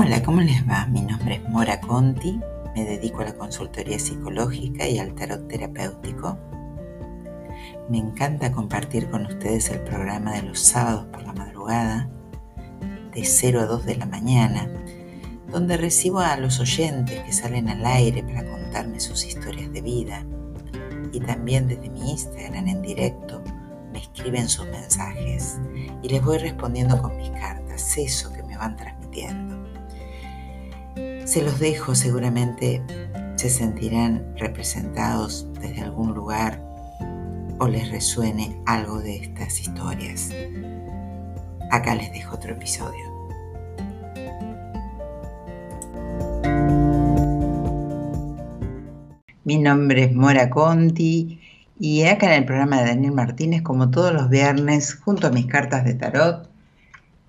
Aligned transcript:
Hola, 0.00 0.22
¿cómo 0.22 0.40
les 0.42 0.62
va? 0.64 0.86
Mi 0.86 1.00
nombre 1.00 1.34
es 1.42 1.48
Mora 1.50 1.80
Conti, 1.80 2.38
me 2.76 2.84
dedico 2.84 3.22
a 3.22 3.24
la 3.24 3.34
consultoría 3.34 3.98
psicológica 3.98 4.86
y 4.86 5.00
al 5.00 5.12
tarot 5.16 5.48
terapéutico. 5.48 6.38
Me 7.90 7.98
encanta 7.98 8.52
compartir 8.52 9.10
con 9.10 9.26
ustedes 9.26 9.70
el 9.70 9.80
programa 9.80 10.34
de 10.34 10.42
los 10.42 10.60
sábados 10.60 11.06
por 11.06 11.24
la 11.24 11.32
madrugada, 11.32 12.08
de 13.12 13.24
0 13.24 13.60
a 13.60 13.66
2 13.66 13.86
de 13.86 13.96
la 13.96 14.06
mañana, 14.06 14.68
donde 15.50 15.76
recibo 15.76 16.20
a 16.20 16.36
los 16.36 16.60
oyentes 16.60 17.20
que 17.24 17.32
salen 17.32 17.68
al 17.68 17.84
aire 17.84 18.22
para 18.22 18.48
contarme 18.48 19.00
sus 19.00 19.24
historias 19.24 19.72
de 19.72 19.80
vida. 19.80 20.24
Y 21.12 21.18
también 21.18 21.66
desde 21.66 21.90
mi 21.90 22.12
Instagram 22.12 22.68
en 22.68 22.82
directo 22.82 23.42
me 23.92 23.98
escriben 23.98 24.48
sus 24.48 24.66
mensajes 24.66 25.58
y 26.04 26.08
les 26.08 26.24
voy 26.24 26.38
respondiendo 26.38 27.02
con 27.02 27.16
mis 27.16 27.30
cartas, 27.30 27.98
eso 27.98 28.32
que 28.32 28.44
me 28.44 28.56
van 28.56 28.76
transmitiendo. 28.76 29.57
Se 31.28 31.42
los 31.42 31.58
dejo, 31.58 31.94
seguramente 31.94 32.82
se 33.36 33.50
sentirán 33.50 34.34
representados 34.38 35.46
desde 35.60 35.82
algún 35.82 36.14
lugar 36.14 36.58
o 37.58 37.68
les 37.68 37.90
resuene 37.90 38.58
algo 38.64 38.98
de 39.00 39.16
estas 39.16 39.60
historias. 39.60 40.30
Acá 41.70 41.94
les 41.96 42.10
dejo 42.14 42.36
otro 42.36 42.52
episodio. 42.52 43.04
Mi 49.44 49.58
nombre 49.58 50.04
es 50.04 50.14
Mora 50.14 50.48
Conti 50.48 51.42
y 51.78 52.04
acá 52.04 52.28
en 52.28 52.40
el 52.40 52.46
programa 52.46 52.78
de 52.80 52.86
Daniel 52.86 53.12
Martínez, 53.12 53.60
como 53.60 53.90
todos 53.90 54.14
los 54.14 54.30
viernes, 54.30 54.94
junto 54.94 55.26
a 55.26 55.30
mis 55.30 55.44
cartas 55.44 55.84
de 55.84 55.92
tarot, 55.92 56.48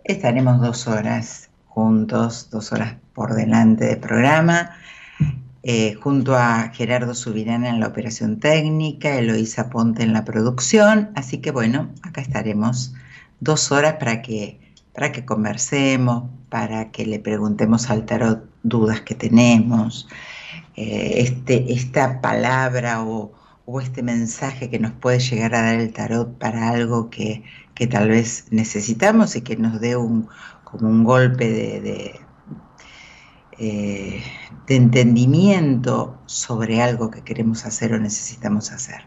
estaremos 0.05 0.62
dos 0.62 0.88
horas 0.88 1.49
juntos, 1.68 2.49
dos 2.49 2.71
horas 2.71 2.96
por 3.13 3.34
delante 3.34 3.85
del 3.85 3.99
programa, 3.99 4.71
eh, 5.62 5.93
junto 5.96 6.35
a 6.35 6.70
Gerardo 6.74 7.13
Subirana 7.13 7.70
en 7.70 7.82
la 7.82 7.88
operación 7.88 8.40
técnica, 8.40 9.18
Eloísa 9.18 9.70
Ponte 9.70 10.04
en 10.04 10.13
la 10.13 10.24
producción. 10.24 11.10
Así 11.15 11.40
que 11.40 11.52
bueno, 11.52 11.90
acá 12.02 12.21
estaremos 12.21 12.93
dos 13.41 13.71
horas 13.71 13.96
para 13.99 14.21
que, 14.21 14.60
para 14.93 15.12
que 15.12 15.26
conversemos, 15.26 16.30
para 16.49 16.91
que 16.91 17.05
le 17.05 17.20
preguntemos 17.20 17.90
al 17.90 18.05
tarot 18.05 18.49
dudas 18.63 19.02
que 19.02 19.15
tenemos, 19.15 20.07
eh, 20.76 21.15
este, 21.18 21.74
esta 21.74 22.21
palabra 22.21 23.04
o, 23.04 23.34
este 23.82 24.02
mensaje 24.02 24.70
que 24.70 24.80
nos 24.80 24.93
puede 24.93 25.20
llegar 25.20 25.54
a 25.54 25.62
dar 25.62 25.76
el 25.76 25.93
tarot 25.93 26.40
para 26.40 26.70
algo 26.70 27.10
que, 27.12 27.43
tal 27.91 28.10
vez 28.10 28.46
necesitamos 28.49 29.35
y 29.35 29.41
que 29.41 29.55
nos 29.57 29.80
dé 29.80 29.96
un, 29.96 30.27
como 30.63 30.90
un 30.90 31.04
golpe 31.04 31.48
de 31.48 32.20
eh, 33.60 34.24
de 34.68 34.76
entendimiento 34.76 36.18
sobre 36.27 36.82
algo 36.82 37.12
que 37.12 37.24
queremos 37.24 37.65
hacer 37.65 37.93
o 37.93 37.99
necesitamos 37.99 38.71
hacer. 38.71 39.02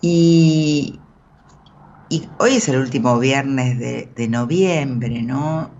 Y, 0.00 0.98
hoy 2.38 2.54
es 2.54 2.68
el 2.68 2.78
último 2.78 3.18
viernes 3.18 3.78
de, 3.78 4.28
noviembre, 4.28 5.22
¿no? 5.22 5.70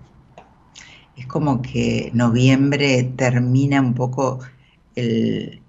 Es 1.17 1.25
como 1.25 1.61
que 1.61 2.11
noviembre 2.13 3.03
termina 3.15 3.81
un 3.81 3.95
poco 3.95 4.39
el, 4.95 5.63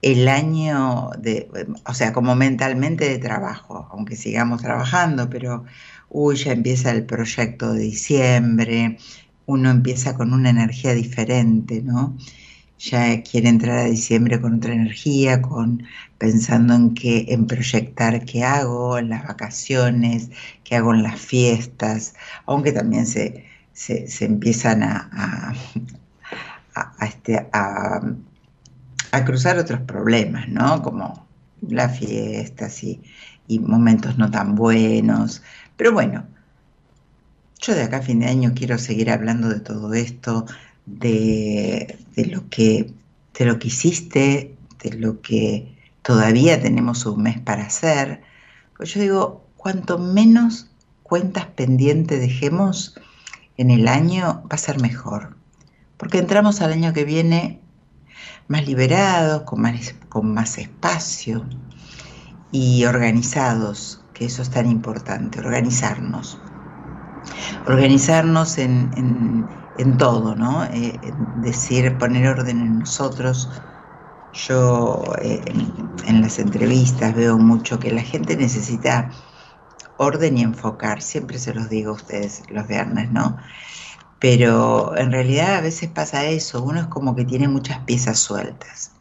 el 0.00 0.28
año 0.28 1.10
de, 1.18 1.48
o 1.86 1.94
sea, 1.94 2.12
como 2.12 2.34
mentalmente 2.34 3.08
de 3.08 3.18
trabajo, 3.18 3.88
aunque 3.90 4.16
sigamos 4.16 4.62
trabajando, 4.62 5.28
pero 5.28 5.64
uy, 6.08 6.36
ya 6.36 6.52
empieza 6.52 6.90
el 6.92 7.04
proyecto 7.06 7.72
de 7.72 7.80
diciembre, 7.80 8.98
uno 9.46 9.70
empieza 9.70 10.14
con 10.16 10.32
una 10.32 10.50
energía 10.50 10.94
diferente, 10.94 11.82
¿no? 11.82 12.16
Ya 12.78 13.22
quiere 13.22 13.48
entrar 13.48 13.78
a 13.78 13.84
diciembre 13.84 14.40
con 14.40 14.56
otra 14.56 14.74
energía, 14.74 15.40
con 15.40 15.84
pensando 16.18 16.74
en 16.74 16.94
qué, 16.94 17.26
en 17.28 17.46
proyectar 17.46 18.24
qué 18.24 18.44
hago 18.44 18.98
en 18.98 19.10
las 19.10 19.26
vacaciones, 19.26 20.30
qué 20.64 20.76
hago 20.76 20.94
en 20.94 21.02
las 21.02 21.20
fiestas, 21.20 22.14
aunque 22.46 22.72
también 22.72 23.06
se, 23.06 23.44
empiezan 24.20 24.82
a, 24.82 25.54
este, 27.02 27.48
a, 27.52 28.00
cruzar 29.24 29.58
otros 29.58 29.80
problemas, 29.82 30.48
¿no? 30.48 30.82
Como 30.82 31.26
las 31.62 31.98
fiestas 31.98 32.82
y, 32.82 33.00
y 33.46 33.60
momentos 33.60 34.18
no 34.18 34.30
tan 34.30 34.54
buenos. 34.56 35.42
Pero 35.76 35.92
bueno, 35.92 36.26
yo 37.66 37.74
de 37.74 37.82
acá 37.82 37.98
a 37.98 38.02
fin 38.02 38.20
de 38.20 38.26
año 38.26 38.52
quiero 38.54 38.78
seguir 38.78 39.10
hablando 39.10 39.48
de 39.48 39.60
todo 39.60 39.94
esto, 39.94 40.44
de, 40.84 41.98
lo 42.16 42.48
que 42.48 42.92
lo 43.38 43.58
que 43.58 43.68
hiciste, 43.68 44.54
de 44.82 44.92
lo 44.98 45.22
que 45.22 45.74
todavía 46.02 46.60
tenemos 46.60 47.06
un 47.06 47.22
mes 47.22 47.40
para 47.40 47.64
hacer. 47.64 48.22
Pues 48.76 48.92
yo 48.92 49.00
digo, 49.00 49.44
cuanto 49.56 49.98
menos 49.98 50.70
cuentas 51.02 51.46
pendientes 51.46 52.20
dejemos 52.20 53.00
en 53.56 53.70
el 53.70 53.88
año, 53.88 54.42
va 54.42 54.56
a 54.56 54.58
ser 54.58 54.80
mejor. 54.80 55.36
Porque 55.96 56.18
entramos 56.18 56.60
al 56.60 56.72
año 56.72 56.92
que 56.92 57.04
viene 57.04 57.60
más 58.46 58.66
liberados, 58.66 59.42
con 59.44 59.62
más, 59.62 59.94
con 60.10 60.34
más 60.34 60.58
espacio 60.58 61.46
y 62.52 62.84
organizados, 62.84 64.04
que 64.12 64.26
eso 64.26 64.42
es 64.42 64.50
tan 64.50 64.70
importante, 64.70 65.38
organizarnos 65.38 66.38
organizarnos 67.66 68.58
en, 68.58 69.48
todo, 69.98 70.34
¿no? 70.34 70.64
Eh, 70.64 70.98
decir, 71.36 71.96
poner 71.98 72.28
orden 72.28 72.60
en 72.60 72.78
nosotros. 72.80 73.50
Yo 74.32 75.04
eh, 75.22 75.42
en, 76.06 76.20
las 76.20 76.38
entrevistas 76.38 77.14
veo 77.14 77.38
mucho 77.38 77.78
que 77.78 77.92
la 77.92 78.02
gente 78.02 78.36
necesita 78.36 79.10
orden 79.96 80.38
y 80.38 80.42
enfocar, 80.42 81.02
siempre 81.02 81.38
se 81.38 81.54
los 81.54 81.68
digo 81.68 81.92
a 81.92 81.94
ustedes 81.94 82.42
los 82.50 82.66
viernes, 82.66 83.12
¿no? 83.12 83.36
Pero 84.18 84.96
en 84.96 85.12
realidad 85.12 85.56
a 85.56 85.60
veces 85.60 85.90
pasa 85.90 86.24
eso, 86.24 86.62
uno 86.62 86.80
es 86.80 86.86
como 86.86 87.14
que 87.14 87.24
tiene 87.24 87.46
muchas 87.46 87.78
piezas 87.80 88.18
sueltas. 88.18 88.92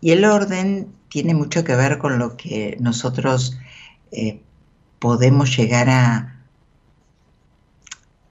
Y 0.00 0.10
el 0.10 0.24
orden 0.24 0.92
tiene 1.08 1.34
mucho 1.34 1.64
que 1.64 1.76
ver 1.76 1.98
con 1.98 2.18
lo 2.18 2.36
que 2.36 2.76
nosotros 2.80 3.56
eh, 4.10 4.42
podemos 4.98 5.56
llegar 5.56 5.88
a, 5.88 6.33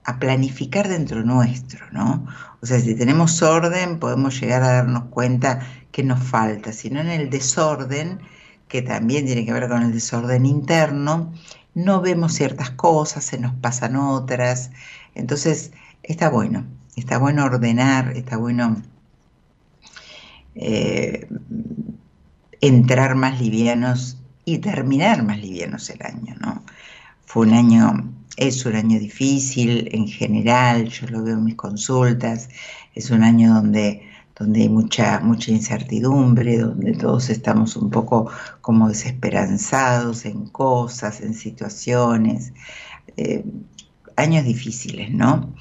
a 0.06 0.20
planificar 0.20 0.88
dentro 0.88 1.24
nuestro, 1.24 1.86
¿no? 1.92 2.26
O 2.62 2.66
sea, 2.66 2.80
si 2.80 2.96
tenemos 2.96 3.42
orden, 3.42 4.00
podemos 4.00 4.40
llegar 4.40 4.64
a 4.64 4.74
darnos 4.74 5.06
cuenta 5.06 5.68
que 5.92 6.04
nos 6.04 6.22
falta, 6.22 6.74
si 6.74 6.90
no 6.90 7.00
en 7.02 7.10
el 7.10 7.30
desorden, 7.30 8.20
que 8.68 8.82
también 8.82 9.26
tiene 9.26 9.46
que 9.46 9.54
ver 9.54 9.70
con 9.70 9.84
el 9.84 9.92
desorden 9.92 10.46
interno, 10.46 11.32
no 11.76 12.02
vemos 12.02 12.34
ciertas 12.34 12.72
cosas, 12.72 13.24
se 13.24 13.38
nos 13.38 13.54
pasan 13.56 13.96
otras, 13.96 14.72
entonces 15.16 15.72
está 16.04 16.30
bueno, 16.30 16.66
está 16.96 17.18
bueno 17.18 17.46
ordenar, 17.46 18.16
está 18.16 18.38
bueno 18.38 18.82
eh, 20.56 21.28
entrar 22.62 23.16
más 23.16 23.40
livianos 23.40 24.18
y 24.46 24.60
terminar 24.60 25.24
más 25.24 25.38
livianos 25.40 25.90
el 25.90 26.02
año, 26.04 26.36
¿no? 26.40 26.64
Fue 27.26 27.48
un 27.48 27.54
año 27.54 28.14
es 28.38 28.66
un 28.66 28.76
año 28.76 29.00
difícil 29.00 29.90
en 29.92 30.08
general, 30.08 30.90
yo 30.90 31.08
lo 31.08 31.24
veo 31.24 31.36
en 31.36 31.44
mis 31.44 31.56
consultas, 31.56 32.50
es 32.96 33.12
un 33.12 33.24
año 33.24 33.54
donde, 33.54 34.02
donde 34.38 34.62
hay 34.62 34.70
mucha, 34.70 35.20
mucha 35.20 35.52
incertidumbre, 35.52 36.58
donde 36.58 36.94
todos 36.94 37.30
estamos 37.30 37.76
un 37.76 37.90
poco 37.90 38.30
como 38.62 38.90
desesperanzados 38.90 40.26
en 40.26 40.48
cosas, 40.48 41.22
en 41.22 41.34
situaciones, 41.34 42.54
eh, 43.18 43.44
años 44.16 44.46
difíciles, 44.46 45.12
¿no? 45.12 45.54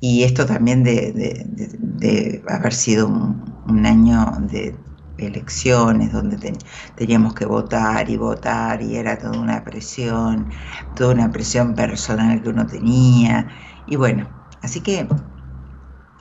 Y 0.00 0.24
esto 0.24 0.46
también 0.46 0.82
de, 0.82 2.42
haber 2.48 2.74
sido 2.74 3.06
un 3.06 3.86
año 3.86 4.26
de 4.50 4.74
elecciones 5.22 6.12
donde 6.12 6.56
teníamos 6.96 7.34
que 7.34 7.46
votar 7.46 8.08
y 8.10 8.16
votar 8.16 8.82
y 8.82 8.96
era 8.96 9.18
toda 9.18 9.38
una 9.38 9.64
presión, 9.64 10.50
toda 10.96 11.14
una 11.14 11.30
presión 11.30 11.74
personal 11.74 12.42
que 12.42 12.48
uno 12.48 12.66
tenía. 12.66 13.48
Y 13.86 13.96
bueno, 13.96 14.28
así 14.62 14.80
que 14.80 15.06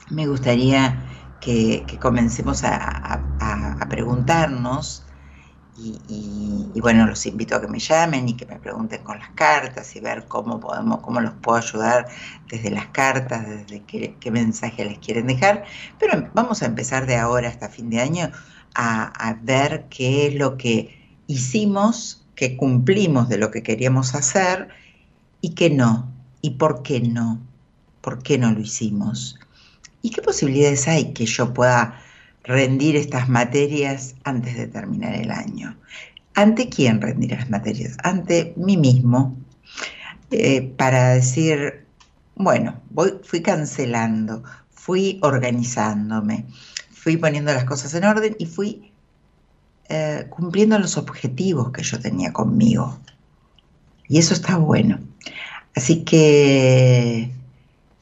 me 0.09 0.27
gustaría 0.27 1.07
que, 1.39 1.85
comencemos 1.99 2.63
a, 2.63 3.19
preguntarnos 3.89 5.03
y, 5.77 6.79
bueno, 6.79 7.07
los 7.07 7.25
invito 7.25 7.55
a 7.55 7.61
que 7.61 7.67
me 7.67 7.79
llamen 7.79 8.29
y 8.29 8.37
que 8.37 8.45
me 8.45 8.57
pregunten 8.57 9.03
con 9.03 9.17
las 9.19 9.31
cartas 9.31 9.95
y 9.95 9.99
ver 9.99 10.25
cómo 10.27 10.59
podemos, 10.59 10.99
cómo 10.99 11.19
los 11.19 11.33
puedo 11.41 11.57
ayudar 11.57 12.07
desde 12.47 12.69
las 12.69 12.87
cartas, 12.87 13.47
desde 13.47 13.83
qué, 13.83 14.15
qué 14.19 14.31
mensaje 14.31 14.85
les 14.85 14.99
quieren 14.99 15.27
dejar. 15.27 15.65
Pero 15.99 16.29
vamos 16.33 16.61
a 16.61 16.67
empezar 16.67 17.07
de 17.07 17.17
ahora 17.17 17.49
hasta 17.49 17.67
fin 17.67 17.89
de 17.89 17.99
año 17.99 18.31
a, 18.75 19.37
ver 19.41 19.85
qué 19.89 20.27
es 20.27 20.35
lo 20.35 20.57
que 20.57 20.97
hicimos, 21.27 22.25
que 22.35 22.57
cumplimos 22.57 23.29
de 23.29 23.37
lo 23.37 23.51
que 23.51 23.63
queríamos 23.63 24.15
hacer 24.15 24.69
y 25.41 25.51
qué 25.51 25.69
no, 25.69 26.11
y 26.41 26.51
por 26.51 26.83
qué 26.83 27.01
no. 27.01 27.39
¿Por 28.01 28.23
qué 28.23 28.39
no 28.39 28.51
lo 28.51 28.59
hicimos? 28.59 29.37
¿Y 30.01 30.09
qué 30.09 30.23
posibilidades 30.23 30.87
hay 30.87 31.13
que 31.13 31.27
yo 31.27 31.53
pueda 31.53 32.01
rendir 32.43 32.95
estas 32.95 33.29
materias 33.29 34.15
antes 34.23 34.57
de 34.57 34.67
terminar 34.67 35.13
el 35.13 35.29
año? 35.29 35.77
¿Ante 36.33 36.67
quién 36.67 36.99
rendir 36.99 37.31
las 37.31 37.49
materias? 37.51 37.95
Ante 38.03 38.53
mí 38.57 38.75
mismo, 38.75 39.37
eh, 40.31 40.73
para 40.77 41.09
decir, 41.09 41.85
bueno, 42.35 42.81
voy, 42.89 43.19
fui 43.23 43.41
cancelando, 43.41 44.43
fui 44.71 45.19
organizándome, 45.21 46.45
fui 47.01 47.17
poniendo 47.17 47.51
las 47.51 47.63
cosas 47.63 47.95
en 47.95 48.03
orden 48.03 48.35
y 48.37 48.45
fui 48.45 48.91
eh, 49.89 50.27
cumpliendo 50.29 50.77
los 50.77 50.97
objetivos 50.97 51.71
que 51.71 51.81
yo 51.81 51.99
tenía 51.99 52.31
conmigo. 52.31 52.99
Y 54.07 54.19
eso 54.19 54.35
está 54.35 54.57
bueno. 54.57 54.99
Así 55.75 56.03
que 56.03 57.31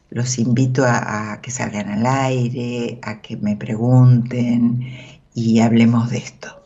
los 0.10 0.38
invito 0.38 0.84
a, 0.86 1.40
que 1.42 1.50
salgan 1.50 1.90
al 1.90 2.06
aire, 2.06 3.00
a 3.02 3.22
que 3.22 3.38
me 3.38 3.56
pregunten 3.56 4.86
y 5.34 5.62
hablemos 5.62 6.10
de 6.10 6.18
esto. 6.18 6.62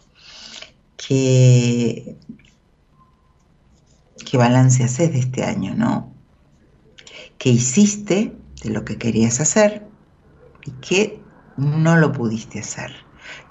¿Qué, 0.98 2.16
qué 4.26 4.38
balance 4.38 4.84
haces 4.84 5.14
de 5.14 5.20
este 5.20 5.44
año, 5.44 5.76
no? 5.76 6.12
¿Qué 7.38 7.50
hiciste 7.50 8.34
de 8.64 8.70
lo 8.72 8.86
que 8.86 8.98
querías 8.98 9.40
hacer 9.40 9.86
y 10.66 10.72
qué 10.82 11.23
no 11.58 11.98
lo 11.98 12.12
pudiste 12.12 12.60
hacer? 12.60 12.92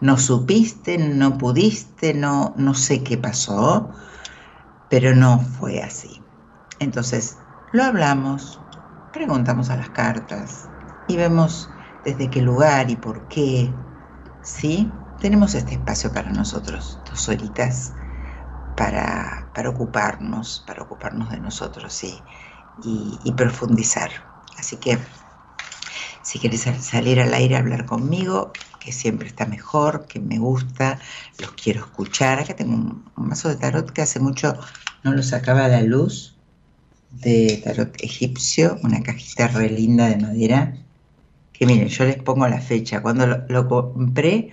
No 0.00 0.18
supiste, 0.18 0.98
no 0.98 1.38
pudiste, 1.38 2.14
no, 2.14 2.54
no 2.56 2.74
sé 2.74 3.02
qué 3.02 3.18
pasó, 3.18 3.92
pero 4.88 5.14
no 5.14 5.40
fue 5.40 5.80
así. 5.82 6.22
Entonces, 6.78 7.44
lo 7.72 7.84
hablamos, 7.84 8.66
preguntamos 9.10 9.70
a 9.70 9.76
las 9.76 9.90
cartas 9.90 10.70
y 11.06 11.16
vemos 11.16 11.74
desde 12.04 12.30
qué 12.30 12.42
lugar 12.42 12.90
y 12.90 12.96
por 12.96 13.28
qué, 13.28 13.80
¿sí? 14.40 14.92
Tenemos 15.18 15.54
este 15.54 15.74
espacio 15.74 16.12
para 16.12 16.32
nosotros, 16.32 17.02
dos 17.04 17.28
horitas 17.28 17.96
para, 18.74 19.50
para 19.54 19.70
ocuparnos, 19.70 20.60
para 20.66 20.82
ocuparnos 20.82 21.30
de 21.30 21.40
nosotros 21.40 21.92
¿sí? 21.92 22.24
y, 22.76 23.20
y 23.24 23.32
profundizar. 23.32 24.10
Así 24.58 24.78
que 24.78 24.98
si 26.22 26.38
quieres 26.38 26.66
salir 26.80 27.20
al 27.20 27.34
aire 27.34 27.56
a 27.56 27.58
hablar 27.58 27.86
conmigo, 27.86 28.52
que 28.78 28.92
siempre 28.92 29.28
está 29.28 29.46
mejor, 29.46 30.06
que 30.06 30.20
me 30.20 30.38
gusta, 30.38 30.98
los 31.38 31.52
quiero 31.52 31.80
escuchar. 31.80 32.40
Acá 32.40 32.54
tengo 32.54 32.74
un, 32.74 33.04
mazo 33.16 33.48
de 33.48 33.56
tarot 33.56 33.90
que 33.90 34.02
hace 34.02 34.20
mucho 34.20 34.56
no 35.04 35.12
lo 35.12 35.22
sacaba 35.22 35.64
a 35.64 35.68
la 35.68 35.82
luz, 35.82 36.36
de 37.10 37.60
tarot 37.64 37.94
egipcio, 38.02 38.78
una 38.82 39.02
cajita 39.02 39.48
re 39.48 39.68
linda 39.68 40.08
de 40.08 40.16
madera, 40.16 40.76
que 41.52 41.66
miren, 41.66 41.88
yo 41.88 42.04
les 42.04 42.16
pongo 42.16 42.48
la 42.48 42.60
fecha, 42.60 43.02
cuando 43.02 43.26
lo, 43.48 43.68
compré, 43.68 44.50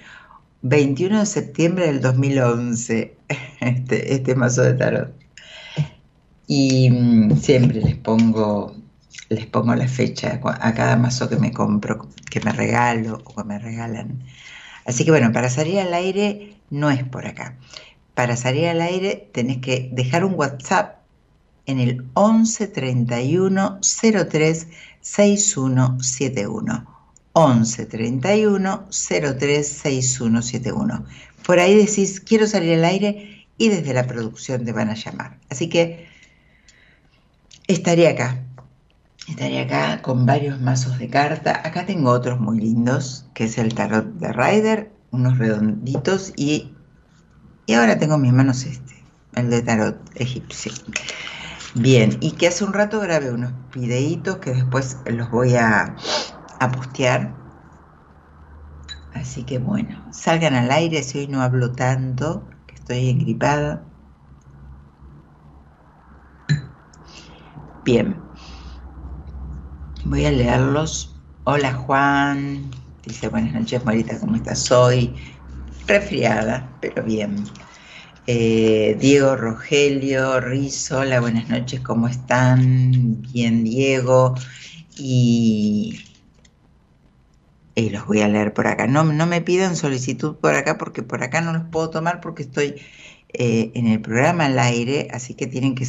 21 0.61 1.19
de 1.19 1.25
septiembre 1.25 1.87
del 1.87 2.01
2011, 2.01 3.15
este, 3.61 4.13
este 4.13 4.35
mazo 4.35 4.63
de 4.63 4.73
tarot. 4.73 5.13
Y 6.47 6.89
mm, 6.89 7.37
siempre 7.37 7.81
les 7.81 7.95
pongo 7.95 8.78
les 9.29 9.45
pongo 9.45 9.75
la 9.75 9.87
fecha 9.87 10.39
a 10.43 10.73
cada 10.73 10.95
mazo 10.95 11.29
que 11.29 11.37
me 11.37 11.51
compro, 11.51 12.09
que 12.29 12.39
me 12.41 12.51
regalo 12.51 13.21
o 13.23 13.35
que 13.35 13.43
me 13.43 13.59
regalan. 13.59 14.23
Así 14.85 15.05
que 15.05 15.11
bueno, 15.11 15.31
para 15.31 15.49
salir 15.49 15.79
al 15.79 15.93
aire 15.93 16.55
no 16.69 16.89
es 16.89 17.03
por 17.03 17.27
acá. 17.27 17.57
Para 18.15 18.35
salir 18.35 18.67
al 18.67 18.81
aire 18.81 19.29
tenés 19.31 19.57
que 19.57 19.89
dejar 19.93 20.25
un 20.25 20.33
WhatsApp 20.35 20.99
en 21.65 21.79
el 21.79 22.05
11 22.15 22.67
31 22.67 23.79
03 23.81 24.67
6171. 25.01 26.87
11 27.33 27.85
31 27.85 28.87
03 28.89 29.67
6171. 29.67 31.05
Por 31.45 31.59
ahí 31.59 31.75
decís, 31.75 32.19
quiero 32.19 32.47
salir 32.47 32.73
al 32.73 32.85
aire 32.85 33.45
y 33.57 33.69
desde 33.69 33.93
la 33.93 34.07
producción 34.07 34.65
te 34.65 34.71
van 34.71 34.89
a 34.89 34.95
llamar. 34.95 35.37
Así 35.49 35.69
que 35.69 36.07
estaré 37.67 38.07
acá 38.07 38.43
Estaré 39.29 39.61
acá 39.61 40.01
con 40.01 40.25
varios 40.25 40.59
mazos 40.59 40.97
de 40.97 41.07
carta. 41.07 41.61
Acá 41.63 41.85
tengo 41.85 42.09
otros 42.09 42.39
muy 42.39 42.59
lindos, 42.59 43.29
que 43.35 43.45
es 43.45 43.59
el 43.59 43.75
tarot 43.75 44.05
de 44.15 44.33
Rider, 44.33 44.91
unos 45.11 45.37
redonditos 45.37 46.33
y, 46.35 46.73
y 47.67 47.73
ahora 47.75 47.99
tengo 47.99 48.15
en 48.15 48.21
mis 48.23 48.33
manos 48.33 48.65
este, 48.65 48.95
el 49.35 49.51
de 49.51 49.61
tarot 49.61 49.97
egipcio. 50.15 50.71
Bien, 51.75 52.17
y 52.21 52.31
que 52.31 52.47
hace 52.47 52.63
un 52.63 52.73
rato 52.73 52.99
grabé 52.99 53.31
unos 53.31 53.53
videitos 53.71 54.37
que 54.37 54.51
después 54.51 54.97
los 55.05 55.29
voy 55.29 55.55
a, 55.55 55.95
a 56.59 56.71
postear. 56.71 57.35
Así 59.13 59.43
que 59.43 59.59
bueno, 59.59 60.11
salgan 60.11 60.55
al 60.55 60.71
aire 60.71 61.03
si 61.03 61.19
hoy 61.19 61.27
no 61.27 61.43
hablo 61.43 61.71
tanto, 61.73 62.47
que 62.65 62.75
estoy 62.75 63.09
engripada. 63.09 63.83
Bien. 67.85 68.28
Voy 70.09 70.25
a 70.25 70.31
leerlos. 70.31 71.15
Hola 71.43 71.71
Juan, 71.71 72.71
dice 73.05 73.27
buenas 73.27 73.53
noches 73.53 73.85
Marita, 73.85 74.19
¿cómo 74.19 74.37
estás 74.37 74.71
hoy? 74.71 75.13
Resfriada, 75.85 76.67
pero 76.81 77.03
bien. 77.03 77.43
Eh, 78.25 78.97
Diego 78.99 79.35
Rogelio, 79.35 80.39
Rizo, 80.39 81.01
hola, 81.01 81.19
buenas 81.19 81.47
noches, 81.47 81.81
¿cómo 81.81 82.07
están? 82.07 83.21
Bien, 83.21 83.63
Diego. 83.63 84.33
Y, 84.97 86.03
y 87.75 87.89
los 87.91 88.07
voy 88.07 88.21
a 88.21 88.27
leer 88.27 88.51
por 88.51 88.65
acá. 88.65 88.87
No, 88.87 89.03
no 89.03 89.27
me 89.27 89.41
pidan 89.41 89.75
solicitud 89.75 90.37
por 90.37 90.55
acá 90.55 90.79
porque 90.79 91.03
por 91.03 91.21
acá 91.21 91.41
no 91.41 91.53
los 91.53 91.65
puedo 91.65 91.91
tomar 91.91 92.19
porque 92.19 92.41
estoy 92.41 92.81
eh, 93.33 93.71
en 93.75 93.85
el 93.85 94.01
programa 94.01 94.47
al 94.47 94.57
aire, 94.57 95.07
así 95.11 95.35
que 95.35 95.45
tienen 95.45 95.75
que 95.75 95.85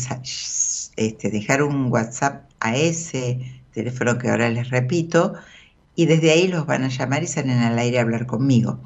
este, 0.96 1.30
dejar 1.30 1.62
un 1.62 1.90
WhatsApp 1.90 2.50
a 2.60 2.76
ese 2.76 3.59
teléfono 3.72 4.18
que 4.18 4.28
ahora 4.28 4.50
les 4.50 4.70
repito, 4.70 5.34
y 5.94 6.06
desde 6.06 6.32
ahí 6.32 6.48
los 6.48 6.66
van 6.66 6.84
a 6.84 6.88
llamar 6.88 7.22
y 7.22 7.26
salen 7.26 7.58
al 7.58 7.78
aire 7.78 7.98
a 7.98 8.02
hablar 8.02 8.26
conmigo. 8.26 8.80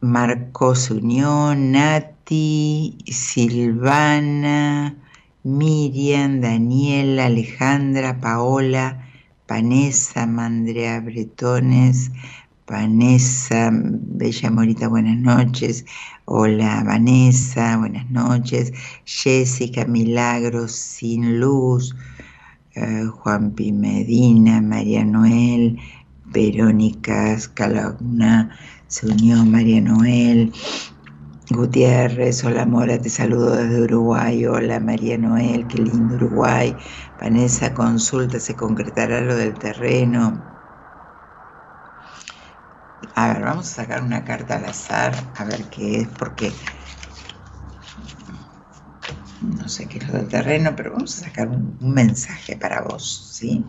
Marcos 0.00 0.90
Unión, 0.90 1.72
Nati, 1.72 2.98
Silvana, 3.06 4.94
Miriam, 5.42 6.40
Daniela, 6.40 7.26
Alejandra, 7.26 8.20
Paola, 8.20 9.06
Vanessa, 9.48 10.26
Mandrea 10.26 11.00
Bretones, 11.00 12.10
Vanessa, 12.66 13.70
Bella 13.72 14.50
Morita, 14.50 14.88
buenas 14.88 15.18
noches. 15.18 15.84
Hola 16.24 16.82
Vanessa, 16.84 17.76
buenas 17.76 18.10
noches. 18.10 18.72
Jessica, 19.04 19.84
Milagros, 19.84 20.72
Sin 20.72 21.38
Luz, 21.38 21.94
Juan 22.76 23.52
Pi 23.54 23.72
Medina, 23.72 24.60
María 24.60 25.04
Noel, 25.04 25.78
Verónica 26.24 27.32
Escalaguna, 27.32 28.54
se 28.86 29.06
unió 29.06 29.44
María 29.46 29.80
Noel, 29.80 30.52
Gutiérrez, 31.50 32.44
hola 32.44 32.66
Mora, 32.66 33.00
te 33.00 33.08
saludo 33.08 33.56
desde 33.56 33.82
Uruguay, 33.82 34.44
hola 34.44 34.78
María 34.80 35.16
Noel, 35.16 35.66
qué 35.68 35.78
lindo 35.78 36.16
Uruguay, 36.16 36.76
Vanessa, 37.18 37.72
consulta, 37.72 38.38
se 38.40 38.56
concretará 38.56 39.22
lo 39.22 39.34
del 39.36 39.54
terreno. 39.54 40.42
A 43.14 43.32
ver, 43.32 43.42
vamos 43.42 43.70
a 43.70 43.74
sacar 43.76 44.02
una 44.02 44.22
carta 44.24 44.56
al 44.56 44.66
azar, 44.66 45.14
a 45.34 45.44
ver 45.44 45.70
qué 45.70 46.00
es, 46.02 46.08
porque 46.08 46.52
no 49.46 49.68
sé 49.68 49.86
qué 49.86 49.98
es 49.98 50.08
lo 50.08 50.14
del 50.14 50.28
terreno, 50.28 50.74
pero 50.76 50.92
vamos 50.92 51.18
a 51.18 51.24
sacar 51.26 51.48
un, 51.48 51.76
mensaje 51.80 52.56
para 52.56 52.82
vos, 52.82 53.30
¿sí? 53.32 53.64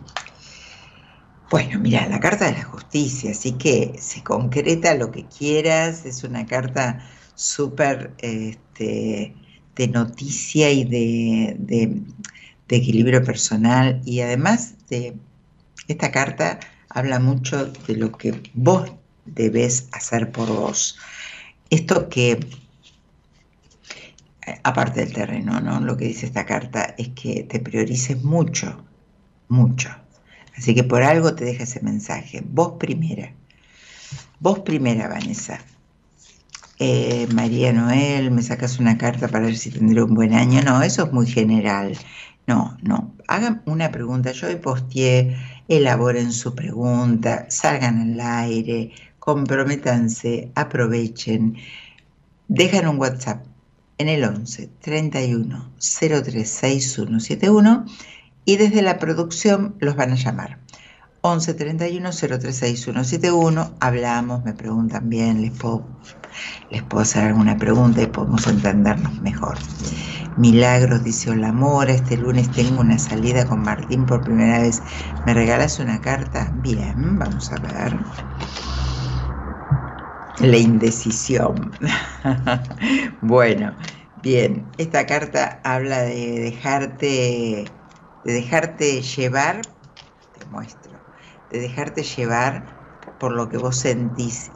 Bueno, 1.50 1.78
mira, 1.78 2.06
la 2.08 2.20
carta 2.20 2.46
de 2.46 2.52
la 2.52 2.64
justicia, 2.64 3.30
así 3.30 3.52
que 3.52 3.94
se 3.98 4.22
concreta 4.22 4.94
lo 4.94 5.10
que 5.10 5.24
quieras, 5.24 6.04
es 6.04 6.24
una 6.24 6.46
carta 6.46 7.00
súper 7.34 8.12
este, 8.18 9.34
de 9.76 9.88
noticia 9.88 10.70
y 10.70 10.84
de, 10.84 11.56
de, 11.58 12.02
equilibrio 12.76 13.24
personal 13.24 14.02
y 14.04 14.20
además 14.20 14.74
de 14.90 15.14
esta 15.86 16.10
carta 16.10 16.60
habla 16.90 17.18
mucho 17.18 17.64
de 17.86 17.96
lo 17.96 18.12
que 18.12 18.42
vos 18.52 18.92
debes 19.24 19.88
hacer 19.92 20.30
por 20.32 20.48
vos. 20.48 20.98
Esto 21.70 22.10
que 22.10 22.40
aparte 24.62 25.00
del 25.00 25.12
terreno, 25.12 25.60
¿no? 25.60 25.80
Lo 25.80 25.96
que 25.96 26.06
dice 26.06 26.26
esta 26.26 26.46
carta 26.46 26.94
es 26.98 27.08
que 27.10 27.44
te 27.44 27.60
priorices 27.60 28.22
mucho, 28.22 28.84
mucho. 29.48 29.90
Así 30.56 30.74
que 30.74 30.84
por 30.84 31.02
algo 31.02 31.34
te 31.34 31.44
deja 31.44 31.64
ese 31.64 31.80
mensaje. 31.82 32.42
Vos 32.44 32.74
primera. 32.78 33.32
Vos 34.40 34.60
primera, 34.60 35.08
Vanessa. 35.08 35.58
Eh, 36.80 37.26
María 37.32 37.72
Noel, 37.72 38.30
me 38.30 38.42
sacas 38.42 38.78
una 38.78 38.98
carta 38.98 39.28
para 39.28 39.46
ver 39.46 39.56
si 39.56 39.70
tendré 39.70 40.02
un 40.02 40.14
buen 40.14 40.32
año. 40.32 40.62
No, 40.62 40.82
eso 40.82 41.04
es 41.04 41.12
muy 41.12 41.26
general. 41.26 41.96
No, 42.46 42.76
no. 42.82 43.14
Hagan 43.28 43.62
una 43.66 43.90
pregunta. 43.90 44.32
Yo 44.32 44.48
hoy 44.48 44.56
posteé, 44.56 45.36
elaboren 45.68 46.32
su 46.32 46.54
pregunta, 46.54 47.46
salgan 47.50 48.12
al 48.12 48.20
aire, 48.20 48.92
comprométanse, 49.18 50.50
aprovechen. 50.54 51.56
Dejan 52.48 52.88
un 52.88 52.98
WhatsApp 52.98 53.44
en 53.98 54.08
el 54.08 54.24
11 54.24 54.70
31 54.80 55.72
036171 55.78 57.84
y 58.44 58.56
desde 58.56 58.82
la 58.82 58.98
producción 58.98 59.76
los 59.80 59.96
van 59.96 60.12
a 60.12 60.16
llamar. 60.16 60.58
11 61.20 61.54
31 61.54 62.12
036171, 62.12 63.72
hablamos, 63.80 64.44
me 64.44 64.54
preguntan 64.54 65.10
bien, 65.10 65.42
les 65.42 65.50
puedo, 65.50 65.84
les 66.70 66.84
puedo 66.84 67.02
hacer 67.02 67.24
alguna 67.24 67.56
pregunta 67.56 68.02
y 68.02 68.06
podemos 68.06 68.46
entendernos 68.46 69.20
mejor. 69.20 69.58
Milagros, 70.36 71.02
dice 71.02 71.30
Hola 71.30 71.52
Mora, 71.52 71.92
este 71.92 72.16
lunes 72.16 72.48
tengo 72.52 72.80
una 72.80 72.98
salida 72.98 73.44
con 73.44 73.62
Martín 73.62 74.06
por 74.06 74.22
primera 74.22 74.60
vez. 74.60 74.80
¿Me 75.26 75.34
regalas 75.34 75.80
una 75.80 76.00
carta? 76.00 76.52
Bien, 76.62 77.18
vamos 77.18 77.50
a 77.50 77.56
ver. 77.56 77.98
La 80.40 80.56
indecisión. 80.58 81.78
bueno, 83.20 83.76
bien, 84.14 84.72
esta 84.78 85.06
carta 85.06 85.60
habla 85.64 86.02
de 86.02 86.38
dejarte, 86.40 87.74
de 88.22 88.32
dejarte 88.32 89.02
llevar, 89.02 89.76
te 90.32 90.44
muestro, 90.44 91.04
de 91.50 91.60
dejarte 91.60 92.04
llevar 92.04 92.76
por 93.18 93.32
lo 93.32 93.48
que 93.48 93.58
vos 93.58 93.78
sentís, 93.78 94.52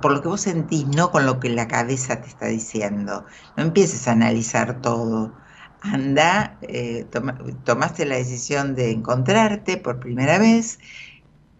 por 0.00 0.12
lo 0.12 0.22
que 0.22 0.28
vos 0.28 0.40
sentís, 0.42 0.86
no 0.88 1.10
con 1.10 1.26
lo 1.26 1.40
que 1.40 1.48
la 1.48 1.66
cabeza 1.68 2.20
te 2.20 2.28
está 2.28 2.46
diciendo. 2.46 3.26
No 3.56 3.64
empieces 3.64 4.06
a 4.08 4.12
analizar 4.12 4.80
todo. 4.80 5.36
Anda, 5.80 6.58
eh, 6.62 7.08
tomaste 7.64 8.04
la 8.06 8.16
decisión 8.16 8.74
de 8.76 8.90
encontrarte 8.92 9.76
por 9.78 10.00
primera 10.00 10.38
vez 10.38 10.78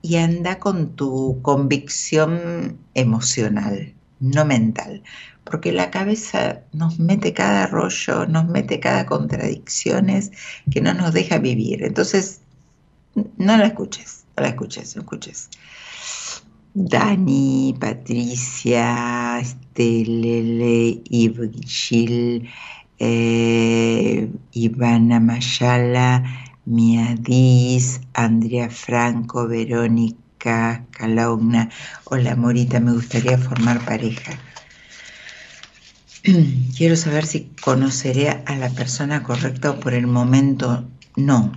y 0.03 0.17
anda 0.17 0.59
con 0.59 0.95
tu 0.97 1.41
convicción 1.43 2.79
emocional, 2.95 3.95
no 4.21 4.45
mental, 4.45 5.03
porque 5.45 5.73
la 5.73 5.91
cabeza 5.91 6.61
nos 6.73 6.99
mete 6.99 7.33
cada 7.33 7.67
rollo, 7.67 8.27
nos 8.27 8.47
mete 8.47 8.81
cada 8.81 9.07
contradicciones 9.07 10.31
que 10.71 10.81
no 10.81 10.95
nos 10.95 11.15
deja 11.15 11.39
vivir. 11.39 11.83
Entonces, 11.83 12.41
no 13.15 13.57
la 13.57 13.67
escuches, 13.67 14.25
no 14.37 14.43
la 14.43 14.51
escuches, 14.51 14.95
no 14.97 15.03
escuches. 15.03 15.51
Dani, 16.75 17.75
Patricia, 17.81 19.41
Estelele, 19.41 21.03
Ivgil, 21.11 22.49
eh, 22.99 24.31
Ivana 24.53 25.19
Mayala, 25.19 26.48
Miadis, 26.69 28.03
Andrea 28.13 28.69
Franco, 28.69 29.49
Verónica, 29.49 30.85
Calaugna. 30.91 31.71
Hola, 32.05 32.37
Morita, 32.37 32.79
me 32.79 32.93
gustaría 32.93 33.39
formar 33.39 33.83
pareja. 33.87 34.33
Quiero 36.77 36.95
saber 36.95 37.25
si 37.25 37.51
conoceré 37.65 38.43
a 38.45 38.55
la 38.57 38.69
persona 38.69 39.23
correcta 39.23 39.71
o 39.71 39.81
por 39.81 39.95
el 39.95 40.07
momento 40.07 40.87
no. 41.17 41.53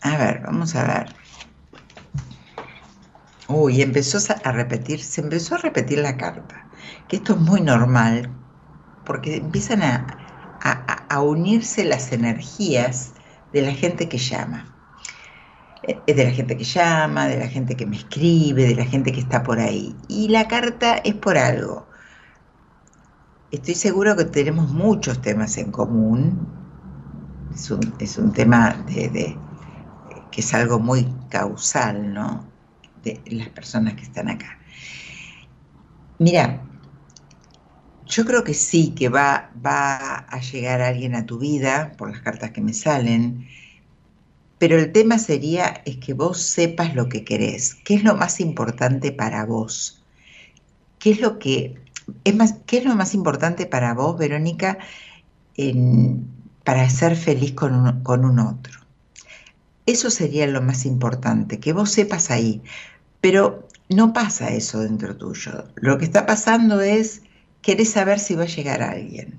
A 0.00 0.16
ver, 0.16 0.40
vamos 0.46 0.74
a 0.74 0.84
ver. 0.84 1.14
Uy, 3.48 3.82
empezó 3.82 4.16
a 4.44 4.52
repetir, 4.52 5.02
se 5.02 5.20
empezó 5.20 5.56
a 5.56 5.58
repetir 5.58 5.98
la 5.98 6.16
carta, 6.16 6.66
que 7.06 7.16
esto 7.16 7.34
es 7.34 7.40
muy 7.40 7.60
normal, 7.60 8.30
porque 9.04 9.36
empiezan 9.36 9.82
a, 9.82 10.06
a 10.62 11.20
unirse 11.20 11.84
las 11.84 12.12
energías 12.12 13.12
de 13.52 13.62
la 13.62 13.72
gente 13.72 14.08
que 14.08 14.18
llama. 14.18 14.72
Eh, 15.84 16.14
de 16.14 16.24
la 16.24 16.30
gente 16.30 16.56
que 16.56 16.64
llama, 16.64 17.26
de 17.26 17.38
la 17.38 17.48
gente 17.48 17.76
que 17.76 17.86
me 17.86 17.96
escribe, 17.96 18.66
de 18.66 18.74
la 18.76 18.84
gente 18.84 19.12
que 19.12 19.20
está 19.20 19.42
por 19.42 19.58
ahí. 19.58 19.94
Y 20.08 20.28
la 20.28 20.46
carta 20.48 20.96
es 20.98 21.14
por 21.14 21.36
algo. 21.36 21.86
Estoy 23.50 23.74
seguro 23.74 24.16
que 24.16 24.24
tenemos 24.24 24.70
muchos 24.70 25.20
temas 25.20 25.58
en 25.58 25.72
común. 25.72 26.48
Es 27.98 28.16
un, 28.18 28.32
tema 28.32 28.72
de, 28.86 29.36
que 30.30 30.40
es 30.40 30.54
algo 30.54 30.78
muy 30.78 31.06
causal, 31.28 32.14
¿no? 32.14 32.46
De 33.02 33.20
las 33.26 33.50
personas 33.50 33.94
que 33.94 34.02
están 34.02 34.30
acá. 34.30 34.58
Mira, 36.18 36.62
yo 38.12 38.26
creo 38.26 38.44
que 38.44 38.52
sí, 38.52 38.92
que 38.94 39.08
va, 39.08 39.50
va 39.64 40.18
a 40.18 40.40
llegar 40.40 40.82
alguien 40.82 41.14
a 41.14 41.24
tu 41.24 41.38
vida, 41.38 41.92
por 41.96 42.10
las 42.10 42.20
cartas 42.20 42.50
que 42.50 42.60
me 42.60 42.74
salen, 42.74 43.48
pero 44.58 44.78
el 44.78 44.92
tema 44.92 45.18
sería 45.18 45.82
es 45.86 45.96
que 45.96 46.12
vos 46.12 46.40
sepas 46.40 46.94
lo 46.94 47.08
que 47.08 47.24
querés, 47.24 47.74
qué 47.74 47.94
es 47.94 48.04
lo 48.04 48.14
más 48.14 48.38
importante 48.38 49.12
para 49.12 49.46
vos, 49.46 50.04
qué 50.98 51.10
es 51.12 51.20
lo 51.20 51.38
que 51.38 51.80
es 52.24 52.34
más, 52.36 52.56
qué 52.66 52.78
es 52.78 52.84
lo 52.84 52.94
más 52.94 53.14
importante 53.14 53.64
para 53.64 53.94
vos, 53.94 54.18
Verónica, 54.18 54.78
para 56.64 56.90
ser 56.90 57.16
feliz 57.16 57.54
con 57.54 57.74
un, 57.74 58.02
con 58.02 58.26
un 58.26 58.38
otro. 58.38 58.78
Eso 59.86 60.10
sería 60.10 60.46
lo 60.46 60.60
más 60.60 60.84
importante, 60.84 61.60
que 61.60 61.72
vos 61.72 61.90
sepas 61.90 62.30
ahí. 62.30 62.62
Pero 63.20 63.68
no 63.88 64.12
pasa 64.12 64.50
eso 64.50 64.80
dentro 64.80 65.16
tuyo. 65.16 65.64
Lo 65.76 65.98
que 65.98 66.04
está 66.04 66.26
pasando 66.26 66.80
es 66.80 67.22
querés 67.62 67.90
saber 67.90 68.18
si 68.18 68.34
va 68.34 68.44
a 68.44 68.46
llegar 68.46 68.82
alguien. 68.82 69.38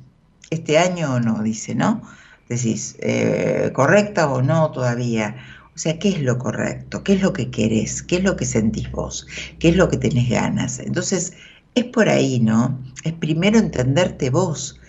Este 0.50 0.78
año 0.78 1.16
o 1.16 1.20
no, 1.20 1.44
dice, 1.44 1.76
¿no? 1.76 2.02
Decís, 2.50 2.96
eh, 3.00 3.72
¿correcta 3.74 4.30
o 4.30 4.42
no 4.42 4.72
todavía? 4.72 5.36
O 5.76 5.78
sea, 5.78 5.98
¿qué 5.98 6.10
es 6.10 6.22
lo 6.22 6.38
correcto? 6.38 7.04
¿Qué 7.04 7.14
es 7.14 7.22
lo 7.22 7.34
que 7.34 7.50
querés? 7.50 8.04
¿Qué 8.04 8.18
es 8.18 8.24
lo 8.24 8.36
que 8.36 8.46
sentís 8.46 8.92
vos? 8.92 9.28
¿Qué 9.60 9.70
es 9.70 9.76
lo 9.76 9.90
que 9.90 9.98
tenés 9.98 10.30
ganas? 10.30 10.80
Entonces, 10.80 11.34
es 11.76 11.86
por 11.86 12.10
ahí, 12.10 12.40
¿no? 12.40 12.80
Es 13.04 13.14
primero 13.14 13.58
entenderte 13.58 14.30
vos. 14.30 14.80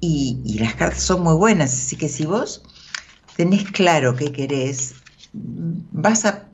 Y, 0.00 0.40
y 0.44 0.58
las 0.58 0.74
cartas 0.74 1.02
son 1.02 1.22
muy 1.22 1.34
buenas, 1.34 1.72
así 1.72 1.96
que 1.96 2.10
si 2.10 2.26
vos 2.26 2.62
tenés 3.36 3.70
claro 3.70 4.14
qué 4.14 4.32
querés, 4.32 4.94
vas 5.32 6.24
a, 6.24 6.44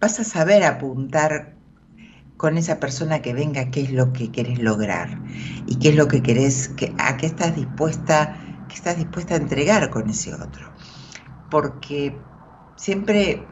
vas 0.00 0.18
a 0.20 0.24
saber 0.24 0.64
apuntar 0.64 1.54
con 2.42 2.58
esa 2.58 2.80
persona 2.80 3.22
que 3.22 3.34
venga 3.34 3.70
qué 3.70 3.82
es 3.82 3.92
lo 3.92 4.12
que 4.12 4.32
querés 4.32 4.58
lograr 4.58 5.16
y 5.68 5.78
qué 5.78 5.90
es 5.90 5.94
lo 5.94 6.08
que 6.08 6.24
querés, 6.24 6.70
que, 6.70 6.92
a 6.98 7.16
qué 7.16 7.26
estás 7.26 7.54
dispuesta, 7.54 8.36
qué 8.68 8.74
estás 8.74 8.96
dispuesta 8.96 9.34
a 9.34 9.36
entregar 9.36 9.90
con 9.90 10.10
ese 10.10 10.34
otro. 10.34 10.68
Porque 11.52 12.18
siempre, 12.74 13.46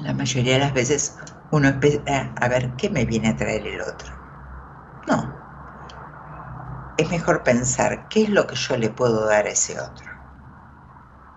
la 0.00 0.14
mayoría 0.14 0.54
de 0.54 0.60
las 0.60 0.72
veces, 0.72 1.18
uno 1.50 1.68
espera 1.68 2.32
a 2.40 2.48
ver 2.48 2.72
qué 2.78 2.88
me 2.88 3.04
viene 3.04 3.28
a 3.28 3.36
traer 3.36 3.66
el 3.66 3.82
otro. 3.82 4.10
No. 5.06 5.36
Es 6.96 7.10
mejor 7.10 7.42
pensar 7.42 8.08
qué 8.08 8.22
es 8.22 8.30
lo 8.30 8.46
que 8.46 8.56
yo 8.56 8.78
le 8.78 8.88
puedo 8.88 9.26
dar 9.26 9.44
a 9.44 9.50
ese 9.50 9.78
otro. 9.78 10.06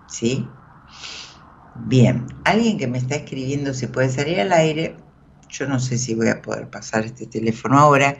¿Sí? 0.08 0.48
Bien, 1.74 2.26
alguien 2.46 2.78
que 2.78 2.86
me 2.86 2.96
está 2.96 3.16
escribiendo 3.16 3.74
si 3.74 3.86
puede 3.86 4.08
salir 4.08 4.40
al 4.40 4.52
aire, 4.52 4.96
yo 5.50 5.66
no 5.66 5.78
sé 5.78 5.98
si 5.98 6.14
voy 6.14 6.28
a 6.28 6.40
poder 6.40 6.68
pasar 6.68 7.04
este 7.04 7.26
teléfono 7.26 7.78
ahora. 7.78 8.16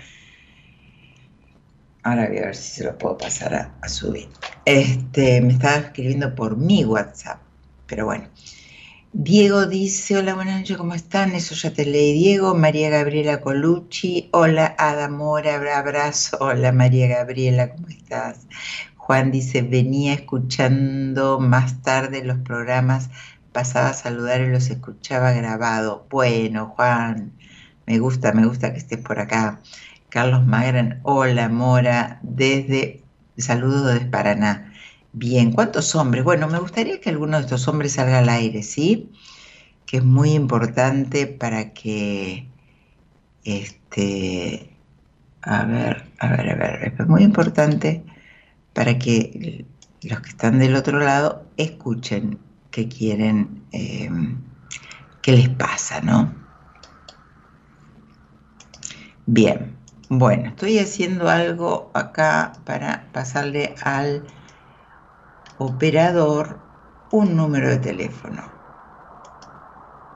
Ahora 2.02 2.28
voy 2.28 2.38
a 2.38 2.46
ver 2.46 2.56
si 2.56 2.76
se 2.76 2.84
lo 2.84 2.96
puedo 2.96 3.18
pasar 3.18 3.54
a, 3.54 3.88
subir. 3.88 4.28
Este, 4.64 5.40
me 5.42 5.52
estaba 5.52 5.76
escribiendo 5.76 6.34
por 6.34 6.56
mi 6.56 6.84
WhatsApp, 6.84 7.40
pero 7.86 8.06
bueno. 8.06 8.28
Diego 9.12 9.66
dice, 9.66 10.16
hola, 10.16 10.34
buenas 10.34 10.60
noches, 10.60 10.76
¿cómo 10.76 10.94
están? 10.94 11.32
Eso 11.32 11.54
ya 11.56 11.72
te 11.72 11.84
leí, 11.84 12.12
Diego. 12.12 12.54
María 12.54 12.90
Gabriela 12.90 13.40
Colucci, 13.40 14.28
hola, 14.32 14.74
Ada 14.78 15.08
Mora, 15.08 15.56
abrazo. 15.76 16.38
Hola, 16.40 16.70
María 16.70 17.08
Gabriela, 17.08 17.70
¿cómo 17.72 17.88
estás? 17.88 18.46
Juan 18.96 19.32
dice, 19.32 19.62
venía 19.62 20.14
escuchando 20.14 21.40
más 21.40 21.82
tarde 21.82 22.24
los 22.24 22.38
programas 22.38 23.10
pasaba 23.52 23.90
a 23.90 23.94
saludar 23.94 24.40
y 24.40 24.48
los 24.48 24.70
escuchaba 24.70 25.32
grabado. 25.32 26.06
Bueno, 26.10 26.66
Juan, 26.76 27.32
me 27.86 27.98
gusta, 27.98 28.32
me 28.32 28.46
gusta 28.46 28.72
que 28.72 28.78
estés 28.78 28.98
por 28.98 29.18
acá. 29.18 29.60
Carlos 30.08 30.44
Magran, 30.46 31.00
hola 31.04 31.48
Mora, 31.48 32.20
desde 32.22 33.02
saludos 33.38 33.94
desde 33.94 34.06
Paraná. 34.06 34.72
Bien, 35.12 35.52
¿cuántos 35.52 35.94
hombres? 35.94 36.24
Bueno, 36.24 36.48
me 36.48 36.58
gustaría 36.58 37.00
que 37.00 37.10
alguno 37.10 37.36
de 37.36 37.44
estos 37.44 37.66
hombres 37.68 37.92
salga 37.94 38.18
al 38.18 38.28
aire, 38.28 38.62
¿sí? 38.62 39.10
Que 39.86 39.98
es 39.98 40.04
muy 40.04 40.32
importante 40.32 41.26
para 41.26 41.72
que, 41.72 42.46
este, 43.44 44.70
a 45.42 45.64
ver, 45.64 46.06
a 46.18 46.28
ver, 46.28 46.50
a 46.50 46.54
ver, 46.54 46.94
es 46.98 47.06
muy 47.08 47.22
importante 47.22 48.04
para 48.72 48.98
que 48.98 49.64
los 50.02 50.20
que 50.20 50.28
están 50.30 50.58
del 50.58 50.76
otro 50.76 51.00
lado 51.00 51.46
escuchen 51.56 52.38
que 52.70 52.88
quieren, 52.88 53.64
eh, 53.72 54.10
qué 55.22 55.32
les 55.32 55.48
pasa, 55.48 56.00
¿no? 56.00 56.32
Bien, 59.26 59.76
bueno, 60.08 60.48
estoy 60.48 60.78
haciendo 60.78 61.28
algo 61.28 61.90
acá 61.94 62.52
para 62.64 63.06
pasarle 63.12 63.74
al 63.82 64.24
operador 65.58 66.58
un 67.12 67.36
número 67.36 67.68
de 67.68 67.78
teléfono. 67.78 68.42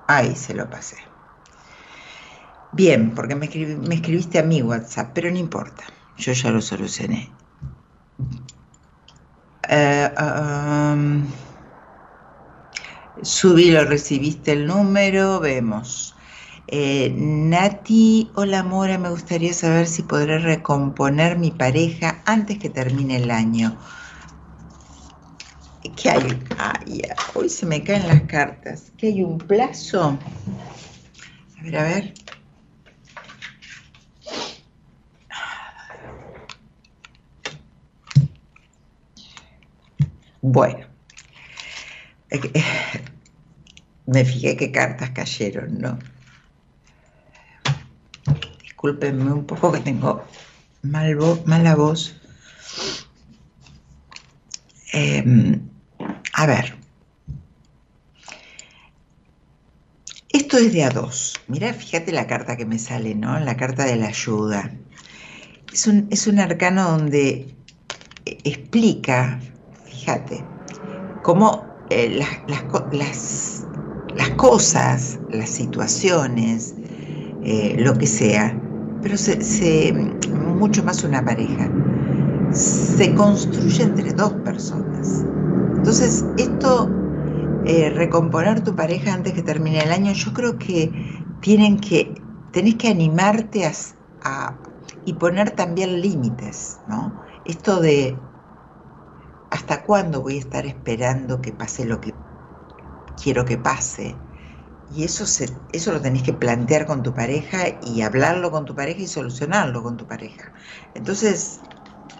Ahí 0.08 0.34
se 0.34 0.54
lo 0.54 0.68
pasé. 0.68 0.96
Bien, 2.72 3.14
porque 3.14 3.36
me, 3.36 3.46
escribiste 3.46 4.40
a 4.40 4.42
mi 4.42 4.62
WhatsApp, 4.62 5.12
pero 5.14 5.30
no 5.30 5.38
importa, 5.38 5.84
yo 6.16 6.32
ya 6.32 6.50
lo 6.50 6.60
solucioné. 6.60 7.30
Eh, 9.68 10.10
um, 10.18 11.24
subí, 13.24 13.70
lo 13.70 13.84
recibiste 13.84 14.52
el 14.52 14.66
número, 14.66 15.40
vemos. 15.40 16.14
Eh, 16.66 17.12
Nati, 17.16 18.30
hola 18.34 18.62
Mora, 18.62 18.98
me 18.98 19.10
gustaría 19.10 19.52
saber 19.52 19.86
si 19.86 20.02
podré 20.02 20.38
recomponer 20.38 21.38
mi 21.38 21.50
pareja 21.50 22.22
antes 22.24 22.58
que 22.58 22.70
termine 22.70 23.16
el 23.16 23.30
año. 23.30 23.76
¿Qué 25.96 26.10
hay? 26.10 26.42
Ay, 26.58 27.02
hoy 27.34 27.48
se 27.48 27.66
me 27.66 27.82
caen 27.82 28.08
las 28.08 28.22
cartas. 28.22 28.92
¿Qué 28.96 29.08
hay 29.08 29.22
un 29.22 29.38
plazo? 29.38 30.18
A 31.58 31.62
ver, 31.62 31.76
a 31.76 31.82
ver. 31.82 32.14
Bueno, 40.40 40.86
me 44.06 44.24
fijé 44.24 44.56
qué 44.56 44.70
cartas 44.70 45.10
cayeron, 45.10 45.78
¿no? 45.78 45.98
Discúlpenme 48.62 49.32
un 49.32 49.46
poco 49.46 49.72
que 49.72 49.80
tengo 49.80 50.24
mal 50.82 51.16
mala 51.46 51.74
voz. 51.74 52.14
Em, 54.92 55.60
a 56.32 56.46
ver. 56.46 56.76
Esto 60.28 60.58
es 60.58 60.72
de 60.72 60.84
a 60.84 60.90
dos. 60.90 61.40
Mira, 61.48 61.72
fíjate 61.72 62.12
la 62.12 62.26
carta 62.26 62.56
que 62.56 62.66
me 62.66 62.78
sale, 62.78 63.14
¿no? 63.14 63.38
La 63.40 63.56
carta 63.56 63.84
de 63.84 63.96
la 63.96 64.08
ayuda. 64.08 64.70
Es 65.72 65.86
un, 65.86 66.08
es 66.10 66.26
un 66.26 66.38
arcano 66.38 66.90
donde 66.90 67.54
explica 68.26 69.40
fíjate, 70.04 70.44
cómo 71.22 71.66
eh, 71.88 72.10
las, 72.10 72.28
las, 72.92 73.53
cosas, 74.36 75.20
las 75.28 75.50
situaciones, 75.50 76.76
eh, 77.40 77.76
lo 77.78 77.98
que 77.98 78.06
sea, 78.06 78.62
pero 79.00 79.16
se, 79.18 80.18
mucho 80.34 80.82
más 80.84 81.04
una 81.04 81.24
pareja, 81.24 81.76
se 82.50 83.14
construye 83.14 83.84
entre 83.84 84.12
dos 84.14 84.34
personas. 84.36 85.28
Entonces, 85.74 86.32
esto, 86.36 87.00
eh, 87.62 87.90
recomponer 87.90 88.62
tu 88.64 88.76
pareja 88.76 89.14
antes 89.14 89.34
que 89.34 89.42
termine 89.42 89.80
el 89.82 89.92
año, 89.92 90.12
yo 90.12 90.32
creo 90.32 90.58
que 90.58 90.94
tienen 91.40 91.80
que, 91.80 92.28
tenés 92.50 92.76
que 92.76 92.88
animarte 92.88 93.66
a 94.20 94.62
y 95.04 95.14
poner 95.14 95.52
también 95.52 96.00
límites, 96.00 96.82
¿no? 96.86 97.20
Esto 97.44 97.80
de 97.80 98.24
¿Hasta 99.50 99.84
cuándo 99.84 100.20
voy 100.22 100.36
a 100.36 100.40
estar 100.40 100.66
esperando 100.66 101.40
que 101.40 101.52
pase 101.52 101.84
lo 101.86 102.00
que 102.00 102.12
quiero 103.20 103.44
que 103.44 103.58
pase? 103.58 104.20
Y 104.88 105.04
eso, 105.04 105.24
eso 105.72 105.92
lo 105.92 106.00
tenés 106.02 106.22
que 106.22 106.32
plantear 106.34 106.86
con 106.86 107.02
tu 107.02 107.14
pareja 107.14 107.64
y 107.82 108.02
hablarlo 108.02 108.50
con 108.50 108.64
tu 108.66 108.74
pareja 108.74 109.02
y 109.02 109.06
solucionarlo 109.08 109.82
con 109.82 109.96
tu 109.96 110.06
pareja. 110.06 110.52
Entonces, 110.94 111.62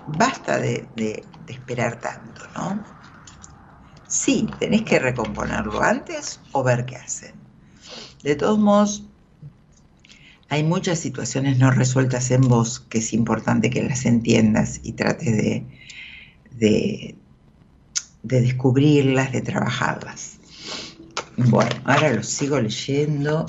basta 0.07 0.59
de, 0.59 0.91
de 0.95 1.29
esperar 1.49 2.01
tanto, 2.01 2.43
¿no? 2.57 2.85
Sí, 4.07 4.57
tenés 4.59 4.83
que 4.83 4.99
recomponerlo 4.99 5.83
antes 5.83 6.41
o 6.53 6.63
ver 6.63 6.87
qué 6.87 6.97
hacen. 6.97 7.35
De 8.23 8.37
todos 8.37 8.59
modos, 8.59 9.05
hay 10.49 10.63
muchas 10.63 10.99
situaciones 10.99 11.59
no 11.59 11.71
resueltas 11.71 12.31
en 12.31 12.43
vos 12.43 12.81
que 12.81 12.99
es 12.99 13.13
importante 13.13 13.71
que 13.71 13.83
las 13.83 14.07
entiendas 14.07 14.81
y 14.83 14.93
trates 14.93 15.37
de, 15.37 15.67
de, 16.53 17.17
de 18.25 18.41
descubrirlas, 18.41 19.31
de 19.33 19.41
trabajarlas. 19.43 20.34
Bueno, 21.37 21.71
ahora 21.85 22.13
lo 22.13 22.23
sigo 22.23 22.61
leyendo. 22.61 23.47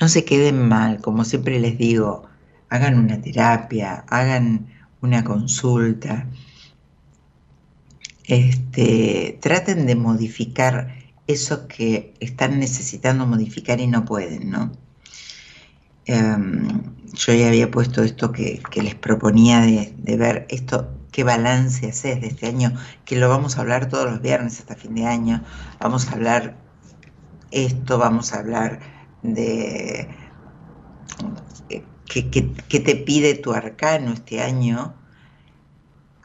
No 0.00 0.08
se 0.08 0.24
queden 0.24 0.68
mal, 0.68 1.00
como 1.00 1.24
siempre 1.24 1.58
les 1.58 1.78
digo, 1.78 2.28
hagan 2.68 2.98
una 2.98 3.20
terapia, 3.20 4.04
hagan 4.08 4.66
una 5.00 5.24
consulta, 5.24 6.26
este, 8.24 9.38
traten 9.40 9.86
de 9.86 9.94
modificar 9.96 10.94
eso 11.26 11.66
que 11.66 12.14
están 12.20 12.58
necesitando 12.60 13.26
modificar 13.26 13.80
y 13.80 13.86
no 13.86 14.04
pueden, 14.04 14.50
¿no? 14.50 14.72
Em, 16.06 16.95
yo 17.16 17.32
ya 17.34 17.48
había 17.48 17.70
puesto 17.70 18.02
esto 18.02 18.30
que, 18.32 18.62
les 18.74 18.94
proponía 18.94 19.60
de, 19.60 20.16
ver 20.16 20.46
esto, 20.48 20.88
qué 21.10 21.24
balance 21.24 21.88
haces 21.88 22.20
de 22.20 22.28
este 22.28 22.46
año, 22.46 22.72
que 23.04 23.16
lo 23.16 23.28
vamos 23.28 23.56
a 23.56 23.62
hablar 23.62 23.88
todos 23.88 24.10
los 24.10 24.22
viernes 24.22 24.60
hasta 24.60 24.76
fin 24.76 24.94
de 24.94 25.06
año. 25.06 25.42
Vamos 25.80 26.08
a 26.08 26.12
hablar 26.12 26.56
esto, 27.50 27.98
vamos 27.98 28.32
a 28.32 28.38
hablar 28.38 28.80
de 29.22 30.08
qué 32.04 32.80
te 32.80 32.96
pide 32.96 33.34
tu 33.34 33.52
arcano 33.52 34.12
este 34.12 34.40
año 34.40 34.94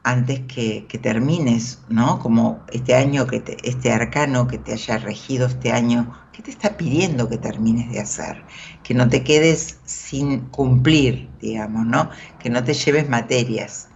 antes 0.04 0.42
que, 0.42 0.86
termines, 1.02 1.80
¿no? 1.90 2.20
Como 2.20 2.64
este 2.72 2.96
año, 2.96 3.28
que 3.28 3.44
este 3.64 3.92
arcano 3.92 4.48
que 4.48 4.58
te 4.58 4.74
haya 4.74 4.98
regido 4.98 5.48
este 5.48 5.72
año, 5.72 6.12
¿qué 6.34 6.42
te 6.42 6.50
está 6.52 6.76
pidiendo 6.78 7.28
que 7.30 7.38
termines 7.38 7.92
de 7.92 8.00
hacer? 8.00 8.44
Que 8.84 8.94
no 8.94 9.10
te 9.10 9.24
quedes 9.24 9.80
sin 9.86 10.42
cumplir, 10.48 11.30
digamos, 11.40 11.86
¿no? 11.86 12.10
Que 12.40 12.50
no 12.50 12.64
te 12.64 12.74
lleves 12.74 13.10
materias. 13.10 13.90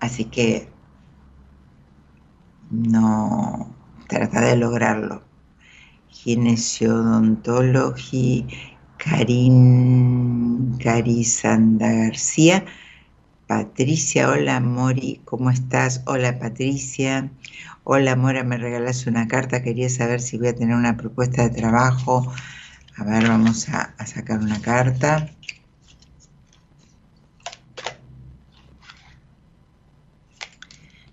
Así 0.00 0.26
que 0.26 0.68
no 2.70 3.74
trata 4.08 4.40
de 4.40 4.56
lograrlo. 4.56 5.24
Ginesiodontólogi 6.08 8.46
Karin 8.98 10.76
Carizanda 10.78 11.92
García 11.92 12.64
Patricia, 13.48 14.28
hola 14.28 14.60
Mori, 14.60 15.22
¿cómo 15.24 15.48
estás? 15.48 16.02
Hola 16.04 16.38
Patricia, 16.38 17.30
hola 17.90 18.16
Mora, 18.16 18.44
me 18.44 18.58
regalas 18.58 19.06
una 19.06 19.28
carta, 19.28 19.62
quería 19.62 19.88
saber 19.88 20.20
si 20.20 20.36
voy 20.36 20.48
a 20.48 20.54
tener 20.54 20.76
una 20.76 20.98
propuesta 20.98 21.48
de 21.48 21.56
trabajo. 21.56 22.30
A 22.98 23.04
ver, 23.04 23.26
vamos 23.26 23.66
a, 23.70 23.94
sacar 24.04 24.40
una 24.40 24.60
carta. 24.60 25.30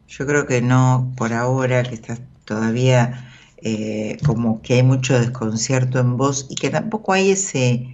Yo 0.05 0.27
creo 0.27 0.45
que 0.47 0.61
no, 0.61 1.13
por 1.15 1.31
ahora, 1.31 1.81
que 1.83 1.95
estás 1.95 2.19
todavía 2.43 3.31
eh, 3.55 4.17
como 4.25 4.61
que 4.61 4.73
hay 4.73 4.83
mucho 4.83 5.17
desconcierto 5.17 5.99
en 5.99 6.17
vos 6.17 6.45
y 6.49 6.55
que 6.55 6.69
tampoco 6.69 7.13
hay 7.13 7.31
ese, 7.31 7.87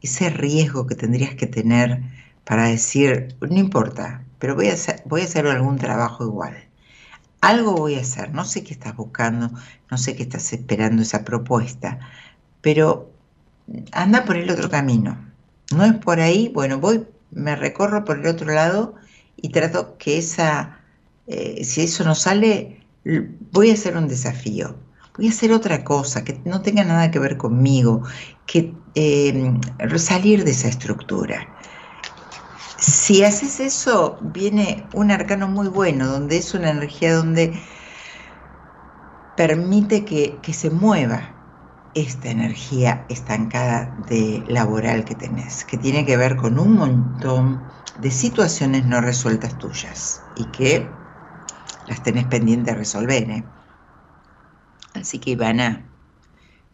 ese 0.00 0.30
riesgo 0.30 0.86
que 0.86 0.94
tendrías 0.94 1.34
que 1.34 1.46
tener 1.46 2.00
para 2.44 2.68
decir, 2.68 3.36
no 3.42 3.58
importa, 3.58 4.24
pero 4.38 4.54
voy 4.54 4.68
a, 4.68 4.76
voy 5.04 5.20
a 5.20 5.24
hacer 5.24 5.46
algún 5.46 5.76
trabajo 5.76 6.24
igual. 6.24 6.63
Algo 7.44 7.74
voy 7.74 7.96
a 7.96 8.00
hacer, 8.00 8.32
no 8.32 8.46
sé 8.46 8.64
qué 8.64 8.72
estás 8.72 8.96
buscando, 8.96 9.50
no 9.90 9.98
sé 9.98 10.16
qué 10.16 10.22
estás 10.22 10.50
esperando 10.54 11.02
esa 11.02 11.24
propuesta, 11.24 11.98
pero 12.62 13.12
anda 13.92 14.24
por 14.24 14.38
el 14.38 14.48
otro 14.48 14.70
camino. 14.70 15.18
No 15.76 15.84
es 15.84 15.92
por 15.92 16.20
ahí, 16.20 16.50
bueno, 16.54 16.78
voy, 16.78 17.06
me 17.32 17.54
recorro 17.54 18.02
por 18.06 18.18
el 18.18 18.26
otro 18.28 18.50
lado 18.50 18.94
y 19.36 19.50
trato 19.50 19.98
que 19.98 20.16
esa, 20.16 20.80
eh, 21.26 21.62
si 21.64 21.82
eso 21.82 22.02
no 22.04 22.14
sale, 22.14 22.80
voy 23.52 23.68
a 23.70 23.74
hacer 23.74 23.94
un 23.98 24.08
desafío, 24.08 24.78
voy 25.14 25.26
a 25.26 25.30
hacer 25.30 25.52
otra 25.52 25.84
cosa 25.84 26.24
que 26.24 26.40
no 26.46 26.62
tenga 26.62 26.82
nada 26.82 27.10
que 27.10 27.18
ver 27.18 27.36
conmigo, 27.36 28.04
que 28.46 28.72
eh, 28.94 29.52
salir 29.96 30.44
de 30.44 30.52
esa 30.52 30.68
estructura. 30.68 31.46
Si 32.86 33.24
haces 33.24 33.60
eso, 33.60 34.18
viene 34.20 34.90
un 34.92 35.10
arcano 35.10 35.48
muy 35.48 35.68
bueno, 35.68 36.06
donde 36.06 36.36
es 36.36 36.52
una 36.52 36.70
energía 36.70 37.14
donde 37.14 37.58
permite 39.34 40.04
que, 40.04 40.52
se 40.52 40.68
mueva 40.68 41.34
esta 41.94 42.30
energía 42.30 43.06
estancada 43.08 43.96
de 44.06 44.44
laboral 44.48 45.06
que 45.06 45.14
tenés, 45.14 45.64
que 45.64 45.78
tiene 45.78 46.04
que 46.04 46.18
ver 46.18 46.36
con 46.36 46.58
un 46.58 46.74
montón 46.74 47.62
de 48.00 48.10
situaciones 48.10 48.84
no 48.84 49.00
resueltas 49.00 49.58
tuyas 49.58 50.20
y 50.36 50.44
que 50.46 50.86
las 51.86 52.02
tenés 52.02 52.26
pendiente 52.26 52.72
de 52.72 52.76
resolver. 52.76 53.30
¿eh? 53.30 53.44
Así 54.92 55.20
que 55.20 55.30
Ivana, 55.30 55.86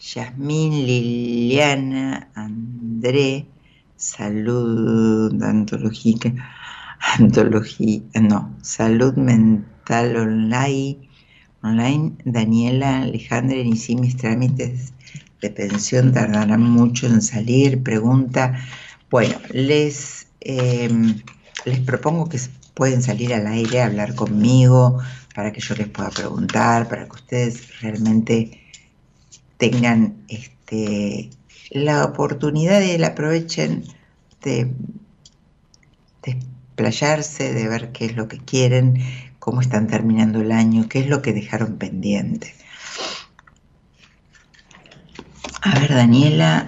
Yasmín, 0.01 0.73
Liliana, 0.73 2.33
André, 2.35 3.49
salud, 4.00 5.42
antología, 5.42 6.16
antología, 7.18 8.00
no, 8.20 8.56
salud 8.62 9.14
mental 9.14 10.16
online, 10.16 11.06
online, 11.62 12.16
Daniela 12.24 13.02
Alejandra, 13.02 13.58
inicié 13.58 13.96
mis 13.96 14.16
trámites 14.16 14.94
de 15.42 15.50
pensión, 15.50 16.12
tardarán 16.12 16.62
mucho 16.62 17.06
en 17.06 17.20
salir, 17.20 17.82
pregunta, 17.82 18.58
bueno, 19.10 19.34
les, 19.50 20.28
em, 20.40 21.20
les 21.66 21.80
propongo 21.80 22.28
que 22.28 22.38
pueden 22.74 23.02
salir 23.02 23.34
al 23.34 23.46
aire 23.46 23.82
a 23.82 23.86
hablar 23.86 24.14
conmigo 24.14 24.98
para 25.34 25.52
que 25.52 25.60
yo 25.60 25.74
les 25.74 25.88
pueda 25.88 26.08
preguntar, 26.08 26.88
para 26.88 27.04
que 27.04 27.16
ustedes 27.16 27.80
realmente 27.82 28.62
tengan 29.58 30.16
este, 30.28 31.28
la 31.70 32.04
oportunidad 32.04 32.80
de 32.80 32.98
la 32.98 33.09
aprovechen 33.09 33.85
de, 34.42 34.72
desplayarse, 36.22 37.54
de 37.54 37.68
ver 37.68 37.92
qué 37.92 38.06
es 38.06 38.16
lo 38.16 38.28
que 38.28 38.38
quieren, 38.38 38.98
cómo 39.38 39.61
están 39.61 39.87
terminando 39.87 40.40
el 40.40 40.52
año, 40.52 40.88
qué 40.88 41.00
es 41.00 41.09
lo 41.09 41.22
que 41.22 41.33
dejaron 41.33 41.76
pendiente. 41.76 42.54
A 45.62 45.78
ver, 45.78 45.90
Daniela. 45.90 46.66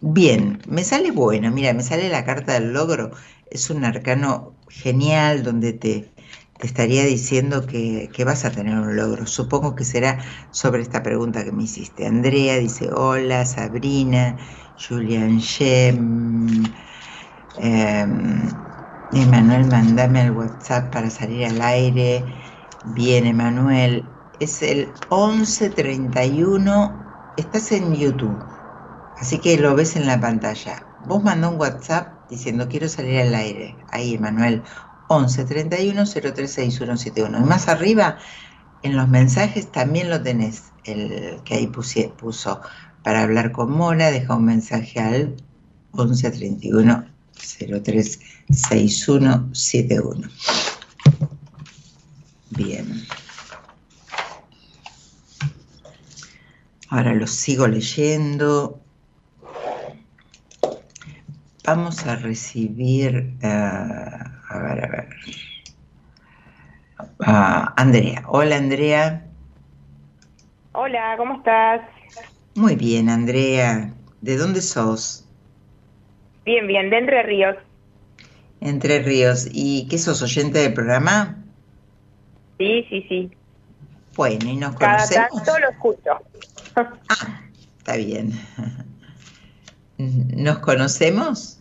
Bien, 0.00 0.60
me 0.68 0.84
sale 0.84 1.12
bueno, 1.12 1.50
mira, 1.50 1.72
me 1.72 1.82
sale 1.82 2.08
la 2.08 2.24
carta 2.24 2.52
del 2.54 2.72
logro. 2.72 3.12
Es 3.50 3.70
un 3.70 3.84
arcano 3.84 4.54
genial 4.68 5.42
donde 5.42 5.72
te, 5.72 6.10
estaría 6.64 7.04
diciendo 7.04 7.66
que, 7.66 8.10
que, 8.12 8.24
vas 8.24 8.44
a 8.44 8.50
tener 8.50 8.78
un 8.78 8.96
logro. 8.96 9.26
Supongo 9.26 9.74
que 9.74 9.84
será 9.84 10.18
sobre 10.50 10.82
esta 10.82 11.02
pregunta 11.02 11.44
que 11.44 11.52
me 11.52 11.64
hiciste. 11.64 12.06
Andrea 12.06 12.58
dice, 12.58 12.90
hola, 12.92 13.44
Sabrina, 13.44 14.36
Julian 14.76 15.38
Shem. 15.38 16.64
Em, 17.58 18.50
Emanuel, 19.12 19.66
mandame 19.66 20.22
el 20.22 20.32
WhatsApp 20.32 20.92
para 20.92 21.10
salir 21.10 21.46
al 21.46 21.60
aire. 21.60 22.24
Bien, 22.94 23.26
Emanuel. 23.26 24.04
Es 24.40 24.62
el 24.62 24.88
1131. 25.10 27.04
Estás 27.36 27.72
en 27.72 27.94
YouTube. 27.94 28.42
Así 29.16 29.38
que 29.38 29.56
lo 29.58 29.74
ves 29.74 29.96
en 29.96 30.06
la 30.06 30.20
pantalla. 30.20 30.86
Vos 31.06 31.22
mandó 31.22 31.50
un 31.50 31.60
WhatsApp 31.60 32.28
diciendo 32.28 32.68
quiero 32.68 32.88
salir 32.88 33.20
al 33.20 33.34
aire. 33.34 33.76
Ahí, 33.90 34.14
Emanuel. 34.14 34.62
11 35.08 35.44
31 35.44 36.06
036171. 36.06 37.38
Y 37.38 37.42
más 37.42 37.68
arriba, 37.68 38.16
en 38.82 38.96
los 38.96 39.06
mensajes 39.08 39.70
también 39.70 40.08
lo 40.10 40.22
tenés, 40.22 40.72
el 40.84 41.40
que 41.44 41.54
ahí 41.54 41.66
puso 41.66 42.60
para 43.02 43.22
hablar 43.22 43.52
con 43.52 43.70
Mora, 43.70 44.10
deja 44.10 44.34
un 44.34 44.46
mensaje 44.46 45.00
al 45.00 45.36
11 45.92 46.30
31 46.30 47.04
036171. 47.34 50.28
Bien. 52.50 53.06
Ahora 56.88 57.14
lo 57.14 57.26
sigo 57.26 57.66
leyendo. 57.66 58.80
Vamos 61.64 62.06
a 62.06 62.14
recibir, 62.16 63.36
uh, 63.42 64.33
a 64.54 64.58
ver, 64.62 64.84
a 64.84 64.88
ver. 64.88 65.08
Uh, 67.18 67.72
Andrea. 67.76 68.22
Hola, 68.28 68.56
Andrea. 68.56 69.26
Hola, 70.72 71.14
¿cómo 71.16 71.36
estás? 71.38 71.82
Muy 72.54 72.76
bien, 72.76 73.08
Andrea. 73.08 73.92
¿De 74.20 74.36
dónde 74.36 74.60
sos? 74.60 75.24
Bien, 76.44 76.66
bien, 76.66 76.90
de 76.90 76.98
Entre 76.98 77.22
Ríos. 77.22 77.56
Entre 78.60 79.02
Ríos. 79.02 79.48
¿Y 79.52 79.88
qué 79.88 79.98
sos, 79.98 80.22
oyente 80.22 80.60
del 80.60 80.72
programa? 80.72 81.36
Sí, 82.58 82.86
sí, 82.88 83.04
sí. 83.08 83.30
Bueno, 84.16 84.48
¿y 84.48 84.56
nos 84.56 84.76
conocemos? 84.76 85.08
Cada 85.08 85.28
tanto 85.28 85.58
lo 85.58 85.70
escucho. 85.70 86.10
ah, 86.76 87.40
está 87.78 87.96
bien. 87.96 88.32
¿Nos 89.98 90.58
conocemos? 90.60 91.58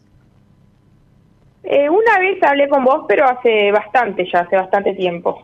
Eh, 1.63 1.89
una 1.89 2.19
vez 2.19 2.41
hablé 2.43 2.67
con 2.67 2.83
vos, 2.83 3.05
pero 3.07 3.25
hace 3.25 3.71
bastante 3.71 4.27
ya, 4.31 4.41
hace 4.41 4.55
bastante 4.57 4.93
tiempo. 4.93 5.43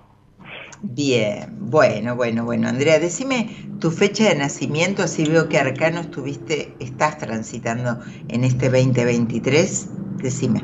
Bien, 0.82 1.48
bueno, 1.60 2.16
bueno, 2.16 2.46
bueno. 2.46 2.68
Andrea, 2.68 3.00
decime 3.00 3.50
tu 3.80 3.92
fecha 3.92 4.30
de 4.30 4.36
nacimiento, 4.36 5.04
así 5.04 5.30
veo 5.30 5.50
que 5.50 5.58
arcano 5.58 6.00
estuviste, 6.00 6.74
estás 6.80 7.18
transitando 7.18 7.98
en 8.30 8.44
este 8.44 8.70
2023. 8.70 10.18
Decime. 10.18 10.62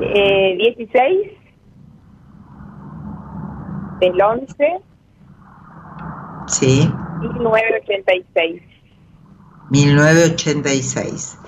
Eh, 0.00 0.56
16 0.58 1.32
del 4.00 4.20
11. 4.20 4.80
Sí. 6.46 6.92
1986. 7.20 8.62
1986. 9.70 11.38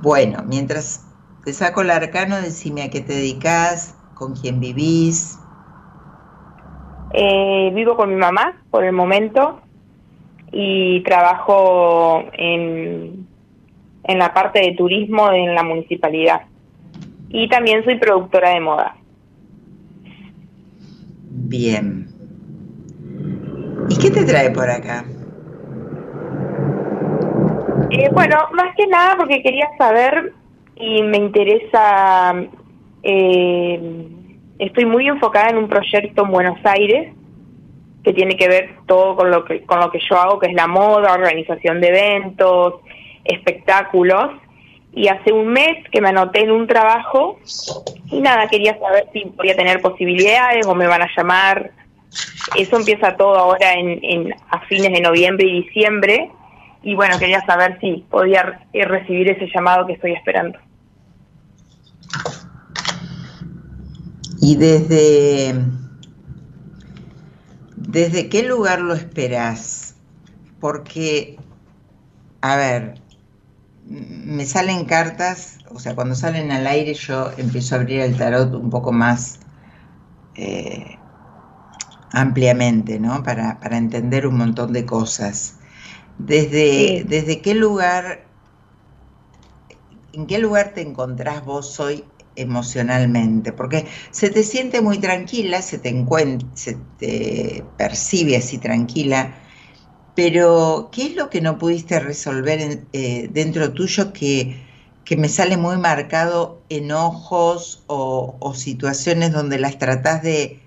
Bueno, 0.00 0.44
mientras 0.46 1.05
te 1.46 1.52
saco 1.52 1.82
el 1.82 1.92
arcano, 1.92 2.42
decime 2.42 2.82
a 2.82 2.90
qué 2.90 3.00
te 3.00 3.12
dedicas, 3.12 3.96
con 4.14 4.34
quién 4.34 4.58
vivís. 4.58 5.38
Eh, 7.12 7.70
vivo 7.72 7.96
con 7.96 8.10
mi 8.10 8.16
mamá 8.16 8.60
por 8.68 8.82
el 8.82 8.92
momento 8.92 9.60
y 10.50 11.04
trabajo 11.04 12.24
en, 12.32 13.28
en 14.02 14.18
la 14.18 14.34
parte 14.34 14.58
de 14.58 14.74
turismo 14.74 15.30
en 15.30 15.54
la 15.54 15.62
municipalidad. 15.62 16.46
Y 17.28 17.48
también 17.48 17.84
soy 17.84 17.96
productora 18.00 18.50
de 18.50 18.60
moda. 18.60 18.96
Bien. 21.30 22.08
¿Y 23.88 23.98
qué 23.98 24.10
te 24.10 24.24
trae 24.24 24.50
por 24.50 24.68
acá? 24.68 25.04
Eh, 27.92 28.10
bueno, 28.12 28.36
más 28.52 28.74
que 28.76 28.88
nada 28.88 29.16
porque 29.16 29.44
quería 29.44 29.68
saber 29.78 30.32
y 30.76 31.02
me 31.02 31.16
interesa 31.16 32.34
eh, 33.02 34.06
estoy 34.58 34.84
muy 34.84 35.06
enfocada 35.06 35.50
en 35.50 35.58
un 35.58 35.68
proyecto 35.68 36.24
en 36.24 36.30
Buenos 36.30 36.58
Aires 36.64 37.12
que 38.02 38.12
tiene 38.12 38.36
que 38.36 38.48
ver 38.48 38.70
todo 38.86 39.16
con 39.16 39.30
lo 39.30 39.44
que 39.44 39.62
con 39.62 39.80
lo 39.80 39.90
que 39.90 39.98
yo 39.98 40.16
hago, 40.16 40.38
que 40.38 40.46
es 40.46 40.54
la 40.54 40.66
moda, 40.66 41.12
organización 41.12 41.80
de 41.80 41.88
eventos, 41.88 42.74
espectáculos. 43.24 44.30
Y 44.92 45.08
hace 45.08 45.32
un 45.32 45.48
mes 45.48 45.84
que 45.90 46.00
me 46.00 46.08
anoté 46.08 46.40
en 46.44 46.52
un 46.52 46.66
trabajo 46.66 47.38
y 48.10 48.20
nada, 48.20 48.48
quería 48.48 48.78
saber 48.78 49.06
si 49.12 49.26
podía 49.26 49.54
tener 49.54 49.82
posibilidades 49.82 50.66
o 50.66 50.74
me 50.74 50.86
van 50.86 51.02
a 51.02 51.08
llamar. 51.16 51.72
Eso 52.56 52.76
empieza 52.76 53.16
todo 53.16 53.36
ahora 53.36 53.74
en, 53.74 53.98
en 54.02 54.34
a 54.50 54.60
fines 54.60 54.92
de 54.92 55.00
noviembre 55.00 55.46
y 55.46 55.62
diciembre. 55.64 56.30
Y 56.82 56.94
bueno, 56.94 57.18
quería 57.18 57.44
saber 57.44 57.78
si 57.80 58.04
podía 58.08 58.60
recibir 58.72 59.28
ese 59.28 59.48
llamado 59.52 59.86
que 59.86 59.94
estoy 59.94 60.12
esperando. 60.12 60.58
Y 64.40 64.56
desde, 64.56 65.54
desde 67.76 68.28
qué 68.28 68.42
lugar 68.42 68.80
lo 68.80 68.94
esperas? 68.94 69.94
Porque, 70.60 71.38
a 72.40 72.56
ver, 72.56 73.00
me 73.88 74.44
salen 74.44 74.84
cartas, 74.84 75.58
o 75.70 75.78
sea, 75.78 75.94
cuando 75.94 76.14
salen 76.14 76.50
al 76.50 76.66
aire 76.66 76.94
yo 76.94 77.30
empiezo 77.36 77.74
a 77.74 77.78
abrir 77.78 78.00
el 78.00 78.16
tarot 78.16 78.54
un 78.54 78.70
poco 78.70 78.92
más 78.92 79.40
eh, 80.34 80.98
ampliamente, 82.12 82.98
¿no? 82.98 83.22
Para, 83.22 83.60
para, 83.60 83.78
entender 83.78 84.26
un 84.26 84.36
montón 84.36 84.72
de 84.72 84.84
cosas. 84.84 85.56
Desde, 86.18 87.04
¿Desde 87.08 87.40
qué 87.40 87.54
lugar, 87.54 88.25
en 90.16 90.26
qué 90.26 90.38
lugar 90.38 90.72
te 90.74 90.80
encontrás 90.80 91.44
vos 91.44 91.78
hoy 91.78 92.04
emocionalmente, 92.36 93.52
porque 93.52 93.86
se 94.10 94.30
te 94.30 94.42
siente 94.42 94.80
muy 94.80 94.98
tranquila, 94.98 95.62
se 95.62 95.78
te, 95.78 95.94
se 96.54 96.76
te 96.98 97.64
percibe 97.76 98.36
así 98.36 98.58
tranquila, 98.58 99.34
pero 100.14 100.88
¿qué 100.92 101.06
es 101.06 101.16
lo 101.16 101.28
que 101.28 101.40
no 101.40 101.58
pudiste 101.58 102.00
resolver 102.00 102.82
eh, 102.92 103.28
dentro 103.32 103.72
tuyo 103.72 104.12
que, 104.12 104.64
que, 105.04 105.16
me 105.16 105.28
sale 105.28 105.56
muy 105.56 105.76
marcado 105.76 106.62
enojos 106.70 107.84
o, 107.86 108.36
o 108.40 108.54
situaciones 108.54 109.32
donde 109.32 109.58
las 109.58 109.78
tratás 109.78 110.22
de, 110.22 110.60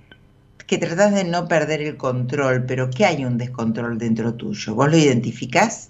que 0.68 0.78
tratás 0.78 1.14
de 1.14 1.24
no 1.24 1.48
perder 1.48 1.82
el 1.82 1.98
control, 1.98 2.66
pero 2.68 2.92
que 2.92 3.06
hay 3.06 3.26
un 3.26 3.40
descontrol 3.40 3.98
dentro 3.98 4.36
tuyo? 4.36 4.76
¿Vos 4.76 4.90
lo 4.90 4.98
identificás? 4.98 5.90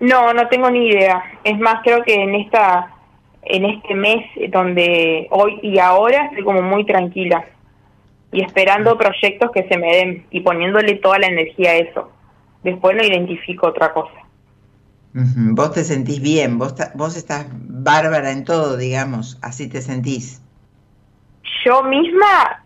No, 0.00 0.32
no 0.34 0.48
tengo 0.48 0.70
ni 0.70 0.88
idea. 0.88 1.22
Es 1.44 1.58
más, 1.58 1.82
creo 1.82 2.02
que 2.02 2.14
en 2.14 2.34
esta 2.34 2.90
en 3.46 3.64
este 3.66 3.94
mes 3.94 4.24
donde 4.50 5.28
hoy 5.30 5.58
y 5.62 5.78
ahora 5.78 6.26
estoy 6.26 6.44
como 6.44 6.62
muy 6.62 6.86
tranquila 6.86 7.44
y 8.32 8.42
esperando 8.42 8.96
proyectos 8.96 9.50
que 9.52 9.68
se 9.68 9.76
me 9.76 9.94
den 9.94 10.26
y 10.30 10.40
poniéndole 10.40 10.94
toda 10.94 11.18
la 11.18 11.26
energía 11.26 11.70
a 11.70 11.76
eso. 11.76 12.10
Después 12.62 12.96
no 12.96 13.04
identifico 13.04 13.68
otra 13.68 13.92
cosa. 13.92 14.12
Vos 15.12 15.72
te 15.72 15.84
sentís 15.84 16.20
bien, 16.20 16.58
vos, 16.58 16.74
vos 16.94 17.16
estás 17.16 17.46
bárbara 17.52 18.32
en 18.32 18.44
todo, 18.44 18.76
digamos, 18.76 19.38
así 19.42 19.68
te 19.68 19.80
sentís. 19.80 20.42
Yo 21.64 21.84
misma 21.84 22.60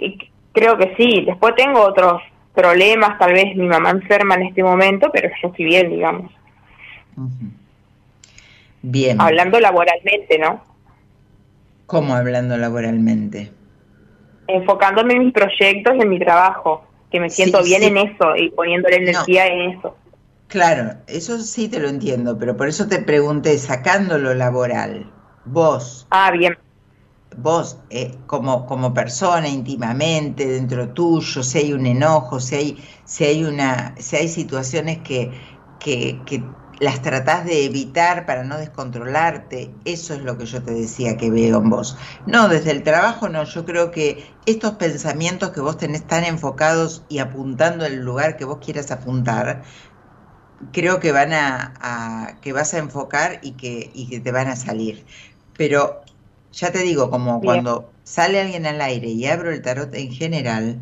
creo 0.52 0.78
que 0.78 0.94
sí, 0.96 1.24
después 1.26 1.54
tengo 1.56 1.80
otros 1.82 2.22
problemas, 2.54 3.18
tal 3.18 3.34
vez 3.34 3.54
mi 3.54 3.66
mamá 3.66 3.90
enferma 3.90 4.36
en 4.36 4.44
este 4.44 4.62
momento, 4.62 5.10
pero 5.12 5.28
yo 5.42 5.48
estoy 5.48 5.66
bien, 5.66 5.90
digamos. 5.90 6.32
Bien. 8.82 9.20
Hablando 9.20 9.58
laboralmente, 9.60 10.38
¿no? 10.38 10.62
¿Cómo 11.86 12.14
hablando 12.14 12.56
laboralmente? 12.56 13.50
Enfocándome 14.46 15.14
en 15.14 15.24
mis 15.24 15.32
proyectos 15.32 15.94
y 15.96 16.02
en 16.02 16.08
mi 16.08 16.18
trabajo, 16.18 16.84
que 17.10 17.18
me 17.18 17.30
siento 17.30 17.62
bien 17.62 17.82
en 17.82 17.96
eso 17.96 18.36
y 18.36 18.50
poniéndole 18.50 18.96
energía 18.96 19.46
en 19.46 19.70
eso. 19.70 19.96
Claro, 20.48 20.94
eso 21.06 21.38
sí 21.38 21.68
te 21.68 21.78
lo 21.78 21.88
entiendo, 21.88 22.38
pero 22.38 22.56
por 22.56 22.68
eso 22.68 22.88
te 22.88 23.00
pregunté, 23.00 23.58
sacando 23.58 24.18
lo 24.18 24.34
laboral, 24.34 25.10
vos. 25.44 26.06
Ah, 26.10 26.30
bien. 26.30 26.56
Vos, 27.36 27.78
eh, 27.90 28.14
como, 28.26 28.66
como 28.66 28.94
persona 28.94 29.48
íntimamente, 29.48 30.46
dentro 30.46 30.88
tuyo, 30.88 31.42
si 31.42 31.58
hay 31.58 31.72
un 31.72 31.86
enojo, 31.86 32.40
si 32.40 32.54
hay, 32.54 32.84
si 33.04 33.24
hay, 33.24 33.44
una, 33.44 33.94
si 33.98 34.16
hay 34.16 34.28
situaciones 34.28 34.98
que, 34.98 35.30
que, 35.78 36.18
que 36.24 36.42
las 36.80 37.02
tratás 37.02 37.44
de 37.44 37.64
evitar 37.64 38.24
para 38.26 38.44
no 38.44 38.58
descontrolarte, 38.58 39.70
eso 39.84 40.14
es 40.14 40.22
lo 40.22 40.38
que 40.38 40.46
yo 40.46 40.62
te 40.62 40.72
decía 40.72 41.16
que 41.16 41.30
veo 41.30 41.58
en 41.58 41.70
vos. 41.70 41.96
No, 42.26 42.48
desde 42.48 42.70
el 42.70 42.82
trabajo 42.82 43.28
no, 43.28 43.44
yo 43.44 43.64
creo 43.64 43.90
que 43.90 44.24
estos 44.46 44.72
pensamientos 44.72 45.50
que 45.50 45.60
vos 45.60 45.76
tenés 45.76 46.06
tan 46.06 46.24
enfocados 46.24 47.02
y 47.08 47.18
apuntando 47.18 47.84
el 47.84 47.96
lugar 47.96 48.36
que 48.36 48.44
vos 48.44 48.58
quieras 48.64 48.90
apuntar, 48.90 49.62
creo 50.72 51.00
que 51.00 51.12
van 51.12 51.32
a, 51.32 52.38
que 52.40 52.52
vas 52.52 52.74
a 52.74 52.78
enfocar 52.78 53.40
y 53.42 53.52
que, 53.52 53.90
y 53.92 54.08
que 54.08 54.20
te 54.20 54.30
van 54.30 54.48
a 54.48 54.56
salir. 54.56 55.04
Pero 55.56 56.02
ya 56.52 56.70
te 56.70 56.78
digo, 56.80 57.10
como 57.10 57.40
cuando 57.40 57.90
sale 58.04 58.40
alguien 58.40 58.66
al 58.66 58.80
aire 58.80 59.08
y 59.08 59.26
abro 59.26 59.50
el 59.50 59.62
tarot 59.62 59.94
en 59.94 60.12
general, 60.12 60.80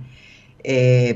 eh, 0.63 1.15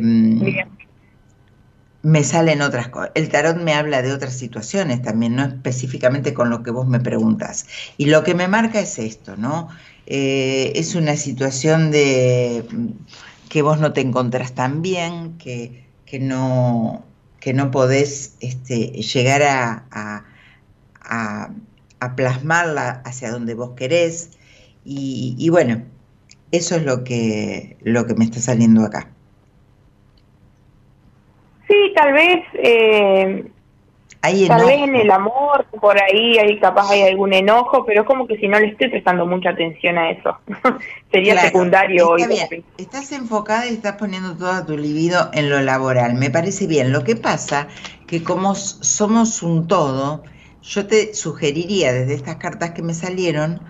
me 2.03 2.25
salen 2.25 2.63
otras 2.63 2.89
cosas. 2.89 3.11
El 3.15 3.29
tarot 3.29 3.57
me 3.57 3.75
habla 3.75 4.03
de 4.03 4.13
otras 4.13 4.35
situaciones 4.35 5.03
también, 5.03 5.37
no 5.37 5.45
específicamente 5.45 6.33
con 6.35 6.51
lo 6.51 6.63
que 6.63 6.71
vos 6.71 6.87
me 6.87 7.01
preguntas. 7.01 7.67
Y 7.99 8.07
lo 8.07 8.25
que 8.25 8.35
me 8.35 8.49
marca 8.49 8.81
es 8.81 8.99
esto, 8.99 9.37
¿no? 9.37 9.69
Eh, 10.07 10.73
es 10.77 10.95
una 10.95 11.17
situación 11.17 11.91
de 11.91 12.65
que 13.49 13.63
vos 13.63 13.79
no 13.81 13.93
te 13.93 14.01
encontrás 14.01 14.55
tan 14.55 14.83
bien, 14.83 15.37
que, 15.39 15.85
que 16.07 16.19
no, 16.21 17.05
que 17.41 17.53
no 17.53 17.71
podés 17.71 18.37
este, 18.41 18.89
llegar 19.03 19.43
a, 19.43 20.25
a, 21.01 21.55
plasmarla 22.17 23.03
hacia 23.05 23.31
donde 23.31 23.55
vos 23.55 23.73
querés. 23.77 24.31
Y, 24.85 25.35
y, 25.39 25.49
bueno, 25.51 25.85
eso 26.53 26.77
es 26.77 26.85
lo 26.85 27.05
que, 27.05 27.77
lo 27.83 28.07
que 28.07 28.15
me 28.15 28.25
está 28.25 28.41
saliendo 28.41 28.85
acá. 28.85 29.11
Tal 32.01 32.15
vez, 32.15 32.45
eh, 32.55 33.51
tal 34.49 34.65
vez 34.65 34.81
en 34.81 34.97
el 34.97 35.11
amor, 35.11 35.67
por 35.83 36.01
ahí 36.01 36.39
hay 36.39 36.59
capaz 36.59 36.91
hay 36.91 37.03
algún 37.03 37.35
enojo, 37.35 37.85
pero 37.85 38.01
es 38.01 38.07
como 38.07 38.27
que 38.27 38.39
si 38.39 38.49
no 38.49 38.59
le 38.59 38.69
estoy 38.69 38.89
prestando 38.89 39.27
mucha 39.27 39.51
atención 39.51 39.99
a 39.99 40.11
eso. 40.11 40.39
Sería 41.13 41.39
secundario 41.39 42.09
hoy. 42.09 42.23
Estás 42.79 43.13
enfocada 43.13 43.67
y 43.67 43.75
estás 43.75 43.97
poniendo 43.97 44.35
toda 44.35 44.65
tu 44.65 44.79
libido 44.79 45.29
en 45.35 45.51
lo 45.51 45.61
laboral. 45.61 46.15
Me 46.15 46.31
parece 46.31 46.67
bien. 46.67 46.91
Lo 46.91 47.05
que 47.05 47.17
pasa 47.17 47.69
que 48.07 48.25
como 48.25 48.55
somos 48.55 49.43
un 49.43 49.69
todo, 49.69 50.23
yo 50.63 50.87
te 50.87 51.13
sugeriría 51.13 51.93
desde 51.93 52.15
estas 52.15 52.37
cartas 52.37 52.71
que 52.71 52.81
me 52.81 52.95
salieron, 52.95 53.61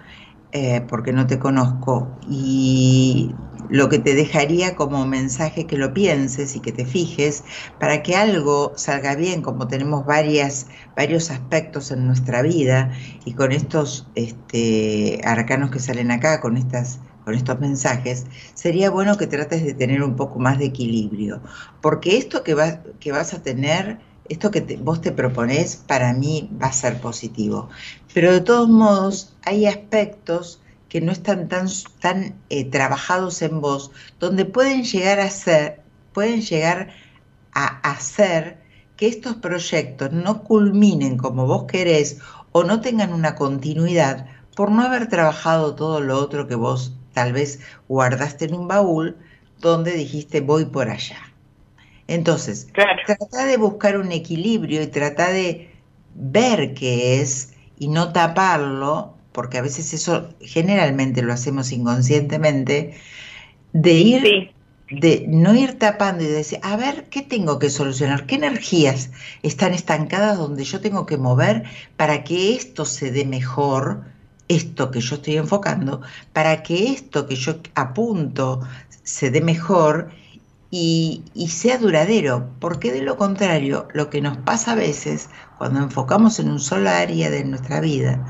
eh, 0.52 0.82
porque 0.88 1.12
no 1.12 1.26
te 1.26 1.40
conozco, 1.40 2.16
y 2.28 3.34
lo 3.70 3.88
que 3.88 3.98
te 3.98 4.14
dejaría 4.14 4.74
como 4.74 5.06
mensaje 5.06 5.66
que 5.66 5.78
lo 5.78 5.94
pienses 5.94 6.56
y 6.56 6.60
que 6.60 6.72
te 6.72 6.84
fijes 6.84 7.44
para 7.78 8.02
que 8.02 8.16
algo 8.16 8.72
salga 8.76 9.14
bien, 9.14 9.42
como 9.42 9.68
tenemos 9.68 10.04
varias, 10.04 10.66
varios 10.96 11.30
aspectos 11.30 11.90
en 11.92 12.06
nuestra 12.06 12.42
vida 12.42 12.92
y 13.24 13.32
con 13.34 13.52
estos 13.52 14.08
este, 14.16 15.20
arcanos 15.24 15.70
que 15.70 15.78
salen 15.78 16.10
acá, 16.10 16.40
con 16.40 16.56
estas 16.56 17.00
con 17.24 17.34
estos 17.34 17.60
mensajes, 17.60 18.26
sería 18.54 18.90
bueno 18.90 19.18
que 19.18 19.26
trates 19.26 19.62
de 19.62 19.74
tener 19.74 20.02
un 20.02 20.16
poco 20.16 20.38
más 20.38 20.58
de 20.58 20.64
equilibrio, 20.64 21.42
porque 21.82 22.16
esto 22.16 22.42
que, 22.42 22.54
va, 22.54 22.80
que 22.98 23.12
vas 23.12 23.34
a 23.34 23.42
tener, 23.42 23.98
esto 24.30 24.50
que 24.50 24.60
vos 24.82 25.02
te 25.02 25.12
propones, 25.12 25.76
para 25.76 26.14
mí 26.14 26.50
va 26.60 26.68
a 26.68 26.72
ser 26.72 26.98
positivo. 26.98 27.68
Pero 28.14 28.32
de 28.32 28.40
todos 28.40 28.70
modos, 28.70 29.36
hay 29.44 29.66
aspectos 29.66 30.60
que 30.90 31.00
no 31.00 31.12
están 31.12 31.48
tan, 31.48 31.68
tan 32.00 32.34
eh, 32.50 32.64
trabajados 32.68 33.40
en 33.40 33.62
vos, 33.62 33.92
donde 34.18 34.44
pueden 34.44 34.82
llegar 34.82 35.20
a 35.20 35.30
ser, 35.30 35.80
pueden 36.12 36.42
llegar 36.42 36.92
a 37.54 37.66
hacer 37.90 38.58
que 38.96 39.06
estos 39.06 39.36
proyectos 39.36 40.12
no 40.12 40.42
culminen 40.42 41.16
como 41.16 41.46
vos 41.46 41.64
querés 41.64 42.18
o 42.52 42.64
no 42.64 42.80
tengan 42.80 43.14
una 43.14 43.36
continuidad 43.36 44.26
por 44.54 44.70
no 44.70 44.82
haber 44.82 45.08
trabajado 45.08 45.74
todo 45.74 46.00
lo 46.00 46.18
otro 46.18 46.46
que 46.48 46.56
vos 46.56 46.92
tal 47.14 47.32
vez 47.32 47.60
guardaste 47.88 48.46
en 48.46 48.54
un 48.54 48.68
baúl 48.68 49.16
donde 49.60 49.92
dijiste 49.92 50.40
voy 50.40 50.64
por 50.64 50.90
allá. 50.90 51.18
Entonces, 52.08 52.66
trata 53.06 53.46
de 53.46 53.56
buscar 53.56 53.96
un 53.96 54.10
equilibrio 54.10 54.82
y 54.82 54.88
trata 54.88 55.30
de 55.30 55.70
ver 56.14 56.74
qué 56.74 57.20
es 57.20 57.52
y 57.78 57.86
no 57.86 58.12
taparlo 58.12 59.14
porque 59.32 59.58
a 59.58 59.62
veces 59.62 59.92
eso 59.92 60.28
generalmente 60.40 61.22
lo 61.22 61.32
hacemos 61.32 61.72
inconscientemente, 61.72 62.94
de 63.72 63.92
ir, 63.92 64.50
de 64.90 65.24
no 65.28 65.54
ir 65.54 65.78
tapando 65.78 66.24
y 66.24 66.26
decir, 66.26 66.58
a 66.62 66.76
ver, 66.76 67.08
¿qué 67.10 67.22
tengo 67.22 67.58
que 67.58 67.70
solucionar? 67.70 68.26
¿Qué 68.26 68.36
energías 68.36 69.10
están 69.42 69.72
estancadas 69.72 70.38
donde 70.38 70.64
yo 70.64 70.80
tengo 70.80 71.06
que 71.06 71.16
mover 71.16 71.64
para 71.96 72.24
que 72.24 72.54
esto 72.54 72.84
se 72.84 73.10
dé 73.10 73.24
mejor? 73.24 74.04
esto 74.50 74.90
que 74.90 75.00
yo 75.00 75.14
estoy 75.14 75.36
enfocando, 75.36 76.00
para 76.32 76.64
que 76.64 76.90
esto 76.90 77.28
que 77.28 77.36
yo 77.36 77.60
apunto 77.76 78.60
se 79.04 79.30
dé 79.30 79.40
mejor 79.40 80.10
y, 80.72 81.22
y, 81.34 81.48
sea 81.48 81.78
duradero, 81.78 82.50
porque 82.58 82.90
de 82.90 83.02
lo 83.02 83.16
contrario, 83.16 83.86
lo 83.94 84.10
que 84.10 84.20
nos 84.20 84.38
pasa 84.38 84.72
a 84.72 84.74
veces 84.74 85.30
cuando 85.56 85.78
enfocamos 85.78 86.40
en 86.40 86.50
un 86.50 86.58
solo 86.58 86.90
área 86.90 87.30
de 87.30 87.44
nuestra 87.44 87.80
vida, 87.80 88.26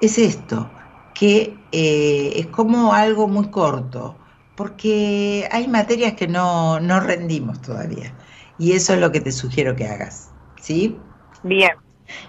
es 0.00 0.18
esto, 0.18 0.70
que 1.14 1.56
eh, 1.72 2.32
es 2.36 2.46
como 2.46 2.92
algo 2.94 3.28
muy 3.28 3.50
corto, 3.50 4.16
porque 4.56 5.48
hay 5.50 5.68
materias 5.68 6.14
que 6.14 6.28
no, 6.28 6.80
no 6.80 7.00
rendimos 7.00 7.60
todavía. 7.62 8.14
Y 8.58 8.72
eso 8.72 8.94
es 8.94 9.00
lo 9.00 9.10
que 9.10 9.20
te 9.20 9.32
sugiero 9.32 9.74
que 9.76 9.86
hagas. 9.86 10.30
¿Sí? 10.60 10.98
Bien. 11.42 11.72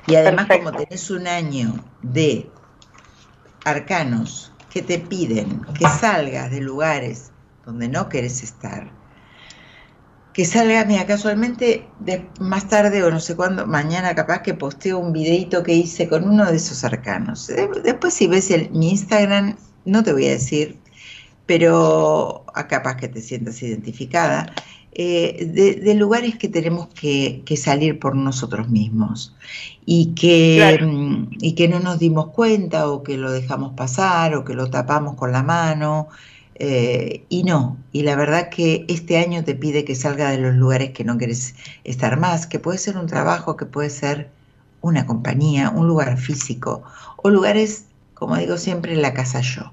Y 0.07 0.15
además, 0.15 0.47
como 0.47 0.71
tenés 0.71 1.09
un 1.09 1.27
año 1.27 1.73
de 2.01 2.49
arcanos 3.65 4.53
que 4.69 4.81
te 4.81 4.99
piden 4.99 5.61
que 5.77 5.87
salgas 5.87 6.51
de 6.51 6.61
lugares 6.61 7.31
donde 7.65 7.89
no 7.89 8.09
querés 8.09 8.43
estar, 8.43 8.91
que 10.33 10.45
salga, 10.45 10.85
mira, 10.85 11.05
casualmente 11.05 11.85
de, 11.99 12.25
más 12.39 12.69
tarde 12.69 13.03
o 13.03 13.11
no 13.11 13.19
sé 13.19 13.35
cuándo, 13.35 13.67
mañana 13.67 14.15
capaz 14.15 14.41
que 14.41 14.53
posteo 14.53 14.97
un 14.99 15.11
videito 15.11 15.63
que 15.63 15.73
hice 15.73 16.07
con 16.07 16.27
uno 16.27 16.49
de 16.49 16.57
esos 16.57 16.83
arcanos. 16.83 17.51
después 17.83 18.13
si 18.13 18.27
ves 18.27 18.51
el, 18.51 18.69
mi 18.71 18.91
Instagram, 18.91 19.57
no 19.85 20.03
te 20.03 20.13
voy 20.13 20.27
a 20.27 20.31
decir, 20.31 20.77
pero 21.45 22.45
a 22.53 22.67
capaz 22.67 22.95
que 22.95 23.09
te 23.09 23.21
sientas 23.21 23.61
identificada, 23.61 24.53
eh, 24.93 25.79
de, 25.83 25.95
lugares 25.95 26.37
que 26.37 26.49
tenemos 26.49 26.87
que, 26.87 27.43
salir 27.55 27.97
por 27.99 28.15
nosotros 28.15 28.69
mismos 28.69 29.35
y 29.85 30.13
que, 30.15 30.79
mm, 30.81 31.37
y 31.39 31.55
que 31.55 31.69
no 31.69 31.79
nos 31.79 31.99
dimos 31.99 32.27
cuenta 32.29 32.89
o 32.89 33.01
que 33.03 33.17
lo 33.17 33.31
dejamos 33.31 33.73
pasar 33.73 34.35
o 34.35 34.43
que 34.43 34.53
lo 34.53 34.69
tapamos 34.69 35.15
con 35.15 35.31
la 35.31 35.43
mano 35.43 36.09
eh, 36.63 37.25
y 37.27 37.41
no, 37.41 37.79
y 37.91 38.03
la 38.03 38.15
verdad 38.15 38.49
que 38.49 38.85
este 38.87 39.17
año 39.17 39.43
te 39.43 39.55
pide 39.55 39.83
que 39.83 39.95
salga 39.95 40.29
de 40.29 40.37
los 40.37 40.53
lugares 40.53 40.91
que 40.91 41.03
no 41.03 41.17
quieres 41.17 41.55
estar 41.83 42.19
más, 42.19 42.45
que 42.45 42.59
puede 42.59 42.77
ser 42.77 42.99
un 42.99 43.07
trabajo, 43.07 43.57
que 43.57 43.65
puede 43.65 43.89
ser 43.89 44.29
una 44.81 45.07
compañía, 45.07 45.71
un 45.71 45.87
lugar 45.87 46.19
físico, 46.19 46.83
o 47.17 47.31
lugares, 47.31 47.85
como 48.13 48.37
digo 48.37 48.57
siempre, 48.57 48.95
la 48.95 49.15
casa 49.15 49.41
yo. 49.41 49.71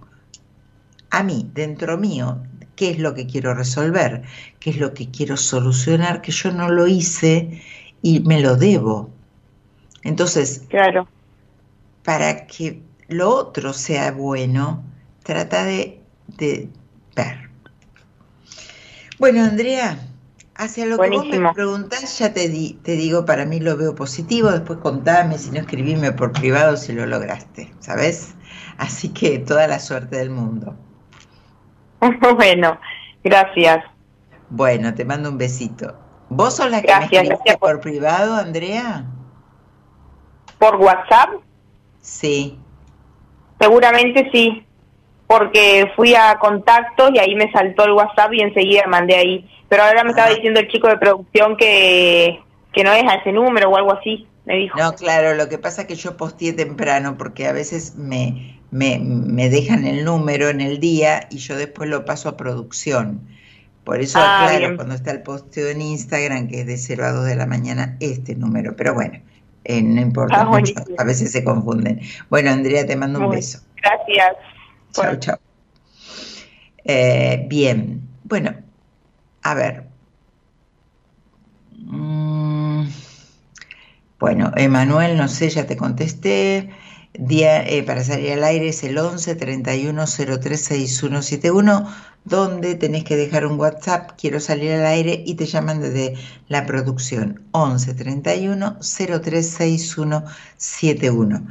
A 1.11 1.22
mí, 1.22 1.51
dentro 1.53 1.98
mío, 1.98 2.38
¿qué 2.74 2.92
es 2.92 2.98
lo 2.98 3.12
que 3.12 3.27
quiero 3.27 3.53
resolver? 3.53 4.22
¿Qué 4.59 4.70
es 4.70 4.79
lo 4.79 4.94
que 4.94 5.11
quiero 5.11 5.37
solucionar? 5.37 6.22
Que 6.22 6.33
yo 6.33 6.53
no 6.53 6.70
lo 6.70 6.87
hice 6.87 7.61
y 8.01 8.20
me 8.20 8.40
lo 8.40 8.57
debo. 8.57 9.11
Entonces, 10.05 10.62
claro. 10.70 11.07
para 12.03 12.46
que 12.46 12.81
lo 13.09 13.29
otro 13.29 13.74
sea 13.74 14.11
bueno, 14.11 14.83
trata 15.22 15.66
de, 15.66 15.98
de, 16.37 16.69
bueno, 19.19 19.43
Andrea, 19.43 19.99
Hacia 20.59 20.87
lo 20.87 20.99
que 20.99 21.11
vos 21.11 21.25
me 21.25 21.55
preguntás, 21.55 22.19
ya 22.19 22.33
te, 22.33 22.49
di, 22.49 22.73
te 22.83 22.97
digo, 22.97 23.25
para 23.25 23.47
mí 23.47 23.61
lo 23.61 23.77
veo 23.77 23.95
positivo, 23.95 24.51
después 24.51 24.81
contame, 24.81 25.38
si 25.38 25.53
no 25.53 25.61
escribime 25.61 26.11
por 26.11 26.33
privado 26.33 26.77
si 26.77 26.93
lo 26.93 27.07
lograste, 27.07 27.73
¿sabes? 27.79 28.35
Así 28.77 29.11
que 29.11 29.38
toda 29.38 29.69
la 29.69 29.79
suerte 29.79 30.17
del 30.17 30.31
mundo. 30.31 30.75
bueno, 32.37 32.77
gracias. 33.23 33.85
Bueno, 34.51 34.93
te 34.95 35.05
mando 35.05 35.31
un 35.31 35.38
besito. 35.38 35.97
¿Vos 36.29 36.57
sos 36.57 36.69
la 36.73 36.83
que 36.83 36.93
me 36.93 37.05
escribiste 37.05 37.57
por... 37.59 37.81
privado, 37.81 38.35
Andrea? 38.35 39.05
¿Por 40.59 40.75
WhatsApp? 40.75 41.35
Sí. 42.01 42.59
Seguramente 43.61 44.29
sí, 44.33 44.67
porque 45.29 45.93
fui 45.95 46.17
a 46.17 46.37
contactos 46.41 47.11
y 47.14 47.21
ahí 47.21 47.37
me 47.37 47.53
saltó 47.53 47.85
el 47.85 47.93
WhatsApp 47.93 48.33
y 48.33 48.41
enseguida 48.41 48.83
mandé 48.88 49.14
ahí 49.14 49.49
pero 49.69 49.83
ahora 49.83 50.03
me 50.03 50.11
estaba 50.11 50.31
diciendo 50.31 50.61
el 50.61 50.69
chico 50.69 50.88
de 50.88 50.97
producción 50.97 51.57
que, 51.57 52.41
que 52.73 52.85
no 52.85 52.93
es 52.93 53.05
a 53.05 53.17
ese 53.17 53.33
número 53.33 53.69
o 53.69 53.77
algo 53.77 53.93
así, 53.93 54.27
me 54.47 54.57
dijo. 54.57 54.79
No, 54.79 54.95
claro, 54.95 55.35
lo 55.35 55.49
que 55.49 55.59
pasa 55.59 55.83
es 55.83 55.88
que 55.88 55.95
yo 55.95 56.17
posteé 56.17 56.55
temprano 56.55 57.17
porque 57.19 57.47
a 57.47 57.53
veces 57.53 57.97
me, 57.97 58.61
me, 58.71 58.99
me 58.99 59.51
dejan 59.51 59.87
el 59.87 60.05
número 60.05 60.49
en 60.49 60.62
el 60.62 60.81
día 60.81 61.29
y 61.31 61.38
yo 61.38 61.57
después 61.57 61.88
lo 61.91 62.05
paso 62.05 62.31
a 62.31 62.37
producción. 62.37 63.21
Por 63.85 64.01
eso, 64.01 64.19
ah, 64.21 64.49
claro, 64.51 64.77
cuando 64.77 64.95
está 64.95 65.11
el 65.11 65.23
posteo 65.23 65.69
en 65.69 65.81
Instagram, 65.81 66.49
que 66.49 66.61
es 66.61 66.67
de 66.67 66.77
0 66.77 67.05
a 67.07 67.12
2 67.12 67.27
de 67.27 67.37
la 67.37 67.47
mañana, 67.47 67.97
este 68.01 68.35
número. 68.35 68.77
Pero 68.77 68.93
bueno, 68.93 69.19
eh, 69.64 69.83
no 69.83 70.01
importa 70.01 70.43
ah, 70.43 70.61
a 70.99 71.05
veces 71.05 71.33
se 71.33 71.43
confunden. 71.43 72.01
Bueno, 72.29 72.51
Andrea, 72.51 72.87
te 72.87 72.97
mando 72.97 73.21
un 73.21 73.31
beso. 73.31 73.61
Gracias. 73.77 74.37
Chao, 74.92 75.16
chao. 75.16 75.38
Eh, 76.85 77.46
bien, 77.48 78.01
bueno, 78.24 78.55
a 79.42 79.55
ver. 79.55 79.85
Mm, 81.77 82.88
bueno, 84.18 84.53
Emanuel, 84.57 85.16
no 85.16 85.29
sé, 85.29 85.51
ya 85.51 85.66
te 85.66 85.77
contesté. 85.77 86.70
Día, 87.14 87.66
eh, 87.66 87.83
para 87.83 88.05
salir 88.05 88.33
al 88.33 88.44
aire 88.44 88.68
es 88.68 88.85
el 88.85 88.96
11 88.98 89.35
31 89.35 90.07
03 90.07 90.61
6171, 90.61 91.88
donde 92.24 92.74
tenés 92.74 93.05
que 93.05 93.16
dejar 93.16 93.46
un 93.46 93.59
WhatsApp, 93.59 94.12
quiero 94.18 94.40
salir 94.40 94.72
al 94.72 94.87
aire, 94.87 95.22
y 95.27 95.35
te 95.35 95.46
llaman 95.46 95.81
desde 95.81 96.14
la 96.48 96.66
producción 96.66 97.42
11 97.53 97.94
31 97.94 98.79
03 98.81 99.46
6171. 99.51 101.46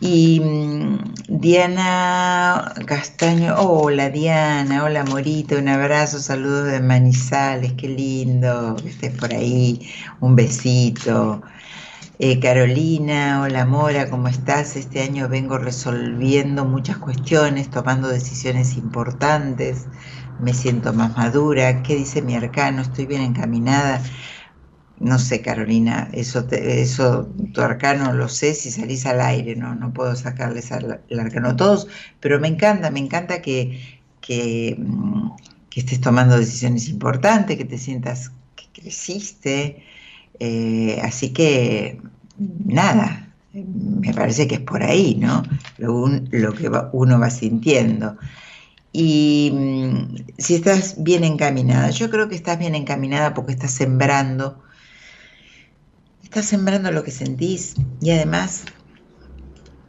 Y 0.00 0.40
mm, 0.40 1.14
Diana 1.28 2.74
Castaño, 2.86 3.54
hola 3.58 4.10
Diana, 4.10 4.84
hola 4.84 5.04
Morita, 5.04 5.56
un 5.56 5.68
abrazo, 5.68 6.18
saludos 6.18 6.66
de 6.66 6.80
Manizales, 6.80 7.74
qué 7.74 7.88
lindo 7.88 8.76
que 8.82 8.88
estés 8.88 9.12
por 9.12 9.32
ahí, 9.32 9.88
un 10.20 10.34
besito. 10.34 11.42
Eh, 12.18 12.40
Carolina, 12.40 13.42
hola 13.42 13.66
Mora, 13.66 14.10
¿cómo 14.10 14.28
estás? 14.28 14.76
Este 14.76 15.02
año 15.02 15.28
vengo 15.28 15.58
resolviendo 15.58 16.64
muchas 16.64 16.98
cuestiones, 16.98 17.70
tomando 17.70 18.08
decisiones 18.08 18.76
importantes, 18.76 19.86
me 20.40 20.54
siento 20.54 20.92
más 20.92 21.16
madura, 21.16 21.82
¿qué 21.82 21.96
dice 21.96 22.22
mi 22.22 22.34
arcano? 22.34 22.82
Estoy 22.82 23.06
bien 23.06 23.22
encaminada 23.22 24.02
no 25.00 25.18
sé, 25.18 25.40
Carolina, 25.42 26.08
eso, 26.12 26.46
eso 26.50 27.28
tu 27.52 27.60
arcano 27.60 28.12
lo 28.12 28.28
sé 28.28 28.54
si 28.54 28.70
salís 28.70 29.06
al 29.06 29.20
aire, 29.20 29.56
no, 29.56 29.74
no 29.74 29.92
puedo 29.92 30.14
sacarles 30.14 30.70
el 30.70 31.20
arcano 31.20 31.50
a 31.50 31.56
todos, 31.56 31.88
pero 32.20 32.38
me 32.40 32.48
encanta, 32.48 32.90
me 32.90 33.00
encanta 33.00 33.42
que, 33.42 34.00
que, 34.20 34.76
mm, 34.78 35.30
estés 35.74 36.00
tomando 36.00 36.38
decisiones 36.38 36.88
importantes, 36.88 37.56
que 37.56 37.64
te 37.64 37.78
sientas 37.78 38.30
que 38.54 38.80
creciste, 38.80 39.82
eh, 40.38 41.00
así 41.02 41.30
que 41.30 42.00
nada, 42.38 43.34
me 43.52 44.14
parece 44.14 44.46
que 44.46 44.56
es 44.56 44.60
por 44.60 44.84
ahí, 44.84 45.16
¿no? 45.16 45.42
Lo, 45.78 46.06
lo 46.30 46.54
que 46.54 46.70
uno 46.92 47.18
va 47.18 47.30
sintiendo. 47.30 48.16
Y 48.92 49.50
mm, 49.52 50.16
si 50.38 50.54
estás 50.54 51.02
bien 51.02 51.24
encaminada, 51.24 51.90
yo 51.90 52.08
creo 52.10 52.28
que 52.28 52.36
estás 52.36 52.58
bien 52.58 52.76
encaminada 52.76 53.34
porque 53.34 53.52
estás 53.52 53.72
sembrando 53.72 54.62
Estás 56.34 56.50
sembrando 56.50 56.90
lo 56.90 57.04
que 57.04 57.12
sentís 57.12 57.76
y 58.00 58.10
además 58.10 58.64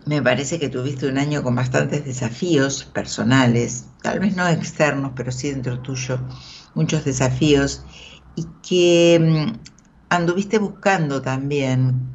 me 0.06 0.22
parece 0.22 0.60
que 0.60 0.70
tuviste 0.70 1.08
un 1.08 1.18
año 1.18 1.42
con 1.42 1.56
bastantes 1.56 2.06
desafíos 2.06 2.84
personales, 2.84 3.86
tal 4.04 4.20
vez 4.20 4.36
no 4.36 4.48
externos, 4.48 5.14
pero 5.16 5.32
sí 5.32 5.50
dentro 5.50 5.80
tuyo, 5.80 6.20
muchos 6.76 7.04
desafíos 7.04 7.84
y 8.36 8.46
que 8.62 9.20
mm, 9.20 9.58
anduviste 10.10 10.60
buscando 10.60 11.20
también 11.20 12.12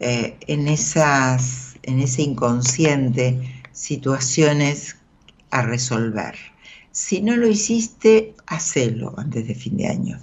eh, 0.00 0.36
en, 0.48 0.66
esas, 0.66 1.76
en 1.84 2.00
ese 2.00 2.22
inconsciente 2.22 3.62
situaciones 3.70 4.96
a 5.52 5.62
resolver. 5.62 6.34
Si 6.90 7.22
no 7.22 7.36
lo 7.36 7.46
hiciste, 7.46 8.34
hacelo 8.44 9.14
antes 9.16 9.46
de 9.46 9.54
fin 9.54 9.76
de 9.76 9.86
año. 9.86 10.18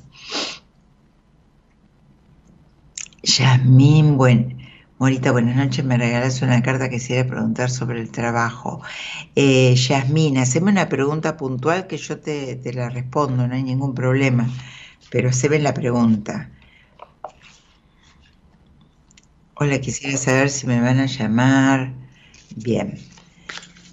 Yasmín, 3.23 4.17
buen, 4.17 4.57
Morita, 4.97 5.31
buenas 5.31 5.55
noches. 5.55 5.83
Me 5.85 5.97
regalas 5.97 6.41
una 6.41 6.61
carta 6.61 6.89
que 6.89 6.95
quisiera 6.97 7.27
preguntar 7.27 7.69
sobre 7.69 7.99
el 7.99 8.11
trabajo. 8.11 8.81
Eh, 9.35 9.75
Yasmín, 9.75 10.37
haceme 10.37 10.71
una 10.71 10.89
pregunta 10.89 11.37
puntual 11.37 11.87
que 11.87 11.97
yo 11.97 12.19
te, 12.19 12.59
la 12.73 12.89
respondo, 12.89 13.47
no 13.47 13.55
hay 13.55 13.63
ningún 13.63 13.93
problema. 13.93 14.47
Pero 15.09 15.31
ve 15.49 15.59
la 15.59 15.73
pregunta. 15.73 16.49
Hola, 19.55 19.79
quisiera 19.81 20.17
saber 20.17 20.49
si 20.49 20.67
me 20.67 20.79
van 20.79 20.99
a 20.99 21.05
llamar. 21.05 21.93
Bien. 22.55 22.99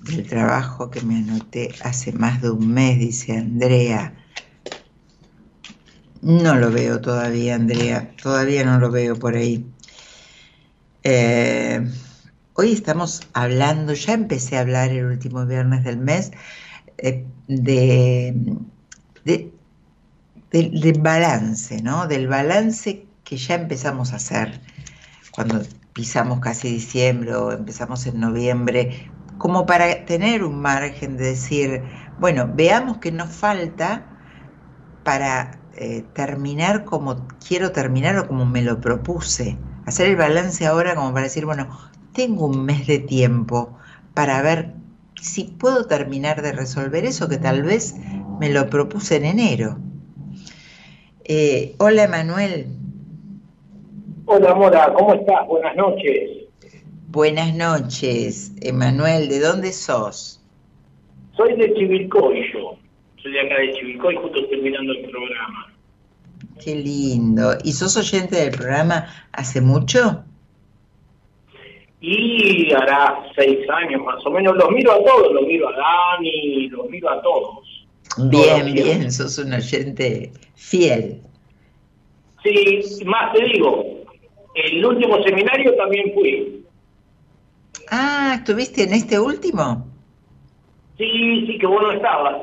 El 0.08 0.26
trabajo 0.26 0.90
que 0.90 1.00
me 1.00 1.16
anoté 1.16 1.74
hace 1.82 2.12
más 2.12 2.42
de 2.42 2.50
un 2.50 2.72
mes, 2.72 2.98
dice 2.98 3.36
Andrea. 3.36 4.12
No 6.26 6.56
lo 6.56 6.72
veo 6.72 7.00
todavía, 7.00 7.54
Andrea, 7.54 8.10
todavía 8.20 8.64
no 8.64 8.80
lo 8.80 8.90
veo 8.90 9.14
por 9.14 9.36
ahí. 9.36 9.64
Eh, 11.04 11.88
hoy 12.54 12.72
estamos 12.72 13.20
hablando, 13.32 13.92
ya 13.92 14.14
empecé 14.14 14.56
a 14.56 14.62
hablar 14.62 14.90
el 14.90 15.04
último 15.04 15.46
viernes 15.46 15.84
del 15.84 15.98
mes, 15.98 16.32
eh, 16.98 17.24
de, 17.46 18.34
del 20.50 21.00
balance, 21.00 21.80
¿no? 21.80 22.08
Del 22.08 22.26
balance 22.26 23.06
que 23.22 23.36
ya 23.36 23.54
empezamos 23.54 24.12
a 24.12 24.16
hacer 24.16 24.60
cuando 25.30 25.62
pisamos 25.92 26.40
casi 26.40 26.72
diciembre 26.72 27.36
o 27.36 27.52
empezamos 27.52 28.04
en 28.04 28.18
noviembre, 28.18 29.12
como 29.38 29.64
para 29.64 30.04
tener 30.06 30.42
un 30.42 30.60
margen 30.60 31.18
de 31.18 31.24
decir, 31.26 31.84
bueno, 32.18 32.50
veamos 32.52 32.98
qué 32.98 33.12
nos 33.12 33.30
falta 33.30 34.04
para 35.04 35.60
eh, 35.78 36.02
terminar 36.14 36.84
como 36.84 37.28
quiero 37.46 37.70
terminar 37.70 38.18
o 38.18 38.26
como 38.26 38.46
me 38.46 38.62
lo 38.62 38.80
propuse. 38.80 39.58
Hacer 39.84 40.08
el 40.08 40.16
balance 40.16 40.64
ahora 40.66 40.94
como 40.94 41.12
para 41.12 41.24
decir, 41.24 41.44
bueno, 41.44 41.68
tengo 42.14 42.46
un 42.46 42.64
mes 42.64 42.86
de 42.86 42.98
tiempo 42.98 43.76
para 44.14 44.40
ver 44.40 44.70
si 45.20 45.44
puedo 45.44 45.84
terminar 45.84 46.40
de 46.40 46.52
resolver 46.52 47.04
eso 47.04 47.28
que 47.28 47.36
tal 47.36 47.62
vez 47.62 47.94
me 48.40 48.48
lo 48.50 48.68
propuse 48.70 49.16
en 49.16 49.26
enero. 49.26 49.76
Eh, 51.24 51.74
hola 51.78 52.04
Emanuel. 52.04 52.66
Hola 54.24 54.54
Mora, 54.54 54.92
¿cómo 54.94 55.14
estás? 55.14 55.46
Buenas 55.46 55.76
noches. 55.76 56.30
Buenas 57.08 57.54
noches, 57.54 58.52
Emanuel. 58.62 59.28
¿De 59.28 59.40
dónde 59.40 59.72
sos? 59.72 60.42
Soy 61.36 61.54
de 61.56 61.74
Chivilcoy 61.74 62.50
yo 62.52 62.78
soy 63.26 63.32
de 63.32 63.40
acá 63.40 63.58
de 63.58 63.72
Chivilcoy, 63.72 64.14
justo 64.14 64.46
terminando 64.46 64.92
el 64.92 65.10
programa. 65.10 65.65
Qué 66.62 66.74
lindo. 66.74 67.56
¿Y 67.64 67.72
sos 67.72 67.96
oyente 67.96 68.36
del 68.36 68.50
programa 68.50 69.06
hace 69.32 69.60
mucho? 69.60 70.24
Y 72.00 72.72
hará 72.72 73.30
seis 73.34 73.58
años 73.68 74.02
más 74.04 74.24
o 74.24 74.30
menos. 74.30 74.56
Los 74.56 74.70
miro 74.70 74.92
a 74.92 75.04
todos, 75.04 75.32
los 75.32 75.46
miro 75.46 75.68
a 75.68 75.72
Dani, 75.72 76.68
los 76.68 76.88
miro 76.88 77.10
a 77.10 77.22
todos. 77.22 77.86
Bien, 78.30 78.72
bien, 78.72 79.10
sos 79.10 79.38
un 79.38 79.52
oyente 79.52 80.32
fiel. 80.54 81.20
Sí, 82.42 83.04
más 83.04 83.32
te 83.32 83.44
digo, 83.44 83.84
el 84.54 84.84
último 84.84 85.22
seminario 85.22 85.74
también 85.76 86.12
fui. 86.14 86.64
Ah, 87.90 88.36
¿estuviste 88.38 88.84
en 88.84 88.94
este 88.94 89.18
último? 89.18 89.86
Sí, 90.96 91.46
sí, 91.46 91.58
que 91.58 91.66
vos 91.66 91.82
no 91.82 91.92
estabas. 91.92 92.42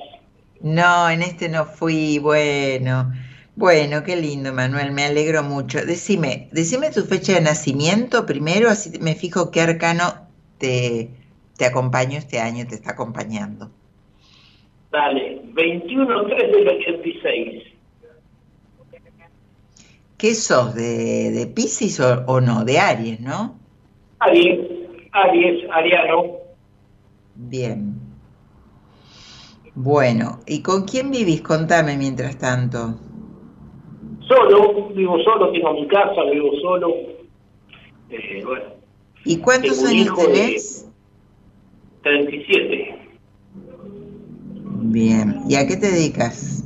No, 0.61 1.09
en 1.09 1.21
este 1.21 1.49
no 1.49 1.65
fui, 1.65 2.19
bueno. 2.19 3.11
Bueno, 3.55 4.03
qué 4.03 4.15
lindo, 4.15 4.51
Manuel, 4.51 4.91
me 4.91 5.05
alegro 5.05 5.43
mucho. 5.43 5.85
Decime, 5.85 6.49
decime 6.51 6.89
tu 6.89 7.03
fecha 7.03 7.33
de 7.33 7.41
nacimiento 7.41 8.25
primero, 8.25 8.69
así 8.69 8.97
me 8.99 9.13
fijo 9.13 9.51
qué 9.51 9.61
arcano 9.61 10.27
te, 10.57 11.11
te 11.57 11.65
acompaño 11.65 12.17
este 12.17 12.39
año, 12.39 12.65
te 12.67 12.75
está 12.75 12.91
acompañando. 12.91 13.69
Dale, 14.91 15.41
21-3 15.53 16.51
del 16.51 16.67
86. 16.67 17.63
¿Qué 20.17 20.35
sos? 20.35 20.73
¿De, 20.73 21.31
de 21.31 21.47
Pisces 21.47 21.99
o, 21.99 22.23
o 22.27 22.41
no? 22.41 22.63
De 22.63 22.79
Aries, 22.79 23.19
¿no? 23.19 23.59
Aries, 24.19 24.59
Aries, 25.11 25.69
Ariano. 25.71 26.37
Bien. 27.35 27.95
Bueno, 29.75 30.39
¿y 30.45 30.61
con 30.61 30.85
quién 30.85 31.11
vivís? 31.11 31.41
Contame 31.41 31.97
mientras 31.97 32.37
tanto. 32.37 32.99
Solo, 34.27 34.89
vivo 34.89 35.19
solo, 35.23 35.51
tengo 35.51 35.73
mi 35.73 35.87
casa, 35.87 36.23
vivo 36.31 36.51
solo. 36.61 36.93
Eh, 38.09 38.41
bueno, 38.45 38.65
¿Y 39.25 39.37
cuántos 39.37 39.83
años 39.83 40.15
tenés? 40.15 40.89
37. 42.03 42.95
Bien. 44.85 45.41
¿Y 45.47 45.55
a 45.55 45.65
qué 45.67 45.77
te 45.77 45.91
dedicas? 45.91 46.63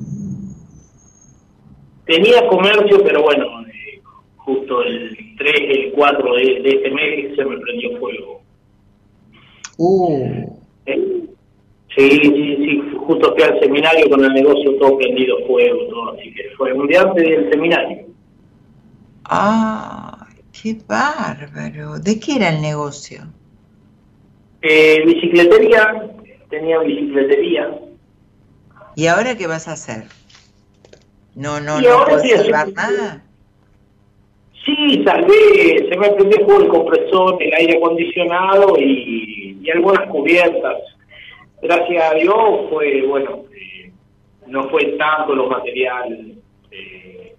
Tenía 2.05 2.47
comercio, 2.47 3.03
pero 3.03 3.21
bueno, 3.23 3.45
eh, 3.67 4.01
justo 4.37 4.81
el 4.83 5.15
3, 5.37 5.53
el 5.57 5.91
4 5.93 6.35
de, 6.35 6.43
de 6.61 6.69
este 6.69 6.91
mes 6.91 7.35
se 7.35 7.45
me 7.45 7.57
prendió 7.57 7.97
fuego. 7.99 8.41
Uh, 9.77 10.57
Eh, 10.87 11.26
Sí, 11.97 12.09
sí, 12.09 12.55
sí, 12.57 12.81
justo 12.97 13.33
fui 13.33 13.43
al 13.43 13.59
seminario 13.59 14.09
con 14.09 14.23
el 14.23 14.33
negocio 14.33 14.77
todo 14.77 14.97
prendido 14.97 15.35
fuego, 15.47 15.79
todo, 15.89 16.13
así 16.13 16.31
que 16.33 16.43
fue 16.55 16.71
un 16.73 16.87
día 16.87 17.01
antes 17.01 17.23
del 17.23 17.49
seminario. 17.51 18.05
ah, 19.25 20.27
qué 20.51 20.73
bárbaro. 20.87 21.99
¿De 21.99 22.19
qué 22.19 22.35
era 22.37 22.49
el 22.49 22.61
negocio? 22.61 23.33
Eh, 24.61 25.01
bicicletería, 25.05 26.11
tenía 26.49 26.79
bicicletería. 26.79 27.79
¿Y 28.95 29.07
ahora 29.07 29.37
qué 29.37 29.47
vas 29.47 29.67
a 29.69 29.73
hacer? 29.73 30.13
No, 31.35 31.61
no, 31.61 31.79
Y 31.79 31.85
no 31.85 31.93
ahora 31.93 32.05
puedes 32.05 32.23
sí, 32.23 32.29
salvar 32.29 32.73
nada. 32.73 33.23
Sí, 34.65 35.03
salvé, 35.05 35.87
se 35.89 35.97
me 35.97 36.09
prendió 36.11 36.59
el 36.59 36.67
compresor, 36.67 37.41
el 37.41 37.53
aire 37.53 37.77
acondicionado 37.77 38.77
y, 38.77 39.57
y 39.61 39.71
algunas 39.71 40.07
cubiertas. 40.09 40.77
Gracias 41.67 42.11
a 42.11 42.15
Dios 42.15 42.69
fue, 42.69 43.05
bueno, 43.05 43.43
eh, 43.53 43.91
no 44.45 44.69
fue 44.69 44.85
tanto 44.97 45.35
los 45.35 45.49
materiales, 45.49 46.37
eh, 46.71 47.35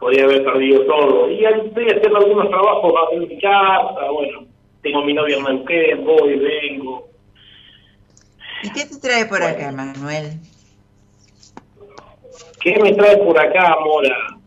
podía 0.00 0.24
haber 0.24 0.42
perdido 0.42 0.84
todo. 0.84 1.30
Y 1.30 1.44
estoy 1.44 1.86
haciendo 1.86 2.16
algunos 2.16 2.48
trabajos 2.48 2.92
en 3.12 3.20
mi 3.20 3.38
casa, 3.38 4.10
bueno, 4.12 4.46
tengo 4.82 5.04
mi 5.04 5.14
novia 5.14 5.36
en 5.36 5.44
Neuquén, 5.44 6.04
voy, 6.04 6.34
vengo. 6.40 7.08
¿Y 8.64 8.72
qué 8.72 8.84
te 8.86 8.98
trae 9.00 9.26
por 9.26 9.44
acá, 9.44 9.70
Manuel? 9.70 10.40
¿Qué 12.60 12.80
me 12.82 12.94
trae 12.94 13.16
por 13.18 13.38
acá, 13.38 13.76
Mora? 13.84 14.40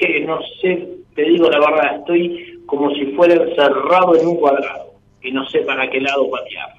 Que 0.00 0.20
no 0.20 0.40
sé, 0.62 0.88
te 1.14 1.24
digo 1.24 1.50
la 1.50 1.60
verdad, 1.60 1.96
estoy 1.96 2.62
como 2.64 2.90
si 2.94 3.04
fuera 3.12 3.34
encerrado 3.34 4.16
en 4.16 4.28
un 4.28 4.36
cuadrado 4.36 4.94
y 5.20 5.30
no 5.30 5.46
sé 5.50 5.58
para 5.60 5.90
qué 5.90 6.00
lado 6.00 6.30
patear. 6.30 6.77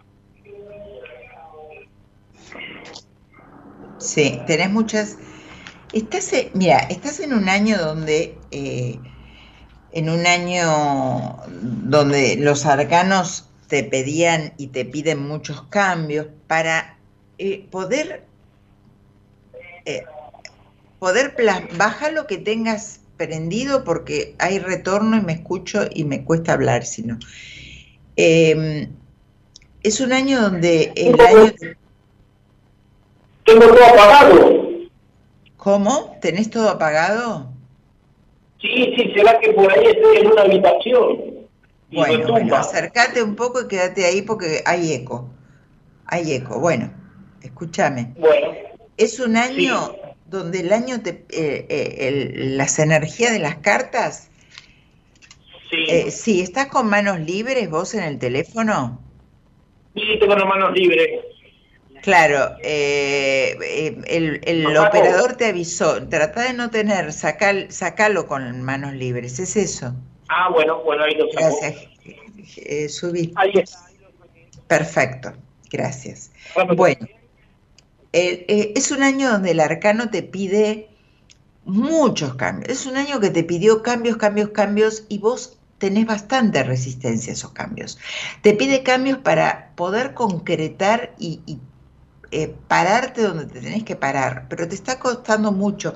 Sí, 4.00 4.40
tenés 4.48 4.70
muchas. 4.72 5.18
Estás, 5.94 6.32
mira, 6.54 6.80
estás 6.90 7.20
en 7.20 7.34
un 7.34 7.50
año 7.50 7.78
donde, 7.78 8.38
eh, 8.52 9.00
en 9.92 10.10
un 10.10 10.26
año 10.26 11.38
donde 11.62 12.36
los 12.38 12.66
arcanos 12.66 13.50
te 13.68 13.84
pedían 13.84 14.54
y 14.58 14.68
te 14.68 14.86
piden 14.86 15.28
muchos 15.28 15.64
cambios 15.64 16.28
para 16.48 16.98
eh, 17.38 17.68
poder, 17.70 18.26
eh, 19.86 20.04
poder 21.00 21.36
bajar 21.78 22.14
lo 22.14 22.28
que 22.28 22.38
tengas 22.38 23.02
prendido 23.18 23.84
porque 23.84 24.36
hay 24.40 24.60
retorno 24.60 25.18
y 25.18 25.22
me 25.22 25.34
escucho 25.34 25.88
y 25.94 26.06
me 26.06 26.24
cuesta 26.24 26.54
hablar, 26.54 26.86
si 26.86 27.04
no. 27.04 27.20
Eh, 28.16 28.90
es 29.84 30.00
un 30.02 30.14
año 30.14 30.42
donde 30.42 30.92
el 30.96 31.20
año 31.20 31.54
Tengo 33.50 33.66
todo 33.74 33.84
apagado. 33.86 34.60
¿Cómo? 35.58 36.18
¿Tenés 36.22 36.52
todo 36.52 36.70
apagado? 36.70 37.52
Sí, 38.62 38.94
sí, 38.96 39.12
será 39.16 39.40
que 39.40 39.52
por 39.54 39.72
ahí 39.72 39.86
estoy 39.88 40.18
en 40.18 40.28
una 40.28 40.42
habitación. 40.44 41.18
Bueno, 41.92 42.28
bueno, 42.32 42.56
acércate 42.56 43.24
un 43.24 43.36
poco 43.36 43.62
y 43.62 43.68
quédate 43.68 44.06
ahí 44.06 44.22
porque 44.22 44.62
hay 44.66 44.94
eco. 44.94 45.28
Hay 46.06 46.32
eco. 46.34 46.60
Bueno, 46.60 46.92
escúchame. 47.42 48.14
Bueno, 48.20 48.50
Es 48.98 49.20
un 49.20 49.36
año 49.38 49.94
Sí. 49.94 49.96
donde 50.28 50.60
el 50.60 50.72
año 50.74 51.02
te, 51.02 51.26
eh, 51.32 51.66
eh, 51.70 51.96
el- 52.08 52.58
las 52.58 52.78
energías 52.78 53.32
de 53.32 53.40
las 53.40 53.56
cartas. 53.58 54.30
sí. 55.72 55.86
Eh, 55.88 56.12
sí, 56.12 56.42
¿estás 56.42 56.68
con 56.68 56.88
manos 56.90 57.20
libres 57.20 57.70
vos 57.70 57.94
en 57.96 58.04
el 58.04 58.20
teléfono? 58.20 59.00
sí, 59.96 60.02
tengo 60.20 60.36
las 60.36 60.46
manos 60.48 60.72
libres. 60.74 61.10
Claro, 62.02 62.56
eh, 62.64 63.58
eh, 63.62 64.02
el, 64.08 64.42
el 64.44 64.78
operador 64.78 65.36
te 65.36 65.48
avisó, 65.48 66.08
trata 66.08 66.44
de 66.44 66.54
no 66.54 66.70
tener, 66.70 67.12
sacal, 67.14 67.72
sacalo 67.72 68.28
con 68.28 68.62
manos 68.62 68.94
libres, 68.94 69.40
es 69.40 69.56
eso. 69.56 69.94
Ah, 70.30 70.50
bueno, 70.50 70.82
bueno, 70.84 71.04
ahí 71.04 71.16
lo 71.16 71.26
saco. 71.32 71.58
Gracias, 71.60 71.88
eh, 72.58 72.90
subí. 72.90 73.34
Ahí 73.36 73.52
está. 73.56 73.80
Perfecto, 74.68 75.34
gracias. 75.72 76.32
Bueno, 76.76 77.08
eh, 78.14 78.74
es 78.76 78.92
un 78.92 79.04
año 79.04 79.32
donde 79.32 79.52
el 79.52 79.60
arcano 79.60 80.10
te 80.10 80.24
pide 80.24 80.90
muchos 81.66 82.36
cambios. 82.36 82.70
Es 82.70 82.86
un 82.86 82.98
año 82.98 83.20
que 83.20 83.30
te 83.30 83.44
pidió 83.44 83.84
cambios, 83.84 84.18
cambios, 84.18 84.50
cambios 84.50 85.06
y 85.10 85.18
vos 85.20 85.58
tenés 85.80 86.06
bastante 86.06 86.64
resistencia 86.64 87.32
a 87.32 87.36
esos 87.36 87.52
cambios. 87.52 87.98
Te 88.42 88.54
pide 88.54 88.84
cambios 88.84 89.18
para 89.18 89.72
poder 89.76 90.14
concretar 90.14 91.14
y, 91.18 91.42
y, 91.46 91.60
eh, 92.32 92.48
pararte 92.68 93.22
donde 93.24 93.46
te 93.46 93.62
tenés 93.62 93.84
que 93.84 93.96
parar, 93.96 94.48
pero 94.50 94.68
te 94.68 94.76
está 94.76 95.00
costando 95.00 95.52
mucho. 95.52 95.94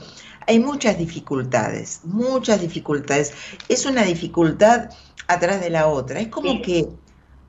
Hay 0.47 0.59
muchas 0.59 0.97
dificultades, 0.97 2.03
muchas 2.05 2.61
dificultades. 2.61 3.33
Es 3.69 3.85
una 3.85 4.03
dificultad 4.03 4.89
atrás 5.27 5.61
de 5.61 5.69
la 5.69 5.87
otra. 5.87 6.19
Es 6.19 6.27
como 6.29 6.53
Sí. 6.53 6.61
que 6.61 6.85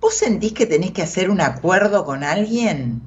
vos 0.00 0.14
sentís 0.14 0.52
que 0.52 0.66
tenés 0.66 0.92
que 0.92 1.02
hacer 1.02 1.30
un 1.30 1.40
acuerdo 1.40 2.04
con 2.04 2.24
alguien. 2.24 3.02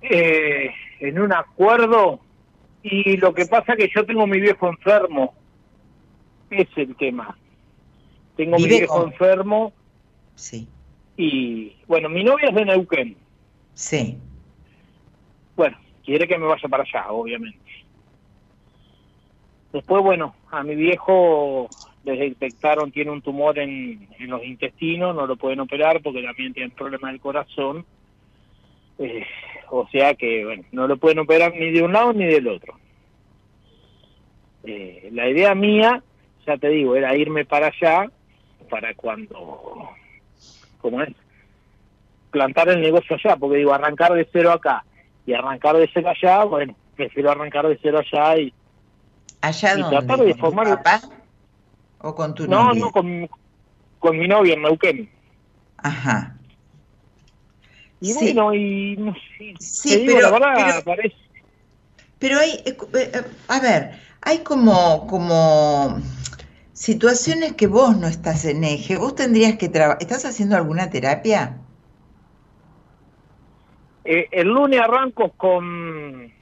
eh, 0.00 0.70
en 1.00 1.18
un 1.18 1.32
acuerdo 1.32 2.20
y 2.82 3.16
lo 3.16 3.32
que 3.32 3.46
pasa 3.46 3.74
que 3.76 3.88
yo 3.94 4.04
tengo 4.04 4.26
mi 4.26 4.38
viejo 4.40 4.68
enfermo. 4.68 5.34
Es 6.50 6.68
el 6.76 6.94
tema. 6.96 7.38
Tengo 8.36 8.58
mi 8.58 8.66
viejo 8.66 8.94
con- 9.00 9.12
enfermo 9.12 9.72
Sí, 10.36 10.68
y 11.16 11.76
bueno, 11.86 12.08
mi 12.08 12.24
novia 12.24 12.48
es 12.48 12.54
de 12.54 12.64
Neuquén. 12.64 13.16
sí. 13.74 14.18
Bueno, 15.56 15.76
quiere 16.04 16.26
que 16.26 16.36
me 16.36 16.46
vaya 16.46 16.68
para 16.68 16.82
allá, 16.82 17.12
obviamente. 17.12 17.58
Después, 19.72 20.02
bueno, 20.02 20.34
a 20.50 20.64
mi 20.64 20.74
viejo 20.74 21.68
le 22.04 22.16
detectaron, 22.16 22.90
tiene 22.90 23.10
un 23.10 23.22
tumor 23.22 23.58
en, 23.58 24.08
en 24.18 24.30
los 24.30 24.44
intestinos, 24.44 25.14
no 25.14 25.26
lo 25.26 25.36
pueden 25.36 25.60
operar 25.60 26.00
porque 26.02 26.22
también 26.22 26.52
tiene 26.52 26.70
problemas 26.70 27.12
del 27.12 27.20
corazón. 27.20 27.86
Eh, 28.98 29.24
o 29.70 29.88
sea 29.88 30.14
que, 30.14 30.44
bueno, 30.44 30.64
no 30.72 30.86
lo 30.86 30.96
pueden 30.96 31.20
operar 31.20 31.52
ni 31.54 31.70
de 31.70 31.82
un 31.82 31.92
lado 31.92 32.12
ni 32.12 32.24
del 32.24 32.46
otro. 32.48 32.74
Eh, 34.64 35.10
la 35.12 35.28
idea 35.28 35.54
mía, 35.54 36.02
ya 36.46 36.56
te 36.56 36.68
digo, 36.68 36.96
era 36.96 37.16
irme 37.16 37.44
para 37.44 37.68
allá 37.68 38.10
para 38.70 38.94
cuando, 38.94 39.90
¿cómo 40.84 41.00
es? 41.00 41.08
Plantar 42.30 42.68
el 42.68 42.82
negocio 42.82 43.16
allá, 43.16 43.36
porque 43.36 43.56
digo, 43.56 43.72
arrancar 43.72 44.12
de 44.12 44.28
cero 44.30 44.52
acá 44.52 44.84
y 45.24 45.32
arrancar 45.32 45.76
de 45.78 45.88
cero 45.94 46.10
allá, 46.10 46.44
bueno, 46.44 46.76
prefiero 46.94 47.30
arrancar 47.30 47.66
de 47.66 47.78
cero 47.80 48.00
allá 48.00 48.36
y 48.38 48.52
¿Allá 49.40 49.74
Y 49.78 49.80
dónde? 49.80 49.96
tratar 49.96 50.18
de 50.18 50.24
¿Con 50.32 50.34
tu 50.34 50.40
formar- 50.40 50.82
papá 50.82 51.00
o 51.98 52.14
con 52.14 52.34
tu 52.34 52.46
no, 52.46 52.64
novia? 52.64 52.80
no 52.80 52.90
con, 52.92 53.28
con 53.98 54.18
mi 54.18 54.28
novia 54.28 54.52
en 54.54 54.62
Neuquén. 54.62 55.10
Ajá. 55.78 56.36
Y 58.00 58.12
Sí. 58.12 58.34
bueno, 58.34 58.52
y 58.54 58.96
no 58.98 59.14
Sí, 59.58 59.88
te 59.90 59.98
digo, 60.00 60.16
pero- 60.16 60.30
la 60.30 60.38
verdad, 60.38 60.54
pero- 60.56 60.84
parece, 60.84 61.16
Pero 62.18 62.38
hay, 62.38 62.50
eh, 62.66 62.76
eh, 62.94 63.22
a 63.48 63.60
ver, 63.60 64.00
hay 64.22 64.38
como, 64.42 65.06
como 65.06 65.98
situaciones 66.84 67.54
que 67.54 67.66
vos 67.66 67.96
no 67.98 68.06
estás 68.08 68.44
en 68.44 68.62
eje. 68.64 68.96
Vos 68.98 69.14
tendrías 69.14 69.56
que 69.56 69.68
trabajar. 69.70 69.98
¿Estás 70.02 70.24
haciendo 70.26 70.56
alguna 70.56 70.90
terapia? 70.90 71.66
eh, 74.04 74.28
el 74.32 74.48
lunes 74.48 74.80
arranco 74.80 75.32
con, 75.36 76.32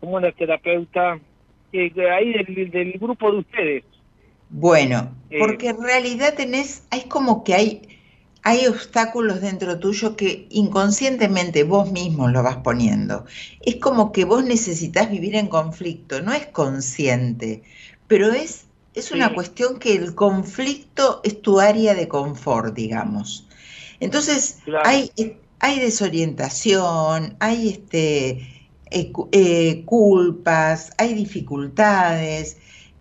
una 0.00 0.32
terapeuta, 0.32 1.20
eh, 1.72 1.92
ahí 2.10 2.32
del, 2.32 2.70
del 2.70 2.92
grupo 2.98 3.30
de 3.32 3.38
ustedes. 3.38 3.84
Bueno, 4.48 5.16
Eh. 5.30 5.38
porque 5.38 5.68
en 5.70 5.82
realidad 5.82 6.34
tenés, 6.36 6.86
hay 6.90 7.04
como 7.08 7.44
que 7.44 7.54
hay, 7.54 7.82
hay 8.42 8.66
obstáculos 8.66 9.40
dentro 9.40 9.78
tuyo 9.80 10.16
que 10.16 10.48
inconscientemente 10.50 11.64
vos 11.64 11.92
mismo 11.92 12.28
lo 12.28 12.42
vas 12.42 12.58
poniendo. 12.58 13.26
Es 13.60 13.76
como 13.76 14.12
que 14.12 14.24
vos 14.24 14.44
necesitas 14.44 15.10
vivir 15.10 15.36
en 15.36 15.48
conflicto, 15.48 16.22
no 16.22 16.32
es 16.32 16.46
consciente, 16.48 17.64
pero 18.08 18.32
es, 18.32 18.69
es 18.94 19.12
una 19.12 19.34
cuestión 19.34 19.78
que 19.78 19.94
el 19.94 20.14
conflicto 20.14 21.20
es 21.24 21.40
tu 21.42 21.60
área 21.60 21.94
de 21.94 22.08
confort, 22.08 22.74
digamos. 22.74 23.46
Entonces, 24.00 24.58
hay, 24.84 25.12
hay 25.58 25.78
desorientación, 25.78 27.36
hay 27.38 27.68
este, 27.68 28.30
eh, 28.90 29.12
eh, 29.32 29.84
culpas, 29.84 30.92
hay 30.98 31.14
dificultades, 31.14 32.56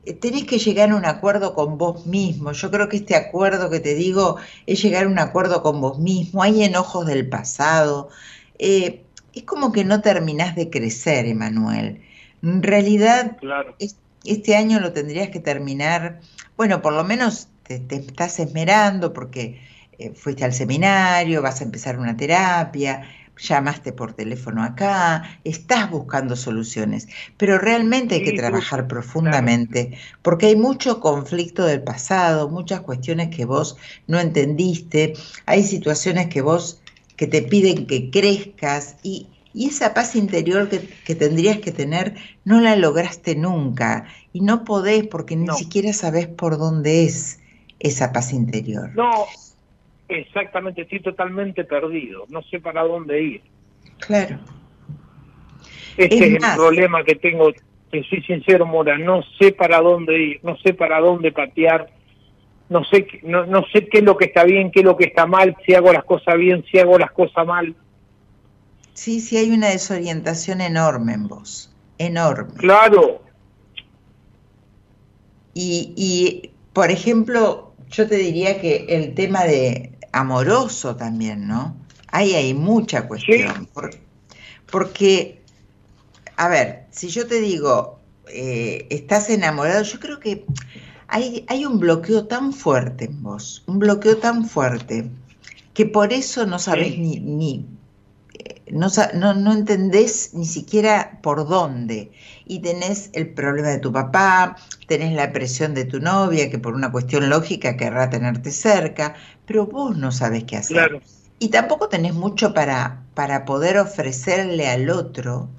eh, 0.06 0.14
tenés 0.14 0.46
que 0.46 0.58
llegar 0.60 0.92
a 0.92 0.96
un 0.96 1.06
acuerdo 1.06 1.54
con 1.54 1.78
vos 1.78 2.06
mismo. 2.06 2.52
Yo 2.52 2.72
creo 2.72 2.90
que 2.90 2.98
este 2.98 3.16
acuerdo 3.16 3.70
que 3.70 3.80
te 3.80 3.96
digo 3.96 4.38
es 4.66 4.82
llegar 4.82 5.06
a 5.06 5.08
un 5.08 5.20
acuerdo 5.20 5.62
con 5.62 5.82
vos 5.82 6.00
mismo. 6.00 6.42
Hay 6.42 6.64
enojos 6.64 7.06
del 7.06 7.30
pasado. 7.30 8.10
Eh, 8.58 9.04
es 9.34 9.44
como 9.44 9.72
que 9.72 9.84
no 9.86 10.02
terminás 10.02 10.56
de 10.56 10.70
crecer, 10.70 11.26
Emanuel. 11.26 12.02
En 12.42 12.64
realidad, 12.64 13.38
este 14.26 14.56
año 14.56 14.80
lo 14.80 14.94
tendrías 14.94 15.30
que 15.30 15.40
terminar, 15.40 16.20
bueno, 16.58 16.82
por 16.82 16.94
lo 16.94 17.04
menos 17.04 17.48
te, 17.64 17.82
estás 17.90 18.40
esmerando 18.40 19.14
porque 19.14 19.62
eh, 19.98 20.14
fuiste 20.14 20.44
al 20.44 20.54
seminario, 20.54 21.42
vas 21.42 21.62
a 21.62 21.64
empezar 21.64 22.00
una 22.00 22.18
terapia, 22.18 23.04
llamaste 23.40 23.94
por 23.94 24.14
teléfono 24.14 24.64
acá, 24.64 25.40
estás 25.44 25.90
buscando 25.90 26.36
soluciones, 26.36 27.08
pero 27.38 27.58
realmente 27.58 28.16
hay 28.16 28.24
que 28.24 28.34
trabajar 28.34 28.88
profundamente 28.88 29.98
porque 30.22 30.48
hay 30.48 30.56
mucho 30.56 31.00
conflicto 31.00 31.66
del 31.66 31.82
pasado, 31.82 32.50
muchas 32.50 32.82
cuestiones 32.82 33.34
que 33.34 33.46
vos 33.46 33.78
no 34.08 34.20
entendiste, 34.20 35.14
hay 35.46 35.64
situaciones 35.64 36.28
que 36.28 36.42
vos 36.42 36.82
que 37.16 37.28
te 37.28 37.42
piden 37.42 37.86
que 37.86 38.10
crezcas 38.12 38.96
y, 39.04 39.28
esa 39.56 39.94
paz 39.94 40.16
interior 40.16 40.70
que, 40.70 41.16
tendrías 41.16 41.60
que 41.60 41.72
tener 41.72 42.16
no 42.46 42.62
la 42.62 42.76
lograste 42.76 43.36
nunca 43.36 44.06
y 44.32 44.42
no 44.42 44.64
podés 44.64 45.08
porque 45.08 45.36
ni 45.36 45.48
siquiera 45.50 45.94
sabés 45.94 46.28
por 46.28 46.58
dónde 46.58 47.04
es 47.06 47.42
esa 47.80 48.12
paz 48.12 48.34
interior. 48.34 48.92
No, 48.96 49.26
Exactamente, 50.10 50.82
estoy 50.82 51.02
totalmente 51.02 51.64
perdido, 51.64 52.26
no 52.30 52.42
sé 52.42 52.60
para 52.60 52.82
dónde 52.82 53.22
ir. 53.22 53.42
Claro. 54.00 54.40
Este 55.96 56.16
es, 56.16 56.44
el 56.44 56.56
problema 56.56 57.04
que 57.04 57.14
tengo, 57.14 57.52
que 57.92 58.04
soy 58.04 58.24
sincero, 58.24 58.66
Mora, 58.66 58.98
no 58.98 59.22
sé 59.38 59.52
para 59.52 59.80
dónde 59.80 60.18
ir, 60.18 60.40
no 60.42 60.58
sé 60.58 60.74
para 60.74 61.00
dónde 61.00 61.32
patear, 61.32 61.92
no 62.70 62.84
sé, 62.86 63.08
no, 63.22 63.46
no 63.46 63.64
sé 63.72 63.88
qué 63.88 64.00
es 64.00 64.04
lo 64.04 64.18
que 64.18 64.26
está 64.26 64.44
bien, 64.46 64.72
qué 64.72 64.80
es 64.80 64.86
lo 64.86 64.98
que 64.98 65.06
está 65.06 65.28
mal, 65.28 65.56
si 65.64 65.76
hago 65.76 65.94
las 65.94 66.06
cosas 66.06 66.38
bien, 66.38 66.66
si 66.72 66.80
hago 66.80 66.98
las 66.98 67.12
cosas 67.12 67.46
mal. 67.46 67.76
Sí, 69.00 69.22
sí, 69.22 69.38
hay 69.38 69.50
una 69.52 69.70
desorientación 69.70 70.60
enorme 70.60 71.14
en 71.14 71.30
vos, 71.30 71.72
enorme. 72.00 72.54
Claro. 72.56 73.22
Y, 75.54 75.94
y, 75.96 76.52
por 76.74 76.92
ejemplo, 76.92 77.72
yo 77.90 78.10
te 78.10 78.18
diría 78.18 78.60
que 78.60 78.88
el 78.90 79.14
tema 79.16 79.46
de 79.46 79.94
amoroso 80.12 80.98
también, 80.98 81.48
¿no? 81.48 81.78
Ahí 82.10 82.36
hay 82.36 82.54
mucha 82.54 83.08
cuestión. 83.08 83.70
porque, 84.70 85.44
a 86.36 86.50
ver, 86.50 86.84
si 86.92 87.08
yo 87.08 87.26
te 87.26 87.40
digo, 87.40 88.02
eh, 88.28 88.86
estás 88.90 89.30
enamorado, 89.30 89.82
yo 89.84 89.98
creo 90.02 90.20
que 90.20 90.44
hay, 91.08 91.46
hay 91.48 91.66
un 91.66 91.80
bloqueo 91.80 92.28
tan 92.28 92.52
fuerte 92.52 93.06
en 93.06 93.24
vos, 93.24 93.64
un 93.66 93.80
bloqueo 93.80 94.18
tan 94.18 94.46
fuerte, 94.46 95.10
que 95.74 95.86
por 95.86 96.12
eso 96.12 96.46
no 96.46 96.60
sabes 96.60 97.00
ni, 97.00 97.22
ni 97.22 97.79
no, 98.72 98.90
no, 99.34 99.54
entendés 99.54 100.34
ni 100.34 100.46
siquiera 100.46 101.20
por 101.22 101.48
dónde. 101.48 102.12
Y 102.46 102.60
tenés 102.60 103.10
el 103.14 103.30
problema 103.30 103.70
de 103.70 103.80
tu 103.80 103.92
papá, 103.92 104.56
tenés 104.88 105.14
la 105.14 105.32
presión 105.32 105.74
de 105.74 105.86
tu 105.86 106.00
novia, 106.00 106.50
que 106.50 106.60
por 106.60 106.74
una 106.74 106.92
cuestión 106.92 107.30
lógica 107.30 107.78
querrá 107.78 108.10
tenerte 108.10 108.52
cerca, 108.52 109.16
pero 109.46 109.66
vos 109.66 109.98
no 109.98 110.12
sabes 110.12 110.44
qué 110.46 110.58
hacer. 110.58 111.02
Y 111.40 111.50
tampoco 111.50 111.90
tenés 111.90 112.14
mucho 112.14 112.54
para, 112.54 113.04
para 113.14 113.46
poder 113.46 113.78
ofrecerle 113.78 114.68
al 114.68 114.90
otro, 114.90 115.50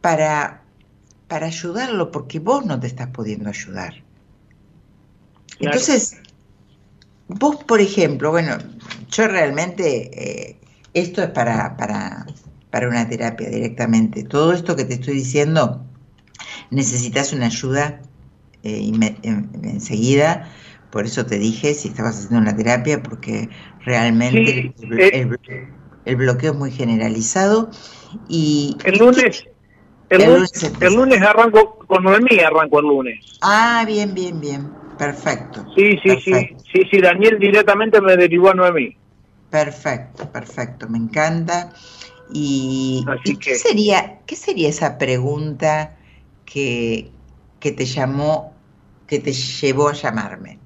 para, 0.00 0.62
para 1.28 1.46
ayudarlo, 1.46 2.10
porque 2.10 2.38
vos 2.38 2.64
no 2.64 2.78
te 2.78 2.86
estás 2.86 3.08
pudiendo 3.08 3.48
ayudar. 3.48 3.94
Entonces, 5.58 6.16
vos, 7.28 7.56
por 7.64 7.80
ejemplo, 7.80 8.30
bueno, 8.30 8.58
yo 9.10 9.28
realmente... 9.28 10.50
Eh, 10.50 10.59
esto 10.94 11.22
es 11.22 11.30
para, 11.30 11.76
para, 11.76 12.26
para 12.70 12.88
una 12.88 13.08
terapia 13.08 13.48
directamente. 13.48 14.24
Todo 14.24 14.52
esto 14.52 14.76
que 14.76 14.84
te 14.84 14.94
estoy 14.94 15.14
diciendo, 15.14 15.84
necesitas 16.70 17.32
una 17.32 17.46
ayuda 17.46 18.00
eh, 18.62 18.90
enseguida. 19.62 20.50
Por 20.90 21.04
eso 21.04 21.24
te 21.24 21.38
dije 21.38 21.74
si 21.74 21.88
estabas 21.88 22.16
haciendo 22.16 22.38
una 22.38 22.56
terapia, 22.56 23.02
porque 23.02 23.48
realmente 23.84 24.74
el, 24.82 25.38
el, 26.04 26.16
bloqueo 26.16 26.52
es 26.52 26.58
muy 26.58 26.70
generalizado. 26.72 27.70
Y, 28.28 28.76
el 28.84 28.98
lunes, 28.98 29.44
el, 30.08 30.26
lunes, 30.26 30.72
el 30.80 30.94
lunes 30.94 31.22
arranco 31.22 31.78
con 31.86 32.02
Noemí, 32.02 32.40
arranco 32.40 32.80
el 32.80 32.86
lunes. 32.86 33.38
Ah, 33.40 33.84
bien, 33.86 34.14
bien, 34.14 34.40
bien. 34.40 34.68
Perfecto. 34.98 35.64
Sí, 35.76 35.96
sí, 36.02 36.20
sí. 36.24 36.32
Sí, 36.72 36.82
sí, 36.90 37.00
Daniel 37.00 37.38
directamente 37.38 38.00
me 38.00 38.16
derivó 38.16 38.50
a 38.50 38.54
Noemí. 38.54 38.96
Perfecto, 39.50 40.30
perfecto, 40.30 40.88
me 40.88 40.98
encanta. 40.98 41.70
Y, 42.32 43.04
qué 43.40 43.56
sería, 43.56 44.20
qué 44.26 44.36
sería 44.36 44.68
esa 44.68 44.96
pregunta 44.96 45.96
que, 46.46 47.10
que 47.58 47.72
te 47.72 47.84
llamó, 47.84 48.54
que 49.08 49.18
te 49.18 49.32
llevó 49.32 49.88
a 49.88 49.94
llamarme? 49.94 50.58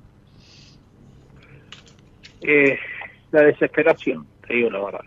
Eh, 2.42 2.78
la 3.32 3.42
desesperación, 3.42 4.26
te 4.46 4.54
digo 4.54 4.70
la 4.70 4.84
verdad. 4.84 5.00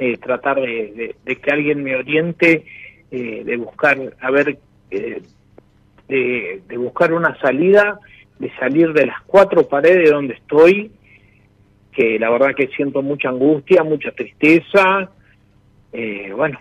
Eh, 0.00 0.16
tratar 0.16 0.60
de, 0.60 1.14
que 1.24 1.50
alguien 1.50 1.82
me 1.82 1.96
oriente, 1.96 2.64
eh, 3.10 3.42
de 3.44 3.56
buscar, 3.58 3.98
a 4.20 4.30
ver, 4.30 4.58
de, 4.88 5.22
de 6.08 6.76
buscar 6.78 7.12
una 7.12 7.38
salida, 7.40 7.98
de 8.38 8.50
salir 8.56 8.94
de 8.94 9.06
las 9.06 9.20
cuatro 9.26 9.68
paredes 9.68 10.10
donde 10.10 10.34
estoy 10.34 10.92
que 11.92 12.18
la 12.18 12.30
verdad 12.30 12.54
que 12.56 12.68
siento 12.68 13.02
mucha 13.02 13.28
angustia, 13.28 13.84
mucha 13.84 14.10
tristeza. 14.12 15.10
Eh, 15.92 16.32
bueno. 16.34 16.58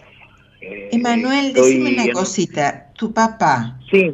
Eh, 0.60 0.90
Emanuel, 0.92 1.54
decime 1.54 1.94
una 1.94 2.12
cosita. 2.12 2.92
Tu 2.94 3.14
papá. 3.14 3.80
Sí. 3.90 4.14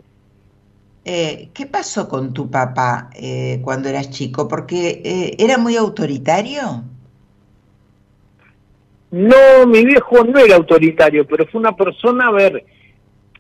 Eh, 1.04 1.50
¿Qué 1.54 1.66
pasó 1.66 2.08
con 2.08 2.34
tu 2.34 2.50
papá 2.50 3.10
eh, 3.16 3.60
cuando 3.64 3.90
eras 3.90 4.10
chico? 4.10 4.48
Porque 4.48 5.36
era 5.38 5.58
muy 5.58 5.76
autoritario. 5.76 6.84
No, 9.10 9.66
mi 9.66 9.86
viejo 9.86 10.24
no 10.26 10.38
era 10.38 10.56
autoritario, 10.56 11.26
pero 11.26 11.46
fue 11.48 11.62
una 11.62 11.74
persona, 11.74 12.28
a 12.28 12.32
ver, 12.32 12.66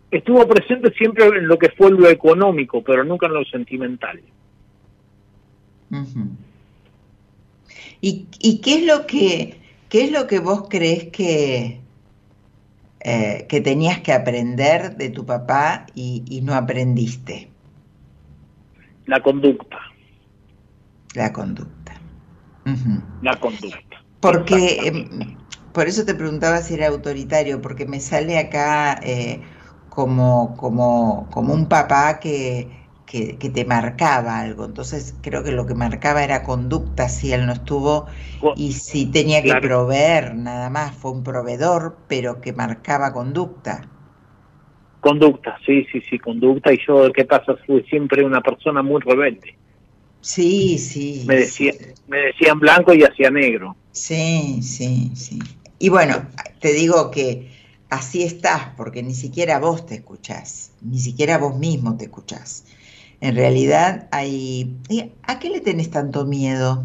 estuvo 0.09 0.47
presente 0.47 0.93
siempre 0.93 1.25
en 1.25 1.45
lo 1.45 1.59
que 1.59 1.69
fue 1.69 1.91
lo 1.91 2.07
económico, 2.07 2.81
pero 2.81 3.03
nunca 3.03 3.27
en 3.27 3.33
lo 3.33 3.43
sentimental. 3.43 4.21
¿Y, 8.01 8.59
qué 8.61 8.75
es 8.75 8.85
lo 8.85 9.07
que 9.07 9.59
qué 9.89 10.05
es 10.05 10.11
lo 10.11 10.27
que 10.27 10.39
vos 10.39 10.65
crees 10.69 11.05
que, 11.05 11.79
eh, 12.99 13.45
que 13.47 13.61
tenías 13.61 13.99
que 14.01 14.13
aprender 14.13 14.97
de 14.97 15.09
tu 15.09 15.25
papá 15.25 15.85
y, 15.95 16.41
no 16.43 16.53
aprendiste? 16.53 17.49
La 19.05 19.21
conducta. 19.21 19.79
La 21.15 21.31
conducta. 21.31 21.93
La 23.21 23.39
conducta. 23.39 23.79
Porque, 24.19 24.79
em, 24.83 25.37
por 25.71 25.87
eso 25.87 26.03
te 26.03 26.13
preguntaba 26.13 26.61
si 26.61 26.73
era 26.73 26.87
autoritario, 26.87 27.61
porque 27.61 27.85
me 27.85 27.99
sale 28.01 28.37
acá 28.37 28.99
eh, 29.03 29.41
como, 29.89 30.57
como, 30.57 31.29
como 31.31 31.53
un 31.53 31.69
papá 31.69 32.19
que, 32.19 32.86
que, 33.07 33.49
te 33.49 33.65
marcaba 33.65 34.39
algo. 34.39 34.65
Entonces 34.65 35.15
creo 35.21 35.43
que 35.43 35.51
lo 35.51 35.65
que 35.65 35.73
marcaba 35.73 36.23
era 36.23 36.43
conducta 36.43 37.09
si 37.09 37.33
él 37.33 37.45
no 37.47 37.53
estuvo 37.53 38.05
y 38.55 38.73
si 38.73 39.07
tenía 39.07 39.41
que 39.41 39.55
proveer 39.55 40.35
nada 40.35 40.69
más, 40.69 40.95
fue 40.95 41.11
un 41.11 41.23
proveedor, 41.23 41.97
pero 42.07 42.41
que 42.41 42.53
marcaba 42.53 43.13
conducta. 43.13 43.89
Conducta, 44.99 45.57
sí, 45.65 45.87
sí, 45.91 46.01
sí, 46.01 46.19
conducta. 46.19 46.73
Y 46.73 46.79
yo, 46.85 47.11
¿qué 47.13 47.23
pasa? 47.23 47.55
Fui 47.65 47.81
siempre 47.83 48.23
una 48.23 48.41
persona 48.41 48.83
muy 48.83 49.01
rebelde. 49.01 49.55
Sí, 50.19 50.77
sí. 50.77 51.23
Me, 51.25 51.37
decía, 51.37 51.71
me 52.07 52.17
decían 52.17 52.59
blanco 52.59 52.93
y 52.93 53.03
hacía 53.03 53.31
negro. 53.31 53.77
Sí, 53.91 54.59
sí, 54.61 55.11
sí. 55.15 55.39
Y 55.79 55.89
bueno, 55.89 56.27
te 56.59 56.73
digo 56.73 57.09
que 57.11 57.49
así 57.89 58.23
estás, 58.23 58.73
porque 58.75 59.01
ni 59.01 59.13
siquiera 59.13 59.59
vos 59.59 59.85
te 59.85 59.95
escuchás, 59.95 60.73
ni 60.81 60.99
siquiera 60.99 61.37
vos 61.37 61.57
mismo 61.57 61.95
te 61.95 62.05
escuchás. 62.05 62.65
En 63.21 63.35
realidad 63.35 64.07
hay... 64.11 64.75
¿A 65.23 65.39
qué 65.39 65.49
le 65.49 65.61
tenés 65.61 65.89
tanto 65.89 66.25
miedo? 66.25 66.83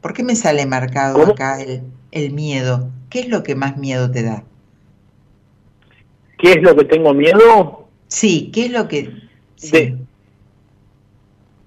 ¿Por 0.00 0.12
qué 0.12 0.22
me 0.22 0.36
sale 0.36 0.66
marcado 0.66 1.24
acá 1.24 1.60
el, 1.62 1.82
el 2.12 2.32
miedo? 2.32 2.90
¿Qué 3.08 3.20
es 3.20 3.28
lo 3.28 3.42
que 3.42 3.54
más 3.54 3.76
miedo 3.76 4.10
te 4.10 4.22
da? 4.22 4.44
¿Qué 6.38 6.52
es 6.52 6.62
lo 6.62 6.76
que 6.76 6.84
tengo 6.84 7.14
miedo? 7.14 7.88
Sí, 8.08 8.50
¿qué 8.52 8.66
es 8.66 8.72
lo 8.72 8.88
que... 8.88 9.10
De, 9.72 9.96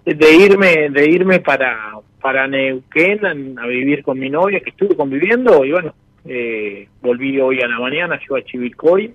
de, 0.06 0.36
irme 0.36 0.90
de 0.90 1.10
irme 1.10 1.40
para, 1.40 1.94
para 2.22 2.48
Neuquén 2.48 3.26
a, 3.26 3.66
vivir 3.66 4.04
con 4.04 4.20
mi 4.20 4.30
novia, 4.30 4.60
que 4.60 4.70
estuve 4.70 4.96
conviviendo, 4.96 5.66
y 5.66 5.72
bueno, 5.72 5.96
eh, 6.26 6.88
volví 7.02 7.40
hoy 7.40 7.62
a 7.62 7.68
la 7.68 7.80
mañana, 7.80 8.20
yo 8.28 8.36
a 8.36 8.44
Chivilcoy, 8.44 9.14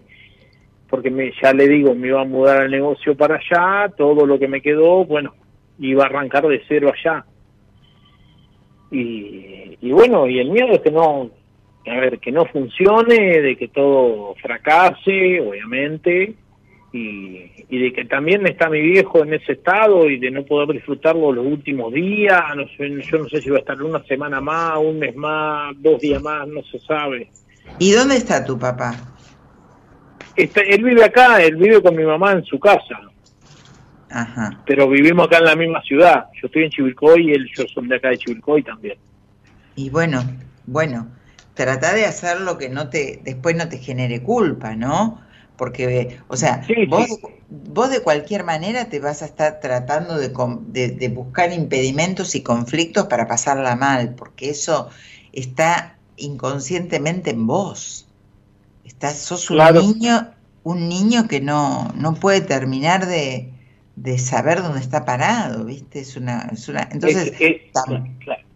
porque 0.93 1.11
me, 1.11 1.32
ya 1.43 1.55
le 1.55 1.66
digo, 1.68 1.95
me 1.95 2.09
iba 2.09 2.20
a 2.20 2.26
mudar 2.26 2.64
el 2.64 2.70
negocio 2.70 3.16
para 3.16 3.36
allá, 3.36 3.90
todo 3.97 4.26
lo 4.26 4.38
que 4.38 4.47
me 4.47 4.61
quedó, 4.61 5.07
bueno, 5.07 5.32
iba 5.78 6.03
a 6.03 6.07
arrancar 6.07 6.47
de 6.47 6.62
cero 6.68 6.93
allá. 6.93 7.24
Y, 8.90 9.78
y 9.80 9.90
bueno, 9.90 10.28
y 10.28 10.38
el 10.38 10.51
miedo 10.51 10.68
es 10.72 10.80
que 10.80 10.90
no, 10.90 11.30
a 11.86 11.99
ver, 11.99 12.18
que 12.18 12.30
no 12.30 12.45
funcione, 12.45 13.40
de 13.40 13.57
que 13.57 13.68
todo 13.68 14.34
fracase, 14.43 15.40
obviamente, 15.40 16.34
y, 16.93 17.40
y, 17.70 17.78
de 17.84 17.93
que 17.95 18.05
también 18.05 18.47
está 18.47 18.68
mi 18.68 18.82
viejo 18.82 19.22
en 19.22 19.32
ese 19.32 19.53
estado 19.53 20.11
y 20.11 20.18
de 20.18 20.30
no 20.30 20.45
poder 20.45 20.74
disfrutarlo 20.74 21.32
los 21.32 21.47
últimos 21.47 21.90
días, 21.95 22.38
no 22.55 22.66
sé, 22.76 22.90
yo 23.11 23.16
no 23.16 23.30
sé 23.30 23.40
si 23.40 23.49
va 23.49 23.57
a 23.57 23.61
estar 23.61 23.82
una 23.82 24.05
semana 24.05 24.43
más, 24.43 24.76
un 24.76 24.99
mes 24.99 25.16
más, 25.16 25.74
dos 25.80 25.99
días 26.03 26.22
más, 26.22 26.47
no 26.49 26.62
se 26.64 26.78
sabe. 26.80 27.30
¿Y 27.78 27.93
dónde 27.93 28.16
está 28.16 28.45
tu 28.45 28.59
papá? 28.59 29.12
Está, 30.37 30.61
él 30.62 30.83
vive 30.83 31.05
acá, 31.05 31.43
él 31.43 31.57
vive 31.57 31.83
con 31.83 31.95
mi 31.95 32.05
mamá 32.05 32.33
en 32.33 32.45
su 32.45 32.59
casa. 32.59 33.01
Ajá. 34.11 34.62
Pero 34.66 34.89
vivimos 34.89 35.26
acá 35.26 35.39
en 35.39 35.45
la 35.45 35.57
misma 35.57 35.83
ciudad. 35.83 36.26
Yo 36.41 36.47
estoy 36.47 36.64
en 36.64 36.70
Chivilcoy 36.70 37.30
y 37.30 37.33
él, 37.33 37.49
yo 37.55 37.64
son 37.72 37.89
de 37.89 37.97
acá 37.97 38.11
de 38.11 38.18
Chivilcoy 38.18 38.62
también. 38.62 38.99
Y 39.74 39.91
bueno, 39.91 40.22
bueno, 40.66 41.09
trata 41.55 41.95
de 41.95 42.05
hacer 42.05 42.41
lo 42.41 42.59
que 42.59 42.68
no 42.68 42.89
te, 42.89 43.20
después 43.24 43.57
no 43.57 43.68
te 43.68 43.78
genere 43.78 44.22
culpa, 44.22 44.74
¿no? 44.74 45.20
Porque, 45.57 46.18
o 46.28 46.37
sea, 46.37 46.62
vos, 46.89 47.07
vos 47.49 47.91
de 47.91 48.01
cualquier 48.01 48.43
manera 48.45 48.87
te 48.87 49.01
vas 49.01 49.22
a 49.22 49.26
estar 49.26 49.61
tratando 49.61 50.16
de, 50.16 50.30
de, 50.89 51.09
buscar 51.09 51.53
impedimentos 51.53 52.35
y 52.35 52.43
conflictos 52.43 53.07
para 53.07 53.28
pasarla 53.28 53.76
mal, 53.76 54.14
porque 54.14 54.51
eso 54.51 54.89
está 55.33 55.97
inconscientemente 56.16 57.30
en 57.30 57.47
vos. 57.47 58.09
Estás, 58.85 59.18
sos 59.18 59.51
un 59.51 59.59
niño, 59.74 60.33
un 60.64 60.89
niño 60.89 61.28
que 61.28 61.41
no, 61.41 61.93
no 61.95 62.14
puede 62.14 62.41
terminar 62.41 63.07
de, 63.07 63.53
de 63.97 64.18
saber 64.18 64.62
dónde 64.62 64.80
está 64.80 65.05
parado, 65.05 65.64
¿viste? 65.64 66.01
Es 66.01 66.16
una, 66.16 66.49
es 66.53 66.68
una, 66.68 66.89
entonces, 66.91 67.33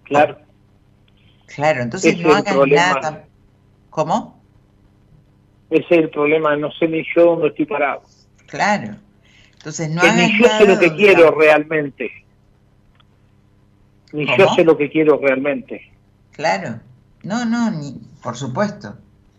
claro, 0.05 0.39
claro. 1.47 1.83
entonces 1.83 2.19
no 2.19 2.35
hagas 2.35 2.57
nada. 2.67 3.25
¿Cómo? 3.91 4.41
Ese 5.71 5.85
es 5.85 5.99
el 6.03 6.11
problema, 6.11 6.57
no 6.57 6.71
sé 6.73 6.87
ni 6.87 7.05
yo 7.15 7.25
dónde 7.25 7.49
estoy 7.49 7.67
parado. 7.67 8.03
Claro. 8.47 8.97
Entonces 9.55 9.91
no 9.91 10.03
que 10.03 10.13
ni 10.13 10.39
yo 10.39 10.49
sé 10.59 10.67
lo 10.67 10.79
que 10.79 10.95
quiero 10.95 11.31
realmente. 11.33 12.11
Ni 14.13 14.27
yo 14.39 14.49
sé 14.55 14.65
lo 14.65 14.77
que 14.77 14.89
quiero 14.91 15.19
realmente. 15.19 15.93
Claro. 16.33 16.81
No, 17.23 17.45
no, 17.45 17.71
ni, 17.73 18.01
por 18.23 18.37
supuesto. 18.37 18.97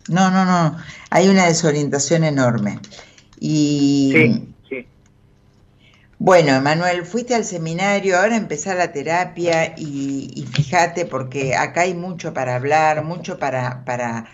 No, 0.09 0.31
no, 0.31 0.45
no. 0.45 0.77
Hay 1.09 1.27
una 1.27 1.47
desorientación 1.47 2.23
enorme. 2.23 2.79
Y 3.39 4.11
sí, 4.13 4.53
sí. 4.69 4.87
Bueno, 6.19 6.55
Emanuel, 6.55 7.05
fuiste 7.05 7.35
al 7.35 7.45
seminario, 7.45 8.17
ahora 8.17 8.35
empezá 8.37 8.73
la 8.73 8.91
terapia 8.91 9.75
y, 9.77 10.31
y, 10.33 10.45
fíjate 10.47 11.05
porque 11.05 11.55
acá 11.55 11.81
hay 11.81 11.93
mucho 11.93 12.33
para 12.33 12.55
hablar, 12.55 13.03
mucho 13.03 13.37
para, 13.37 13.85
para, 13.85 14.25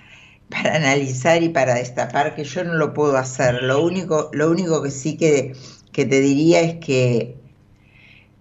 para 0.49 0.75
analizar 0.77 1.43
y 1.43 1.49
para 1.49 1.75
destapar 1.75 2.35
que 2.35 2.45
yo 2.45 2.63
no 2.63 2.75
lo 2.75 2.93
puedo 2.93 3.17
hacer. 3.17 3.63
Lo 3.63 3.83
único, 3.83 4.29
lo 4.31 4.49
único 4.49 4.81
que 4.81 4.91
sí 4.91 5.17
que, 5.17 5.55
que 5.91 6.05
te 6.05 6.21
diría 6.21 6.61
es 6.61 6.75
que, 6.75 7.35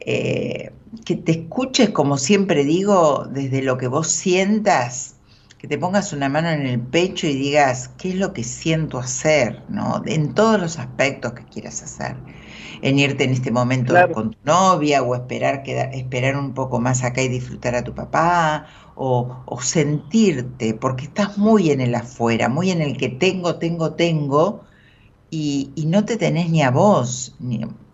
eh, 0.00 0.70
que 1.04 1.16
te 1.16 1.32
escuches, 1.32 1.90
como 1.90 2.18
siempre 2.18 2.64
digo, 2.64 3.26
desde 3.28 3.62
lo 3.62 3.76
que 3.76 3.88
vos 3.88 4.06
sientas, 4.06 5.16
que 5.62 5.68
te 5.68 5.78
pongas 5.78 6.12
una 6.12 6.28
mano 6.28 6.50
en 6.50 6.66
el 6.66 6.80
pecho 6.80 7.28
y 7.28 7.34
digas, 7.34 7.88
¿qué 7.96 8.08
es 8.08 8.14
lo 8.16 8.32
que 8.32 8.42
siento 8.42 8.98
hacer? 8.98 9.62
¿no? 9.68 10.02
En 10.06 10.34
todos 10.34 10.60
los 10.60 10.76
aspectos 10.76 11.34
que 11.34 11.44
quieras 11.44 11.84
hacer 11.84 12.16
en 12.82 12.98
irte 12.98 13.22
en 13.22 13.30
este 13.30 13.52
momento 13.52 13.94
con 14.12 14.32
tu 14.32 14.38
novia 14.44 15.04
o 15.04 15.14
esperar, 15.14 15.62
esperar 15.64 16.36
un 16.36 16.52
poco 16.52 16.80
más 16.80 17.04
acá 17.04 17.22
y 17.22 17.28
disfrutar 17.28 17.76
a 17.76 17.84
tu 17.84 17.94
papá 17.94 18.66
o, 18.96 19.44
sentirte, 19.62 20.74
porque 20.74 21.04
estás 21.04 21.38
muy 21.38 21.70
en 21.70 21.80
el 21.80 21.94
afuera, 21.94 22.48
muy 22.48 22.72
en 22.72 22.82
el 22.82 22.96
que 22.96 23.08
tengo, 23.08 23.54
tengo, 23.54 23.92
tengo 23.92 24.64
y, 25.30 25.70
no 25.86 26.04
te 26.04 26.16
tenés 26.16 26.50
ni 26.50 26.62
a 26.62 26.72
vos. 26.72 27.36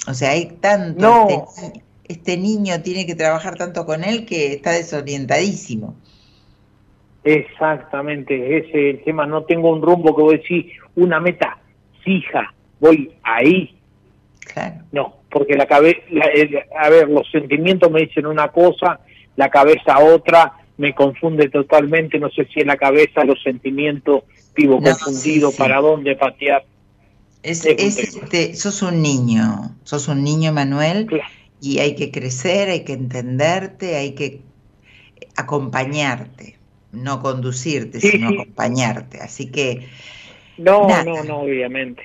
o 0.06 0.14
sea, 0.14 0.30
hay 0.30 0.56
tanto... 0.60 1.28
Este, 1.28 1.84
este, 2.04 2.38
niño 2.38 2.80
tiene 2.80 3.04
que 3.04 3.14
trabajar 3.14 3.56
tanto 3.56 3.84
con 3.84 4.02
él 4.02 4.24
que 4.24 4.54
está 4.54 4.70
desorientadísimo. 4.70 5.94
Exactamente, 7.34 8.58
ese 8.58 8.90
es 8.90 8.96
el 8.96 9.04
tema. 9.04 9.26
No 9.26 9.42
tengo 9.42 9.70
un 9.70 9.82
rumbo 9.82 10.14
que 10.14 10.22
voy 10.22 10.34
a 10.34 10.38
decir, 10.38 10.72
una 10.96 11.20
meta 11.20 11.58
fija, 12.02 12.54
voy 12.80 13.12
ahí, 13.22 13.78
no, 14.92 15.16
porque 15.30 15.54
la 15.54 15.66
cabeza, 15.66 16.00
a 16.78 16.88
ver, 16.88 17.08
los 17.08 17.30
sentimientos 17.30 17.90
me 17.90 18.00
dicen 18.00 18.26
una 18.26 18.48
cosa, 18.48 19.00
la 19.36 19.50
cabeza 19.50 19.98
otra, 19.98 20.54
me 20.76 20.94
confunde 20.94 21.48
totalmente, 21.48 22.18
no 22.18 22.30
sé 22.30 22.46
si 22.52 22.60
en 22.60 22.68
la 22.68 22.76
cabeza 22.76 23.24
los 23.24 23.42
sentimientos 23.42 24.22
vivo 24.54 24.80
confundido, 24.80 25.52
para 25.52 25.80
dónde 25.80 26.16
patear. 26.16 26.64
Es, 27.42 27.64
este, 27.64 28.54
sos 28.54 28.82
un 28.82 29.00
niño, 29.00 29.76
sos 29.84 30.08
un 30.08 30.24
niño, 30.24 30.52
Manuel, 30.52 31.08
y 31.60 31.78
hay 31.78 31.94
que 31.94 32.10
crecer, 32.10 32.68
hay 32.68 32.84
que 32.84 32.94
entenderte, 32.94 33.96
hay 33.96 34.12
que 34.12 34.40
acompañarte, 35.36 36.57
no 36.92 37.20
conducirte, 37.20 38.00
sino 38.00 38.28
acompañarte. 38.28 39.18
Así 39.20 39.50
que... 39.50 39.86
No, 40.56 40.88
no, 41.04 41.24
no, 41.24 41.40
obviamente. 41.40 42.02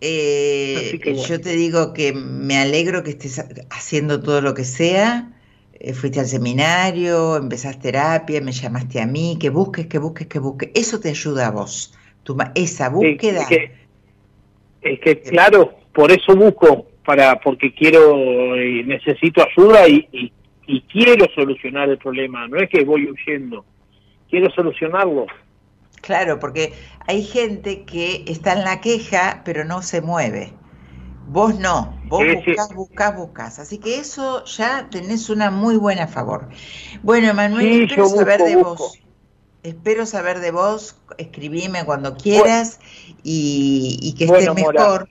Eh, 0.00 0.98
yo 1.28 1.40
te 1.40 1.50
digo 1.50 1.92
que 1.92 2.12
me 2.12 2.58
alegro 2.58 3.02
que 3.02 3.10
estés 3.10 3.44
haciendo 3.70 4.22
todo 4.22 4.40
lo 4.40 4.54
que 4.54 4.64
sea. 4.64 5.32
Eh, 5.78 5.92
fuiste 5.92 6.20
al 6.20 6.26
seminario, 6.26 7.36
empezás 7.36 7.78
terapia, 7.78 8.40
me 8.40 8.52
llamaste 8.52 9.00
a 9.00 9.06
mí, 9.06 9.36
que 9.38 9.50
busques, 9.50 9.86
que 9.86 9.98
busques, 9.98 10.26
que 10.26 10.38
busques. 10.38 10.70
Eso 10.74 11.00
te 11.00 11.10
ayuda 11.10 11.48
a 11.48 11.50
vos. 11.50 11.94
Tu, 12.22 12.36
esa 12.54 12.88
búsqueda. 12.88 13.46
Es 14.82 15.00
que, 15.00 15.20
claro, 15.20 15.74
por 15.92 16.12
eso 16.12 16.34
busco, 16.34 16.86
para 17.04 17.40
porque 17.40 17.72
quiero 17.74 18.56
y 18.62 18.84
necesito 18.84 19.44
ayuda 19.44 19.88
y, 19.88 20.32
y 20.66 20.80
quiero 20.82 21.26
solucionar 21.34 21.88
el 21.88 21.98
problema. 21.98 22.48
No 22.48 22.56
es 22.58 22.70
que 22.70 22.84
voy 22.84 23.08
huyendo, 23.10 23.64
quiero 24.30 24.50
solucionarlo. 24.50 25.26
Claro, 26.02 26.38
porque 26.38 26.72
hay 27.06 27.24
gente 27.24 27.84
que 27.84 28.24
está 28.26 28.52
en 28.52 28.64
la 28.64 28.80
queja, 28.80 29.42
pero 29.44 29.64
no 29.64 29.82
se 29.82 30.00
mueve. 30.00 30.52
Vos 31.28 31.58
no, 31.58 31.98
vos 32.04 32.24
buscás, 32.24 32.72
buscás, 32.72 33.16
buscás. 33.16 33.58
Así 33.58 33.78
que 33.78 33.98
eso 33.98 34.44
ya 34.44 34.88
tenés 34.90 35.28
una 35.28 35.50
muy 35.50 35.76
buena 35.76 36.04
a 36.04 36.08
favor. 36.08 36.48
Bueno, 37.02 37.34
Manuel, 37.34 37.82
espero 37.82 38.08
saber 38.08 38.42
de 38.42 38.56
vos. 38.56 39.00
Espero 39.64 40.06
saber 40.06 40.38
de 40.38 40.52
vos, 40.52 40.96
escribime 41.18 41.84
cuando 41.84 42.16
quieras 42.16 42.78
y, 43.24 44.14
que 44.16 44.26
estés 44.26 44.54
mejor. 44.54 45.08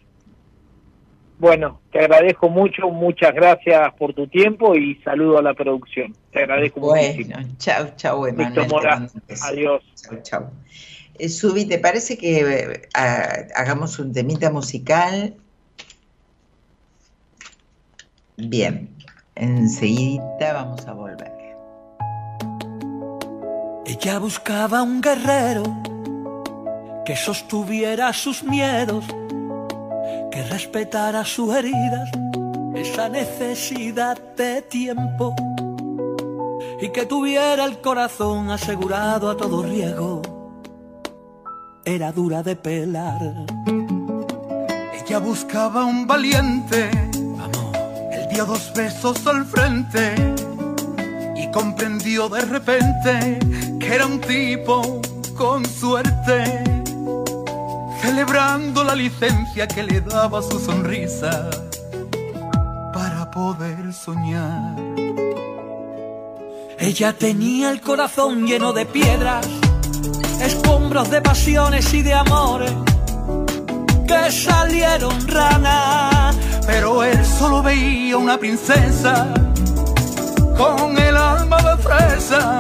Bueno, 1.38 1.82
te 1.92 2.00
agradezco 2.00 2.50
mucho, 2.50 2.90
muchas 2.90 3.34
gracias 3.34 3.94
por 3.98 4.14
tu 4.14 4.28
tiempo 4.28 4.76
y 4.76 4.96
saludo 5.04 5.40
a 5.40 5.42
la 5.42 5.54
producción. 5.54 6.16
Te 6.32 6.40
agradezco 6.40 6.80
muchísimo. 6.80 7.36
Bueno, 7.36 7.50
chao, 7.58 7.88
chao, 7.98 8.28
Emanuel. 8.28 8.70
Adiós. 9.44 9.84
Chao, 9.96 10.20
chao. 10.22 10.52
Eh, 11.18 11.30
Subi, 11.30 11.66
¿te 11.66 11.80
parece 11.80 12.18
que 12.18 12.40
eh, 12.40 12.82
hagamos 13.56 14.00
un 14.00 14.14
temita 14.14 14.50
musical? 14.50 15.36
Bien, 18.38 18.90
enseguida 19.36 20.54
vamos 20.54 20.86
a 20.88 20.94
volver. 20.94 21.32
Ella 23.86 24.20
buscaba 24.20 24.82
un 24.82 25.00
guerrero 25.00 25.64
que 27.06 27.16
sostuviera 27.16 28.12
sus 28.12 28.44
miedos, 28.44 29.06
que 30.36 30.44
respetara 30.44 31.24
sus 31.24 31.56
heridas, 31.56 32.10
esa 32.76 33.08
necesidad 33.08 34.18
de 34.36 34.62
tiempo 34.64 35.34
y 36.82 36.90
que 36.90 37.06
tuviera 37.06 37.64
el 37.64 37.80
corazón 37.80 38.52
asegurado 38.52 39.30
a 39.30 39.38
todo 39.38 39.64
riesgo 39.64 40.22
era 41.86 42.12
dura 42.12 42.44
de 42.44 42.58
pelar. 42.58 43.22
Ella 44.94 45.20
buscaba 45.20 45.86
un 45.86 46.06
valiente, 46.06 46.90
vamos, 47.38 47.72
él 48.12 48.28
dio 48.30 48.46
dos 48.46 48.74
besos 48.76 49.26
al 49.28 49.46
frente 49.46 50.16
y 51.38 51.50
comprendió 51.50 52.28
de 52.28 52.42
repente 52.42 53.40
que 53.80 53.96
era 53.96 54.06
un 54.06 54.20
tipo 54.20 55.00
con 55.38 55.66
suerte, 55.66 56.62
celebrando 58.06 58.84
la 58.84 58.94
licencia 58.94 59.68
que 59.68 59.82
le 59.82 60.00
daba 60.00 60.40
su 60.44 60.60
sonrisa 60.60 61.50
para 62.94 63.32
poder 63.32 63.92
soñar. 63.94 64.76
Ella 66.78 67.14
tenía 67.14 67.72
el 67.72 67.82
corazón 67.82 68.46
lleno 68.46 68.74
de 68.74 68.86
piedras, 68.86 69.48
escombros 70.40 71.10
de 71.10 71.20
pasiones 71.22 71.92
y 71.96 72.04
de 72.04 72.14
amores 72.14 72.74
que 74.08 74.32
salieron 74.32 75.28
ranas. 75.28 76.36
Pero 76.68 77.04
él 77.04 77.26
solo 77.26 77.64
veía 77.64 78.18
una 78.18 78.38
princesa 78.38 79.34
con 80.56 80.96
el 80.98 81.18
alma 81.18 81.58
de 81.58 81.78
fresa 81.78 82.60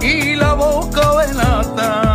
y 0.00 0.34
la 0.34 0.54
boca 0.54 1.06
de 1.18 1.34
nata. 1.34 2.13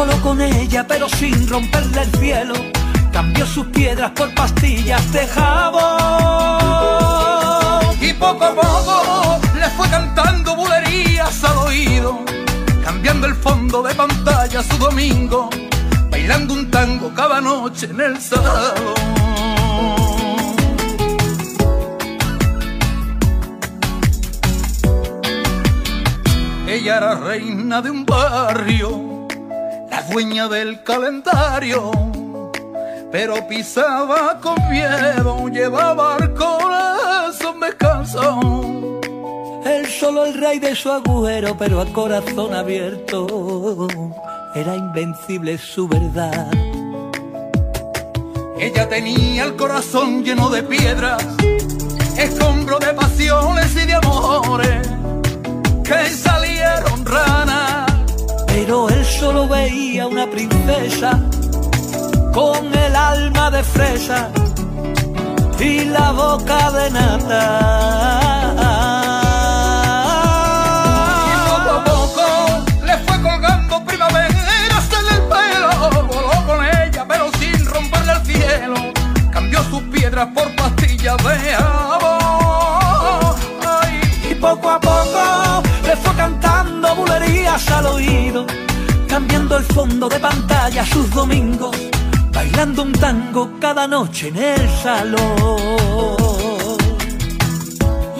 Voló 0.00 0.16
con 0.22 0.40
ella 0.40 0.86
pero 0.88 1.10
sin 1.10 1.46
romperle 1.46 2.00
el 2.00 2.10
cielo. 2.16 2.54
Cambió 3.12 3.44
sus 3.44 3.66
piedras 3.66 4.12
por 4.12 4.34
pastillas 4.34 5.12
de 5.12 5.26
jabón. 5.26 5.84
Y 8.00 8.14
poco 8.14 8.46
a 8.46 8.54
poco 8.54 9.38
le 9.54 9.68
fue 9.76 9.86
cantando 9.90 10.56
bulerías 10.56 11.44
al 11.44 11.58
oído, 11.58 12.18
cambiando 12.82 13.26
el 13.26 13.34
fondo 13.34 13.82
de 13.82 13.94
pantalla 13.94 14.62
su 14.62 14.78
domingo, 14.78 15.50
bailando 16.10 16.54
un 16.54 16.70
tango 16.70 17.12
cada 17.14 17.42
noche 17.42 17.88
en 17.90 18.00
el 18.00 18.18
salón. 18.18 18.94
Ella 26.66 26.96
era 26.96 27.16
reina 27.16 27.82
de 27.82 27.90
un 27.90 28.06
barrio, 28.06 29.09
la 29.90 30.02
dueña 30.02 30.48
del 30.48 30.82
calendario, 30.82 31.90
pero 33.10 33.46
pisaba 33.48 34.38
con 34.40 34.56
miedo, 34.70 35.48
llevaba 35.48 36.16
el 36.20 36.34
corazón 36.34 37.60
descanso. 37.60 38.40
Él 39.64 39.86
solo 39.86 40.24
el 40.24 40.34
rey 40.34 40.58
de 40.58 40.74
su 40.74 40.90
agujero, 40.90 41.56
pero 41.58 41.80
a 41.80 41.86
corazón 41.86 42.54
abierto. 42.54 43.86
Era 44.54 44.74
invencible 44.74 45.58
su 45.58 45.86
verdad. 45.86 46.48
Ella 48.58 48.88
tenía 48.88 49.44
el 49.44 49.56
corazón 49.56 50.24
lleno 50.24 50.50
de 50.50 50.62
piedras, 50.62 51.24
escombro 52.16 52.78
de 52.78 52.92
pasiones 52.94 53.74
y 53.76 53.86
de 53.86 53.94
amores 53.94 54.88
que 55.84 56.10
salieron 56.10 57.04
ranas. 57.04 57.59
Pero 58.52 58.88
él 58.88 59.04
solo 59.04 59.48
veía 59.48 60.06
una 60.06 60.28
princesa 60.28 61.18
con 62.32 62.74
el 62.74 62.96
alma 62.96 63.50
de 63.50 63.62
fresa 63.62 64.28
y 65.58 65.84
la 65.84 66.10
boca 66.12 66.70
de 66.72 66.90
nata. 66.90 67.44
Y 71.26 71.34
poco 71.48 71.70
a 71.70 71.84
poco 71.84 72.24
le 72.84 72.98
fue 72.98 73.22
colgando 73.22 73.84
primaveras 73.84 74.88
en 74.98 75.06
el 75.14 75.22
pelo. 75.28 75.70
Voló 76.08 76.46
con 76.46 76.64
ella, 76.64 77.04
pero 77.08 77.30
sin 77.38 77.64
romperle 77.66 78.12
el 78.12 78.24
cielo. 78.26 78.74
Cambió 79.30 79.62
sus 79.64 79.82
piedras 79.84 80.28
por 80.34 80.54
pastillas 80.56 81.16
de. 81.18 81.56
Ay, 83.66 84.00
Y 84.30 84.34
poco 84.34 84.70
a 84.70 84.80
poco 84.80 85.69
bulerías 86.94 87.68
al 87.70 87.86
oído, 87.86 88.46
cambiando 89.08 89.56
el 89.56 89.64
fondo 89.64 90.08
de 90.08 90.18
pantalla 90.18 90.84
sus 90.86 91.10
domingos, 91.10 91.76
bailando 92.32 92.82
un 92.82 92.92
tango 92.92 93.52
cada 93.60 93.86
noche 93.86 94.28
en 94.28 94.36
el 94.36 94.68
salón. 94.82 95.20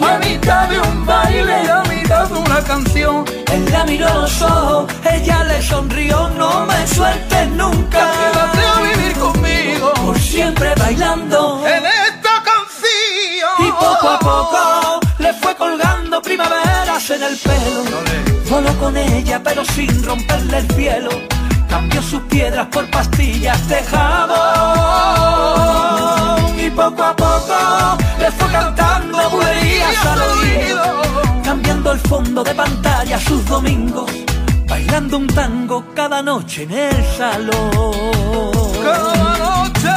a 0.01 0.17
mitad 0.19 0.67
de 0.67 0.79
un 0.79 1.05
baile 1.05 1.63
y 1.63 1.67
a 1.67 1.83
mitad 1.83 2.27
de 2.27 2.33
una 2.33 2.61
canción. 2.61 3.25
Él 3.51 3.65
la 3.71 3.83
miró 3.85 4.13
los 4.21 4.41
ojos, 4.41 4.91
ella 5.09 5.43
le 5.43 5.61
sonrió, 5.61 6.29
no 6.37 6.65
me 6.65 6.87
sueltes 6.87 7.47
nunca. 7.49 8.11
Quédate 8.11 8.59
a 8.59 8.81
vivir 8.81 9.17
conmigo 9.17 9.93
Por 10.05 10.19
siempre 10.19 10.73
bailando. 10.75 11.63
en 11.67 11.85
esta 11.85 12.43
canción. 12.49 13.55
Y 13.59 13.71
poco 13.71 14.09
a 14.09 14.19
poco 14.19 14.99
le 15.19 15.33
fue 15.33 15.55
colgando 15.55 16.21
primaveras 16.21 17.09
en 17.09 17.23
el 17.23 17.37
pelo. 17.37 18.30
Voló 18.51 18.77
con 18.79 18.97
ella 18.97 19.41
pero 19.41 19.63
sin 19.63 20.03
romperle 20.03 20.57
el 20.57 20.69
cielo. 20.71 21.09
Cambió 21.69 22.01
sus 22.01 22.19
piedras 22.23 22.67
por 22.67 22.85
pastillas 22.91 23.65
de 23.69 23.81
jabón. 23.83 24.39
Y 26.59 26.69
poco 26.71 27.01
a 27.01 27.15
poco 27.15 27.97
le 28.19 28.29
fue 28.29 28.51
cantando 28.51 29.29
bulerías 29.29 30.05
al 30.05 30.19
oído. 30.21 30.83
Cambiando 31.45 31.93
el 31.93 31.99
fondo 31.99 32.43
de 32.43 32.53
pantalla 32.53 33.17
sus 33.21 33.45
domingos. 33.45 34.11
Bailando 34.67 35.17
un 35.19 35.27
tango 35.27 35.85
cada 35.95 36.21
noche 36.21 36.63
en 36.63 36.71
el 36.71 37.05
salón. 37.17 37.51
Cada 38.83 39.37
noche 39.37 39.87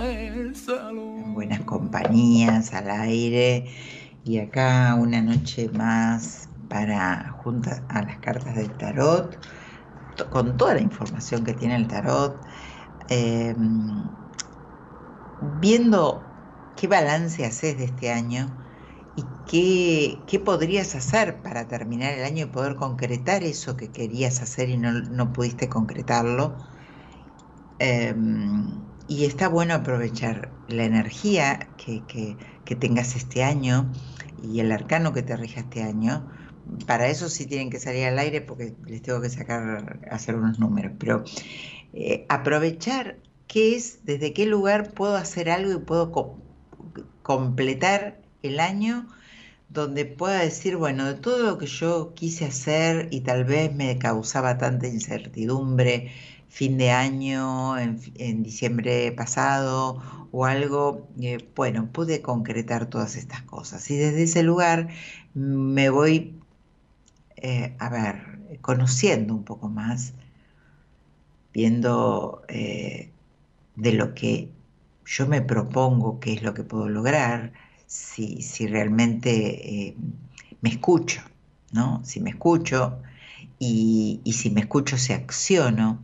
en 0.00 0.36
el 0.36 0.54
salón. 0.54 1.34
buenas 1.34 1.60
compañías 1.62 2.72
al 2.72 2.88
aire 2.88 3.66
y 4.26 4.38
acá 4.40 4.94
una 4.96 5.22
noche 5.22 5.70
más 5.70 6.50
para 6.68 7.30
junto 7.32 7.70
a 7.88 8.02
las 8.02 8.18
cartas 8.20 8.56
del 8.56 8.76
tarot 8.76 9.38
con 10.30 10.56
toda 10.58 10.74
la 10.74 10.82
información 10.82 11.44
que 11.44 11.54
tiene 11.54 11.76
el 11.76 11.88
tarot 11.88 12.44
eh, 13.08 13.54
viendo 15.40 16.36
qué 16.74 16.86
balance 16.88 17.44
haces 17.44 17.78
de 17.78 17.84
este 17.84 18.10
año 18.10 18.58
y 19.14 19.28
qué, 19.46 20.24
qué 20.28 20.38
podrías 20.40 20.94
hacer 20.94 21.42
para 21.42 21.68
terminar 21.68 22.12
el 22.14 22.24
año 22.24 22.44
y 22.46 22.50
poder 22.50 22.76
concretar 22.76 23.42
eso 23.44 23.76
que 23.76 23.92
querías 23.92 24.42
hacer 24.42 24.68
y 24.70 24.76
no, 24.78 24.92
no 24.92 25.32
pudiste 25.32 25.68
concretarlo. 25.70 26.58
Eh, 27.78 28.14
y 29.06 29.24
está 29.24 29.48
bueno 29.48 29.74
aprovechar 29.74 30.56
la 30.66 30.84
energía 30.84 31.74
que, 31.76 32.06
que- 32.06 32.38
que 32.64 32.74
tengas 32.76 33.14
este 33.16 33.44
año 33.44 33.92
y 34.36 34.60
el 34.60 34.72
arcano 34.72 35.12
que 35.12 35.22
te 35.22 35.36
rija 35.36 35.60
este 35.60 35.82
año. 35.82 36.28
Para 36.86 37.08
eso 37.08 37.28
sí 37.28 37.46
tienen 37.46 37.70
que 37.70 37.78
salir 37.80 38.06
al 38.06 38.18
aire 38.18 38.40
porque 38.42 38.76
les 38.86 39.02
tengo 39.02 39.20
que 39.20 39.30
sacar, 39.30 40.00
hacer 40.10 40.34
unos 40.36 40.58
números, 40.58 40.92
pero 40.98 41.24
eh, 41.92 42.26
aprovechar 42.28 43.20
qué 43.46 43.76
es, 43.76 44.04
desde 44.04 44.32
qué 44.34 44.46
lugar 44.46 44.94
puedo 44.94 45.16
hacer 45.16 45.50
algo 45.50 45.72
y 45.72 45.78
puedo 45.84 46.12
co- 46.12 46.42
completar 47.22 48.22
el 48.42 48.60
año 48.60 49.08
donde 49.68 50.06
pueda 50.06 50.40
decir, 50.40 50.76
bueno, 50.76 51.06
de 51.06 51.14
todo 51.14 51.44
lo 51.44 51.58
que 51.58 51.66
yo 51.66 52.14
quise 52.14 52.46
hacer 52.46 53.08
y 53.12 53.22
tal 53.22 53.44
vez 53.44 53.74
me 53.74 53.98
causaba 53.98 54.58
tanta 54.58 54.86
incertidumbre, 54.88 56.12
fin 56.56 56.78
de 56.78 56.90
año, 56.90 57.76
en, 57.76 58.42
diciembre 58.42 59.12
pasado 59.12 60.00
o 60.32 60.46
algo, 60.46 61.06
eh, 61.20 61.36
bueno, 61.54 61.92
pude 61.92 62.22
concretar 62.22 62.86
todas 62.86 63.16
estas 63.16 63.42
cosas. 63.42 63.90
Y 63.90 63.96
desde 63.96 64.22
ese 64.22 64.42
lugar 64.42 64.88
me 65.34 65.90
voy, 65.90 66.40
eh, 67.36 67.76
a 67.78 67.90
ver, 67.90 68.38
conociendo 68.62 69.34
un 69.34 69.44
poco 69.44 69.68
más, 69.68 70.14
viendo 71.52 72.42
eh, 72.48 73.10
de 73.74 73.92
lo 73.92 74.14
que 74.14 74.48
yo 75.04 75.26
me 75.26 75.42
propongo, 75.42 76.20
qué 76.20 76.32
es 76.32 76.42
lo 76.42 76.54
que 76.54 76.62
puedo 76.62 76.88
lograr, 76.88 77.52
si, 77.86 78.40
si 78.40 78.66
realmente 78.66 79.94
me 80.62 80.70
escucho, 80.70 81.20
¿no? 81.72 82.02
Si 82.02 82.18
me 82.20 82.30
escucho 82.30 82.98
y, 83.58 84.22
y 84.24 84.32
si 84.32 84.48
me 84.48 84.62
escucho, 84.62 84.96
si 84.96 85.12
acciono. 85.12 86.00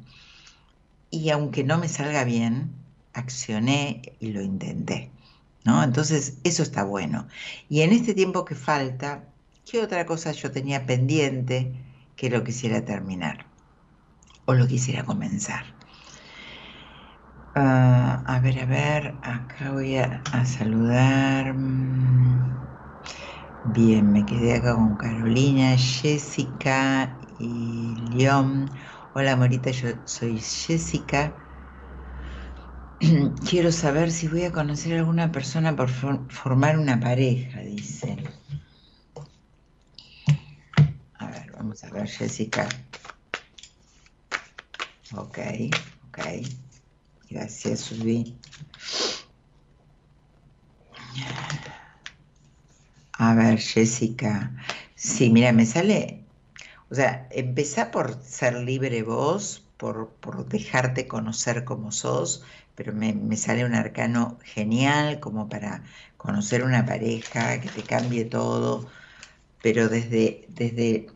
Y 1.13 1.31
aunque 1.31 1.63
no 1.63 1.79
me 1.79 1.89
salga 1.89 2.25
bien, 2.25 2.73
accioné 3.13 4.03
y 4.19 4.33
lo 4.33 4.43
intenté, 4.43 5.13
¿no? 5.65 5.85
Entonces, 5.85 6.39
eso 6.45 6.65
está 6.65 6.83
bueno. 6.85 7.29
Y 7.69 7.83
en 7.83 7.93
este 7.93 8.15
tiempo 8.15 8.45
que 8.45 8.57
falta, 8.57 9.33
¿qué 9.65 9.81
otra 9.81 10.07
cosa 10.07 10.33
yo 10.33 10.51
tenía 10.51 10.87
pendiente 10.87 11.73
que 12.17 12.31
lo 12.31 12.43
quisiera 12.45 12.85
terminar? 12.85 13.47
O 14.47 14.55
lo 14.55 14.69
quisiera 14.69 15.05
comenzar. 15.05 15.65
Ah, 17.55 18.23
a 18.27 18.41
ver, 18.41 18.59
a 18.61 18.67
ver, 18.67 19.19
acá 19.23 19.73
voy 19.73 19.97
a, 19.97 20.23
a 20.33 20.45
saludar. 20.47 21.55
Bien, 23.63 24.13
me 24.13 24.25
quedé 24.27 24.55
acá 24.55 24.75
con 24.75 24.97
Carolina, 24.97 25.77
Jessica 25.77 27.19
y 27.39 27.97
León. 28.11 28.71
Hola 29.15 29.37
Morita, 29.37 29.71
yo 29.71 29.89
soy 30.07 30.41
Jessica. 30.41 31.37
Quiero 33.47 33.71
saber 33.71 34.11
si 34.11 34.27
voy 34.27 34.45
a 34.45 34.53
conocer 34.53 34.95
a 34.95 35.01
alguna 35.01 35.31
persona 35.31 35.77
por 35.77 35.91
formar 35.91 36.79
una 36.79 36.99
pareja, 36.99 37.61
dice. 37.61 38.17
A 41.19 41.27
ver, 41.27 41.53
vamos 41.53 41.85
a 41.85 41.91
ver, 41.91 42.09
Jessica. 42.09 42.67
Ok, 45.15 45.39
ok. 46.09 46.19
Gracias, 47.29 47.81
Subi. 47.81 48.39
A 53.19 53.35
ver, 53.35 53.59
Jessica. 53.59 54.57
Sí, 54.95 55.29
mira, 55.29 55.53
me 55.53 55.67
sale. 55.67 56.22
O 56.93 56.95
sea, 56.95 57.27
empezá 57.31 57.91
por 57.91 58.23
ser 58.23 58.53
libre 58.53 59.03
vos, 59.03 59.65
por, 59.79 60.11
por 60.21 60.47
dejarte 60.47 61.09
conocer 61.09 61.65
como 61.65 61.91
sos, 61.91 62.45
pero 62.75 62.93
me, 62.93 63.15
me, 63.15 63.39
sale 63.39 63.65
un 63.65 63.75
arcano 63.75 64.37
genial 64.45 65.19
como 65.19 65.49
para 65.49 65.85
conocer 66.19 66.63
una 66.63 66.85
pareja, 66.85 67.63
que 67.63 67.71
te 67.71 67.83
cambie 67.83 68.27
todo, 68.27 68.87
pero 69.63 69.89
desde, 69.89 70.45
desde, 70.51 71.07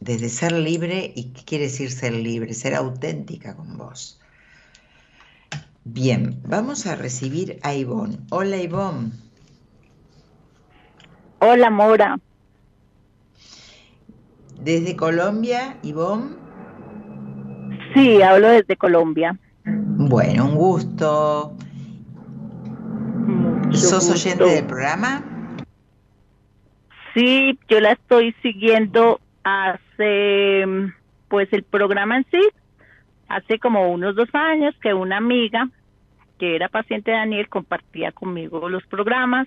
desde 0.00 0.28
ser 0.28 0.50
libre, 0.50 1.12
¿y 1.14 1.26
qué 1.26 1.44
quiere 1.44 1.64
decir 1.66 1.92
ser 1.92 2.14
libre? 2.14 2.54
Ser 2.54 2.74
auténtica 2.74 3.54
con 3.54 3.78
vos. 3.78 4.20
Bien, 5.84 6.42
vamos 6.44 6.86
a 6.86 6.96
recibir 6.96 7.60
a 7.62 7.72
Ivonne. 7.72 8.18
Hola 8.30 8.56
Ivonne. 8.56 9.12
Hola 11.38 11.70
Mora. 11.70 12.18
¿Desde 14.64 14.96
Colombia, 14.96 15.76
Ivonne? 15.82 16.36
Sí, 17.92 18.22
hablo 18.22 18.48
desde 18.48 18.76
Colombia. 18.76 19.38
Bueno, 19.66 20.46
un 20.46 20.54
gusto. 20.54 21.54
¿Sos 23.72 24.10
oyente 24.10 24.44
del 24.44 24.64
programa? 24.64 25.22
Sí, 27.12 27.58
yo 27.68 27.78
la 27.80 27.92
estoy 27.92 28.34
siguiendo 28.40 29.20
hace, 29.44 30.64
pues 31.28 31.52
el 31.52 31.64
programa 31.64 32.16
en 32.16 32.26
sí, 32.30 32.40
hace 33.28 33.58
como 33.58 33.92
unos 33.92 34.16
dos 34.16 34.30
años 34.32 34.74
que 34.80 34.94
una 34.94 35.18
amiga 35.18 35.68
que 36.38 36.56
era 36.56 36.70
paciente 36.70 37.10
de 37.10 37.18
Daniel 37.18 37.50
compartía 37.50 38.12
conmigo 38.12 38.70
los 38.70 38.84
programas. 38.86 39.46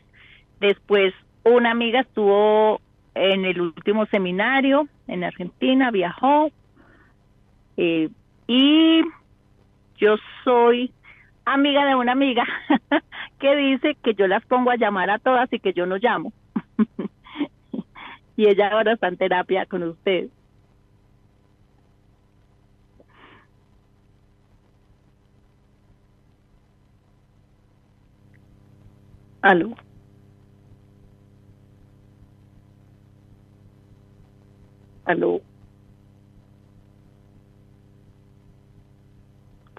Después 0.59 1.11
una 1.43 1.72
amiga 1.72 2.01
estuvo 2.01 2.82
en 3.18 3.45
el 3.45 3.61
último 3.61 4.05
seminario 4.07 4.88
en 5.07 5.24
Argentina, 5.24 5.91
viajó 5.91 6.51
eh, 7.78 8.09
y 8.47 9.01
yo 9.97 10.15
soy 10.43 10.91
amiga 11.45 11.86
de 11.86 11.95
una 11.95 12.11
amiga 12.11 12.45
que 13.39 13.55
dice 13.55 13.95
que 14.03 14.13
yo 14.13 14.28
las 14.28 14.45
pongo 14.45 14.72
a 14.72 14.78
llamar 14.78 15.09
a 15.09 15.20
todas 15.20 15.51
y 15.53 15.59
que 15.59 15.74
yo 15.74 15.86
no 15.86 15.97
llamo. 15.97 16.34
y 18.36 18.47
ella 18.47 18.70
ahora 18.70 18.93
está 18.93 19.07
en 19.07 19.18
terapia 19.18 19.65
con 19.65 19.84
usted. 19.84 20.30
Aló. 29.41 29.86
Aló. 35.08 35.41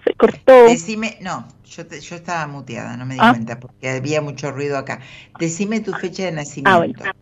Se 0.03 0.13
cortó. 0.15 0.67
Decime, 0.67 1.17
no, 1.21 1.47
yo, 1.65 1.87
yo 1.87 2.15
estaba 2.15 2.47
muteada, 2.47 2.97
no 2.97 3.05
me 3.05 3.13
di 3.13 3.19
ah. 3.21 3.29
cuenta 3.31 3.59
porque 3.59 3.89
había 3.89 4.21
mucho 4.21 4.51
ruido 4.51 4.75
acá. 4.77 5.01
Decime 5.39 5.81
tu 5.81 5.93
fecha 5.93 6.23
de 6.23 6.31
nacimiento. 6.31 7.03
Ah, 7.03 7.13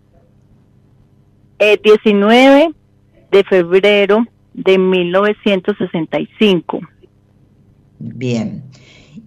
bueno. 1.57 1.81
19 1.83 2.63
eh, 2.63 2.73
de 3.31 3.43
febrero 3.43 4.23
de 4.53 4.77
1965. 4.77 6.79
Bien. 7.99 8.63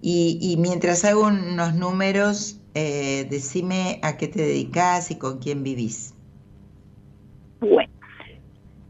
Y, 0.01 0.39
y 0.41 0.57
mientras 0.57 1.05
hago 1.05 1.27
unos 1.27 1.75
números, 1.75 2.59
eh, 2.75 3.27
decime 3.29 4.01
a 4.03 4.17
qué 4.17 4.29
te 4.29 4.41
dedicas 4.41 5.11
y 5.11 5.19
con 5.19 5.39
quién 5.39 5.63
vivís. 5.63 6.15
Bueno, 7.61 7.93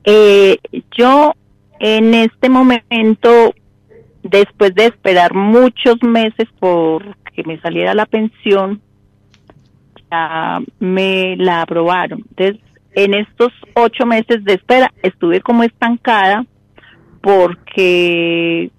eh, 0.04 0.58
yo 0.96 1.34
en 1.78 2.14
este 2.14 2.48
momento, 2.48 3.54
después 4.22 4.74
de 4.74 4.86
esperar 4.86 5.34
muchos 5.34 6.02
meses 6.02 6.48
por 6.58 7.16
que 7.34 7.42
me 7.44 7.60
saliera 7.60 7.94
la 7.94 8.06
pensión, 8.06 8.80
ya 10.10 10.60
me 10.78 11.36
la 11.36 11.62
aprobaron. 11.62 12.24
Entonces, 12.30 12.62
en 12.94 13.14
estos 13.14 13.52
ocho 13.74 14.04
meses 14.04 14.44
de 14.44 14.54
espera 14.54 14.92
estuve 15.02 15.40
como 15.40 15.62
estancada 15.62 16.44
porque 17.20 18.70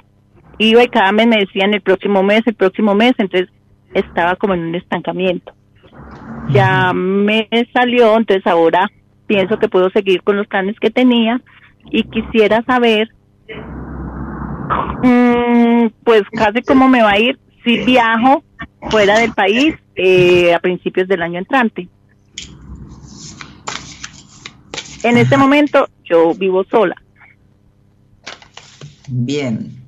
iba 0.57 0.83
y 0.83 0.87
cada 0.89 1.11
mes 1.11 1.27
me 1.27 1.37
decían 1.37 1.73
el 1.73 1.81
próximo 1.81 2.23
mes, 2.23 2.41
el 2.45 2.55
próximo 2.55 2.93
mes, 2.93 3.13
entonces 3.17 3.49
estaba 3.93 4.35
como 4.35 4.53
en 4.53 4.61
un 4.61 4.75
estancamiento. 4.75 5.53
Ya 6.49 6.91
me 6.93 7.47
salió, 7.73 8.17
entonces 8.17 8.45
ahora 8.45 8.89
pienso 9.31 9.57
que 9.57 9.69
puedo 9.69 9.89
seguir 9.91 10.23
con 10.23 10.35
los 10.35 10.45
planes 10.45 10.75
que 10.77 10.91
tenía 10.91 11.41
y 11.89 12.03
quisiera 12.03 12.61
saber, 12.65 13.07
mm, 15.03 15.87
pues 16.03 16.23
casi 16.33 16.61
cómo 16.63 16.89
me 16.89 17.01
va 17.01 17.11
a 17.11 17.19
ir 17.19 17.39
si 17.63 17.77
viajo 17.77 18.43
fuera 18.89 19.17
del 19.19 19.31
país 19.31 19.75
eh, 19.95 20.53
a 20.53 20.59
principios 20.59 21.07
del 21.07 21.21
año 21.21 21.39
entrante. 21.39 21.87
En 25.03 25.17
este 25.17 25.37
momento 25.37 25.87
yo 26.03 26.33
vivo 26.33 26.65
sola. 26.65 26.95
Bien, 29.07 29.81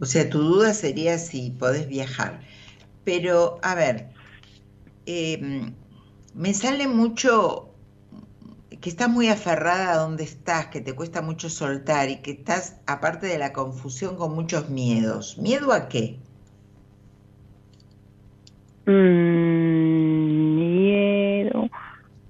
o 0.00 0.06
sea, 0.06 0.30
tu 0.30 0.38
duda 0.38 0.72
sería 0.72 1.18
si 1.18 1.50
podés 1.50 1.86
viajar. 1.86 2.40
Pero, 3.04 3.58
a 3.62 3.74
ver, 3.74 4.06
em, 5.04 5.74
me 6.34 6.54
sale 6.54 6.88
mucho 6.88 7.65
que 8.86 8.90
estás 8.90 9.08
muy 9.08 9.26
aferrada 9.26 9.94
a 9.94 9.96
donde 9.96 10.22
estás, 10.22 10.66
que 10.66 10.80
te 10.80 10.94
cuesta 10.94 11.20
mucho 11.20 11.50
soltar 11.50 12.08
y 12.08 12.22
que 12.22 12.30
estás, 12.30 12.80
aparte 12.86 13.26
de 13.26 13.36
la 13.36 13.52
confusión, 13.52 14.14
con 14.14 14.32
muchos 14.32 14.70
miedos. 14.70 15.38
¿Miedo 15.38 15.72
a 15.72 15.88
qué? 15.88 16.18
Mm, 18.86 20.54
miedo. 20.54 21.68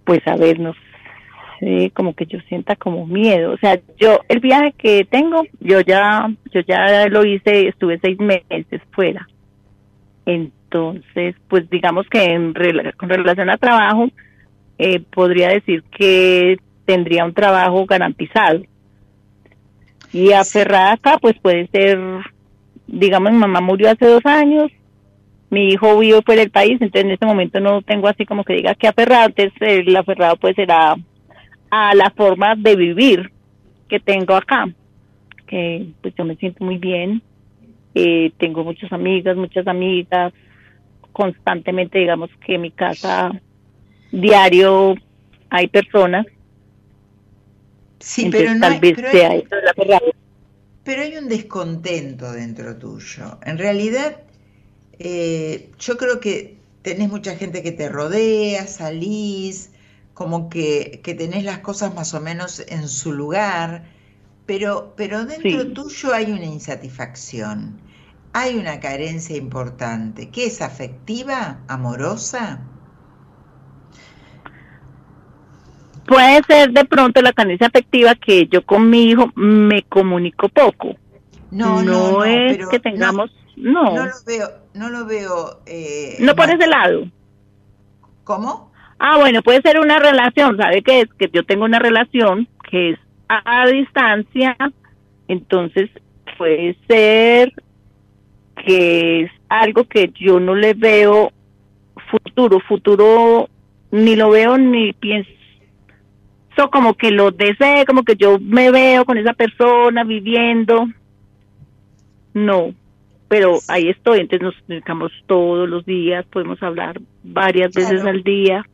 Pues 0.06 0.26
a 0.26 0.36
ver, 0.36 0.58
no 0.58 0.72
sé, 1.60 1.90
como 1.92 2.14
que 2.14 2.24
yo 2.24 2.38
sienta 2.48 2.74
como 2.74 3.04
miedo. 3.04 3.52
O 3.52 3.58
sea, 3.58 3.78
yo, 3.98 4.20
el 4.26 4.40
viaje 4.40 4.72
que 4.78 5.04
tengo, 5.04 5.42
yo 5.60 5.82
ya, 5.82 6.26
yo 6.54 6.60
ya 6.66 7.06
lo 7.08 7.26
hice, 7.26 7.68
estuve 7.68 7.98
seis 8.00 8.18
meses 8.18 8.80
fuera. 8.92 9.28
En, 10.24 10.52
entonces, 10.70 11.36
pues 11.48 11.68
digamos 11.70 12.06
que 12.08 12.24
en, 12.24 12.52
con 12.96 13.08
relación 13.08 13.50
a 13.50 13.56
trabajo, 13.56 14.08
eh, 14.78 15.00
podría 15.00 15.48
decir 15.48 15.82
que 15.84 16.58
tendría 16.84 17.24
un 17.24 17.34
trabajo 17.34 17.84
garantizado. 17.86 18.62
Y 20.12 20.32
aferrada 20.32 20.92
acá, 20.92 21.18
pues 21.20 21.34
puede 21.40 21.66
ser, 21.68 21.98
digamos, 22.86 23.32
mi 23.32 23.38
mamá 23.38 23.60
murió 23.60 23.90
hace 23.90 24.06
dos 24.06 24.24
años, 24.24 24.70
mi 25.50 25.68
hijo 25.68 25.98
vive 25.98 26.22
fuera 26.22 26.40
del 26.40 26.50
país, 26.50 26.72
entonces 26.80 27.04
en 27.04 27.10
este 27.10 27.26
momento 27.26 27.60
no 27.60 27.82
tengo 27.82 28.08
así 28.08 28.24
como 28.24 28.44
que 28.44 28.54
diga 28.54 28.74
que 28.74 28.88
aferrado, 28.88 29.28
entonces 29.28 29.86
el 29.86 29.96
aferrado 29.96 30.36
puede 30.36 30.54
ser 30.54 30.70
a, 30.70 30.96
la 31.70 32.10
forma 32.16 32.54
de 32.56 32.74
vivir 32.74 33.30
que 33.88 34.00
tengo 34.00 34.34
acá, 34.34 34.66
que 35.46 35.88
pues 36.00 36.14
yo 36.14 36.24
me 36.24 36.36
siento 36.36 36.64
muy 36.64 36.78
bien, 36.78 37.20
eh, 37.94 38.32
tengo 38.38 38.64
muchas 38.64 38.90
amigas, 38.92 39.36
muchas 39.36 39.66
amigas, 39.66 40.32
constantemente, 41.12 41.98
digamos 41.98 42.30
que 42.44 42.56
mi 42.56 42.70
casa 42.70 43.32
diario 44.20 44.94
hay 45.50 45.68
personas. 45.68 46.26
Sí, 48.00 48.28
pero 48.30 48.54
no 48.54 48.66
hay, 48.66 48.78
pero, 48.80 49.08
hay, 49.08 49.44
pero 50.84 51.02
hay 51.02 51.16
un 51.16 51.28
descontento 51.28 52.30
dentro 52.32 52.76
tuyo. 52.76 53.38
En 53.44 53.58
realidad, 53.58 54.20
eh, 54.98 55.70
yo 55.78 55.96
creo 55.96 56.20
que 56.20 56.58
tenés 56.82 57.08
mucha 57.08 57.36
gente 57.36 57.62
que 57.62 57.72
te 57.72 57.88
rodea, 57.88 58.66
salís, 58.66 59.70
como 60.14 60.48
que, 60.48 61.00
que 61.02 61.14
tenés 61.14 61.44
las 61.44 61.58
cosas 61.60 61.94
más 61.94 62.14
o 62.14 62.20
menos 62.20 62.62
en 62.68 62.88
su 62.88 63.12
lugar, 63.12 63.84
pero, 64.44 64.94
pero 64.96 65.24
dentro 65.24 65.72
tuyo 65.72 66.14
hay 66.14 66.30
una 66.30 66.44
insatisfacción 66.44 67.80
hay 68.38 68.54
una 68.56 68.80
carencia 68.80 69.34
importante, 69.34 70.28
que 70.28 70.44
es 70.44 70.60
afectiva, 70.60 71.58
amorosa. 71.68 72.60
Puede 76.06 76.42
ser 76.44 76.70
de 76.72 76.84
pronto 76.84 77.20
la 77.22 77.32
carencia 77.32 77.66
afectiva 77.66 78.14
que 78.14 78.46
yo 78.48 78.64
con 78.64 78.88
mi 78.88 79.10
hijo 79.10 79.30
me 79.34 79.82
comunico 79.82 80.48
poco. 80.48 80.94
No, 81.50 81.82
no, 81.82 82.12
no, 82.12 82.24
es 82.24 82.56
pero 82.56 82.68
que 82.68 82.80
tengamos, 82.80 83.30
no, 83.56 83.94
No 83.94 84.06
lo 84.06 84.12
veo, 84.26 84.48
no 84.74 84.90
lo 84.90 85.06
veo. 85.06 85.60
eh, 85.66 86.16
no 86.20 86.34
por 86.34 86.50
ese 86.50 86.66
lado. 86.66 87.04
¿Cómo? 88.24 88.72
Ah, 88.98 89.18
bueno, 89.18 89.42
puede 89.42 89.62
ser 89.62 89.78
una 89.78 89.98
relación, 89.98 90.56
¿sabe 90.56 90.82
qué 90.82 91.02
es? 91.02 91.12
Que 91.18 91.30
yo 91.32 91.44
tengo 91.44 91.64
una 91.64 91.78
relación 91.78 92.48
que 92.70 92.90
es 92.90 92.98
a, 93.28 93.62
a 93.62 93.66
distancia, 93.66 94.56
entonces 95.28 95.90
puede 96.38 96.76
ser 96.88 97.52
que 98.64 99.22
es 99.22 99.30
algo 99.48 99.84
que 99.84 100.12
yo 100.18 100.40
no 100.40 100.54
le 100.54 100.74
veo 100.74 101.32
futuro, 102.10 102.58
futuro 102.60 103.48
ni 103.90 104.16
lo 104.16 104.30
veo 104.30 104.58
ni 104.58 104.92
pienso 104.94 105.30
como 106.70 106.94
que 106.94 107.10
lo 107.10 107.30
desee, 107.30 107.84
como 107.86 108.02
que 108.02 108.16
yo 108.16 108.38
me 108.40 108.70
veo 108.70 109.04
con 109.04 109.18
esa 109.18 109.32
persona 109.34 110.04
viviendo. 110.04 110.86
No, 112.34 112.74
pero 113.28 113.58
ahí 113.68 113.88
estoy, 113.88 114.20
entonces 114.20 114.42
nos 114.42 114.54
comunicamos 114.62 115.12
todos 115.26 115.68
los 115.68 115.84
días, 115.86 116.24
podemos 116.26 116.62
hablar 116.62 117.00
varias 117.22 117.72
veces 117.72 118.02
al 118.04 118.22
día. 118.22 118.64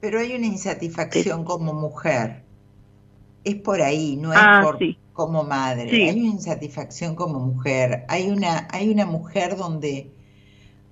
Pero 0.00 0.18
hay 0.18 0.34
una 0.34 0.46
insatisfacción 0.46 1.44
como 1.44 1.72
mujer. 1.72 2.42
Es 3.44 3.56
por 3.56 3.80
ahí, 3.82 4.16
no 4.16 4.32
es 4.32 4.38
Ah, 4.40 4.60
por 4.62 4.78
sí. 4.78 4.98
como 5.12 5.44
madre. 5.44 5.90
Sí. 5.90 6.02
Hay 6.02 6.18
una 6.20 6.28
insatisfacción 6.30 7.14
como 7.14 7.38
mujer. 7.40 8.04
Hay 8.08 8.28
una, 8.30 8.68
hay 8.70 8.90
una 8.90 9.06
mujer 9.06 9.56
donde, 9.56 10.10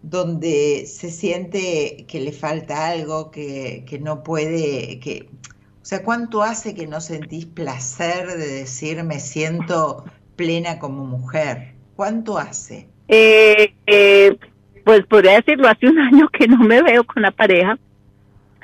donde 0.03 0.85
se 0.87 1.11
siente 1.11 2.05
que 2.09 2.21
le 2.21 2.33
falta 2.33 2.89
algo, 2.89 3.31
que, 3.31 3.85
que 3.87 3.99
no 3.99 4.23
puede, 4.23 4.99
que, 5.01 5.29
o 5.83 5.85
sea, 5.85 6.05
¿cuánto 6.05 6.45
hace 6.45 6.77
que 6.77 6.87
no 6.87 7.01
sentís 7.01 7.45
placer 7.45 8.29
de 8.29 8.47
decir 8.47 9.03
me 9.03 9.19
siento 9.19 10.05
plena 10.37 10.79
como 10.79 11.05
mujer? 11.05 11.75
¿Cuánto 11.97 12.39
hace? 12.39 12.89
Eh, 13.09 13.75
eh, 13.87 14.39
pues 14.85 15.05
podría 15.07 15.33
decirlo, 15.33 15.67
hace 15.69 15.89
un 15.89 15.99
año 15.99 16.29
que 16.29 16.47
no 16.47 16.59
me 16.59 16.83
veo 16.83 17.03
con 17.03 17.23
la 17.23 17.33
pareja, 17.33 17.77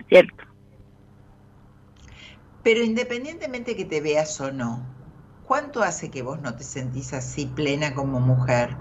¿cierto? 0.09 0.45
Pero 2.62 2.85
independientemente 2.85 3.75
que 3.75 3.85
te 3.85 4.01
veas 4.01 4.41
o 4.41 4.53
no, 4.53 4.87
¿cuánto 5.45 5.83
hace 5.83 6.12
que 6.12 6.23
vos 6.23 6.41
no 6.41 6.55
te 6.55 6.62
sentís 6.62 7.14
así 7.14 7.47
plena 7.47 7.95
como 7.95 8.21
mujer? 8.21 8.77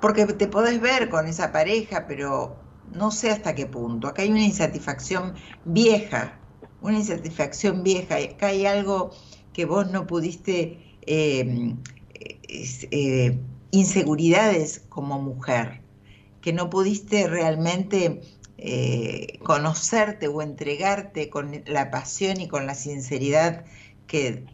Porque 0.00 0.24
te 0.26 0.46
podés 0.46 0.80
ver 0.80 1.08
con 1.08 1.26
esa 1.26 1.50
pareja, 1.50 2.06
pero 2.06 2.56
no 2.94 3.10
sé 3.10 3.32
hasta 3.32 3.56
qué 3.56 3.66
punto. 3.66 4.06
Acá 4.06 4.22
hay 4.22 4.30
una 4.30 4.44
insatisfacción 4.44 5.34
vieja, 5.64 6.38
una 6.82 6.98
insatisfacción 6.98 7.82
vieja. 7.82 8.16
Acá 8.16 8.48
hay 8.48 8.66
algo 8.66 9.10
que 9.52 9.64
vos 9.66 9.90
no 9.90 10.06
pudiste, 10.06 10.98
eh, 11.02 11.76
eh, 12.18 13.38
inseguridades 13.70 14.80
como 14.88 15.20
mujer, 15.20 15.80
que 16.40 16.52
no 16.52 16.70
pudiste 16.70 17.26
realmente 17.28 18.22
eh, 18.58 19.38
conocerte 19.42 20.28
o 20.28 20.42
entregarte 20.42 21.30
con 21.30 21.62
la 21.66 21.90
pasión 21.90 22.40
y 22.40 22.48
con 22.48 22.66
la 22.66 22.74
sinceridad 22.74 23.64
que, 24.06 24.46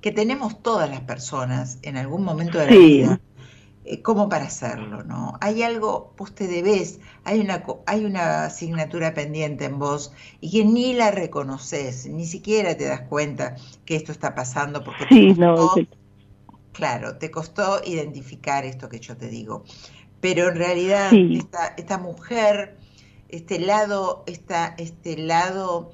que 0.00 0.12
tenemos 0.12 0.62
todas 0.62 0.90
las 0.90 1.02
personas 1.02 1.78
en 1.82 1.96
algún 1.96 2.24
momento 2.24 2.58
de 2.58 2.66
la 2.66 2.76
Sí. 2.76 2.78
vida, 2.78 3.20
como 4.02 4.28
para 4.28 4.46
hacerlo, 4.46 5.02
¿no? 5.04 5.38
Hay 5.40 5.62
algo, 5.62 6.14
vos 6.16 6.34
te 6.34 6.46
debes, 6.46 7.00
hay 7.24 7.40
una, 7.40 7.64
hay 7.86 8.04
una 8.04 8.44
asignatura 8.46 9.14
pendiente 9.14 9.64
en 9.66 9.78
vos 9.78 10.12
y 10.40 10.50
que 10.52 10.64
ni 10.64 10.94
la 10.94 11.10
reconoces, 11.10 12.06
ni 12.06 12.26
siquiera 12.26 12.76
te 12.76 12.84
das 12.86 13.02
cuenta 13.02 13.56
que 13.84 13.96
esto 13.96 14.12
está 14.12 14.34
pasando 14.34 14.84
porque 14.84 15.06
te 15.06 15.18
Sí, 15.18 15.18
costó-. 15.18 15.86
Claro, 16.72 17.18
te 17.18 17.30
costó 17.30 17.82
identificar 17.84 18.64
esto 18.64 18.88
que 18.88 18.98
yo 19.00 19.16
te 19.16 19.28
digo. 19.28 19.64
Pero 20.20 20.48
en 20.48 20.56
realidad 20.56 21.20
Sí. 21.20 21.28
esta, 21.30 21.74
esta 21.76 21.98
mujer, 21.98 22.78
este 23.28 23.58
lado, 23.60 24.24
esta, 24.26 24.74
este 24.78 25.16
lado 25.18 25.92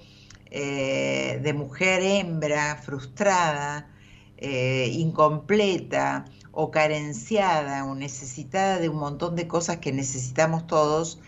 eh, 0.50 1.40
de 1.42 1.52
mujer 1.54 2.02
hembra, 2.02 2.76
frustrada, 2.76 3.92
eh, 4.36 4.88
incompleta 4.92 6.26
o 6.60 6.72
carenciada 6.72 7.84
o 7.84 7.94
necesitada 7.94 8.80
de 8.80 8.88
un 8.88 8.96
montón 8.96 9.36
de 9.36 9.46
cosas 9.46 9.76
que 9.76 9.92
necesitamos 9.92 10.66
todos, 10.66 11.20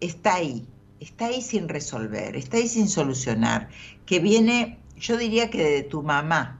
está 0.00 0.34
ahí, 0.34 0.66
está 0.98 1.26
ahí 1.26 1.40
sin 1.40 1.68
resolver, 1.68 2.34
está 2.34 2.56
ahí 2.56 2.66
sin 2.66 2.88
solucionar, 2.88 3.68
que 4.04 4.18
viene, 4.18 4.80
yo 4.96 5.16
diría 5.16 5.48
que 5.48 5.62
de 5.62 5.82
tu 5.84 6.02
mamá, 6.02 6.58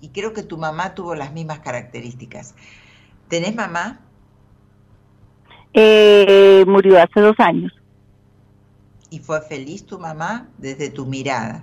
y 0.00 0.08
creo 0.08 0.32
que 0.32 0.42
tu 0.42 0.58
mamá 0.58 0.96
tuvo 0.96 1.14
las 1.14 1.32
mismas 1.32 1.60
características. 1.60 2.56
¿Tenés 3.28 3.54
mamá? 3.54 4.00
Eh, 5.72 6.64
murió 6.66 7.00
hace 7.00 7.20
dos 7.20 7.38
años. 7.38 7.72
¿Y 9.08 9.20
fue 9.20 9.40
feliz 9.40 9.86
tu 9.86 10.00
mamá 10.00 10.48
desde 10.58 10.90
tu 10.90 11.06
mirada? 11.06 11.62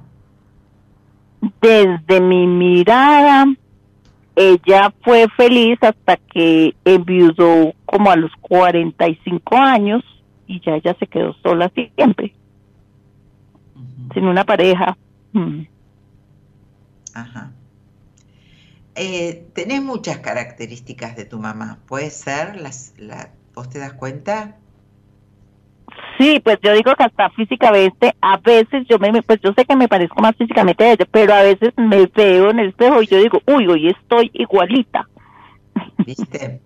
Desde 1.62 2.22
mi 2.22 2.48
mirada, 2.48 3.48
ella 4.40 4.94
fue 5.04 5.28
feliz 5.36 5.80
hasta 5.82 6.16
que 6.16 6.76
enviudó 6.86 7.74
como 7.88 8.12
a 8.12 8.16
los 8.16 8.32
45 8.42 9.58
años 9.58 10.04
y 10.46 10.62
ya 10.64 10.76
ella 10.76 10.96
se 11.00 11.08
quedó 11.08 11.34
sola 11.42 11.72
siempre, 11.74 12.36
sin 14.14 14.26
una 14.26 14.46
pareja. 14.46 14.96
Mm. 15.34 15.64
Ajá. 17.16 17.52
Eh, 18.94 19.48
tenés 19.54 19.82
muchas 19.82 20.20
características 20.20 21.16
de 21.16 21.26
tu 21.26 21.40
mamá. 21.40 21.80
¿Puede 21.88 22.12
ser? 22.12 22.62
Las, 22.62 22.94
la, 23.00 23.32
¿Vos 23.56 23.70
te 23.72 23.80
das 23.80 23.94
cuenta? 23.94 24.58
Sí, 26.18 26.40
pues 26.44 26.58
yo 26.64 26.74
digo 26.74 26.96
que 26.96 27.04
hasta 27.04 27.30
físicamente, 27.32 28.14
a 28.22 28.38
veces 28.38 28.86
yo 28.90 28.98
me, 29.00 29.22
pues 29.24 29.40
yo 29.42 29.54
sé 29.54 29.66
que 29.66 29.76
me 29.76 29.88
parezco 29.88 30.22
más 30.22 30.36
físicamente 30.36 30.84
a 30.84 30.92
ella, 30.94 31.06
pero 31.12 31.34
a 31.34 31.44
veces 31.44 31.74
me 31.78 32.08
veo 32.08 32.50
en 32.50 32.60
el 32.60 32.70
espejo 32.70 33.02
y 33.02 33.08
yo 33.08 33.20
digo, 33.20 33.42
uy, 33.48 33.68
hoy 33.68 33.88
estoy 33.90 34.30
igualita. 34.34 35.08
¿Viste? 36.06 36.64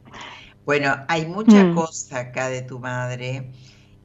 Bueno, 0.65 0.95
hay 1.09 1.27
mucha 1.27 1.69
Mm. 1.69 1.71
cosa 1.71 2.19
acá 2.19 2.49
de 2.49 2.61
tu 2.63 2.79
madre 2.79 3.51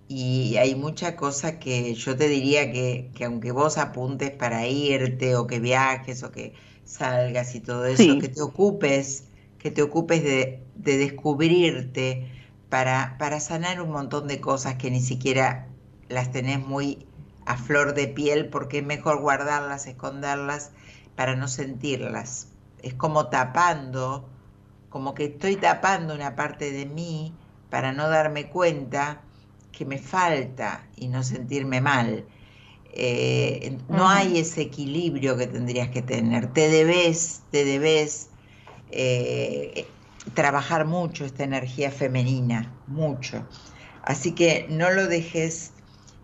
y 0.08 0.56
hay 0.58 0.74
mucha 0.76 1.16
cosa 1.16 1.58
que 1.60 1.94
yo 1.94 2.16
te 2.16 2.28
diría 2.28 2.72
que, 2.72 3.12
que 3.14 3.24
aunque 3.26 3.52
vos 3.52 3.78
apuntes 3.78 4.32
para 4.32 4.66
irte 4.68 5.36
o 5.36 5.46
que 5.46 5.60
viajes 5.60 6.22
o 6.24 6.32
que 6.32 6.54
salgas 6.84 7.54
y 7.54 7.60
todo 7.62 7.86
eso, 7.86 8.04
Sí. 8.04 8.18
que 8.18 8.28
te 8.28 8.42
ocupes, 8.42 9.32
que 9.58 9.70
te 9.70 9.82
ocupes 9.82 10.22
de, 10.24 10.68
de 10.74 10.98
descubrirte 10.98 12.30
para, 12.68 13.16
para 13.18 13.40
sanar 13.40 13.80
un 13.80 13.90
montón 13.90 14.28
de 14.28 14.40
cosas 14.40 14.74
que 14.76 14.90
ni 14.90 15.00
siquiera 15.00 15.68
las 16.08 16.32
tenés 16.32 16.58
muy 16.58 17.06
a 17.46 17.56
flor 17.56 17.94
de 17.94 18.08
piel 18.08 18.48
porque 18.48 18.78
es 18.78 18.84
mejor 18.84 19.20
guardarlas, 19.20 19.86
esconderlas 19.86 20.72
para 21.14 21.36
no 21.36 21.48
sentirlas. 21.48 22.48
Es 22.82 22.94
como 22.94 23.28
tapando 23.28 24.28
como 24.96 25.14
que 25.14 25.26
estoy 25.26 25.56
tapando 25.56 26.14
una 26.14 26.36
parte 26.36 26.72
de 26.72 26.86
mí 26.86 27.34
para 27.70 27.92
no 27.92 28.08
darme 28.08 28.48
cuenta 28.48 29.20
que 29.70 29.84
me 29.84 29.98
falta 29.98 30.88
y 30.96 31.08
no 31.08 31.22
sentirme 31.22 31.80
mal. 31.80 32.26
Eh, 32.92 33.76
no 33.88 34.08
hay 34.08 34.38
ese 34.38 34.62
equilibrio 34.62 35.36
que 35.36 35.46
tendrías 35.48 35.90
que 35.90 36.00
tener. 36.00 36.50
Te 36.52 36.68
debes, 36.68 37.42
te 37.50 37.64
debes 37.66 38.30
eh, 38.90 39.86
trabajar 40.34 40.84
mucho 40.86 41.24
esta 41.24 41.44
energía 41.44 41.90
femenina, 41.90 42.80
mucho. 42.86 43.48
Así 44.02 44.34
que 44.34 44.66
no 44.70 44.90
lo 44.90 45.06
dejes, 45.08 45.74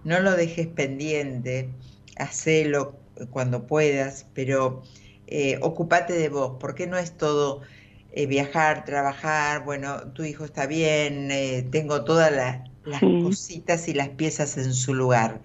no 0.02 0.20
lo 0.20 0.32
dejes 0.36 0.68
pendiente, 0.68 1.78
hacelo 2.16 3.04
cuando 3.30 3.66
puedas, 3.66 4.30
pero 4.34 4.82
eh, 5.26 5.58
ocupate 5.62 6.12
de 6.14 6.28
vos, 6.28 6.56
porque 6.60 6.86
no 6.86 6.98
es 6.98 7.16
todo 7.16 7.62
eh, 8.10 8.26
viajar, 8.26 8.84
trabajar, 8.84 9.64
bueno, 9.64 10.12
tu 10.12 10.24
hijo 10.24 10.44
está 10.44 10.66
bien, 10.66 11.30
eh, 11.30 11.68
tengo 11.70 12.04
todas 12.04 12.30
la- 12.32 12.64
las 12.84 13.02
Sí. 13.02 13.08
cositas 13.18 13.88
y 13.88 13.94
las 13.94 14.10
piezas 14.10 14.56
en 14.58 14.74
su 14.74 14.94
lugar. 14.94 15.42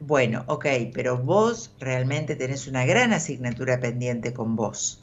Bueno, 0.00 0.44
ok, 0.48 0.66
pero 0.94 1.18
vos 1.18 1.76
realmente 1.80 2.36
tenés 2.36 2.66
una 2.68 2.86
gran 2.86 3.12
asignatura 3.12 3.80
pendiente 3.80 4.32
con 4.34 4.56
vos. 4.56 5.00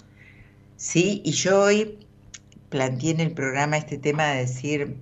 ¿Sí? 0.76 1.22
Y 1.26 1.32
yo 1.32 1.62
hoy 1.64 2.05
planteé 2.70 3.12
en 3.12 3.20
el 3.20 3.32
programa 3.32 3.78
este 3.78 3.98
tema 3.98 4.28
de 4.28 4.40
decir 4.40 4.98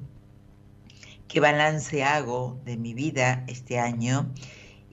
qué 1.28 1.39
balance 1.39 2.03
hago 2.03 2.59
de 2.66 2.78
mi 2.78 2.93
vida 2.93 3.43
este 3.47 3.80
año. 3.80 4.32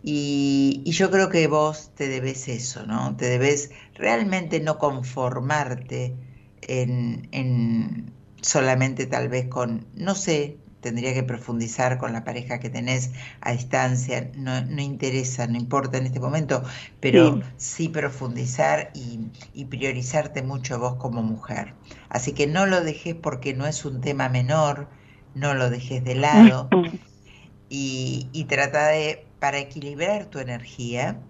Y, 0.03 0.83
yo 0.87 1.11
creo 1.11 1.29
que 1.29 1.47
vos 1.47 1.91
te 1.95 2.09
debes 2.09 2.49
eso, 2.49 2.87
¿no? 2.87 3.17
Te 3.17 3.27
debes 3.27 3.71
realmente 3.95 4.61
no 4.61 4.79
conformarte 4.79 6.17
en, 6.63 7.29
en 7.33 8.13
solamente 8.41 9.07
tal 9.07 9.29
vez 9.29 9.49
con, 9.49 9.87
no 9.95 10.15
sé, 10.15 10.57
tendría 10.81 11.15
que 11.15 11.23
profundizar 11.23 11.99
con 11.99 12.13
la 12.13 12.25
pareja 12.25 12.59
que 12.59 12.71
tenés 12.71 13.11
a 13.41 13.53
distancia, 13.53 14.31
no, 14.37 14.59
interesa, 14.81 15.47
no 15.47 15.57
importa 15.57 15.99
en 15.99 16.07
este 16.07 16.21
momento, 16.21 16.63
pero 17.01 17.41
sí, 17.57 17.89
profundizar 17.89 18.91
y, 18.95 19.21
y, 19.55 19.67
priorizarte 19.67 20.43
mucho 20.43 20.79
vos 20.79 20.97
como 20.97 21.23
mujer. 21.23 21.75
Así 22.09 22.33
que 22.33 22.47
no 22.47 22.67
lo 22.67 22.81
dejes 22.83 23.15
porque 23.15 23.55
no 23.55 23.67
es 23.67 23.85
un 23.85 24.01
tema 24.01 24.29
menor, 24.29 24.89
no 25.35 25.55
lo 25.55 25.71
dejes 25.71 26.03
de 26.05 26.15
lado 26.15 26.69
y, 27.69 28.29
y 28.33 28.45
trata 28.45 28.89
de, 28.89 29.27
para 29.39 29.59
equilibrar 29.59 30.27
tu 30.27 30.39
energía, 30.39 31.21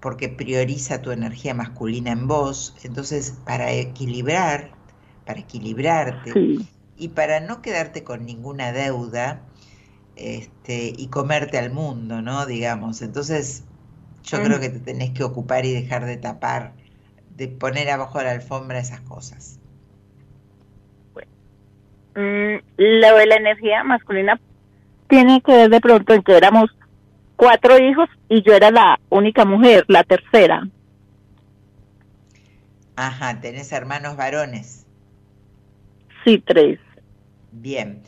porque 0.00 0.28
prioriza 0.28 1.02
tu 1.02 1.10
energía 1.10 1.54
masculina 1.54 2.12
en 2.12 2.26
vos, 2.26 2.74
entonces 2.84 3.34
para 3.44 3.72
equilibrar, 3.72 4.70
para 5.26 5.40
equilibrarte 5.40 6.32
y 7.00 7.08
para 7.08 7.40
no 7.40 7.62
quedarte 7.62 8.04
con 8.04 8.26
ninguna 8.26 8.72
deuda 8.72 9.40
este, 10.16 10.92
y 10.96 11.08
comerte 11.08 11.58
al 11.58 11.70
mundo, 11.70 12.20
¿no? 12.20 12.44
Digamos, 12.44 13.00
entonces 13.00 13.64
yo 14.22 14.38
mm. 14.38 14.44
creo 14.44 14.60
que 14.60 14.68
te 14.68 14.80
tenés 14.80 15.10
que 15.10 15.24
ocupar 15.24 15.64
y 15.64 15.72
dejar 15.72 16.04
de 16.04 16.18
tapar, 16.18 16.74
de 17.36 17.48
poner 17.48 17.88
abajo 17.88 18.18
de 18.18 18.24
la 18.24 18.32
alfombra 18.32 18.78
esas 18.78 19.00
cosas. 19.00 19.58
Mm, 22.14 22.56
lo 22.76 23.16
de 23.16 23.26
la 23.26 23.36
energía 23.36 23.82
masculina 23.82 24.38
tiene 25.08 25.40
que 25.40 25.52
ver 25.52 25.70
de 25.70 25.80
pronto 25.80 26.12
en 26.12 26.22
que 26.22 26.36
éramos 26.36 26.70
cuatro 27.36 27.78
hijos 27.78 28.10
y 28.28 28.42
yo 28.42 28.52
era 28.52 28.70
la 28.70 29.00
única 29.08 29.46
mujer, 29.46 29.86
la 29.88 30.04
tercera. 30.04 30.68
Ajá, 32.96 33.40
¿tenés 33.40 33.72
hermanos 33.72 34.18
varones? 34.18 34.84
Sí, 36.24 36.42
tres. 36.46 36.78
Bien. 37.52 38.02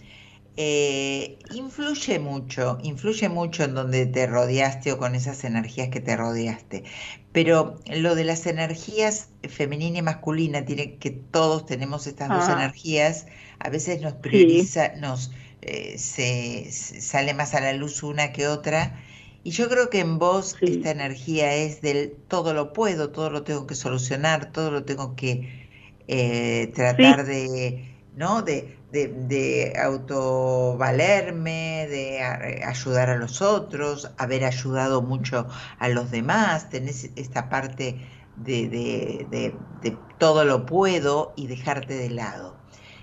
Eh, 0.59 1.39
influye 1.55 2.19
mucho, 2.19 2.77
influye 2.83 3.31
mucho 3.31 3.65
en 3.65 3.75
donde 3.75 4.05
te 4.05 4.27
rodeaste 4.27 4.93
o 4.93 4.99
con 4.99 5.15
esas 5.15 5.45
energías 5.45 5.89
que 5.89 6.01
te 6.01 6.15
rodeaste. 6.15 6.85
Pero 7.33 7.79
lo 7.87 8.15
de 8.15 8.25
las 8.25 8.47
energías 8.47 9.31
femenina 9.49 9.99
y 9.99 10.03
masculina, 10.03 10.65
tiene 10.65 10.97
que 10.97 11.11
todos 11.11 11.65
tenemos 11.65 12.07
estas 12.07 12.29
dos 12.29 12.49
energías, 12.51 13.27
a 13.61 13.71
veces 13.71 14.03
nos 14.03 14.13
prioriza, 14.15 14.95
nos 14.97 15.31
eh, 15.63 15.97
se, 15.97 16.71
sale 16.71 17.33
más 17.33 17.55
a 17.55 17.61
la 17.61 17.73
luz 17.73 18.03
una 18.03 18.33
que 18.33 18.47
otra. 18.47 19.03
Y 19.45 19.53
yo 19.53 19.69
creo 19.71 19.89
que 19.89 20.01
en 20.01 20.19
vos 20.19 20.57
esta 20.61 20.91
energía 20.91 21.55
es 21.55 21.81
del 21.81 22.13
todo 22.29 22.53
lo 22.53 22.75
puedo, 22.75 23.11
todo 23.11 23.31
lo 23.31 23.43
tengo 23.43 23.67
que 23.67 23.75
solucionar, 23.75 24.53
todo 24.53 24.71
lo 24.71 24.85
tengo 24.85 25.17
que 25.17 25.69
eh, 26.09 26.71
tratar 26.75 27.25
de, 27.25 27.92
¿no? 28.17 28.43
De, 28.43 28.79
de, 28.91 29.09
de 29.09 29.75
autovalerme, 29.79 31.87
de 31.89 32.23
ayudar 32.65 33.11
a 33.11 33.17
los 33.17 33.43
otros, 33.43 34.11
haber 34.19 34.45
ayudado 34.45 35.03
mucho 35.03 35.47
a 35.79 35.89
los 35.89 36.11
demás, 36.11 36.71
tenés 36.71 37.11
esta 37.17 37.49
parte 37.49 38.01
de, 38.37 38.69
de, 38.69 39.55
de 39.83 39.97
todo 40.19 40.45
lo 40.45 40.67
puedo 40.67 41.33
y 41.37 41.47
dejarte 41.47 41.95
de 41.95 42.11
lado. 42.11 42.63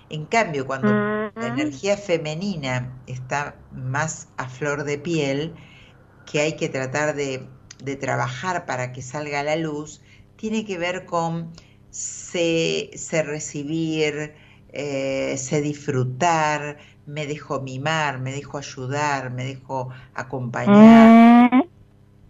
En 0.09 0.25
cambio, 0.25 0.65
cuando 0.65 0.89
la 0.89 1.47
energía 1.47 1.95
femenina 1.95 2.99
está 3.05 3.55
más 3.71 4.27
a 4.37 4.49
flor 4.49 4.83
de 4.83 4.97
piel, 4.97 5.53
que 6.25 6.39
hay 6.39 6.53
que 6.53 6.67
tratar 6.67 7.15
de, 7.15 7.47
trabajar 7.99 8.65
para 8.65 8.91
que 8.91 9.01
salga 9.01 9.39
a 9.39 9.43
la 9.43 9.55
luz, 9.55 10.01
tiene 10.35 10.65
que 10.65 10.77
ver 10.77 11.05
con 11.05 11.51
se, 11.91 12.91
recibir, 13.23 14.33
eh, 14.73 15.35
se 15.37 15.61
disfrutar, 15.61 16.77
me 17.05 17.25
dejo 17.25 17.61
mimar, 17.61 18.19
me 18.19 18.31
dejo 18.31 18.57
ayudar, 18.57 19.31
me 19.31 19.43
dejo 19.43 19.89
acompañar. 20.13 21.51
Mm. 21.51 21.63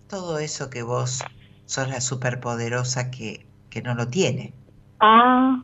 Todo 0.07 0.39
eso 0.39 0.69
que 0.69 0.83
vos 0.83 1.23
sos 1.65 1.89
la 1.89 2.01
superpoderosa 2.01 3.11
que, 3.11 3.45
que 3.69 3.81
no 3.81 3.93
lo 3.93 4.07
tiene. 4.07 4.53
Ah, 4.99 5.61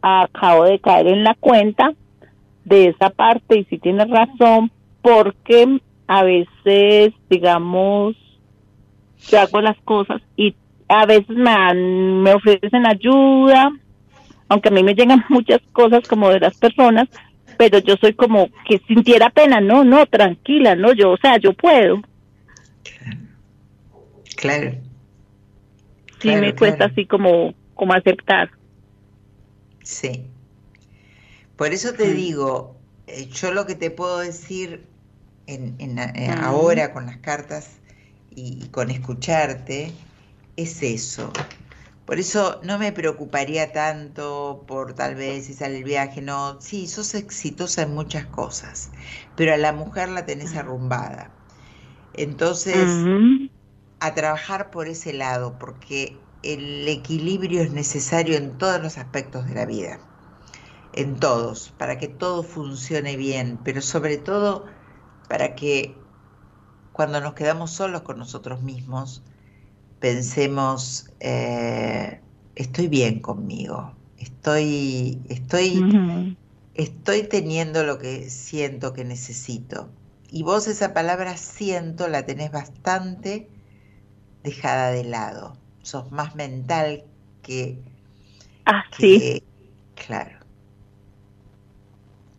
acabo 0.00 0.64
de 0.64 0.80
caer 0.80 1.08
en 1.08 1.24
la 1.24 1.34
cuenta 1.34 1.92
de 2.64 2.88
esa 2.88 3.10
parte 3.10 3.58
y 3.58 3.64
si 3.64 3.78
tienes 3.78 4.08
razón, 4.08 4.70
porque 5.02 5.80
a 6.06 6.22
veces, 6.22 7.12
digamos, 7.28 8.16
yo 9.28 9.40
hago 9.40 9.60
las 9.60 9.76
cosas 9.82 10.22
y 10.36 10.54
a 10.88 11.06
veces 11.06 11.36
me, 11.36 11.74
me 11.74 12.34
ofrecen 12.34 12.86
ayuda, 12.86 13.70
aunque 14.52 14.68
a 14.68 14.72
mí 14.72 14.82
me 14.82 14.94
llegan 14.94 15.24
muchas 15.30 15.60
cosas 15.72 16.06
como 16.06 16.28
de 16.28 16.40
las 16.40 16.56
personas, 16.58 17.08
pero 17.56 17.78
yo 17.78 17.96
soy 17.96 18.12
como 18.12 18.50
que 18.66 18.78
sintiera 18.86 19.30
pena, 19.30 19.60
no, 19.60 19.82
no, 19.82 20.04
tranquila, 20.06 20.76
no, 20.76 20.92
yo, 20.92 21.12
o 21.12 21.16
sea, 21.16 21.38
yo 21.38 21.54
puedo. 21.54 22.02
Claro. 24.36 24.74
Sí 26.20 26.36
me 26.36 26.54
cuesta 26.54 26.84
así 26.84 27.06
como, 27.06 27.54
como 27.74 27.94
aceptar. 27.94 28.50
Sí. 29.82 30.26
Por 31.56 31.72
eso 31.72 31.94
te 31.94 32.12
digo, 32.12 32.76
eh, 33.06 33.28
yo 33.32 33.52
lo 33.52 33.66
que 33.66 33.74
te 33.74 33.90
puedo 33.90 34.18
decir 34.18 34.84
en, 35.46 35.98
eh, 35.98 36.30
ahora 36.42 36.92
con 36.92 37.06
las 37.06 37.16
cartas 37.18 37.78
y, 38.30 38.66
con 38.68 38.90
escucharte 38.90 39.92
es 40.56 40.82
eso. 40.82 41.32
Por 42.12 42.18
eso 42.18 42.60
no 42.62 42.78
me 42.78 42.92
preocuparía 42.92 43.72
tanto 43.72 44.64
por 44.66 44.92
tal 44.92 45.14
vez 45.14 45.46
si 45.46 45.54
sale 45.54 45.78
el 45.78 45.84
viaje, 45.84 46.20
no, 46.20 46.60
sí, 46.60 46.86
sos 46.86 47.14
exitosa 47.14 47.84
en 47.84 47.94
muchas 47.94 48.26
cosas, 48.26 48.90
pero 49.34 49.54
a 49.54 49.56
la 49.56 49.72
mujer 49.72 50.10
la 50.10 50.26
tenés 50.26 50.54
arrumbada. 50.54 51.30
Entonces, 52.12 53.08
a 53.98 54.12
trabajar 54.12 54.70
por 54.70 54.88
ese 54.88 55.14
lado, 55.14 55.58
porque 55.58 56.18
el 56.42 56.86
equilibrio 56.86 57.62
es 57.62 57.72
necesario 57.72 58.36
en 58.36 58.58
todos 58.58 58.82
los 58.82 58.98
aspectos 58.98 59.46
de 59.48 59.54
la 59.54 59.64
vida, 59.64 59.98
en 60.92 61.18
todos, 61.18 61.72
para 61.78 61.96
que 61.96 62.08
todo 62.08 62.42
funcione 62.42 63.16
bien, 63.16 63.58
pero 63.64 63.80
sobre 63.80 64.18
todo 64.18 64.66
para 65.30 65.54
que 65.54 65.96
cuando 66.92 67.22
nos 67.22 67.32
quedamos 67.32 67.70
solos 67.70 68.02
con 68.02 68.18
nosotros 68.18 68.60
mismos, 68.60 69.22
pensemos, 70.02 71.06
eh, 71.20 72.18
estoy 72.56 72.88
bien 72.88 73.20
conmigo, 73.20 73.92
estoy, 74.18 75.20
estoy, 75.28 75.80
estoy 76.74 77.22
teniendo 77.22 77.84
lo 77.84 78.00
que 78.00 78.28
siento 78.28 78.94
que 78.94 79.04
necesito. 79.04 79.88
Y 80.28 80.42
vos 80.42 80.66
esa 80.66 80.92
palabra 80.92 81.36
siento 81.36 82.08
la 82.08 82.26
tenés 82.26 82.50
bastante 82.50 83.48
dejada 84.42 84.90
de 84.90 85.04
lado. 85.04 85.56
Sos 85.82 86.10
más 86.10 86.34
mental 86.34 87.04
que... 87.42 87.78
Ah, 88.64 88.82
sí. 88.98 89.44
Claro. 89.94 90.36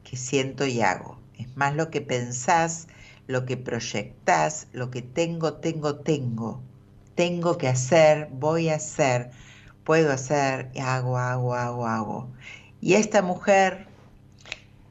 Que 0.04 0.18
siento 0.18 0.66
y 0.66 0.82
hago. 0.82 1.18
Es 1.38 1.56
más 1.56 1.78
lo 1.78 1.90
que 1.90 2.02
pensás, 2.02 2.90
lo 3.28 3.46
que 3.46 3.56
proyectás, 3.56 4.68
lo 4.74 4.92
que 4.92 5.02
tengo, 5.02 5.54
tengo, 5.54 5.96
tengo. 5.96 6.62
Tengo 7.16 7.58
que 7.58 7.68
hacer, 7.68 8.30
voy 8.32 8.70
a 8.70 8.76
hacer, 8.76 9.32
puedo 9.84 10.12
hacer, 10.12 10.72
hago, 10.82 11.18
hago, 11.18 11.54
hago, 11.54 11.88
hago. 11.88 12.30
Y 12.82 12.96
esta 12.96 13.22
mujer, 13.22 13.88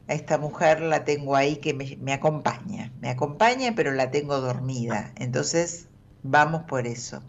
esta 0.09 0.39
mujer 0.39 0.81
la 0.81 1.05
tengo 1.05 1.36
ahí 1.36 1.57
que 1.57 1.74
me, 1.74 2.12
acompaña, 2.12 2.93
me 3.01 3.11
acompaña 3.11 3.74
pero 3.74 3.93
la 3.93 4.11
tengo 4.11 4.40
dormida. 4.40 5.12
Entonces, 5.16 5.89
vamos 6.23 6.62
por 6.62 6.86
eso. 6.86 7.23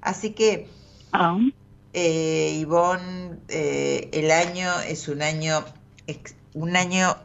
Así 0.00 0.30
que, 0.30 0.68
ah. 1.12 1.38
eh, 1.92 2.58
Ivonne, 2.60 3.38
eh, 3.48 4.10
el 4.12 4.30
año 4.30 4.80
es 4.80 5.08
un 5.08 5.22
año, 5.22 5.64
un 6.54 6.76
año 6.76 7.16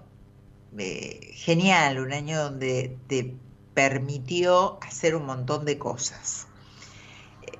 eh, 0.77 1.31
genial, 1.33 1.99
un 1.99 2.13
año 2.13 2.43
donde 2.43 2.97
te 3.07 3.33
permitió 3.73 4.79
hacer 4.81 5.15
un 5.15 5.25
montón 5.25 5.65
de 5.65 5.77
cosas. 5.77 6.46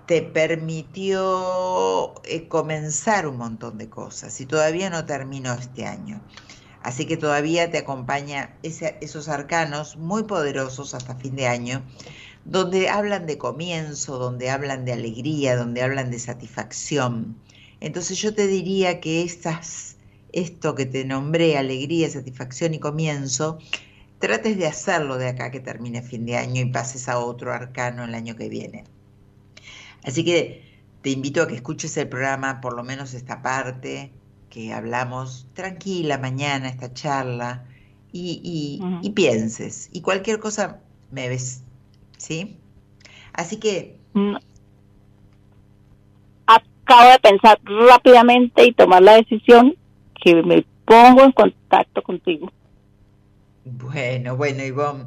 Te 0.08 0.22
permitió 0.22 2.14
eh, 2.24 2.48
comenzar 2.48 3.28
un 3.28 3.38
montón 3.38 3.78
de 3.78 3.90
cosas 3.90 4.40
y 4.42 4.46
todavía 4.46 4.90
no 4.90 5.06
terminó 5.06 5.54
este 5.54 5.86
año. 5.86 6.22
Así 6.82 7.06
que 7.06 7.18
todavía 7.18 7.70
te 7.70 7.80
acompaña 7.80 8.56
esos 8.64 9.28
arcanos 9.28 9.98
muy 9.98 10.24
poderosos 10.24 10.94
hasta 10.94 11.16
fin 11.16 11.36
de 11.36 11.48
año, 11.48 11.84
donde 12.46 12.88
hablan 12.88 13.26
de 13.26 13.38
comienzo, 13.38 14.18
donde 14.18 14.50
hablan 14.50 14.86
de 14.86 14.94
alegría, 14.94 15.58
donde 15.58 15.82
hablan 15.82 16.10
de 16.12 16.20
satisfacción. 16.20 17.38
Entonces 17.82 18.18
yo 18.20 18.34
te 18.34 18.48
diría 18.48 19.02
que 19.02 19.24
estas 19.24 19.98
esto 20.32 20.76
que 20.76 20.86
te 20.86 21.06
nombré, 21.06 21.58
alegría, 21.58 22.10
satisfacción 22.10 22.74
y 22.74 22.80
comienzo, 22.80 23.58
trates 24.20 24.58
de 24.58 24.68
hacerlo 24.68 25.18
de 25.18 25.30
acá 25.30 25.52
que 25.52 25.60
termine 25.60 26.02
fin 26.02 26.26
de 26.26 26.38
año 26.38 26.62
y 26.62 26.66
pases 26.66 27.10
a 27.10 27.20
otro 27.20 27.54
arcano 27.54 28.04
el 28.04 28.14
año 28.14 28.36
que 28.36 28.50
viene. 28.50 28.84
Así 30.04 30.24
que 30.24 30.64
te 31.02 31.10
invito 31.10 31.42
a 31.42 31.48
que 31.48 31.56
escuches 31.56 31.96
el 31.98 32.08
programa, 32.10 32.62
por 32.62 32.76
lo 32.76 32.84
menos 32.84 33.14
esta 33.14 33.42
parte 33.42 34.12
que 34.50 34.74
hablamos 34.74 35.48
tranquila 35.54 36.18
mañana, 36.18 36.70
esta 36.70 36.94
charla, 36.94 37.66
y, 38.12 38.42
y- 38.44 39.06
y 39.06 39.10
pienses. 39.12 39.90
Y 39.92 40.02
cualquier 40.02 40.40
cosa 40.40 40.80
me 41.12 41.28
ves, 41.30 41.62
¿sí? 42.18 42.58
Así 43.34 43.58
que, 43.58 43.96
Mm. 44.14 44.36
Acabo 46.48 47.12
de 47.12 47.20
pensar 47.20 47.60
rápidamente 47.90 48.66
y 48.66 48.72
tomar 48.72 49.04
la 49.04 49.16
decisión 49.18 49.76
que 50.24 50.42
me 50.42 50.66
pongo 50.86 51.24
en 51.24 51.32
contacto 51.34 52.02
contigo. 52.02 52.50
bueno, 53.66 54.38
bueno, 54.38 54.64
Ivonne, 54.64 55.06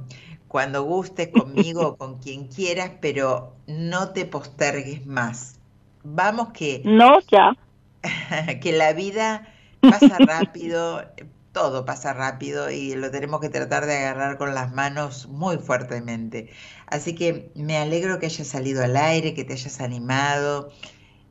cuando 0.51 0.85
gustes 0.85 1.29
conmigo 1.31 1.89
o 1.89 1.97
con 1.99 2.21
quien 2.21 2.49
quieras, 2.49 2.93
pero 3.01 3.63
no 3.69 4.13
te 4.13 4.27
postergues 4.27 5.07
más. 5.07 5.61
Vamos 6.05 6.51
que... 6.53 6.95
No, 7.01 7.19
ya. 7.31 7.55
que 8.63 8.73
la 8.73 8.93
vida 8.93 9.47
pasa 9.87 10.19
rápido, 10.21 11.03
todo 11.53 11.85
pasa 11.85 12.13
rápido 12.13 12.71
y 12.71 12.95
lo 12.95 13.11
tenemos 13.11 13.41
que 13.41 13.49
tratar 13.51 13.87
de 13.87 13.97
agarrar 13.99 14.39
con 14.39 14.55
las 14.55 14.73
manos 14.73 15.29
muy 15.29 15.59
fuertemente. 15.59 16.51
Así 16.87 17.15
que 17.15 17.53
me 17.55 17.77
alegro 17.79 18.19
que 18.19 18.27
hayas 18.27 18.49
salido 18.49 18.85
al 18.85 18.97
aire, 18.97 19.35
que 19.35 19.45
te 19.45 19.55
hayas 19.55 19.81
animado. 19.81 20.71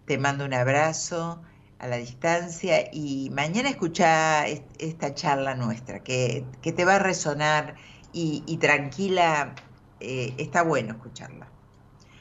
Te 0.05 0.17
mando 0.17 0.45
un 0.45 0.53
abrazo 0.53 1.43
a 1.79 1.87
la 1.87 1.97
distancia 1.97 2.89
y 2.93 3.29
mañana 3.31 3.69
escucha 3.69 4.47
es- 4.47 4.63
esta 4.79 5.13
charla 5.15 5.55
nuestra, 5.55 6.03
que, 6.03 6.45
que 6.61 6.73
te 6.73 6.85
va 6.85 6.95
a 6.97 6.99
resonar 6.99 7.75
y, 8.14 8.44
y 8.48 8.57
tranquila, 8.57 9.56
eh, 9.99 10.36
está 10.38 10.64
bueno 10.64 10.94
escucharla. 10.94 11.48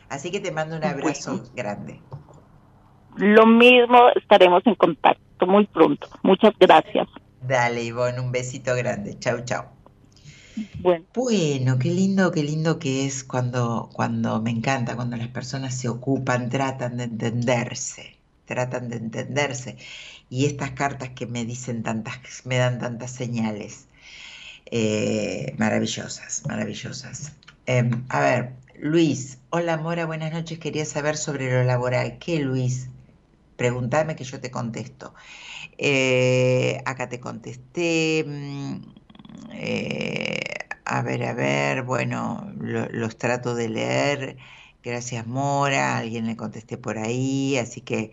Así 0.09 0.31
que 0.31 0.41
te 0.41 0.53
mando 0.53 0.77
un 0.77 0.85
abrazo 0.85 1.31
Bueno. 1.33 1.51
grande. 1.55 2.03
Lo 3.17 3.47
mismo, 3.47 4.09
estaremos 4.17 4.63
en 4.67 4.75
contacto 4.77 5.47
muy 5.47 5.67
pronto. 5.67 6.09
Muchas 6.23 6.55
gracias. 6.59 7.09
Dale, 7.41 7.83
Ivonne, 7.83 8.21
un 8.21 8.31
besito 8.31 8.77
grande. 8.77 9.19
Chau, 9.19 9.45
chau. 9.45 9.65
Bueno, 10.83 11.07
Bueno, 11.15 11.79
qué 11.79 11.91
lindo, 11.91 12.31
qué 12.33 12.43
lindo 12.43 12.79
que 12.79 13.05
es 13.07 13.25
cuando, 13.25 13.91
cuando 13.93 14.41
me 14.41 14.51
encanta, 14.51 14.95
cuando 14.97 15.17
las 15.17 15.29
personas 15.29 15.75
se 15.79 15.89
ocupan, 15.89 16.49
tratan 16.49 16.97
de 16.97 17.05
entenderse, 17.05 18.23
tratan 18.47 18.89
de 18.89 18.97
entenderse. 18.97 19.77
Y 20.31 20.47
estas 20.47 20.71
cartas 20.73 21.11
que 21.11 21.27
me 21.27 21.45
dicen 21.45 21.83
tantas, 21.83 22.47
me 22.47 22.57
dan 22.59 22.79
tantas 22.79 23.11
señales, 23.13 23.89
eh, 24.71 25.55
maravillosas, 25.59 26.43
maravillosas. 26.47 27.33
Em, 27.67 28.05
a 28.09 28.21
ver, 28.21 28.57
Luis, 28.77 29.39
hola 29.51 29.77
Mora, 29.77 30.07
buenas 30.07 30.33
noches. 30.33 30.59
Quería 30.59 30.85
saber 30.85 31.17
sobre 31.17 31.51
lo 31.53 31.65
laboral. 31.65 32.19
¿Qué, 32.19 32.41
Luis? 32.41 32.91
Pregúntame 33.57 34.17
que 34.17 34.25
yo 34.25 34.41
te 34.41 34.51
contesto. 34.51 35.15
Eh, 35.79 36.83
acá 36.87 37.09
te 37.09 37.21
contesté. 37.21 38.25
mm, 38.27 38.83
eh, 39.53 40.41
a 40.85 41.03
ver, 41.03 41.25
a 41.25 41.35
ver, 41.35 41.83
bueno, 41.83 42.53
lo- 42.61 42.89
los 42.91 43.19
trato 43.19 43.55
de 43.55 43.69
leer. 43.69 44.39
Gracias, 44.83 45.27
Mora. 45.27 45.97
Alguien 45.99 46.27
le 46.27 46.37
contesté 46.37 46.79
por 46.79 46.99
ahí. 46.99 47.57
Así 47.59 47.83
que, 47.83 48.13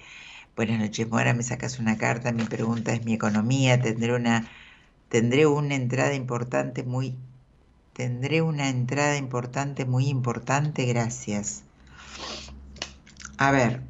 buenas 0.56 0.80
noches, 0.80 1.10
Mora. 1.10 1.34
Me 1.34 1.44
sacas 1.44 1.80
una 1.80 1.98
carta. 1.98 2.32
Mi 2.34 2.46
pregunta 2.46 2.94
es 2.94 3.06
mi 3.06 3.14
economía. 3.14 3.82
Tendré 3.82 4.16
una, 4.16 4.50
tendré 5.16 5.48
una 5.48 5.76
entrada 5.76 6.14
importante, 6.14 6.84
muy, 6.84 7.16
tendré 7.94 8.42
una 8.42 8.68
entrada 8.68 9.16
importante, 9.16 9.86
muy 9.86 10.10
importante. 10.10 10.86
Gracias. 10.86 11.64
A 13.38 13.50
ver. 13.52 13.82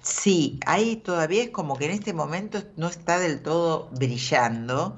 Sí, 0.00 0.60
ahí 0.64 0.94
todavía 0.94 1.42
es 1.42 1.50
como 1.50 1.76
que 1.76 1.86
en 1.86 1.90
este 1.90 2.12
momento 2.12 2.62
no 2.76 2.86
está 2.86 3.18
del 3.18 3.42
todo 3.42 3.90
brillando, 3.90 4.96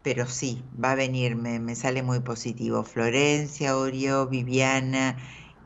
pero 0.00 0.26
sí, 0.26 0.64
va 0.82 0.92
a 0.92 0.94
venir, 0.94 1.36
me, 1.36 1.58
me 1.60 1.74
sale 1.76 2.02
muy 2.02 2.20
positivo. 2.20 2.82
Florencia, 2.82 3.76
Orio, 3.76 4.26
Viviana 4.26 5.18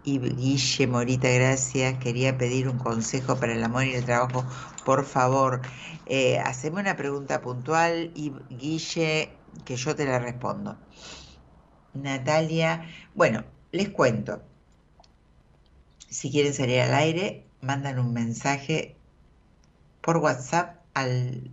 y 0.02 0.18
Guille 0.18 0.88
Morita, 0.88 1.28
gracias. 1.28 1.96
Quería 2.00 2.36
pedir 2.38 2.68
un 2.68 2.78
consejo 2.78 3.38
para 3.38 3.52
el 3.54 3.62
amor 3.62 3.84
y 3.84 3.94
el 3.94 4.04
trabajo. 4.04 4.44
Por 4.84 5.04
favor, 5.04 5.62
eh, 6.06 6.38
haceme 6.38 6.80
una 6.80 6.96
pregunta 6.96 7.40
puntual 7.40 8.12
y 8.14 8.32
Guille, 8.50 9.30
que 9.64 9.76
yo 9.76 9.96
te 9.96 10.04
la 10.04 10.18
respondo. 10.18 10.76
Natalia, 11.94 12.86
bueno, 13.14 13.44
les 13.72 13.88
cuento. 13.88 14.42
Si 16.08 16.30
quieren 16.30 16.52
salir 16.52 16.80
al 16.80 16.94
aire, 16.94 17.46
mandan 17.60 17.98
un 17.98 18.12
mensaje 18.12 18.96
por 20.00 20.18
WhatsApp 20.18 20.82
al 20.92 21.50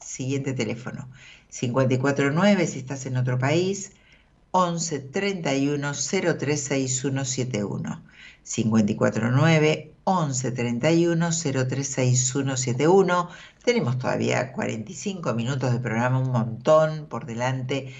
siguiente 0.00 0.54
teléfono. 0.54 1.08
549 1.50 2.66
si 2.66 2.78
estás 2.78 3.04
en 3.06 3.16
otro 3.16 3.38
país, 3.38 3.92
11 4.52 5.00
31 5.00 5.94
036171. 5.94 8.02
549 8.44 9.92
11 10.04 10.52
31 10.52 11.32
036171. 11.32 13.28
Tenemos 13.64 13.98
todavía 13.98 14.52
45 14.52 15.34
minutos 15.34 15.72
de 15.72 15.78
programa, 15.78 16.18
un 16.18 16.30
montón 16.32 17.06
por 17.06 17.26
delante. 17.26 17.94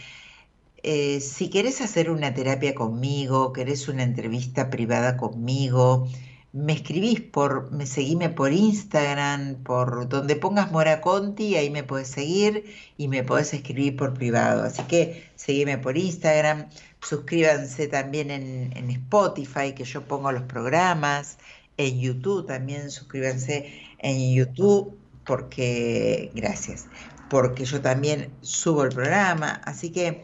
Eh, 0.83 1.21
si 1.21 1.51
querés 1.51 1.81
hacer 1.83 2.11
una 2.11 2.33
terapia 2.35 2.75
conmigo, 2.75 3.53
querés 3.53 3.89
una 3.89 4.03
entrevista 4.03 4.71
privada 4.71 5.17
conmigo, 5.17 6.09
me 6.53 6.73
escribís 6.73 7.21
por, 7.21 7.71
me 7.71 7.87
seguime 7.87 8.29
por 8.29 8.53
Instagram, 8.53 9.63
por 9.63 10.09
donde 10.09 10.37
pongas 10.37 10.73
Mora 10.73 11.01
Conti, 11.01 11.57
ahí 11.57 11.71
me 11.71 11.85
podés 11.85 12.09
seguir 12.09 12.65
y 12.97 13.09
me 13.09 13.23
podés 13.23 13.55
escribir 13.55 13.97
por 13.97 14.15
privado. 14.15 14.65
Así 14.65 14.83
que 14.85 15.31
seguime 15.37 15.79
por 15.79 15.97
Instagram, 15.97 16.69
suscríbanse 17.01 17.87
también 17.89 18.31
en, 18.31 18.77
en 18.77 18.91
Spotify, 18.91 19.75
que 19.75 19.85
yo 19.85 20.03
pongo 20.03 20.33
los 20.33 20.43
programas, 20.43 21.39
en 21.77 21.99
YouTube 22.01 22.47
también, 22.47 22.91
suscríbanse 22.91 23.73
en 23.99 24.35
YouTube, 24.35 24.99
porque, 25.25 26.31
gracias, 26.35 26.87
porque 27.31 27.65
yo 27.65 27.81
también 27.81 28.31
subo 28.43 28.85
el 28.85 28.91
programa, 28.91 29.61
así 29.65 29.91
que, 29.91 30.23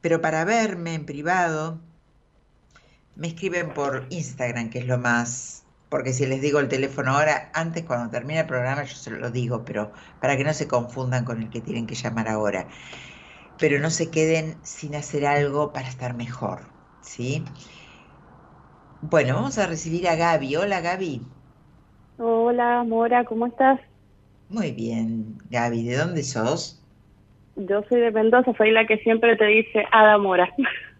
pero 0.00 0.20
para 0.20 0.44
verme 0.44 0.94
en 0.94 1.06
privado, 1.06 1.78
me 3.16 3.28
escriben 3.28 3.70
por 3.70 4.06
Instagram, 4.10 4.70
que 4.70 4.80
es 4.80 4.86
lo 4.86 4.98
más, 4.98 5.66
porque 5.88 6.12
si 6.12 6.26
les 6.26 6.40
digo 6.40 6.58
el 6.58 6.68
teléfono 6.68 7.12
ahora, 7.12 7.50
antes 7.54 7.84
cuando 7.84 8.10
termine 8.10 8.40
el 8.40 8.46
programa 8.46 8.84
yo 8.84 8.94
se 8.94 9.10
lo 9.10 9.30
digo, 9.30 9.64
pero 9.64 9.92
para 10.20 10.36
que 10.36 10.44
no 10.44 10.52
se 10.54 10.66
confundan 10.66 11.24
con 11.24 11.42
el 11.42 11.50
que 11.50 11.60
tienen 11.60 11.86
que 11.86 11.94
llamar 11.94 12.28
ahora. 12.28 12.66
Pero 13.58 13.78
no 13.78 13.90
se 13.90 14.10
queden 14.10 14.56
sin 14.62 14.94
hacer 14.94 15.26
algo 15.26 15.72
para 15.72 15.88
estar 15.88 16.14
mejor, 16.14 16.60
¿sí? 17.00 17.44
Bueno, 19.02 19.34
vamos 19.34 19.58
a 19.58 19.66
recibir 19.66 20.08
a 20.08 20.16
Gaby. 20.16 20.56
Hola 20.56 20.80
Gaby. 20.80 21.20
Hola, 22.18 22.84
Mora, 22.84 23.24
¿cómo 23.24 23.46
estás? 23.46 23.78
Muy 24.48 24.72
bien, 24.72 25.38
Gaby. 25.50 25.84
¿De 25.84 25.96
dónde 25.96 26.22
sos? 26.22 26.82
Yo 27.56 27.82
soy 27.88 28.00
de 28.00 28.10
Mendoza, 28.10 28.52
soy 28.56 28.70
la 28.70 28.86
que 28.86 28.96
siempre 28.98 29.36
te 29.36 29.44
dice 29.44 29.84
Ada 29.92 30.18
Mora. 30.18 30.48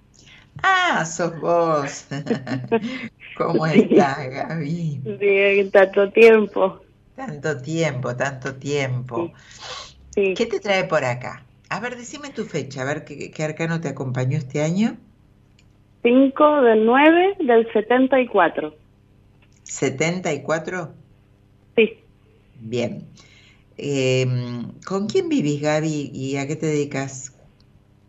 Ah, 0.63 1.05
sos 1.05 1.41
vos. 1.41 2.07
¿Cómo 3.37 3.67
estás, 3.67 4.29
Gaby? 4.29 5.01
Bien, 5.19 5.71
tanto 5.71 6.11
tiempo. 6.11 6.81
Tanto 7.17 7.61
tiempo, 7.61 8.15
tanto 8.17 8.55
tiempo. 8.55 9.33
Sí. 10.15 10.35
¿Qué 10.35 10.47
te 10.47 10.61
trae 10.61 10.85
por 10.85 11.05
acá? 11.05 11.45
A 11.69 11.81
ver, 11.81 11.97
decime 11.97 12.31
tu 12.31 12.45
fecha, 12.45 12.83
a 12.83 12.85
ver 12.85 13.05
qué, 13.05 13.31
qué 13.31 13.45
arcano 13.45 13.81
te 13.81 13.89
acompañó 13.89 14.37
este 14.37 14.63
año. 14.63 14.97
5 16.03 16.63
del 16.63 16.85
9 16.85 17.37
del 17.41 17.73
74. 17.73 18.75
¿74? 19.65 20.91
Sí. 21.77 21.99
Bien. 22.61 23.07
Eh, 23.79 24.27
¿Con 24.87 25.07
quién 25.07 25.29
vivís, 25.29 25.63
Gaby, 25.63 26.11
y 26.13 26.37
a 26.37 26.47
qué 26.47 26.57
te 26.57 26.67
dedicas? 26.67 27.32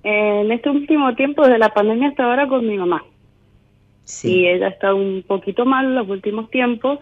En 0.04 0.52
este 0.52 0.70
último 0.70 1.16
tiempo, 1.16 1.44
desde 1.44 1.58
la 1.58 1.74
pandemia 1.74 2.10
hasta 2.10 2.26
ahora, 2.26 2.48
con 2.48 2.68
mi 2.68 2.78
mamá. 2.78 3.04
Y 3.06 4.08
Sí, 4.08 4.48
ella 4.48 4.68
está 4.68 4.94
un 4.94 5.24
poquito 5.26 5.66
mal 5.66 5.96
los 5.96 6.10
últimos 6.10 6.50
tiempos, 6.50 7.00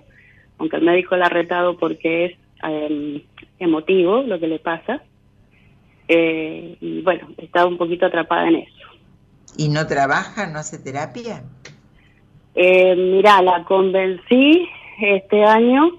aunque 0.60 0.78
el 0.78 0.84
médico 0.84 1.16
la 1.18 1.26
ha 1.26 1.30
retado 1.30 1.78
porque 1.78 2.26
es 2.26 2.38
eh, 2.64 3.24
emotivo 3.60 4.22
lo 4.22 4.40
que 4.40 4.48
le 4.48 4.60
pasa. 4.60 5.02
Eh, 6.08 6.78
y 6.80 7.02
bueno, 7.02 7.30
está 7.38 7.66
un 7.66 7.78
poquito 7.78 8.06
atrapada 8.06 8.48
en 8.48 8.58
eso. 8.58 8.82
¿y 9.58 9.70
no 9.70 9.86
trabaja, 9.88 10.48
no 10.48 10.60
hace 10.60 10.80
terapia? 10.80 11.44
Eh, 12.56 12.96
mira, 12.96 13.42
la 13.42 13.64
convencí 13.64 14.68
este 15.02 15.44
año 15.44 15.92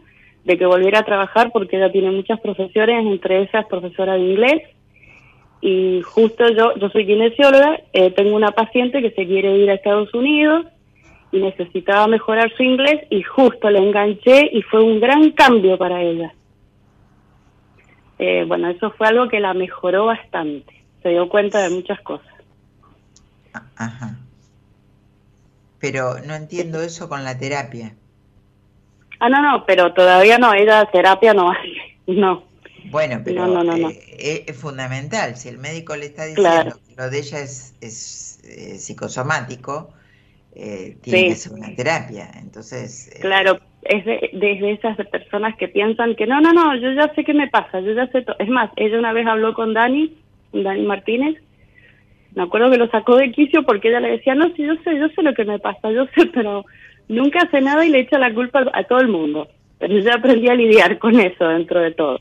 de 0.44 0.58
que 0.58 0.66
volviera 0.66 1.00
a 1.00 1.04
trabajar 1.04 1.50
porque 1.52 1.76
ella 1.76 1.92
tiene 1.92 2.10
muchas 2.10 2.40
profesiones, 2.40 3.06
entre 3.06 3.42
esas 3.42 3.66
profesora 3.66 4.14
de 4.14 4.20
inglés. 4.20 4.62
Y 5.62 6.02
justo 6.02 6.48
yo, 6.48 6.74
yo 6.76 6.90
soy 6.90 7.06
kinesióloga, 7.06 7.78
eh, 7.92 8.10
tengo 8.10 8.34
una 8.34 8.50
paciente 8.50 9.00
que 9.00 9.12
se 9.12 9.26
quiere 9.26 9.56
ir 9.56 9.70
a 9.70 9.74
Estados 9.74 10.12
Unidos 10.12 10.66
y 11.30 11.38
necesitaba 11.38 12.08
mejorar 12.08 12.52
su 12.56 12.64
inglés 12.64 13.06
y 13.10 13.22
justo 13.22 13.70
le 13.70 13.78
enganché 13.78 14.50
y 14.52 14.62
fue 14.62 14.82
un 14.82 15.00
gran 15.00 15.30
cambio 15.30 15.78
para 15.78 16.02
ella. 16.02 16.34
Eh, 18.18 18.44
bueno, 18.46 18.68
eso 18.68 18.90
fue 18.90 19.06
algo 19.06 19.28
que 19.28 19.40
la 19.40 19.54
mejoró 19.54 20.06
bastante. 20.06 20.84
se 21.02 21.10
dio 21.10 21.28
cuenta 21.28 21.60
de 21.62 21.70
muchas 21.70 22.00
cosas. 22.00 22.26
Ajá. 23.76 24.16
Pero 25.80 26.18
no 26.26 26.34
entiendo 26.34 26.80
eso 26.82 27.08
con 27.08 27.24
la 27.24 27.38
terapia. 27.38 27.94
Ah, 29.18 29.28
no, 29.28 29.40
no, 29.40 29.64
pero 29.64 29.92
todavía 29.92 30.38
no, 30.38 30.52
ella 30.52 30.84
terapia 30.86 31.34
no 31.34 31.50
hace, 31.52 31.68
no. 32.06 32.44
Bueno, 32.84 33.22
pero 33.24 33.46
No, 33.46 33.48
no, 33.48 33.64
no, 33.64 33.76
no. 33.76 33.88
eh, 33.88 34.44
es 34.46 34.56
fundamental. 34.56 35.36
Si 35.36 35.48
el 35.48 35.58
médico 35.58 35.96
le 35.96 36.06
está 36.06 36.24
diciendo 36.26 36.40
Claro. 36.40 36.78
que 36.86 36.94
lo 36.96 37.10
de 37.10 37.18
ella 37.18 37.40
es, 37.40 37.76
es 37.80 38.40
eh, 38.44 38.78
psicosomático, 38.78 39.94
eh, 40.52 40.98
tiene 41.02 41.20
Sí. 41.20 41.26
que 41.26 41.36
ser 41.36 41.52
una 41.52 41.74
terapia. 41.74 42.30
Entonces, 42.36 43.08
eh, 43.14 43.20
Claro, 43.20 43.60
es 43.82 44.04
de, 44.04 44.30
desde 44.32 44.72
esas 44.72 44.96
personas 45.08 45.56
que 45.56 45.68
piensan 45.68 46.14
que 46.16 46.26
no, 46.26 46.40
no, 46.40 46.52
no, 46.52 46.74
yo 46.76 46.92
ya 46.92 47.12
sé 47.14 47.24
qué 47.24 47.34
me 47.34 47.48
pasa, 47.48 47.80
yo 47.80 47.92
ya 47.92 48.06
sé 48.08 48.22
todo. 48.22 48.36
Es 48.38 48.48
más, 48.48 48.70
ella 48.76 48.98
una 48.98 49.12
vez 49.12 49.26
habló 49.26 49.54
con 49.54 49.74
Dani, 49.74 50.12
Dani 50.52 50.82
Martínez, 50.82 51.36
me 52.34 52.42
acuerdo 52.44 52.70
que 52.70 52.78
lo 52.78 52.88
sacó 52.88 53.16
de 53.16 53.30
quicio 53.32 53.62
porque 53.64 53.88
ella 53.88 54.00
le 54.00 54.12
decía, 54.12 54.34
no, 54.34 54.48
sí, 54.54 54.64
yo 54.64 54.74
sé, 54.84 54.96
yo 54.98 55.08
sé 55.10 55.22
lo 55.22 55.34
que 55.34 55.44
me 55.44 55.58
pasa, 55.58 55.90
yo 55.90 56.06
sé, 56.16 56.26
pero 56.34 56.64
nunca 57.08 57.40
hace 57.42 57.60
nada 57.60 57.84
y 57.86 57.90
le 57.90 58.00
echa 58.00 58.18
la 58.18 58.32
culpa 58.34 58.64
a 58.72 58.84
todo 58.84 59.00
el 59.00 59.08
mundo. 59.08 59.48
Pero 59.78 59.98
yo 59.98 60.12
aprendí 60.14 60.48
a 60.48 60.54
lidiar 60.54 60.98
con 60.98 61.18
eso 61.20 61.46
dentro 61.48 61.80
de 61.80 61.92
todo. 61.92 62.20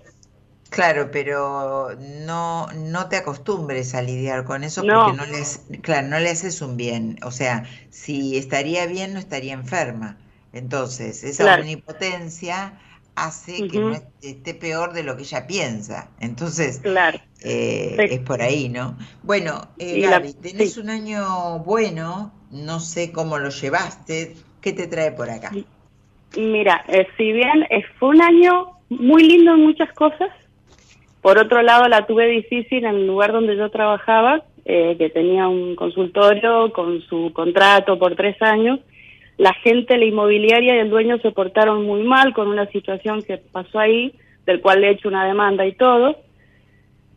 Claro, 0.72 1.11
pero 1.11 1.89
no, 2.26 2.68
no 2.73 3.10
te 3.10 3.18
acostumbres 3.18 3.93
a 3.93 4.02
lidiar 4.02 4.45
con 4.45 4.64
eso 4.64 4.84
No. 4.85 5.06
porque 5.06 5.18
no 5.18 5.26
le, 5.26 5.39
hace- 5.41 5.81
claro, 5.81 6.07
no 6.07 6.18
le 6.19 6.30
haces 6.30 6.61
un 6.61 6.77
bien. 6.77 7.18
O 7.23 7.31
sea, 7.31 7.65
si 7.89 8.38
estaría 8.38 8.85
bien, 8.88 9.14
no 9.14 9.19
estaría 9.19 9.53
enferma. 9.53 10.18
Entonces, 10.53 11.23
esa 11.26 11.43
Claro. 11.43 11.61
omnipotencia 11.64 12.80
hace 13.15 13.68
que 13.68 13.80
no 13.81 13.93
est- 13.93 14.07
esté 14.22 14.53
peor 14.53 14.93
de 14.93 15.03
lo 15.03 15.18
que 15.18 15.23
ella 15.23 15.45
piensa. 15.45 16.07
Entonces, 16.22 16.80
Claro. 16.80 17.19
eh, 17.43 17.98
es 18.10 18.19
por 18.22 18.41
ahí, 18.41 18.69
¿no? 18.69 18.98
Bueno, 19.23 19.68
eh, 19.77 19.99
la- 19.99 20.19
Gaby, 20.19 20.34
tenés 20.35 20.76
sí. 20.76 20.80
un 20.80 20.89
año 20.89 21.60
bueno, 21.60 22.31
no 22.49 22.80
sé 22.80 23.11
cómo 23.11 23.38
lo 23.39 23.49
llevaste. 23.49 24.38
¿Qué 24.61 24.72
te 24.72 24.88
trae 24.88 25.11
por 25.11 25.30
acá? 25.30 25.52
Mira, 26.38 26.81
eh, 26.88 27.07
si 27.18 27.34
bien 27.34 27.68
fue 27.99 28.10
un 28.10 28.22
año 28.22 28.72
muy 28.89 29.23
lindo 29.23 29.53
en 29.53 29.61
muchas 29.61 29.91
cosas, 29.93 30.30
por 31.22 31.38
otro 31.38 31.61
lado 31.61 31.88
la 31.88 32.06
tuve 32.07 32.27
difícil 32.27 32.85
en 32.85 32.95
el 32.95 33.07
lugar 33.07 33.31
donde 33.31 33.56
yo 33.56 33.69
trabajaba, 33.69 34.43
eh, 34.65 34.95
que 34.98 35.10
tenía 35.10 35.48
un 35.48 35.76
consultorio 35.76 36.72
con 36.73 37.02
su 37.02 37.31
contrato 37.34 37.98
por 37.99 38.15
tres 38.15 38.41
años. 38.41 38.80
La 39.38 39.53
gente, 39.53 39.98
la 39.98 40.06
inmobiliaria 40.06 40.76
y 40.76 40.80
el 40.80 40.89
dueño 40.89 41.18
se 41.19 41.31
portaron 41.31 41.84
muy 41.85 42.03
mal 42.03 42.34
con 42.34 42.48
una 42.48 42.68
situación 42.68 43.22
que 43.22 43.38
pasó 43.38 43.80
ahí, 43.80 44.14
del 44.45 44.61
cual 44.61 44.81
le 44.81 44.88
he 44.88 44.91
hecho 44.91 45.07
una 45.07 45.26
demanda 45.26 45.65
y 45.65 45.73
todo. 45.73 46.18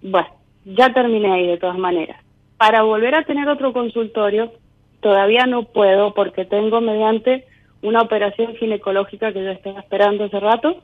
Bueno, 0.03 0.29
ya 0.65 0.93
terminé 0.93 1.33
ahí 1.33 1.47
de 1.47 1.59
todas 1.59 1.79
maneras. 1.79 2.23
Para 2.57 2.83
volver 2.83 3.15
a 3.15 3.25
tener 3.25 3.49
otro 3.49 3.73
consultorio, 3.73 4.53
todavía 5.01 5.47
no 5.47 5.65
puedo 5.65 6.15
porque 6.15 6.45
tengo 6.45 6.81
mediante 6.81 7.45
una 7.83 8.01
operación 8.01 8.55
ginecológica 8.57 9.33
que 9.33 9.45
yo 9.45 9.51
estaba 9.51 9.81
esperando 9.81 10.25
hace 10.25 10.41
rato, 10.41 10.83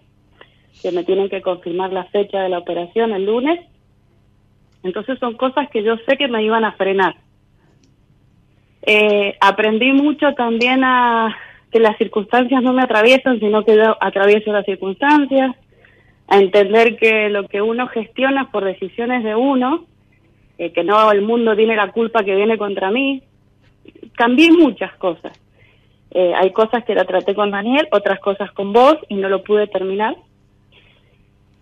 que 0.82 0.92
me 0.92 1.04
tienen 1.04 1.28
que 1.28 1.42
confirmar 1.42 1.92
la 1.92 2.04
fecha 2.04 2.40
de 2.40 2.48
la 2.48 2.58
operación 2.58 3.12
el 3.12 3.26
lunes. 3.26 3.60
Entonces 4.82 5.18
son 5.18 5.36
cosas 5.36 5.68
que 5.70 5.82
yo 5.82 5.96
sé 6.06 6.16
que 6.16 6.28
me 6.28 6.42
iban 6.42 6.64
a 6.64 6.72
frenar. 6.72 7.16
Eh, 8.82 9.36
aprendí 9.40 9.92
mucho 9.92 10.32
también 10.34 10.82
a 10.84 11.36
que 11.70 11.80
las 11.80 11.96
circunstancias 11.98 12.62
no 12.62 12.72
me 12.72 12.82
atraviesan, 12.82 13.38
sino 13.38 13.64
que 13.64 13.76
yo 13.76 13.96
atravieso 14.00 14.52
las 14.52 14.64
circunstancias, 14.64 15.54
a 16.26 16.38
entender 16.38 16.96
que 16.96 17.28
lo 17.28 17.46
que 17.46 17.60
uno 17.60 17.88
gestiona 17.88 18.42
es 18.42 18.48
por 18.48 18.64
decisiones 18.64 19.22
de 19.24 19.34
uno, 19.34 19.84
eh, 20.58 20.72
que 20.72 20.84
no 20.84 21.10
el 21.10 21.22
mundo 21.22 21.56
tiene 21.56 21.76
la 21.76 21.90
culpa 21.92 22.24
que 22.24 22.34
viene 22.34 22.56
contra 22.56 22.90
mí. 22.90 23.22
Cambié 24.14 24.50
muchas 24.52 24.94
cosas. 24.96 25.32
Eh, 26.12 26.32
hay 26.34 26.52
cosas 26.52 26.84
que 26.84 26.94
la 26.94 27.04
traté 27.04 27.34
con 27.34 27.50
Daniel, 27.50 27.88
otras 27.92 28.18
cosas 28.20 28.50
con 28.52 28.72
vos 28.72 28.96
y 29.08 29.14
no 29.14 29.28
lo 29.28 29.42
pude 29.42 29.66
terminar. 29.68 30.16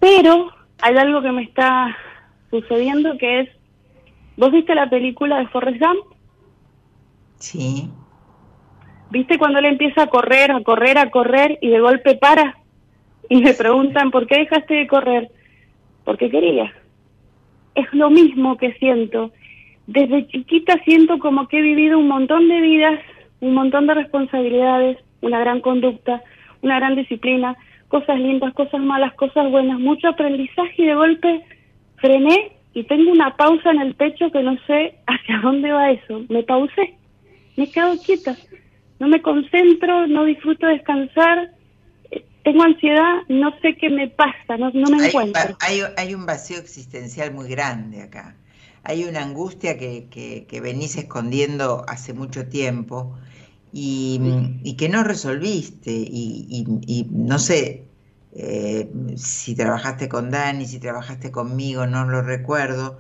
Pero 0.01 0.51
hay 0.81 0.97
algo 0.97 1.23
que 1.23 1.33
me 1.33 1.43
está 1.43 1.97
sucediendo 2.51 3.19
que 3.19 3.41
es, 3.41 3.49
¿vos 4.37 4.53
viste 4.53 4.75
la 4.75 4.89
película 4.89 5.39
de 5.39 5.49
Forrest 5.49 5.81
Gump? 5.81 6.15
Sí. 7.37 7.91
¿Viste 9.11 9.39
cuando 9.39 9.59
él 9.59 9.67
empieza 9.67 10.03
a 10.03 10.07
correr, 10.09 10.51
a 10.51 10.63
correr, 10.63 10.99
a 10.99 11.11
correr 11.11 11.59
y 11.63 11.69
de 11.69 11.81
golpe 11.81 12.17
para? 12.17 12.59
Y 13.29 13.43
me 13.43 13.55
preguntan, 13.55 14.11
¿por 14.11 14.27
qué 14.27 14.39
dejaste 14.39 14.75
de 14.75 14.87
correr? 14.87 15.31
Porque 16.05 16.31
quería. 16.31 16.73
Es 17.75 17.93
lo 17.93 18.11
mismo 18.11 18.57
que 18.57 18.73
siento. 18.75 19.33
Desde 19.87 20.27
chiquita 20.29 20.79
siento 20.85 21.19
como 21.19 21.49
que 21.49 21.59
he 21.59 21.63
vivido 21.63 21.99
un 21.99 22.09
montón 22.09 22.49
de 22.49 22.61
vidas, 22.61 23.01
un 23.41 23.55
montón 23.55 23.87
de 23.87 23.95
responsabilidades, 23.95 24.99
una 25.23 25.41
gran 25.41 25.61
conducta, 25.61 26.23
una 26.63 26.77
gran 26.77 26.97
disciplina, 26.97 27.57
cosas 27.89 28.19
lindas, 28.19 28.55
cosas 28.55 28.81
malas, 28.81 29.15
cosas 29.15 29.51
buenas, 29.51 29.79
mucho 29.79 30.09
aprendizaje 30.09 30.75
y 30.83 30.87
de 30.87 30.95
golpe 30.95 31.45
frené 31.97 32.53
y 32.75 32.85
tengo 32.85 33.11
una 33.11 33.37
pausa 33.37 33.71
en 33.71 33.81
el 33.81 33.95
pecho 33.95 34.31
que 34.31 34.43
no 34.43 34.57
sé 34.67 34.99
hacia 35.07 35.41
dónde 35.43 35.73
va 35.73 35.91
eso. 35.91 36.23
Me 36.29 36.43
pausé, 36.43 36.97
me 37.57 37.65
he 37.65 37.71
quedado 37.71 37.99
quieta, 38.01 38.37
no 39.01 39.09
me 39.09 39.21
concentro, 39.23 40.07
no 40.07 40.25
disfruto 40.25 40.67
descansar, 40.67 41.51
eh, 42.11 42.25
tengo 42.45 42.63
ansiedad, 42.63 43.23
no 43.29 43.53
sé 43.63 43.75
qué 43.77 43.91
me 43.91 44.09
pasa, 44.09 44.57
no, 44.59 44.71
no 44.73 44.91
me 44.91 45.03
Hay, 45.03 45.09
encuentro. 45.09 45.57
hay, 45.61 45.81
hay 45.97 46.15
un 46.15 46.27
vacío 46.27 46.59
existencial 46.59 47.33
muy 47.33 47.49
grande 47.49 48.03
acá. 48.03 48.37
Hay 48.85 49.05
una 49.05 49.23
angustia 49.23 49.77
que, 49.77 50.09
que, 50.09 50.47
que 50.47 50.61
venís 50.61 50.97
escondiendo 50.97 51.85
hace 51.89 52.13
mucho 52.13 52.49
tiempo 52.49 53.19
y, 53.73 54.21
y 54.63 54.77
que 54.77 54.89
no 54.89 55.05
resolviste. 55.05 55.91
Y, 55.93 56.47
y- 56.51 57.01
y 57.01 57.05
no 57.11 57.39
sé 57.39 57.91
eh, 58.33 58.91
si 59.17 59.55
trabajaste 59.57 60.09
con 60.09 60.31
Dani, 60.31 60.67
si 60.67 60.79
trabajaste 60.81 61.31
conmigo, 61.33 61.87
no 61.87 62.05
lo 62.07 62.23
recuerdo, 62.23 62.99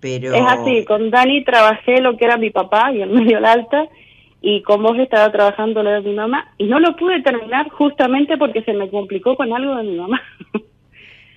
pero... 0.00 0.32
Es 0.32 0.42
así, 0.46 0.84
con 0.84 1.10
Dani 1.10 1.44
trabajé 1.44 2.00
lo 2.00 2.16
que 2.16 2.24
era 2.24 2.36
mi 2.36 2.50
papá 2.50 2.92
y 2.92 3.02
el 3.02 3.10
medio 3.10 3.38
alta, 3.46 3.86
y 4.40 4.62
con 4.62 4.82
vos 4.82 4.98
estaba 4.98 5.30
trabajando 5.32 5.82
lo 5.82 5.90
de 5.90 6.00
mi 6.02 6.14
mamá, 6.14 6.52
y 6.58 6.64
no 6.66 6.78
lo 6.80 6.96
pude 6.96 7.22
terminar 7.22 7.68
justamente 7.70 8.36
porque 8.36 8.62
se 8.62 8.72
me 8.74 8.90
complicó 8.90 9.36
con 9.36 9.52
algo 9.52 9.76
de 9.76 9.82
mi 9.84 9.96
mamá. 9.96 10.20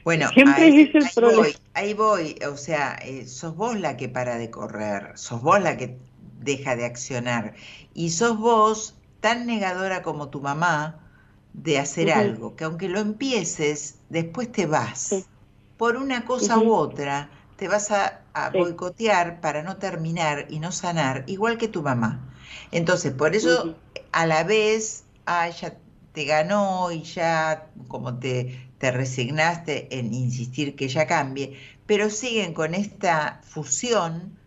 Bueno, 0.03 0.31
Siempre 0.33 0.67
ahí, 0.67 0.69
es 0.69 0.95
el 0.95 1.09
ahí 1.09 1.13
problema. 1.13 1.45
voy, 1.45 1.55
ahí 1.73 1.93
voy, 1.93 2.35
o 2.49 2.55
sea, 2.57 2.95
eh, 3.03 3.25
sos 3.27 3.55
vos 3.55 3.77
la 3.79 3.97
que 3.97 4.07
para 4.09 4.37
de 4.37 4.49
correr, 4.49 5.17
sos 5.17 5.41
vos 5.41 5.59
la 5.61 5.75
que 5.77 5.99
deja 6.21 6.75
de 6.77 6.85
accionar 6.85 7.55
y 7.98 8.11
sos 8.11 8.38
vos 8.40 8.78
tan 9.19 9.45
negadora 9.48 10.03
como 10.03 10.30
tu 10.30 10.41
mamá 10.41 10.78
de 11.53 11.80
hacer 11.80 12.11
algo, 12.11 12.56
que 12.56 12.64
aunque 12.65 12.90
lo 12.90 12.99
empieces, 12.99 13.99
después 14.10 14.52
te 14.52 14.65
vas. 14.68 15.02
Sí. 15.10 15.26
Por 15.78 15.98
una 15.98 16.26
cosa 16.26 16.60
u 16.60 16.74
otra, 16.74 17.30
te 17.57 17.68
vas 17.68 17.91
a, 17.91 18.26
a 18.34 18.52
Sí. 18.52 18.60
boicotear 18.60 19.41
para 19.41 19.64
no 19.64 19.78
terminar 19.78 20.45
y 20.49 20.60
no 20.60 20.72
sanar, 20.72 21.24
igual 21.28 21.57
que 21.57 21.68
tu 21.68 21.82
mamá. 21.84 22.34
Entonces, 22.72 23.14
por 23.14 23.36
eso, 23.36 23.78
a 24.11 24.26
la 24.28 24.44
vez, 24.44 25.06
ah, 25.26 25.49
ya 25.49 25.78
te 26.14 26.26
ganó 26.26 26.91
y 26.91 27.03
ya 27.03 27.72
como 27.88 28.18
te, 28.19 28.72
te 28.80 28.91
resignaste 28.91 29.98
en 29.99 30.14
insistir 30.14 30.76
que 30.76 30.86
ella 30.86 31.07
cambie, 31.07 31.57
pero 31.86 32.10
siguen 32.10 32.53
con 32.53 32.74
esta 32.76 33.41
fusión 33.44 34.40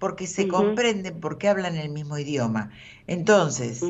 porque 0.00 0.26
se 0.26 0.48
comprenden, 0.48 1.20
porque 1.20 1.46
hablan 1.48 1.76
el 1.76 1.90
mismo 1.90 2.18
idioma. 2.18 2.70
Entonces, 3.06 3.82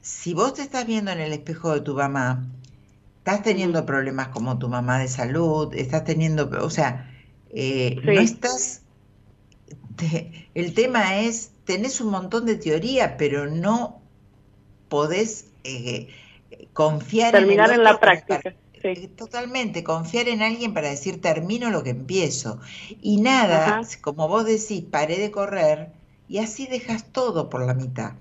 si 0.00 0.32
vos 0.32 0.54
te 0.54 0.62
estás 0.62 0.86
viendo 0.86 1.10
en 1.10 1.18
el 1.20 1.32
espejo 1.32 1.74
de 1.74 1.80
tu 1.80 1.94
mamá, 1.94 2.46
estás 3.18 3.42
teniendo 3.42 3.84
problemas 3.84 4.28
como 4.28 4.58
tu 4.58 4.68
mamá 4.68 4.98
de 5.00 5.08
salud, 5.08 5.74
estás 5.74 6.04
teniendo, 6.04 6.48
o 6.62 6.70
sea, 6.70 7.10
eh, 7.50 7.96
no 8.04 8.12
estás, 8.12 8.82
te- 9.96 10.48
el 10.54 10.72
tema 10.74 11.16
es, 11.20 11.50
tenés 11.64 12.00
un 12.00 12.10
montón 12.10 12.46
de 12.46 12.56
teoría, 12.56 13.16
pero 13.16 13.46
no 13.46 14.00
podés 14.88 15.46
eh, 15.64 16.08
confiar 16.72 17.32
Terminar 17.32 17.68
en 17.70 17.74
el 17.74 17.80
en 17.80 17.84
la 17.84 17.98
para- 17.98 18.22
práctica. 18.24 18.54
Sí. 18.84 18.94
eh, 18.94 19.08
Totalmente, 19.08 19.84
confiar 19.84 20.28
en 20.28 20.42
alguien 20.42 20.74
para 20.74 20.90
decir 20.90 21.20
termino 21.20 21.70
lo 21.70 21.82
que 21.82 21.90
empiezo. 21.90 22.60
Y 23.00 23.20
nada, 23.20 23.80
Ajá. 23.80 23.88
como 24.02 24.28
vos 24.28 24.44
decís, 24.46 24.84
paré 24.90 25.18
de 25.18 25.30
correr 25.30 25.92
y 26.28 26.38
así 26.38 26.66
dejas 26.66 27.12
todo 27.12 27.48
por 27.50 27.64
la 27.66 27.74
mitad. 27.74 28.14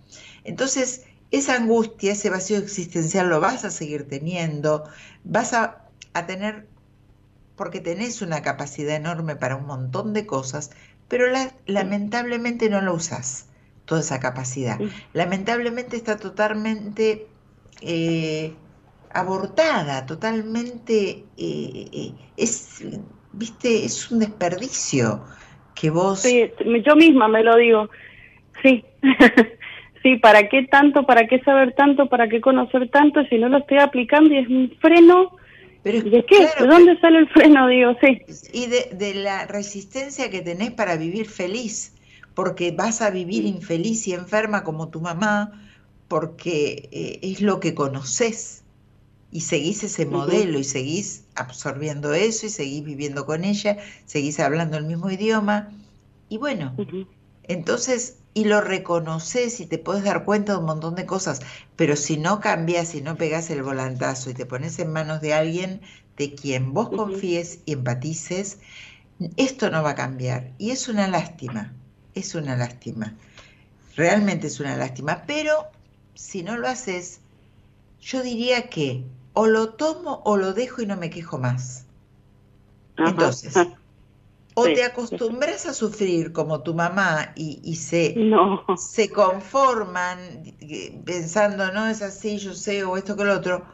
Entonces, 0.43 1.05
esa 1.31 1.55
angustia, 1.55 2.13
ese 2.13 2.29
vacío 2.29 2.57
existencial 2.59 3.29
lo 3.29 3.39
vas 3.39 3.65
a 3.65 3.71
seguir 3.71 4.07
teniendo, 4.07 4.83
vas 5.23 5.53
a, 5.53 5.91
a 6.13 6.25
tener, 6.27 6.69
porque 7.55 7.79
tenés 7.81 8.21
una 8.21 8.41
capacidad 8.41 8.95
enorme 8.95 9.35
para 9.35 9.55
un 9.55 9.65
montón 9.65 10.13
de 10.13 10.25
cosas, 10.25 10.71
pero 11.07 11.27
la- 11.29 11.55
lamentablemente 11.65 12.69
no 12.69 12.81
lo 12.81 12.93
usás, 12.95 13.49
toda 13.85 14.01
esa 14.01 14.19
capacidad. 14.19 14.83
Lamentablemente 15.13 15.95
está 15.97 16.17
totalmente 16.17 17.37
eh, 17.81 18.62
abortada, 19.13 20.05
totalmente, 20.05 21.23
eh, 21.37 21.85
eh, 21.93 22.11
es, 22.37 22.83
viste, 23.31 23.85
es 23.85 24.11
un 24.11 24.19
desperdicio. 24.19 25.23
que 25.75 25.89
vos... 25.89 26.21
Sí, 26.21 26.51
yo 26.85 26.95
misma 26.95 27.27
me 27.27 27.43
lo 27.43 27.55
digo. 27.57 27.89
Sí. 28.61 28.83
sí, 30.03 30.17
¿para 30.17 30.49
qué 30.49 30.63
tanto? 30.63 31.05
¿Para 31.05 31.27
qué 31.27 31.39
saber 31.41 31.73
tanto? 31.73 32.07
¿Para 32.07 32.27
qué 32.27 32.41
conocer 32.41 32.89
tanto 32.89 33.23
si 33.25 33.37
no 33.37 33.49
lo 33.49 33.57
estoy 33.59 33.79
aplicando 33.79 34.33
y 34.33 34.37
es 34.37 34.47
un 34.47 34.71
freno? 34.79 35.35
Pero, 35.83 36.01
¿De 36.01 36.25
qué? 36.25 36.47
¿De 36.59 36.67
dónde 36.67 36.97
sale 36.99 37.19
el 37.19 37.29
freno? 37.29 37.67
Digo, 37.67 37.95
sí. 38.01 38.21
Y 38.53 38.67
de, 38.67 38.89
de 38.93 39.15
la 39.15 39.45
resistencia 39.45 40.29
que 40.29 40.41
tenés 40.41 40.71
para 40.71 40.95
vivir 40.95 41.27
feliz, 41.27 41.93
porque 42.33 42.71
vas 42.71 43.01
a 43.01 43.09
vivir 43.09 43.45
infeliz 43.45 44.07
y 44.07 44.13
enferma 44.13 44.63
como 44.63 44.89
tu 44.89 45.01
mamá, 45.01 45.51
porque 46.07 46.89
eh, 46.91 47.19
es 47.21 47.41
lo 47.41 47.59
que 47.59 47.73
conoces 47.73 48.62
y 49.33 49.41
seguís 49.41 49.83
ese 49.83 50.05
modelo 50.05 50.59
y 50.59 50.63
seguís 50.63 51.23
absorbiendo 51.33 52.13
eso 52.13 52.45
y 52.45 52.49
seguís 52.49 52.83
viviendo 52.83 53.25
con 53.25 53.43
ella, 53.43 53.77
seguís 54.05 54.39
hablando 54.39 54.77
el 54.77 54.85
mismo 54.85 55.09
idioma 55.09 55.71
y 56.29 56.37
bueno, 56.37 56.75
entonces 57.45 58.17
y 58.35 58.45
lo 58.45 58.61
reconoces 58.61 59.59
y 59.59 59.65
te 59.65 59.79
puedes 59.79 60.03
dar 60.03 60.23
cuenta 60.23 60.53
de 60.53 60.59
un 60.59 60.65
montón 60.65 60.93
de 60.93 61.07
cosas, 61.07 61.41
pero 61.75 61.95
si 61.95 62.17
no 62.17 62.39
cambias 62.41 62.93
y 62.93 63.01
no 63.01 63.15
pegas 63.15 63.49
el 63.49 63.63
volantazo 63.63 64.29
y 64.29 64.35
te 64.35 64.45
pones 64.45 64.77
en 64.77 64.93
manos 64.93 65.19
de 65.19 65.33
alguien 65.33 65.81
de 66.15 66.35
quien 66.35 66.71
vos 66.71 66.89
confíes 66.89 67.59
y 67.65 67.73
empatices, 67.73 68.59
esto 69.35 69.71
no 69.71 69.81
va 69.81 69.91
a 69.91 69.95
cambiar 69.95 70.51
y 70.59 70.69
es 70.69 70.87
una 70.87 71.07
lástima, 71.07 71.73
es 72.13 72.35
una 72.35 72.55
lástima, 72.55 73.15
realmente 73.95 74.45
es 74.45 74.59
una 74.59 74.77
lástima, 74.77 75.23
pero 75.25 75.65
si 76.13 76.43
no 76.43 76.55
lo 76.55 76.67
haces, 76.67 77.19
yo 77.99 78.21
diría 78.21 78.69
que 78.69 79.03
o 79.33 79.47
lo 79.47 79.69
tomo 79.69 80.21
o 80.25 80.37
lo 80.37 80.53
dejo 80.53 80.81
y 80.81 80.85
no 80.85 80.95
me 80.95 81.09
quejo 81.09 81.37
más. 81.37 81.85
Entonces, 82.97 83.55
o 84.55 84.63
te 84.65 84.83
acostumbras 84.83 85.65
a 85.65 85.73
sufrir 85.73 86.31
como 86.31 86.61
tu 86.61 86.73
mamá 86.73 87.33
y, 87.35 87.75
se, 87.75 88.15
se 88.77 89.09
conforman 89.09 90.19
pensando, 91.05 91.71
no 91.71 91.87
es 91.87 92.01
así, 92.01 92.37
yo 92.37 92.53
sé, 92.53 92.83
o 92.83 92.97
esto 92.97 93.15
que 93.15 93.23
lo 93.23 93.33
otro, 93.33 93.65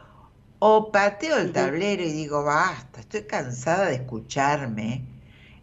o 0.58 0.90
pateo 0.90 1.36
el 1.38 1.52
tablero 1.52 2.02
y 2.02 2.12
digo, 2.12 2.44
basta, 2.44 3.00
estoy 3.00 3.22
cansada 3.22 3.86
de 3.86 3.96
escucharme, 3.96 5.04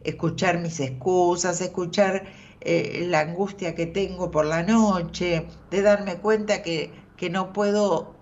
escuchar 0.04 0.60
mis 0.60 0.80
excusas, 0.80 1.62
escuchar 1.62 2.26
eh, 2.62 3.06
la 3.10 3.22
angustia 3.22 3.76
que 3.76 3.88
tengo 3.88 4.30
por 4.30 4.46
la 4.46 4.64
noche, 4.64 5.48
de 5.72 5.82
darme 5.82 6.18
cuenta 6.18 6.62
que, 6.62 6.92
que 7.16 7.30
no 7.30 7.54
puedo 7.54 8.17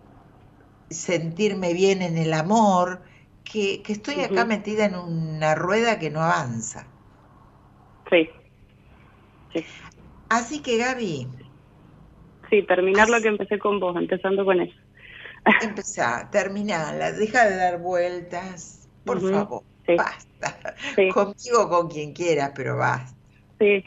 sentirme 0.90 1.74
bien 1.74 2.02
en 2.02 2.18
el 2.18 2.34
amor, 2.34 3.04
que, 3.44 3.82
estoy 3.88 4.22
acá 4.22 4.46
metida 4.46 4.86
en 4.86 4.96
una 4.96 5.56
rueda 5.56 6.00
que 6.00 6.10
no 6.10 6.22
avanza. 6.22 6.88
Sí. 8.10 8.30
Así 10.30 10.62
que 10.62 10.78
Gaby. 10.78 11.28
Sí, 12.50 12.64
terminar 12.64 13.10
lo 13.10 13.22
que 13.22 13.28
empecé 13.28 13.58
con 13.60 13.80
vos, 13.80 13.96
empezando 13.96 14.46
con 14.46 14.62
eso. 14.62 14.76
Empezá, 15.62 16.30
terminala, 16.32 17.12
deja 17.12 17.48
de 17.48 17.56
dar 17.56 17.80
vueltas, 17.80 18.90
por 19.04 19.22
favor, 19.22 19.64
basta. 19.88 20.76
Conmigo 21.14 21.70
con 21.70 21.88
quien 21.88 22.14
quieras, 22.14 22.52
pero 22.56 22.78
basta. 22.78 23.16
Sí, 23.60 23.84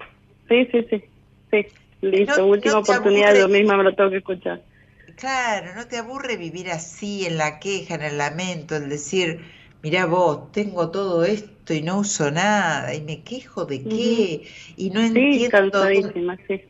sí, 0.49 0.69
sí, 0.71 0.87
sí. 0.89 1.05
sí. 1.51 1.67
Listo, 2.01 2.47
última 2.47 2.79
oportunidad, 2.79 3.35
yo 3.35 3.49
misma 3.49 3.77
me 3.77 3.83
lo 3.83 3.95
tengo 3.95 4.11
que 4.11 4.19
escuchar. 4.19 4.63
Claro, 5.19 5.75
no 5.75 5.87
te 5.89 5.99
aburre 5.99 6.37
vivir 6.37 6.71
así, 6.71 7.27
en 7.27 7.39
la 7.39 7.59
queja, 7.59 7.97
en 7.97 8.03
el 8.03 8.19
lamento, 8.19 8.77
el 8.77 8.89
decir, 8.89 9.41
mira 9.83 10.07
vos, 10.07 10.53
tengo 10.53 10.91
todo 10.91 11.25
esto 11.25 11.75
y 11.75 11.83
no 11.83 11.99
uso 11.99 12.31
nada, 12.31 12.95
y 12.95 13.01
me 13.01 13.23
quejo 13.23 13.65
de 13.65 13.83
qué, 13.83 14.43
y 14.77 14.91
no 14.91 15.01
entiendo... 15.01 15.87
Sí. 16.47 16.63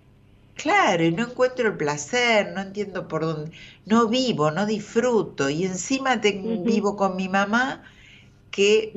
Claro, 0.55 1.05
y 1.05 1.13
no 1.13 1.23
encuentro 1.25 1.69
el 1.69 1.77
placer, 1.77 2.51
no 2.53 2.63
entiendo 2.63 3.07
por 3.07 3.21
dónde, 3.21 3.53
no 3.87 4.09
vivo, 4.09 4.51
no 4.51 4.67
disfruto, 4.67 5.51
y 5.51 5.65
encima 5.65 6.21
tengo, 6.21 6.65
vivo 6.65 6.97
con 6.97 7.17
mi 7.17 7.29
mamá 7.29 7.85
que... 8.51 8.93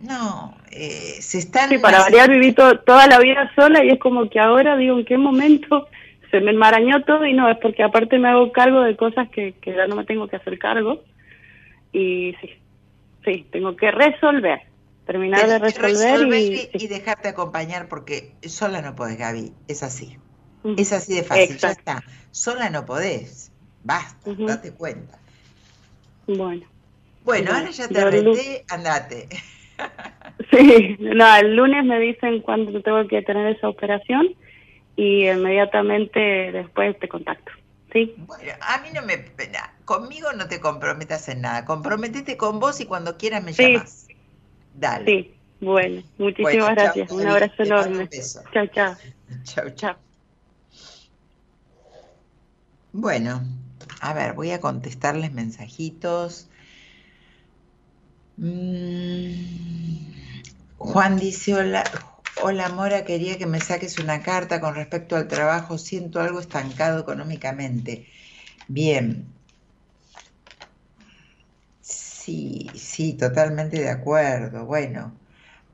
No, 0.00 0.56
eh, 0.72 1.18
se 1.20 1.38
están... 1.38 1.70
Sí, 1.70 1.78
para 1.78 2.00
variar 2.00 2.28
viví 2.28 2.52
toda 2.52 3.06
la 3.06 3.20
vida 3.20 3.48
sola 3.54 3.84
y 3.84 3.90
es 3.90 4.00
como 4.00 4.28
que 4.28 4.40
ahora 4.40 4.76
digo, 4.76 4.98
¿en 4.98 5.04
qué 5.04 5.16
momento 5.16 5.86
se 6.32 6.40
me 6.40 6.50
enmarañó 6.50 7.04
todo 7.04 7.26
y 7.26 7.34
no, 7.34 7.48
es 7.48 7.58
porque 7.58 7.82
aparte 7.82 8.18
me 8.18 8.30
hago 8.30 8.50
cargo 8.52 8.80
de 8.80 8.96
cosas 8.96 9.28
que, 9.28 9.52
que 9.60 9.74
ya 9.74 9.86
no 9.86 9.96
me 9.96 10.04
tengo 10.04 10.26
que 10.28 10.36
hacer 10.36 10.58
cargo. 10.58 11.04
Y 11.92 12.34
sí, 12.40 12.50
sí, 13.22 13.46
tengo 13.52 13.76
que 13.76 13.90
resolver, 13.90 14.62
terminar 15.06 15.46
de 15.46 15.58
resolver, 15.58 16.70
y, 16.72 16.86
dejarte 16.88 17.28
acompañar 17.28 17.86
porque 17.86 18.32
sola 18.40 18.80
no 18.80 18.96
podés, 18.96 19.18
Gaby, 19.18 19.52
es 19.68 19.82
así. 19.82 20.16
Es 20.78 20.92
así 20.92 21.14
de 21.16 21.22
fácil, 21.22 21.58
ya 21.58 21.72
está. 21.72 22.02
Sola 22.30 22.70
no 22.70 22.86
podés, 22.86 23.52
basta, 23.84 24.32
date 24.34 24.72
cuenta. 24.72 25.18
Bueno. 26.26 26.66
Bueno, 27.24 27.52
ahora 27.52 27.70
ya 27.70 27.88
te 27.88 28.00
arreglé, 28.00 28.64
andate. 28.70 29.28
Sí, 30.50 30.96
no, 31.00 31.36
el 31.36 31.56
lunes 31.56 31.84
me 31.84 31.98
dicen 31.98 32.40
cuándo 32.42 32.80
tengo 32.82 33.06
que 33.08 33.22
tener 33.22 33.56
esa 33.56 33.68
operación 33.68 34.34
y 34.96 35.28
inmediatamente 35.28 36.20
después 36.52 36.98
te 36.98 37.08
contacto. 37.08 37.52
¿sí? 37.92 38.14
Bueno, 38.16 38.52
a 38.60 38.80
mí 38.80 38.88
no 38.94 39.02
me... 39.02 39.24
Conmigo 39.84 40.32
no 40.32 40.48
te 40.48 40.60
comprometas 40.60 41.28
en 41.28 41.42
nada. 41.42 41.64
Comprometete 41.64 42.36
con 42.36 42.60
vos 42.60 42.80
y 42.80 42.86
cuando 42.86 43.16
quieras 43.16 43.42
me 43.42 43.52
llamas. 43.52 44.06
Dale. 44.72 45.04
Sí, 45.06 45.34
bueno, 45.60 46.02
muchísimas 46.18 46.74
gracias. 46.74 47.10
un 47.10 47.26
abrazo 47.26 47.62
enorme. 47.62 48.08
Chao, 48.52 48.66
chao. 48.68 48.96
Chao, 49.44 49.70
chao. 49.70 49.96
Bueno, 52.92 53.42
a 54.00 54.12
ver, 54.12 54.34
voy 54.34 54.50
a 54.50 54.60
contestarles 54.60 55.32
mensajitos. 55.32 56.48
Mm, 58.36 59.32
Juan 60.76 61.16
dice 61.16 61.54
hola, 61.54 61.84
Hola 62.34 62.68
Mora, 62.68 63.04
quería 63.06 63.38
que 63.38 63.46
me 63.46 63.60
saques 63.62 63.98
una 63.98 64.22
carta 64.22 64.60
con 64.60 64.74
respecto 64.74 65.16
al 65.16 65.28
trabajo. 65.28 65.78
Siento 65.78 66.20
algo 66.20 66.40
estancado 66.40 67.00
económicamente. 67.00 68.06
Bien. 68.66 69.34
Sí, 71.80 72.72
sí, 72.78 73.16
totalmente 73.16 73.78
de 73.80 73.90
acuerdo. 73.90 74.64
Bueno, 74.66 75.20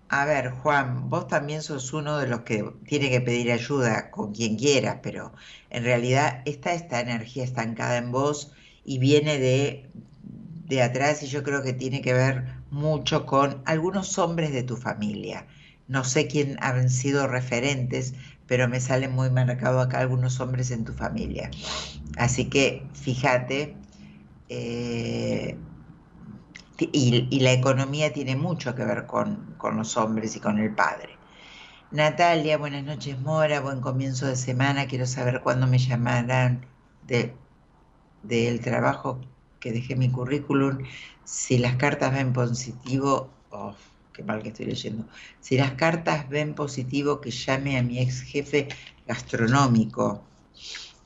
a 0.08 0.24
ver, 0.26 0.50
Juan, 0.52 1.08
vos 1.10 1.28
también 1.28 1.62
sos 1.62 1.92
uno 1.94 2.18
de 2.18 2.28
los 2.28 2.42
que 2.42 2.64
tiene 2.86 3.10
que 3.10 3.20
pedir 3.22 3.52
ayuda 3.52 4.10
con 4.10 4.32
quien 4.34 4.56
quieras, 4.56 5.00
pero 5.02 5.34
en 5.70 5.84
realidad 5.84 6.42
está 6.46 6.74
esta 6.74 7.00
energía 7.00 7.44
estancada 7.44 7.98
en 7.98 8.12
vos 8.12 8.52
y 8.84 8.98
viene 9.00 9.38
de, 9.38 9.90
de 9.94 10.82
atrás 10.82 11.22
y 11.22 11.28
yo 11.28 11.42
creo 11.44 11.62
que 11.62 11.74
tiene 11.74 12.02
que 12.02 12.14
ver 12.14 12.46
mucho 12.70 13.26
con 13.26 13.62
algunos 13.66 14.18
hombres 14.18 14.52
de 14.52 14.62
tu 14.64 14.76
familia 14.76 15.48
no 15.88 16.04
sé 16.04 16.28
quién 16.28 16.56
han 16.60 16.90
sido 16.90 17.26
referentes, 17.26 18.14
pero 18.46 18.68
me 18.68 18.80
salen 18.80 19.12
muy 19.12 19.30
marcado 19.30 19.80
acá 19.80 20.00
algunos 20.00 20.38
hombres 20.40 20.70
en 20.70 20.84
tu 20.84 20.92
familia. 20.92 21.50
Así 22.16 22.46
que 22.46 22.86
fíjate, 22.94 23.74
eh, 24.48 25.56
y, 26.78 27.40
la 27.40 27.52
economía 27.52 28.12
tiene 28.12 28.36
mucho 28.36 28.74
que 28.74 28.84
ver 28.84 29.06
con, 29.06 29.56
los 29.74 29.96
hombres 29.96 30.36
y 30.36 30.40
con 30.40 30.58
el 30.58 30.74
padre. 30.74 31.16
Natalia, 31.90 32.58
buenas 32.58 32.84
noches 32.84 33.18
Mora, 33.20 33.60
buen 33.60 33.80
comienzo 33.80 34.26
de 34.26 34.36
semana, 34.36 34.86
quiero 34.86 35.06
saber 35.06 35.40
cuándo 35.40 35.66
me 35.66 35.78
llamarán 35.78 36.66
del 37.06 37.32
de, 38.22 38.58
trabajo 38.58 39.20
que 39.58 39.72
dejé 39.72 39.96
mi 39.96 40.10
currículum, 40.10 40.78
si 41.24 41.58
las 41.58 41.76
cartas 41.76 42.12
ven 42.12 42.32
positivo, 42.32 43.30
oh, 43.50 43.74
qué 44.18 44.24
mal 44.24 44.42
que 44.42 44.48
estoy 44.48 44.66
leyendo. 44.66 45.04
Si 45.40 45.56
las 45.56 45.72
cartas 45.74 46.28
ven 46.28 46.54
positivo, 46.54 47.20
que 47.20 47.30
llame 47.30 47.78
a 47.78 47.84
mi 47.84 48.00
ex 48.00 48.22
jefe 48.22 48.66
gastronómico. 49.06 50.24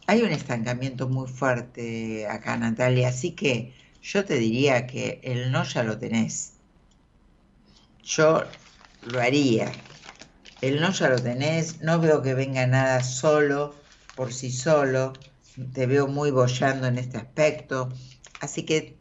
Hay 0.06 0.22
un 0.22 0.30
estancamiento 0.30 1.10
muy 1.10 1.28
fuerte 1.28 2.26
acá, 2.26 2.56
Natalia, 2.56 3.09
así 3.09 3.32
que 3.32 3.74
yo 4.01 4.24
te 4.24 4.39
diría 4.39 4.86
que 4.86 5.20
el 5.22 5.52
no 5.52 5.62
ya 5.62 5.82
lo 5.82 5.98
tenés. 5.98 6.55
Yo 8.02 8.44
lo 9.02 9.20
haría. 9.20 9.70
El 10.62 10.80
no 10.80 10.90
ya 10.90 11.10
lo 11.10 11.20
tenés, 11.20 11.82
no 11.82 12.01
veo 12.01 12.22
que 12.22 12.32
venga 12.32 12.66
nada 12.66 13.02
solo, 13.02 13.74
por 14.16 14.32
sí 14.32 14.51
solo. 14.51 15.12
Te 15.74 15.84
veo 15.84 16.06
muy 16.09 16.30
bollando 16.30 16.86
en 16.86 16.97
este 16.97 17.18
aspecto. 17.18 17.90
Así 18.40 18.62
que, 18.62 18.97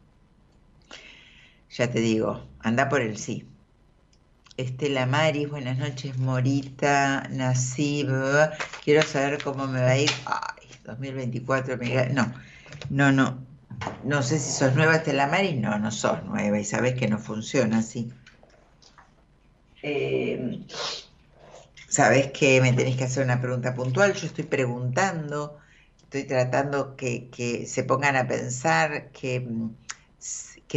ya 1.70 1.90
te 1.90 2.00
digo, 2.00 2.46
anda 2.60 2.90
por 2.90 3.00
el 3.00 3.16
sí. 3.16 3.51
Estela 4.56 5.06
Maris, 5.06 5.48
buenas 5.48 5.78
noches, 5.78 6.16
Morita, 6.18 7.26
Nasib, 7.30 8.08
quiero 8.84 9.02
saber 9.02 9.42
cómo 9.42 9.66
me 9.66 9.80
va 9.80 9.90
a 9.90 9.98
ir. 9.98 10.10
Ay, 10.26 10.68
2024, 10.84 11.78
no, 12.12 12.34
no, 12.90 13.12
no, 13.12 13.46
no 14.04 14.22
sé 14.22 14.38
si 14.38 14.52
sos 14.52 14.74
nueva, 14.74 14.96
Estela 14.96 15.26
Maris, 15.26 15.56
no, 15.56 15.78
no 15.78 15.90
sos 15.90 16.22
nueva 16.24 16.58
y 16.58 16.64
sabes 16.64 16.94
que 16.94 17.08
no 17.08 17.18
funciona 17.18 17.78
así. 17.78 18.12
Eh, 19.82 20.66
sabes 21.88 22.30
que 22.32 22.60
me 22.60 22.72
tenés 22.72 22.96
que 22.96 23.04
hacer 23.04 23.24
una 23.24 23.40
pregunta 23.40 23.74
puntual, 23.74 24.14
yo 24.14 24.26
estoy 24.26 24.44
preguntando, 24.44 25.58
estoy 26.02 26.24
tratando 26.24 26.94
que, 26.96 27.30
que 27.30 27.66
se 27.66 27.84
pongan 27.84 28.16
a 28.16 28.26
pensar 28.28 29.10
que 29.12 29.46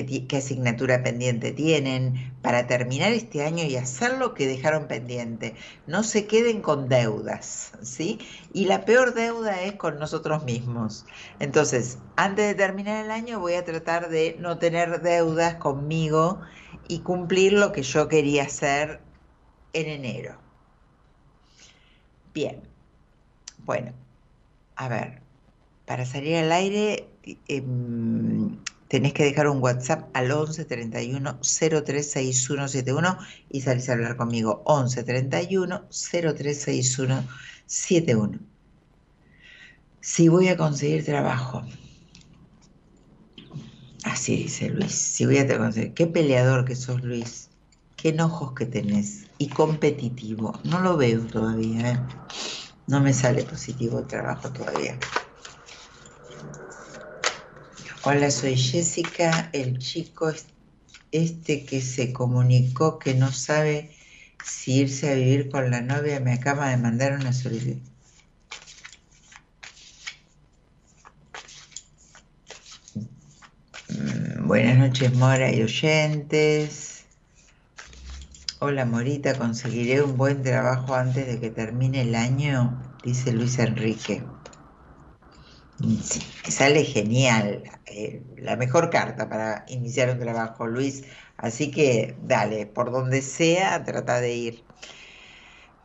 qué, 0.04 0.38
asignatura 0.38 1.04
pendiente 1.04 1.54
tienen 1.54 2.34
para 2.42 2.68
terminar 2.68 3.14
este 3.14 3.44
año 3.44 3.64
y 3.64 3.78
hacer 3.78 4.18
lo 4.18 4.34
que 4.34 4.46
dejaron 4.46 4.88
pendiente. 4.88 5.56
No 5.88 6.04
se 6.04 6.28
queden 6.28 6.62
con 6.62 6.90
deudas, 6.90 7.72
¿sí? 7.82 8.20
Y 8.52 8.66
la 8.66 8.84
peor 8.84 9.14
deuda 9.14 9.62
es 9.62 9.74
con 9.74 9.98
nosotros 9.98 10.44
mismos. 10.44 11.06
Entonces, 11.40 11.98
antes 12.18 12.48
de 12.48 12.56
terminar 12.56 13.06
el 13.06 13.12
año 13.12 13.40
voy 13.40 13.54
a 13.54 13.64
tratar 13.64 14.10
de 14.10 14.36
no 14.40 14.58
tener 14.58 15.02
deudas 15.02 15.56
conmigo 15.56 16.42
y 16.88 17.00
cumplir 17.00 17.54
lo 17.54 17.72
que 17.72 17.84
yo 17.84 18.10
quería 18.10 18.44
hacer 18.44 19.00
en 19.74 19.88
enero. 19.88 20.38
Bien. 22.34 22.62
Bueno, 23.60 23.94
a 24.76 24.90
ver, 24.90 25.22
para 25.86 26.06
salir 26.06 26.36
al 26.36 26.52
aire... 26.52 27.08
Em, 27.48 28.60
tenés 28.88 29.14
que 29.14 29.24
dejar 29.24 29.48
un 29.48 29.62
WhatsApp 29.62 30.10
al 30.14 30.32
11 30.32 30.66
31 30.66 31.40
036171 31.42 33.18
y 33.50 33.62
salís 33.62 33.90
a 33.90 33.94
hablar 33.94 34.18
conmigo 34.18 34.62
11 34.66 35.04
31 35.04 35.86
036171. 35.90 38.40
Si 40.02 40.28
voy 40.30 40.50
a 40.50 40.58
conseguir 40.58 41.04
trabajo. 41.04 41.64
Así 44.04 44.44
dice 44.44 44.70
Luis, 44.70 44.94
si 44.94 45.26
voy 45.26 45.40
a 45.40 45.58
conseguir. 45.58 45.96
Qué 45.96 46.06
peleador 46.06 46.66
que 46.66 46.76
sos 46.76 47.04
Luis, 47.04 47.50
qué 47.96 48.10
enojos 48.10 48.54
que 48.54 48.68
tenés 48.68 49.26
y 49.40 49.48
competitivo. 49.48 50.60
No 50.64 50.80
lo 50.80 50.96
veo 50.96 51.26
todavía, 51.26 51.92
¿eh? 51.92 52.00
no 52.88 53.02
me 53.02 53.14
sale 53.14 53.44
positivo 53.44 53.98
el 54.00 54.06
trabajo 54.06 54.52
todavía. 54.52 55.00
Hola, 58.08 58.30
soy 58.30 58.56
Jessica, 58.56 59.50
el 59.52 59.80
chico 59.80 60.32
este 61.12 61.66
que 61.66 61.82
se 61.82 62.14
comunicó 62.14 63.00
que 63.00 63.16
no 63.16 63.32
sabe 63.32 63.90
si 64.46 64.82
irse 64.82 65.12
a 65.12 65.16
vivir 65.16 65.50
con 65.50 65.72
la 65.72 65.82
novia 65.82 66.20
me 66.20 66.34
acaba 66.34 66.70
de 66.70 66.78
mandar 66.78 67.14
una 67.14 67.34
solicitud. 67.34 67.82
Mm, 73.90 74.48
buenas 74.48 74.78
noches, 74.78 75.12
Mora 75.16 75.52
y 75.52 75.64
oyentes. 75.64 77.06
Hola, 78.60 78.86
Morita, 78.86 79.36
conseguiré 79.36 80.04
un 80.04 80.16
buen 80.16 80.44
trabajo 80.44 80.94
antes 80.94 81.26
de 81.26 81.40
que 81.40 81.50
termine 81.50 82.02
el 82.02 82.14
año, 82.14 82.80
dice 83.04 83.34
Luis 83.34 83.58
Enrique. 83.58 84.22
Sí, 85.78 86.22
sale 86.48 86.86
genial, 86.86 87.64
eh, 87.86 88.26
la 88.38 88.56
mejor 88.56 88.90
carta 88.90 89.28
para 89.28 89.66
iniciar 89.68 90.10
un 90.10 90.20
trabajo, 90.20 90.68
Luis. 90.68 91.04
Así 91.38 91.70
que 91.70 92.16
dale, 92.22 92.66
por 92.66 92.92
donde 92.92 93.22
sea, 93.22 93.84
trata 93.84 94.22
de 94.22 94.36
ir. 94.36 94.70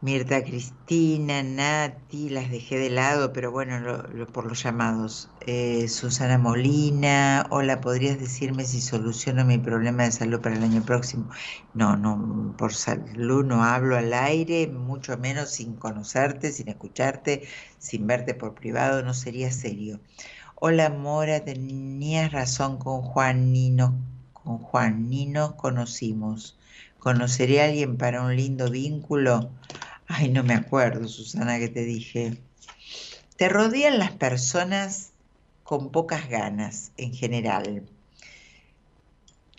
Mirta 0.02 0.42
Cristina, 0.42 1.42
Nati, 1.42 2.30
las 2.30 2.50
dejé 2.50 2.78
de 2.78 2.88
lado, 2.88 3.34
pero 3.34 3.50
bueno, 3.50 4.02
por 4.32 4.46
los 4.46 4.62
llamados. 4.62 5.28
Eh, 5.42 5.88
Susana 5.88 6.38
Molina, 6.38 7.46
hola, 7.50 7.82
¿podrías 7.82 8.18
decirme 8.18 8.64
si 8.64 8.80
soluciono 8.80 9.44
mi 9.44 9.58
problema 9.58 10.04
de 10.04 10.12
salud 10.12 10.40
para 10.40 10.56
el 10.56 10.62
año 10.62 10.82
próximo? 10.82 11.28
No, 11.74 11.98
no, 11.98 12.54
por 12.56 12.72
salud 12.72 13.44
no 13.44 13.62
hablo 13.62 13.94
al 13.98 14.14
aire, 14.14 14.68
mucho 14.68 15.18
menos 15.18 15.50
sin 15.50 15.76
conocerte, 15.76 16.50
sin 16.50 16.68
escucharte, 16.68 17.46
sin 17.78 18.06
verte 18.06 18.32
por 18.32 18.54
privado, 18.54 19.02
no 19.02 19.12
sería 19.12 19.52
serio. 19.52 20.00
Hola, 20.54 20.88
Mora, 20.88 21.44
tenías 21.44 22.32
razón 22.32 22.78
con 22.78 23.02
Juan, 23.02 23.52
ni 23.52 23.76
con 24.32 24.56
Juan, 24.60 25.10
ni 25.10 25.26
nos 25.26 25.56
conocimos. 25.56 26.56
¿Conoceré 26.98 27.60
a 27.60 27.64
alguien 27.66 27.98
para 27.98 28.22
un 28.22 28.34
lindo 28.34 28.70
vínculo? 28.70 29.50
Ay, 30.12 30.28
no 30.28 30.42
me 30.42 30.54
acuerdo, 30.54 31.06
Susana, 31.06 31.60
que 31.60 31.68
te 31.68 31.84
dije. 31.84 32.36
Te 33.36 33.48
rodean 33.48 34.00
las 34.00 34.10
personas 34.10 35.12
con 35.62 35.92
pocas 35.92 36.28
ganas 36.28 36.90
en 36.96 37.14
general. 37.14 37.84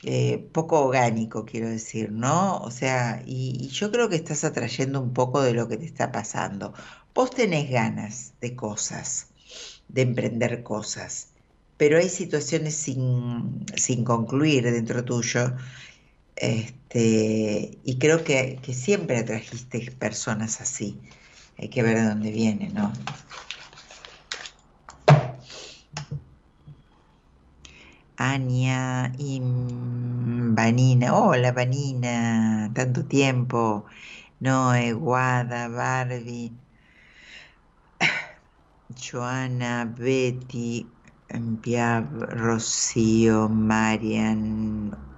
Eh, 0.04 0.50
poco 0.52 0.88
orgánico, 0.88 1.46
quiero 1.46 1.70
decir, 1.70 2.12
¿no? 2.12 2.58
O 2.58 2.70
sea, 2.70 3.24
y, 3.26 3.70
yo 3.70 3.92
creo 3.94 4.10
que 4.10 4.18
estás 4.18 4.44
atrayendo 4.44 5.00
un 5.00 5.14
poco 5.14 5.42
de 5.42 5.54
lo 5.54 5.70
que 5.70 5.78
te 5.78 5.86
está 5.86 6.12
pasando. 6.12 6.74
Vos 7.16 7.32
tenés 7.32 7.70
ganas 7.70 8.34
de 8.42 8.54
cosas, 8.54 9.28
de 9.88 10.02
emprender 10.02 10.64
cosas, 10.64 11.30
pero 11.78 11.98
hay 11.98 12.10
situaciones 12.10 12.76
sin, 12.76 13.66
sin 13.78 14.04
concluir 14.04 14.70
dentro 14.70 15.06
tuyo 15.06 15.56
este, 16.42 17.78
y 17.84 18.00
creo 18.00 18.24
que, 18.24 18.60
siempre 18.74 19.20
atrajiste 19.20 19.92
personas 19.92 20.60
así. 20.60 21.00
Hay 21.60 21.70
que 21.70 21.84
ver 21.84 21.98
de 21.98 22.06
dónde 22.06 22.32
viene, 22.32 22.70
¿no? 22.70 22.92
Ania 28.18 29.14
y 29.20 29.40
Vanina. 29.44 31.14
Hola, 31.14 31.52
Vanina. 31.52 32.72
Tanto 32.74 33.06
tiempo. 33.06 33.86
Noé, 34.40 34.94
Guada, 34.94 35.68
Barbie. 35.68 36.52
Joana, 38.96 39.86
Betty, 39.86 40.88
Piab, 41.62 42.06
Rocío, 42.32 43.48
Marian, 43.48 45.11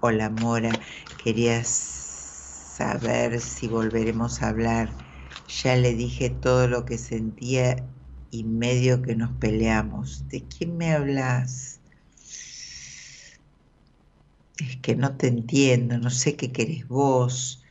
Hola 0.00 0.28
Mora, 0.30 0.78
quería 1.16 1.62
saber 1.64 3.40
si 3.40 3.68
volveremos 3.68 4.42
a 4.42 4.48
hablar. 4.50 4.96
Ya 5.46 5.76
le 5.76 5.94
dije 5.94 6.30
todo 6.30 6.68
lo 6.68 6.84
que 6.84 6.98
sentía 6.98 7.88
y 8.30 8.44
medio 8.44 9.02
que 9.02 9.16
nos 9.16 9.32
peleamos. 9.38 10.28
¿De 10.28 10.46
quién 10.48 10.76
me 10.76 10.92
hablas? 10.92 11.80
Es 14.56 14.76
que 14.80 14.96
no 14.96 15.18
te 15.18 15.26
entiendo, 15.28 15.98
no 15.98 16.08
sé 16.08 16.36
qué 16.36 16.52
querés 16.52 16.88
vos. 16.88 17.62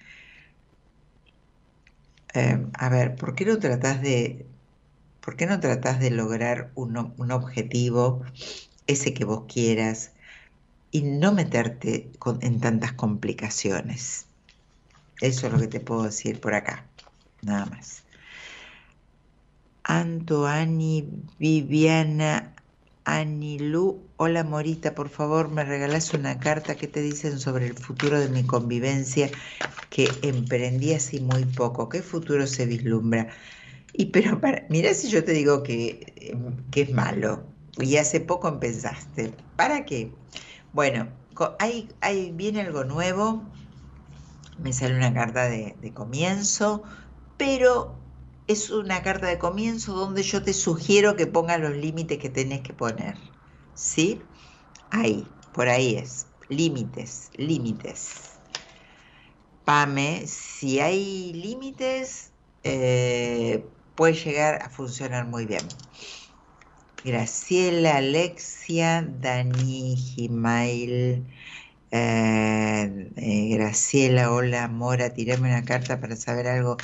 Em, 2.33 2.71
a 2.73 2.89
ver, 2.89 3.15
¿por 3.15 3.35
qué 3.35 3.45
no 3.45 3.59
tratás 3.59 4.01
de, 4.01 4.47
por 5.21 5.35
qué 5.37 5.45
no 5.47 5.59
tratás 5.61 5.99
de 6.01 6.11
lograr 6.11 6.71
un, 6.75 6.97
un 7.17 7.31
objetivo, 7.31 8.23
ese 8.87 9.13
que 9.13 9.25
vos 9.25 9.45
quieras? 9.47 10.13
Y 10.91 11.03
no 11.03 11.31
meterte 11.33 12.11
en 12.41 12.59
tantas 12.59 12.93
complicaciones. 12.93 14.27
Eso 15.21 15.47
es 15.47 15.53
lo 15.53 15.59
que 15.59 15.67
te 15.67 15.79
puedo 15.79 16.03
decir 16.03 16.39
por 16.41 16.53
acá, 16.53 16.91
nada 17.41 17.65
más. 17.67 18.03
Antoani 19.83 21.09
Viviana 21.39 22.55
Anilú, 23.05 24.13
hola 24.17 24.43
Morita, 24.43 24.93
por 24.95 25.09
favor 25.09 25.49
me 25.49 25.63
regalas 25.63 26.13
una 26.13 26.39
carta 26.39 26.77
que 26.77 26.87
te 26.87 27.01
dicen 27.01 27.39
sobre 27.39 27.65
el 27.67 27.75
futuro 27.75 28.19
de 28.19 28.29
mi 28.29 28.45
convivencia 28.45 29.31
que 29.89 30.19
emprendí 30.23 30.93
así 30.93 31.19
muy 31.19 31.45
poco. 31.45 31.89
¿Qué 31.89 32.01
futuro 32.03 32.47
se 32.47 32.65
vislumbra? 32.65 33.29
Y 33.93 34.07
pero 34.07 34.39
mira 34.69 34.93
si 34.93 35.09
yo 35.09 35.23
te 35.23 35.33
digo 35.33 35.63
que, 35.63 36.37
que 36.71 36.81
es 36.81 36.91
malo 36.93 37.43
y 37.77 37.97
hace 37.97 38.19
poco 38.21 38.47
empezaste. 38.49 39.35
¿Para 39.55 39.85
qué? 39.85 40.19
Bueno, 40.73 41.09
ahí, 41.59 42.31
viene 42.33 42.61
algo 42.61 42.85
nuevo, 42.85 43.43
me 44.57 44.71
sale 44.71 44.95
una 44.95 45.13
carta 45.13 45.49
de, 45.49 45.91
comienzo, 45.93 46.83
pero 47.37 47.95
es 48.47 48.69
una 48.69 49.03
carta 49.03 49.27
de 49.27 49.37
comienzo 49.37 49.93
donde 49.93 50.23
yo 50.23 50.43
te 50.43 50.53
sugiero 50.53 51.17
que 51.17 51.27
pongas 51.27 51.59
los 51.59 51.75
límites 51.75 52.19
que 52.19 52.29
tenés 52.29 52.61
que 52.61 52.73
poner. 52.73 53.17
¿Sí? 53.75 54.21
Ahí, 54.91 55.27
por 55.53 55.67
ahí 55.67 55.95
es. 55.95 56.27
Límites, 56.47 57.31
límites. 57.35 58.31
Pame, 59.65 60.25
si 60.25 60.79
hay 60.79 61.33
límites, 61.33 62.31
eh, 62.63 63.65
puede 63.95 64.13
llegar 64.13 64.61
a 64.63 64.69
funcionar 64.69 65.27
muy 65.27 65.45
bien. 65.45 65.65
Graciela, 67.03 67.97
Alexia, 67.97 69.01
Dani, 69.01 69.95
Gimail, 69.95 71.25
eh, 71.89 73.11
eh, 73.15 73.49
Graciela, 73.55 74.31
hola, 74.31 74.67
Mora, 74.67 75.11
tirame 75.11 75.49
una 75.49 75.63
carta 75.65 75.99
para 75.99 76.15
saber 76.15 76.47
algo 76.47 76.77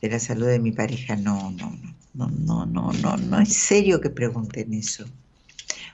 de 0.00 0.08
la 0.08 0.20
salud 0.20 0.46
de 0.46 0.60
mi 0.60 0.70
pareja. 0.70 1.16
No, 1.16 1.50
no, 1.50 1.76
no, 2.14 2.28
no, 2.28 2.66
no, 2.66 2.92
no, 2.92 3.16
no, 3.16 3.40
es 3.40 3.54
serio 3.54 4.00
que 4.00 4.10
pregunten 4.10 4.72
eso. 4.72 5.04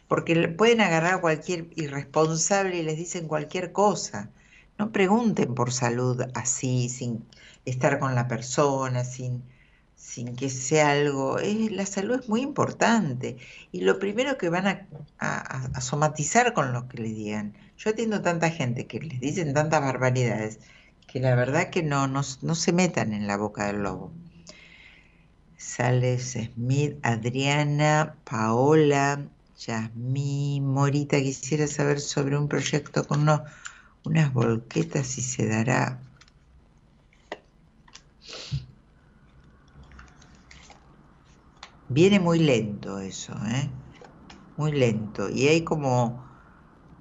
Porque 0.07 0.49
pueden 0.49 0.83
agarrar 0.83 1.15
a 1.15 1.21
cualquier 1.23 1.69
irresponsable 1.75 2.77
y 2.79 2.83
les 2.83 2.99
dicen 2.99 3.27
cualquier 3.27 3.73
cosa. 3.73 4.31
no 4.79 4.93
pregunten 4.93 5.55
por 5.55 5.73
salud 5.73 6.23
así, 6.35 6.91
sin 6.91 7.25
estar 7.65 7.99
con 7.99 8.15
la 8.15 8.29
persona, 8.29 9.05
sin, 9.05 9.43
sin 10.03 10.35
que 10.37 10.51
sea 10.51 10.91
algo. 10.91 11.39
la 11.71 11.87
salud 11.87 12.21
es 12.21 12.29
muy 12.29 12.43
importante. 12.43 13.37
Y 13.71 13.83
lo 13.83 13.99
primero 13.99 14.37
que 14.37 14.49
van 14.49 14.67
a, 15.19 15.81
somatizar 15.81 16.53
con 16.53 16.73
lo 16.73 16.89
que 16.89 16.99
le 16.99 17.09
digan. 17.09 17.55
Yo 17.79 17.91
atiendo 17.91 18.21
tanta 18.21 18.51
gente 18.51 18.87
que 18.87 19.01
les 19.01 19.21
dicen 19.21 19.55
tantas 19.55 19.81
barbaridades 19.81 20.59
que 21.07 21.21
la 21.21 21.35
verdad 21.35 21.71
que 21.71 21.83
no, 21.83 22.09
no, 22.09 22.23
no 22.43 22.55
se 22.55 22.73
metan 22.73 23.13
en 23.13 23.27
la 23.27 23.37
boca 23.37 23.67
del 23.67 23.83
lobo. 23.83 24.13
Sales 25.57 26.37
Smith, 26.55 26.97
Adriana, 27.03 28.17
Paola, 28.25 29.25
Yasmín, 29.59 30.67
Morita, 30.67 31.19
quisiera 31.19 31.67
saber 31.69 32.01
sobre 32.01 32.37
un 32.37 32.49
proyecto 32.49 33.07
con 33.07 33.29
unas 34.05 34.33
volquetas 34.33 35.17
y 35.19 35.23
se 35.23 35.47
dará. 35.47 36.01
Viene 41.93 42.19
muy 42.21 42.39
lento 42.39 42.99
eso, 42.99 43.35
¿eh? 43.47 43.71
Muy 44.57 44.73
lento. 44.73 45.31
Y 45.31 45.49
hay 45.49 45.65
como 45.65 46.29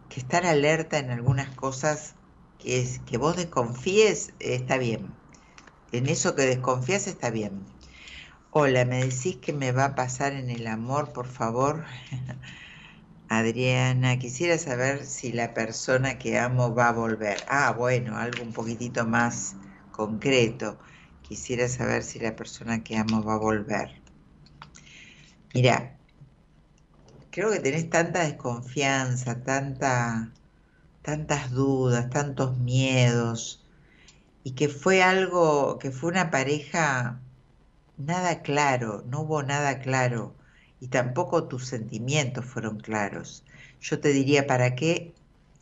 que 0.10 0.20
estar 0.22 0.46
alerta 0.46 1.00
en 1.00 1.12
algunas 1.12 1.52
cosas 1.56 2.18
que 2.58 2.80
es 2.82 3.00
que 3.02 3.18
vos 3.18 3.38
desconfíes, 3.38 4.36
está 4.40 4.78
bien. 4.80 5.20
En 5.92 6.08
eso 6.10 6.36
que 6.36 6.44
desconfías 6.44 7.08
está 7.08 7.32
bien. 7.32 7.68
Hola, 8.52 8.86
¿me 8.86 9.06
decís 9.06 9.38
que 9.38 9.54
me 9.54 9.72
va 9.74 9.86
a 9.86 9.96
pasar 9.96 10.34
en 10.34 10.50
el 10.52 10.68
amor, 10.68 11.14
por 11.14 11.28
favor? 11.28 11.86
Adriana, 13.30 14.20
quisiera 14.20 14.58
saber 14.60 15.06
si 15.06 15.32
la 15.34 15.54
persona 15.56 16.20
que 16.20 16.38
amo 16.40 16.76
va 16.76 16.90
a 16.90 16.94
volver. 16.94 17.46
Ah, 17.48 17.74
bueno, 17.74 18.18
algo 18.18 18.44
un 18.44 18.54
poquitito 18.54 19.06
más 19.08 19.58
concreto. 19.92 20.80
Quisiera 21.22 21.68
saber 21.70 22.04
si 22.04 22.20
la 22.20 22.36
persona 22.36 22.84
que 22.84 22.98
amo 22.98 23.24
va 23.24 23.36
a 23.36 23.38
volver. 23.40 24.01
Mira, 25.54 25.98
creo 27.32 27.52
que 27.52 27.60
tenés 27.60 27.90
tanta 27.90 28.20
desconfianza, 28.24 29.44
tanta, 29.44 30.34
tantas 31.02 31.52
dudas, 31.52 32.10
tantos 32.10 32.58
miedos, 32.60 33.66
y 34.44 34.56
que 34.56 34.70
fue 34.70 35.04
algo, 35.04 35.80
que 35.80 35.92
fue 35.92 36.12
una 36.12 36.32
pareja 36.32 37.22
nada 37.98 38.42
claro, 38.44 39.04
no 39.08 39.22
hubo 39.22 39.44
nada 39.44 39.80
claro 39.82 40.36
y 40.80 40.90
tampoco 40.90 41.48
tus 41.48 41.68
sentimientos 41.68 42.46
fueron 42.46 42.80
claros. 42.80 43.46
Yo 43.82 44.00
te 44.02 44.10
diría, 44.10 44.48
¿para 44.48 44.76
qué 44.76 45.16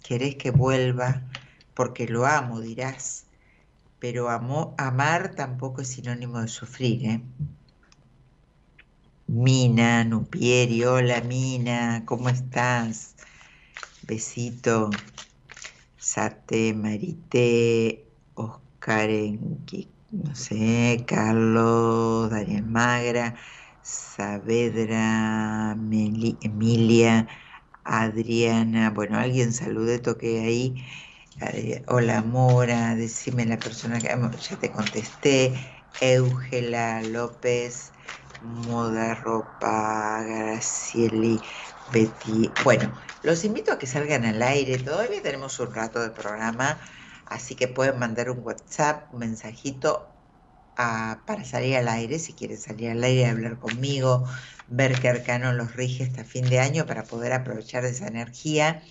querés 0.03 0.35
que 0.37 0.51
vuelva? 0.51 1.23
Porque 1.75 2.07
lo 2.07 2.25
amo, 2.27 2.61
dirás, 2.61 3.27
pero 3.99 4.29
amar 4.29 5.35
tampoco 5.35 5.81
es 5.81 5.89
sinónimo 5.89 6.41
de 6.41 6.47
sufrir. 6.49 7.05
¿eh? 7.07 7.21
Mina, 9.31 10.03
Nupieri, 10.03 10.83
hola 10.83 11.21
Mina, 11.21 12.03
¿cómo 12.05 12.29
estás? 12.29 13.15
Besito. 14.01 14.89
Sate, 15.97 16.73
Marité, 16.73 18.11
Oscar 18.35 19.09
no 20.11 20.35
sé, 20.35 21.05
Carlos, 21.07 22.29
Daniel 22.31 22.65
Magra, 22.65 23.35
Saavedra, 23.81 25.75
Emilia, 26.41 27.27
Adriana, 27.83 28.89
bueno, 28.91 29.17
alguien 29.19 29.53
salude, 29.53 29.99
toque 29.99 30.41
ahí. 30.41 30.85
Hola 31.87 32.21
Mora, 32.21 32.95
decime 32.95 33.45
la 33.45 33.61
persona 33.61 34.01
que 34.01 34.09
ya 34.39 34.57
te 34.59 34.71
contesté, 34.71 35.85
Eugela 35.99 37.01
López, 37.03 37.93
Moda 38.41 39.15
Ropa, 39.15 40.23
Gracieli, 40.23 41.39
Betty. 41.91 42.49
Bueno, 42.63 42.91
los 43.23 43.43
invito 43.43 43.71
a 43.71 43.79
que 43.79 43.87
salgan 43.87 44.25
al 44.25 44.41
aire, 44.41 44.77
todavía 44.79 45.21
tenemos 45.21 45.59
un 45.59 45.73
rato 45.73 46.01
de 46.01 46.09
programa 46.11 46.79
Así 47.29 47.55
que 47.55 47.67
pueden 47.67 47.99
mandar 47.99 48.29
un 48.31 48.39
WhatsApp, 48.39 49.13
un 49.13 49.19
mensajito 49.19 50.15
para 50.75 51.43
salir 51.43 51.75
al 51.75 51.89
aire, 51.89 52.19
si 52.19 52.33
quieren 52.33 52.57
salir 52.57 52.89
al 52.89 53.03
aire 53.03 53.25
hablar 53.27 53.59
conmigo, 53.59 54.23
ver 54.69 54.97
qué 54.99 55.09
arcano 55.09 55.51
los 55.53 55.75
rige 55.75 56.05
hasta 56.05 56.23
fin 56.23 56.49
de 56.49 56.59
año 56.59 56.85
para 56.85 57.03
poder 57.03 57.33
aprovechar 57.33 57.85
esa 57.85 58.07
energía. 58.07 58.81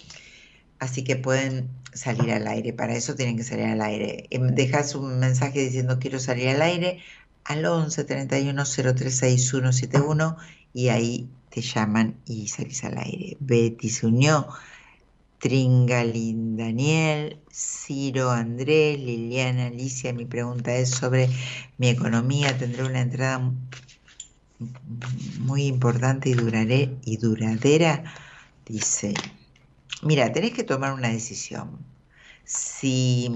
Así 0.79 1.03
que 1.03 1.17
pueden 1.17 1.71
salir 1.95 2.31
al 2.33 2.47
aire, 2.47 2.73
para 2.75 2.95
eso 2.95 3.15
tienen 3.15 3.37
que 3.37 3.43
salir 3.43 3.67
al 3.67 3.81
aire. 3.83 4.27
Em, 4.31 4.55
dejas 4.55 4.95
un 4.95 5.19
mensaje 5.19 5.61
diciendo 5.61 5.99
quiero 5.99 6.21
salir 6.21 6.51
al 6.51 6.63
aire 6.63 7.03
al 7.49 7.65
11 7.65 8.05
31 8.05 8.65
036171 8.65 10.37
y 10.75 10.89
ahí 10.91 11.29
te 11.49 11.63
llaman 11.63 12.15
y 12.27 12.49
salís 12.49 12.85
al 12.85 12.99
aire. 12.99 13.37
Betty 13.41 13.89
se 13.89 14.07
unió 14.07 14.47
Tringalín 15.39 16.59
Daniel, 16.59 17.39
Ciro 17.51 18.31
Andrés, 18.31 18.99
Liliana 18.99 19.69
Alicia. 19.69 20.13
Mi 20.13 20.27
pregunta 20.27 20.75
es 20.75 20.91
sobre 20.91 21.31
mi 21.79 21.89
economía. 21.89 22.57
Tendré 22.59 22.85
una 22.85 23.01
entrada 23.01 23.51
muy 25.39 25.65
importante 25.65 26.29
y, 26.29 26.35
duraré, 26.35 26.97
y 27.05 27.17
duradera. 27.17 28.05
Dice, 28.67 29.15
mira, 30.03 30.31
tenés 30.33 30.53
que 30.53 30.65
tomar 30.65 30.93
una 30.93 31.09
decisión. 31.09 31.79
Si 32.45 33.31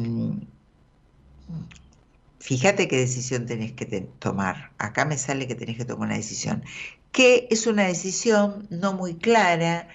fíjate 2.43 2.89
qué 2.89 2.99
decisión 2.99 3.47
tenés 3.47 3.73
que 3.73 3.87
tomar. 4.19 4.73
Acá 4.79 5.05
me 5.05 5.17
sale 5.17 5.47
que 5.47 5.55
tenés 5.55 5.77
que 5.77 5.85
tomar 5.85 6.09
una 6.09 6.17
decisión. 6.17 6.65
Que 7.13 7.47
es 7.51 7.69
una 7.69 7.85
decisión 7.85 8.67
no 8.69 8.95
muy 8.95 9.15
clara 9.15 9.89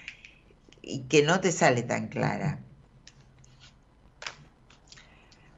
y 0.80 1.02
que 1.08 1.22
no 1.22 1.40
te 1.40 1.52
sale 1.52 1.82
tan 1.82 2.08
clara. 2.08 2.60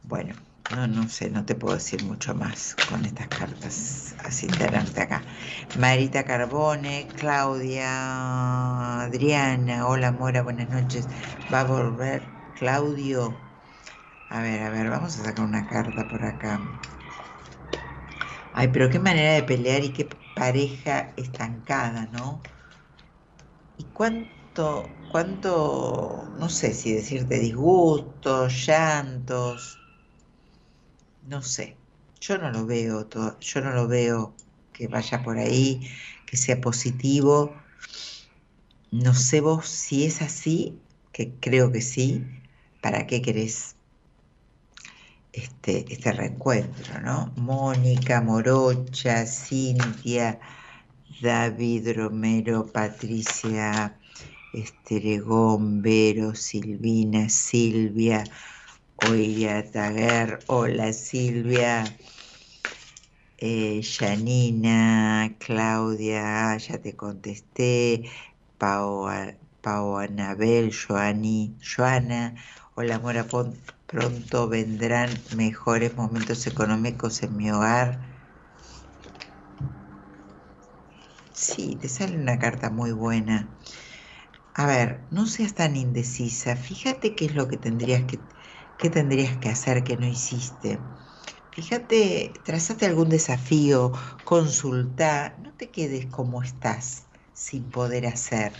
Bueno, 0.02 0.34
no, 0.74 0.88
no 0.88 1.08
sé, 1.08 1.30
no 1.30 1.44
te 1.44 1.54
puedo 1.54 1.74
decir 1.74 2.02
mucho 2.02 2.34
más 2.34 2.74
con 2.88 3.04
estas 3.04 3.28
cartas, 3.28 4.16
así 4.24 4.48
tenerte 4.48 5.02
acá. 5.02 5.22
Marita 5.78 6.24
Carbone, 6.24 7.06
Claudia, 7.16 9.02
Adriana, 9.02 9.86
hola 9.86 10.10
Mora, 10.10 10.42
buenas 10.42 10.68
noches. 10.70 11.06
Va 11.52 11.60
a 11.60 11.64
volver 11.64 12.22
Claudio. 12.54 13.49
A 14.36 14.40
ver, 14.44 14.60
a 14.62 14.70
ver, 14.70 14.88
vamos 14.88 15.18
a 15.18 15.24
sacar 15.24 15.44
una 15.44 15.66
carta 15.66 16.08
por 16.08 16.24
acá. 16.24 16.52
Ay, 18.52 18.68
pero 18.72 18.88
qué 18.90 18.98
manera 19.00 19.32
de 19.34 19.42
pelear 19.42 19.82
y 19.84 19.92
qué 19.92 20.04
pareja 20.34 21.14
estancada, 21.16 22.06
¿no? 22.06 22.42
¿Y 23.76 23.90
cuánto 23.92 25.00
cuánto, 25.08 26.30
no 26.36 26.48
sé 26.48 26.72
si 26.72 26.92
decirte 26.94 27.40
disgustos, 27.40 28.64
llantos, 28.66 29.82
no 31.22 31.42
sé. 31.42 31.82
Yo 32.20 32.38
no 32.38 32.50
lo 32.50 32.66
veo, 32.66 33.06
todo, 33.08 33.38
yo 33.40 33.60
no 33.62 33.70
lo 33.72 33.88
veo 33.88 34.36
que 34.72 34.88
vaya 34.88 35.22
por 35.22 35.38
ahí, 35.38 35.88
que 36.26 36.36
sea 36.36 36.60
positivo. 36.60 37.54
No 38.92 39.14
sé 39.14 39.40
vos 39.40 39.66
si 39.68 40.04
es 40.04 40.22
así, 40.22 40.86
que 41.12 41.40
creo 41.40 41.72
que 41.72 41.80
sí, 41.82 42.24
¿para 42.80 43.06
qué 43.08 43.20
querés 43.22 43.79
este, 45.32 45.92
este 45.92 46.12
reencuentro, 46.12 47.00
no? 47.00 47.32
Mónica, 47.36 48.20
Morocha, 48.20 49.26
Cintia, 49.26 50.40
David 51.22 51.96
Romero, 51.96 52.66
Patricia 52.72 54.00
Esteregón, 54.52 55.80
Vero, 55.82 56.34
Silvina, 56.34 57.28
Silvia, 57.28 58.24
Oiria 58.96 59.70
Taguer, 59.70 60.40
hola 60.48 60.92
Silvia, 60.92 61.84
eh, 63.38 63.80
Claudia, 65.38 66.56
ya 66.58 66.78
te 66.82 66.96
contesté, 66.96 68.10
Pau, 68.58 69.06
Pau 69.60 69.98
Anabel, 69.98 70.72
Joani, 70.72 71.56
Joana, 71.60 72.34
hola 72.74 72.98
Mora, 72.98 73.26
pronto 73.90 74.48
vendrán 74.48 75.26
mejores 75.30 75.94
momentos 75.96 76.46
económicos 76.46 77.22
en 77.22 77.36
mi 77.36 77.50
hogar. 77.50 78.00
Sí, 81.32 81.76
te 81.76 81.88
sale 81.88 82.16
una 82.18 82.38
carta 82.38 82.70
muy 82.70 82.92
buena. 82.92 83.56
A 84.54 84.66
ver, 84.66 85.06
no 85.10 85.26
seas 85.26 85.54
tan 85.54 85.76
indecisa. 85.76 86.56
Fíjate 86.56 87.14
qué 87.16 87.26
es 87.26 87.34
lo 87.34 87.48
que 87.48 87.56
tendrías 87.56 88.04
que, 88.04 88.28
qué 88.76 88.90
tendrías 88.90 89.38
que 89.38 89.48
hacer 89.48 89.84
que 89.84 89.96
no 89.96 90.06
hiciste. 90.06 90.84
Fíjate, 91.52 92.42
trazate 92.44 92.86
algún 92.86 93.08
desafío, 93.10 93.92
consulta, 94.24 95.36
no 95.42 95.54
te 95.54 95.70
quedes 95.70 96.06
como 96.06 96.42
estás 96.42 97.08
sin 97.32 97.70
poder 97.70 98.06
hacer. 98.06 98.52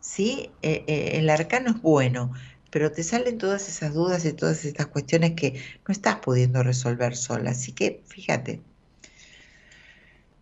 ¿Sí? 0.00 0.58
Eh, 0.62 0.84
eh, 0.88 1.12
el 1.18 1.30
arcano 1.30 1.70
es 1.70 1.82
bueno, 1.82 2.32
pero 2.70 2.92
te 2.92 3.02
salen 3.02 3.38
todas 3.38 3.68
esas 3.68 3.94
dudas 3.94 4.24
y 4.24 4.32
todas 4.32 4.64
estas 4.64 4.86
cuestiones 4.86 5.32
que 5.32 5.60
no 5.86 5.92
estás 5.92 6.16
pudiendo 6.16 6.62
resolver 6.62 7.16
sola. 7.16 7.50
Así 7.50 7.72
que 7.72 8.02
fíjate. 8.06 8.60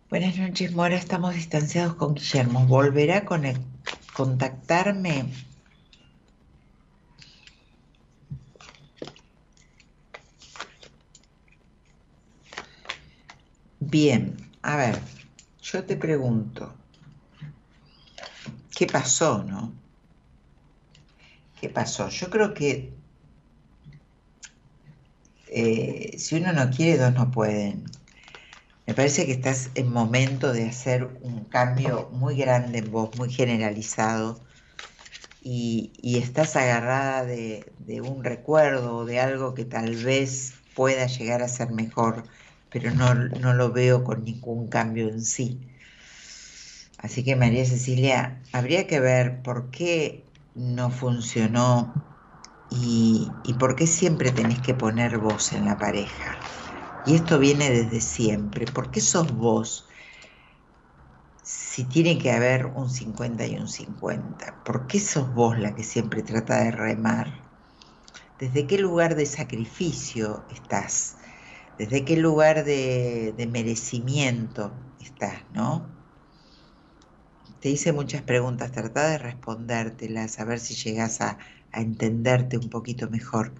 Buenas 0.09 0.37
noches, 0.37 0.71
Mora. 0.73 0.95
Estamos 0.95 1.35
distanciados 1.35 1.95
con 1.95 2.15
Guillermo. 2.15 2.65
¿Volverá 2.65 3.17
a 3.17 3.25
contactarme? 4.13 5.25
Bien, 13.79 14.35
a 14.61 14.75
ver, 14.75 14.99
yo 15.61 15.83
te 15.83 15.95
pregunto, 15.95 16.73
¿qué 18.75 18.85
pasó, 18.85 19.43
no? 19.43 19.78
¿Qué 21.59 21.69
pasó? 21.69 22.07
Yo 22.09 22.29
creo 22.29 22.53
que 22.53 22.93
eh, 25.47 26.15
si 26.17 26.35
uno 26.35 26.53
no 26.53 26.69
quiere, 26.69 26.97
dos 26.97 27.13
no 27.13 27.31
pueden. 27.31 27.83
Me 28.87 28.93
parece 28.93 29.25
que 29.25 29.33
estás 29.33 29.71
en 29.75 29.91
momento 29.91 30.53
de 30.53 30.67
hacer 30.67 31.03
un 31.21 31.45
cambio 31.45 32.09
muy 32.11 32.37
grande 32.37 32.79
en 32.79 32.91
vos, 32.91 33.15
muy 33.17 33.31
generalizado, 33.31 34.41
y, 35.41 36.17
estás 36.17 36.55
agarrada 36.55 37.25
de, 37.25 37.71
de, 37.79 38.01
un 38.01 38.23
recuerdo, 38.23 39.05
de 39.05 39.19
algo 39.19 39.53
que 39.53 39.65
tal 39.65 39.95
vez 40.03 40.53
pueda 40.75 41.07
llegar 41.07 41.41
a 41.41 41.47
ser 41.47 41.71
mejor, 41.71 42.25
pero 42.71 42.91
no, 42.91 43.13
no 43.15 43.53
lo 43.53 43.71
veo 43.71 44.03
con 44.03 44.23
ningún 44.23 44.67
cambio 44.69 45.09
en 45.09 45.21
sí. 45.23 45.59
Así 46.97 47.23
que 47.23 47.35
María 47.35 47.65
Cecilia, 47.65 48.41
habría 48.53 48.87
que 48.87 48.99
ver 48.99 49.41
por 49.41 49.71
qué 49.71 50.28
no 50.59 50.91
funcionó 50.91 51.93
y, 52.69 53.31
y 53.43 53.53
por 53.53 53.75
qué 53.75 53.87
siempre 53.87 54.31
tenés 54.31 54.59
que 54.59 54.73
poner 54.73 55.17
vos 55.17 55.53
en 55.53 55.65
la 55.65 55.77
pareja. 55.77 56.37
Y 57.05 57.15
esto 57.15 57.39
viene 57.39 57.69
desde 57.69 58.01
siempre. 58.01 58.65
¿Por 58.65 58.91
qué 58.91 58.99
sos 58.99 59.33
vos? 59.35 59.87
Si 61.41 61.85
tiene 61.85 62.17
que 62.17 62.31
haber 62.31 62.65
un 62.65 62.89
50 62.89 63.45
y 63.47 63.55
un 63.55 63.67
50, 63.67 64.63
¿por 64.65 64.85
qué 64.87 64.99
sos 64.99 65.33
vos 65.33 65.57
la 65.57 65.73
que 65.73 65.83
siempre 65.83 66.21
trata 66.21 66.63
de 66.63 66.71
remar? 66.71 67.49
¿Desde 68.37 68.67
qué 68.67 68.77
lugar 68.77 69.15
de 69.15 69.25
sacrificio 69.25 70.43
estás? 70.51 71.15
¿Desde 71.77 72.03
qué 72.03 72.17
lugar 72.17 72.65
de, 72.65 73.33
merecimiento 73.51 74.71
estás, 74.99 75.43
no? 75.53 75.98
Te 77.59 77.69
hice 77.69 77.91
muchas 77.91 78.21
preguntas, 78.21 78.71
trata 78.71 79.09
de 79.09 79.17
respondértelas, 79.17 80.39
a 80.39 80.45
ver 80.45 80.59
si 80.59 80.75
llegas 80.75 81.21
a, 81.21 81.37
a 81.71 81.81
entenderte 81.81 82.57
un 82.57 82.69
poquito 82.69 83.09
mejor 83.09 83.53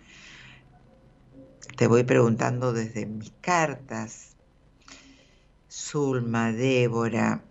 te 1.80 1.88
voy 1.88 2.04
preguntando 2.04 2.74
desde 2.74 3.06
mis 3.06 3.32
cartas. 3.40 4.36
Zulma, 5.72 6.52
Débora, 6.52 7.42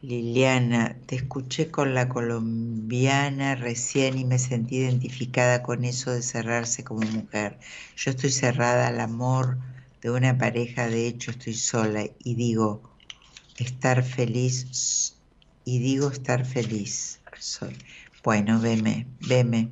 Liliana, 0.00 0.96
te 1.06 1.14
escuché 1.14 1.70
con 1.70 1.94
la 1.94 2.08
colombiana 2.08 3.54
recién 3.54 4.18
y 4.18 4.24
me 4.24 4.40
sentí 4.40 4.78
identificada 4.78 5.62
con 5.62 5.84
eso 5.84 6.10
de 6.10 6.22
cerrarse 6.22 6.82
como 6.82 7.06
mujer. 7.06 7.60
Yo 7.96 8.10
estoy 8.10 8.30
cerrada 8.30 8.88
al 8.88 8.98
amor 8.98 9.58
de 10.02 10.10
una 10.10 10.36
pareja, 10.36 10.88
de 10.88 11.06
hecho 11.06 11.30
estoy 11.30 11.54
sola 11.54 12.04
y 12.18 12.34
digo 12.34 12.93
estar 13.58 14.02
feliz 14.02 15.16
y 15.64 15.78
digo 15.78 16.08
estar 16.08 16.44
feliz. 16.44 17.20
Soy. 17.38 17.76
Bueno, 18.22 18.60
veme, 18.60 19.06
veme. 19.28 19.70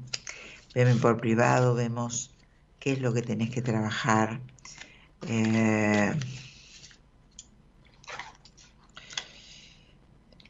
Veme 0.74 0.94
por 0.96 1.20
privado, 1.20 1.74
vemos 1.74 2.34
qué 2.78 2.92
es 2.92 3.00
lo 3.00 3.12
que 3.12 3.22
tenés 3.22 3.50
que 3.50 3.62
trabajar. 3.62 4.40
Eh, 5.28 6.12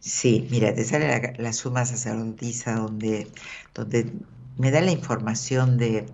sí, 0.00 0.46
mira, 0.50 0.74
te 0.74 0.84
sale 0.84 1.34
la, 1.38 1.52
suma 1.52 1.84
sacerdotisa 1.84 2.76
donde, 2.76 3.30
donde 3.74 4.12
me 4.58 4.70
da 4.70 4.80
la 4.80 4.92
información 4.92 5.76
de, 5.76 6.06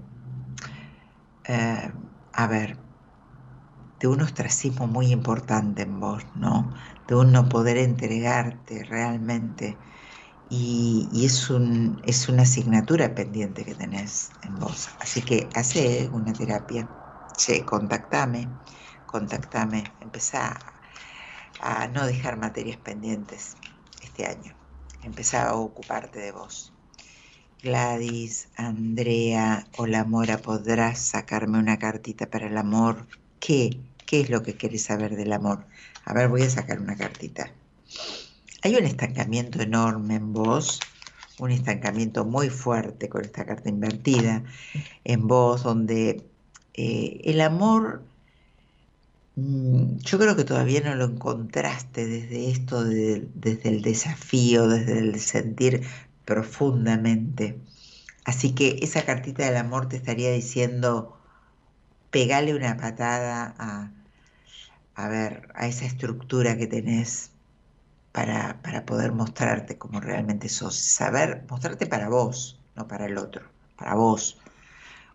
eh, 1.45 1.93
a 2.33 2.47
ver, 2.47 2.77
de 4.01 4.07
un 4.09 4.21
ostracismo 4.21 4.87
muy 4.87 5.13
importante 5.13 5.83
en 5.83 6.01
vos, 6.01 6.23
¿no? 6.35 6.73
De 7.07 7.15
un 7.15 7.33
no 7.33 7.49
poder 7.49 7.79
entregarte 7.79 8.85
realmente 8.85 9.79
y, 10.49 11.25
es, 11.25 11.51
un, 11.51 12.01
es 12.05 12.29
una 12.29 12.43
asignatura 12.43 13.15
pendiente 13.15 13.65
que 13.65 13.75
tenés 13.75 14.31
en 14.43 14.55
vos. 14.57 14.89
Así 15.01 15.23
que 15.23 15.49
hace 15.55 16.09
una 16.13 16.33
terapia, 16.33 16.89
che, 17.37 17.65
contactame, 17.65 18.49
contactame, 19.07 19.85
empezá 20.01 20.59
a, 21.61 21.89
no 21.89 22.07
dejar 22.07 22.39
materias 22.39 22.79
pendientes 22.79 23.57
este 24.01 24.27
año, 24.27 24.55
empezá 25.03 25.49
a 25.51 25.55
ocuparte 25.55 26.21
de 26.21 26.33
vos. 26.33 26.73
Gladys, 27.61 28.49
Andrea, 28.57 29.67
hola 29.77 30.05
Mora, 30.05 30.39
¿podrás 30.39 31.01
sacarme 31.01 31.59
una 31.59 31.79
cartita 31.79 32.31
para 32.31 32.47
el 32.47 32.57
amor? 32.57 33.09
¿Qué? 33.41 33.81
¿Qué 34.07 34.21
es 34.21 34.31
lo 34.31 34.43
que 34.43 34.57
querés 34.57 34.85
saber 34.85 35.17
del 35.17 35.33
amor? 35.33 35.67
A 36.05 36.15
ver, 36.15 36.29
voy 36.29 36.43
a 36.43 36.51
sacar 36.51 36.81
una 36.81 36.97
cartita. 36.97 37.53
Hay 38.63 38.75
un 38.75 38.85
estancamiento 38.85 39.61
enorme 39.61 40.17
en 40.17 40.33
vos, 40.33 40.81
un 41.39 41.51
estancamiento 41.51 42.25
muy 42.25 42.51
fuerte 42.51 43.09
con 43.09 43.25
esta 43.25 43.45
carta 43.45 43.69
invertida 43.69 44.43
en 45.05 45.27
vos, 45.29 45.63
donde 45.63 46.25
eh, 46.75 47.21
el 47.25 47.41
amor, 47.41 48.03
mm, 49.37 49.99
yo 49.99 50.19
creo 50.19 50.37
que 50.37 50.45
todavía 50.45 50.81
no 50.81 50.95
lo 50.95 51.05
encontraste 51.05 52.07
desde 52.07 52.51
esto, 52.51 52.85
desde 52.85 53.69
el 53.69 53.83
desafío, 53.83 54.69
desde 54.69 54.99
el 54.99 55.21
sentir 55.21 55.83
profundamente. 56.25 57.61
Así 58.25 58.55
que 58.55 58.79
esa 58.83 59.05
cartita 59.05 59.45
del 59.45 59.57
amor 59.57 59.89
te 59.89 59.97
estaría 59.97 60.33
diciendo, 60.33 61.18
pegale 62.11 62.55
una 62.55 62.77
patada 62.77 63.55
a, 63.59 63.91
a 64.95 65.09
ver, 65.09 65.49
a 65.55 65.67
esa 65.67 65.85
estructura 65.85 66.57
que 66.57 66.67
tenés 66.67 67.31
para, 68.13 68.61
para 68.63 68.85
poder 68.85 69.13
mostrarte 69.13 69.79
como 69.79 70.01
realmente 70.01 70.49
sos. 70.49 70.77
Saber 70.77 71.45
mostrarte 71.49 71.87
para 71.87 72.09
vos, 72.09 72.61
no 72.75 72.89
para 72.89 73.07
el 73.07 73.19
otro, 73.19 73.43
para 73.77 73.95
vos. 73.95 74.39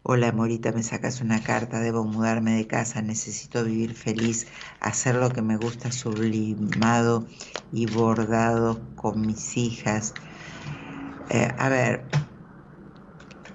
Hola, 0.04 0.32
Morita, 0.34 0.74
me 0.74 0.84
sacas 0.84 1.22
una 1.22 1.42
carta, 1.42 1.80
debo 1.80 2.04
mudarme 2.04 2.58
de 2.58 2.68
casa, 2.68 3.02
necesito 3.02 3.64
vivir 3.64 3.94
feliz, 3.96 4.48
hacer 4.82 5.16
lo 5.16 5.30
que 5.30 5.42
me 5.42 5.56
gusta 5.56 5.94
sublimado 5.94 7.26
y 7.72 7.86
bordado 7.86 8.82
con 8.96 9.22
mis 9.22 9.56
hijas. 9.56 10.14
Eh, 11.30 11.48
a 11.58 11.70
ver, 11.70 12.06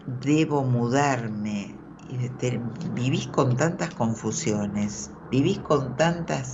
debo 0.06 0.64
mudarme. 0.64 1.77
Vivís 2.08 3.26
con 3.36 3.56
tantas 3.56 3.90
confusiones, 3.94 4.92
vivís 5.30 5.58
con 5.60 5.96
tantas 5.96 6.46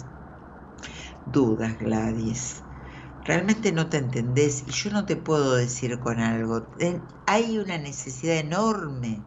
dudas, 1.24 1.78
Gladys 1.78 2.64
realmente 3.24 3.72
no 3.72 3.88
te 3.90 3.98
entendés 3.98 4.62
y 4.68 4.72
yo 4.72 4.90
no 4.90 5.06
te 5.06 5.16
puedo 5.16 5.56
decir 5.56 5.98
con 6.00 6.20
algo. 6.20 6.70
Hay 7.26 7.58
una 7.58 7.78
necesidad 7.78 8.36
enorme 8.38 9.24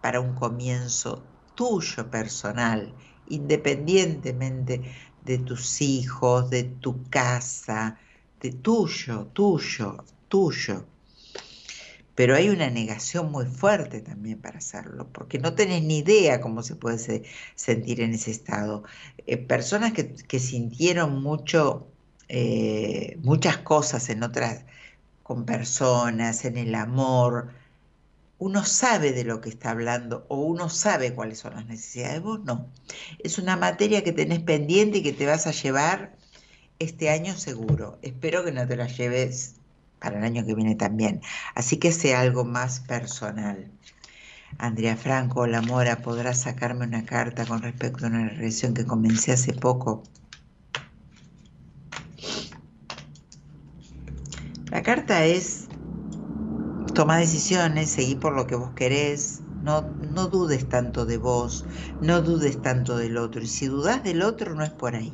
para 0.00 0.20
un 0.20 0.34
comienzo 0.34 1.28
tuyo 1.54 2.10
personal, 2.10 2.96
independientemente 3.26 4.92
de 5.22 5.38
tus 5.38 5.80
hijos, 5.82 6.50
de 6.50 6.64
tu 6.64 7.04
casa, 7.10 7.98
de 8.40 8.52
tuyo, 8.52 9.26
tuyo, 9.34 10.04
tuyo. 10.28 10.86
Pero 12.18 12.34
hay 12.34 12.48
una 12.48 12.68
negación 12.68 13.30
muy 13.30 13.46
fuerte 13.46 14.00
también 14.00 14.40
para 14.40 14.58
hacerlo, 14.58 15.06
porque 15.12 15.38
no 15.38 15.54
tenés 15.54 15.84
ni 15.84 15.98
idea 15.98 16.40
cómo 16.40 16.64
se 16.64 16.74
puede 16.74 17.22
sentir 17.54 18.00
en 18.00 18.12
ese 18.12 18.32
estado. 18.32 18.82
Eh, 19.28 19.36
personas 19.36 19.92
que, 19.92 20.40
sintieron 20.40 21.22
mucho 21.22 21.86
eh, 22.28 23.16
muchas 23.22 23.58
cosas 23.58 24.08
en 24.10 24.24
otras, 24.24 24.64
con 25.22 25.44
personas, 25.44 26.44
en 26.44 26.56
el 26.58 26.74
amor, 26.74 27.52
uno 28.38 28.64
sabe 28.64 29.12
de 29.12 29.22
lo 29.22 29.40
que 29.40 29.50
está 29.50 29.70
hablando 29.70 30.26
o 30.28 30.40
uno 30.40 30.68
sabe 30.70 31.14
cuáles 31.14 31.38
son 31.38 31.54
las 31.54 31.66
necesidades, 31.66 32.20
vos 32.20 32.40
no. 32.42 32.66
Es 33.20 33.38
una 33.38 33.56
materia 33.56 34.02
que 34.02 34.12
tenés 34.12 34.40
pendiente 34.40 34.98
y 34.98 35.02
que 35.04 35.12
te 35.12 35.26
vas 35.26 35.46
a 35.46 35.52
llevar 35.52 36.16
este 36.80 37.10
año 37.10 37.36
seguro. 37.36 38.00
Espero 38.02 38.44
que 38.44 38.50
no 38.50 38.66
te 38.66 38.74
la 38.74 38.88
lleves 38.88 39.57
para 40.00 40.18
el 40.18 40.24
año 40.24 40.44
que 40.44 40.54
viene 40.54 40.74
también. 40.74 41.20
Así 41.54 41.78
que 41.78 41.92
sea 41.92 42.20
algo 42.20 42.44
más 42.44 42.80
personal. 42.80 43.70
Andrea 44.58 44.96
Franco, 44.96 45.46
la 45.46 45.60
Mora, 45.62 46.02
¿podrás 46.02 46.42
sacarme 46.42 46.86
una 46.86 47.04
carta 47.04 47.46
con 47.46 47.62
respecto 47.62 48.06
a 48.06 48.08
una 48.08 48.28
relación 48.28 48.74
que 48.74 48.86
comencé 48.86 49.32
hace 49.32 49.52
poco? 49.52 50.02
La 54.70 54.82
carta 54.82 55.24
es 55.24 55.68
toma 56.98 57.18
decisiones, 57.18 57.90
seguí 57.90 58.16
por 58.16 58.34
lo 58.34 58.48
que 58.48 58.56
vos 58.56 58.72
querés, 58.74 59.40
no, 59.62 59.82
no 60.12 60.26
dudes 60.26 60.68
tanto 60.68 61.06
de 61.06 61.16
vos, 61.16 61.64
no 62.00 62.22
dudes 62.22 62.60
tanto 62.60 62.96
del 62.96 63.16
otro. 63.18 63.40
Y 63.40 63.46
si 63.46 63.66
dudas 63.66 64.02
del 64.02 64.22
otro, 64.22 64.54
no 64.56 64.64
es 64.64 64.70
por 64.70 64.96
ahí. 64.96 65.12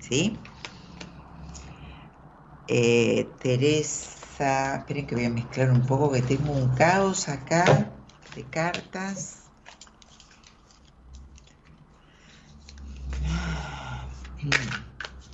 ¿Sí? 0.00 0.38
Eh, 2.70 3.34
Teresa, 3.40 4.76
esperen 4.76 5.06
que 5.06 5.14
voy 5.14 5.24
a 5.24 5.30
mezclar 5.30 5.70
un 5.70 5.86
poco, 5.86 6.12
que 6.12 6.20
tengo 6.22 6.52
un 6.52 6.74
caos 6.74 7.28
acá 7.28 7.64
de 8.34 8.44
cartas. 8.50 9.50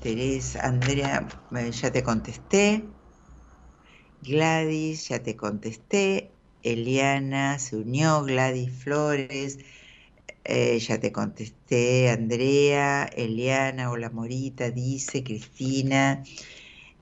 Teresa, 0.01 0.61
Andrea, 0.61 1.33
eh, 1.57 1.71
ya 1.73 1.91
te 1.91 2.03
contesté. 2.05 2.95
Gladys, 4.21 5.09
ya 5.09 5.23
te 5.23 5.37
contesté. 5.37 6.31
Eliana 6.63 7.59
se 7.59 7.77
unió, 7.77 8.23
Gladys 8.23 8.73
Flores, 8.73 9.59
eh, 10.45 10.79
ya 10.79 11.01
te 11.01 11.11
contesté. 11.13 12.11
Andrea, 12.11 13.05
Eliana, 13.07 13.91
hola 13.91 14.11
Morita, 14.11 14.71
dice 14.71 15.25
Cristina. 15.25 16.23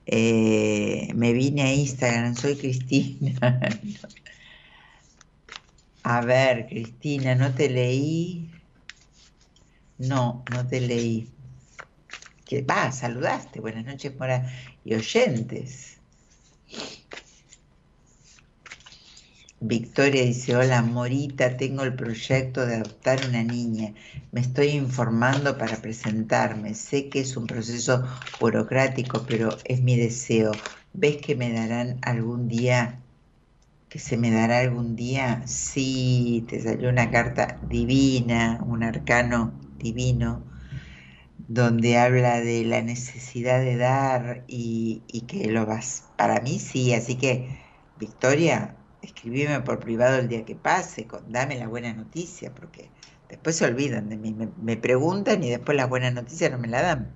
Eh, 0.05 1.11
me 1.15 1.33
vine 1.33 1.61
a 1.63 1.73
Instagram, 1.73 2.35
soy 2.35 2.57
Cristina. 2.57 3.59
a 6.03 6.21
ver, 6.21 6.67
Cristina, 6.67 7.35
¿no 7.35 7.53
te 7.55 7.69
leí? 7.69 8.51
No, 9.97 10.43
no 10.51 10.67
te 10.67 10.79
leí. 10.81 11.33
¿Qué 12.45 12.61
va? 12.61 12.91
Saludaste. 12.91 13.59
Buenas 13.61 13.85
noches, 13.85 14.15
Mora 14.17 14.45
y 14.83 14.93
oyentes. 14.95 15.92
Victoria 19.65 20.23
dice, 20.23 20.57
hola 20.57 20.81
Morita, 20.81 21.55
tengo 21.55 21.83
el 21.83 21.95
proyecto 21.95 22.65
de 22.65 22.75
adoptar 22.75 23.19
una 23.29 23.43
niña. 23.43 23.93
Me 24.33 24.41
estoy 24.41 24.71
informando 24.71 25.57
para 25.57 25.77
presentarme. 25.77 26.73
Sé 26.73 27.07
que 27.07 27.21
es 27.21 27.37
un 27.37 27.47
proceso 27.47 28.03
burocrático, 28.41 29.23
pero 29.25 29.57
es 29.63 29.81
mi 29.81 29.95
deseo. 29.95 30.51
¿Ves 30.91 31.15
que 31.21 31.35
me 31.35 31.53
darán 31.53 31.97
algún 32.01 32.49
día? 32.49 32.99
¿Que 33.87 33.99
se 33.99 34.17
me 34.17 34.31
dará 34.31 34.59
algún 34.59 34.97
día? 34.97 35.43
Sí, 35.47 36.45
te 36.49 36.61
salió 36.61 36.89
una 36.89 37.09
carta 37.09 37.57
divina, 37.69 38.59
un 38.67 38.83
arcano 38.83 39.53
divino, 39.79 40.43
donde 41.47 41.97
habla 41.97 42.41
de 42.41 42.65
la 42.65 42.81
necesidad 42.81 43.61
de 43.61 43.77
dar 43.77 44.43
y, 44.45 45.03
y 45.07 45.21
que 45.21 45.49
lo 45.49 45.65
vas. 45.65 46.03
Para 46.17 46.41
mí 46.41 46.59
sí, 46.59 46.93
así 46.93 47.15
que, 47.15 47.47
Victoria, 47.97 48.75
escribime 49.03 49.59
por 49.61 49.79
privado 49.79 50.17
el 50.17 50.27
día 50.27 50.45
que 50.45 50.55
pase, 50.55 51.05
con, 51.05 51.31
dame 51.31 51.57
la 51.57 51.67
buena 51.67 51.93
noticia, 51.93 52.53
porque 52.53 52.89
después 53.29 53.55
se 53.55 53.65
olvidan 53.65 54.09
de 54.09 54.17
mí, 54.17 54.35
me, 54.61 54.77
preguntan 54.77 55.43
y 55.43 55.49
después 55.49 55.75
las 55.75 55.89
buenas 55.89 56.13
noticias 56.13 56.51
no 56.51 56.57
me 56.57 56.67
la 56.67 56.81
dan. 56.81 57.11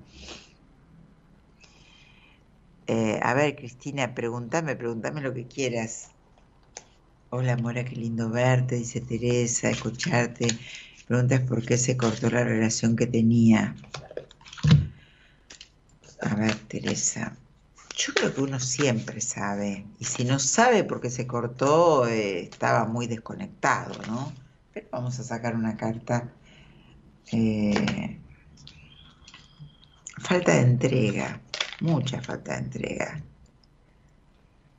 Eh, 2.88 3.20
a 3.22 3.34
ver, 3.34 3.56
Cristina, 3.56 4.14
pregúntame, 4.14 4.76
pregúntame 4.76 5.22
lo 5.22 5.34
que 5.34 5.48
quieras. 5.48 6.12
Hola, 7.30 7.58
Mora, 7.58 7.84
qué 7.84 7.96
lindo 7.96 8.30
verte, 8.30 8.76
dice 8.76 9.02
Teresa, 9.02 9.70
escucharte. 9.70 10.48
Preguntas 11.08 11.42
por 11.42 11.66
qué 11.66 11.78
se 11.78 11.98
cortó 11.98 12.30
la 12.30 12.44
relación 12.44 12.96
que 12.96 13.08
tenía. 13.08 13.76
A 16.22 16.36
ver, 16.36 16.56
Teresa. 16.56 17.38
Yo 17.98 18.14
creo 18.14 18.34
que 18.34 18.42
uno 18.42 18.60
siempre 18.60 19.22
sabe. 19.22 19.86
Y 20.00 20.06
si 20.06 20.24
no 20.24 20.38
sabe 20.38 20.84
por 20.84 21.02
qué 21.02 21.10
se 21.10 21.26
cortó, 21.26 22.08
eh, 22.08 22.42
estaba 22.42 22.86
muy 22.86 23.08
desconectado, 23.08 23.96
¿no? 24.08 24.32
Pero 24.74 24.88
vamos 24.92 25.20
a 25.20 25.24
sacar 25.24 25.56
una 25.56 25.76
carta. 25.78 26.32
Eh, 27.32 28.20
falta 30.20 30.54
de 30.54 30.62
entrega. 30.62 31.42
Mucha 31.82 32.22
falta 32.22 32.54
de 32.54 32.60
entrega. 32.60 33.24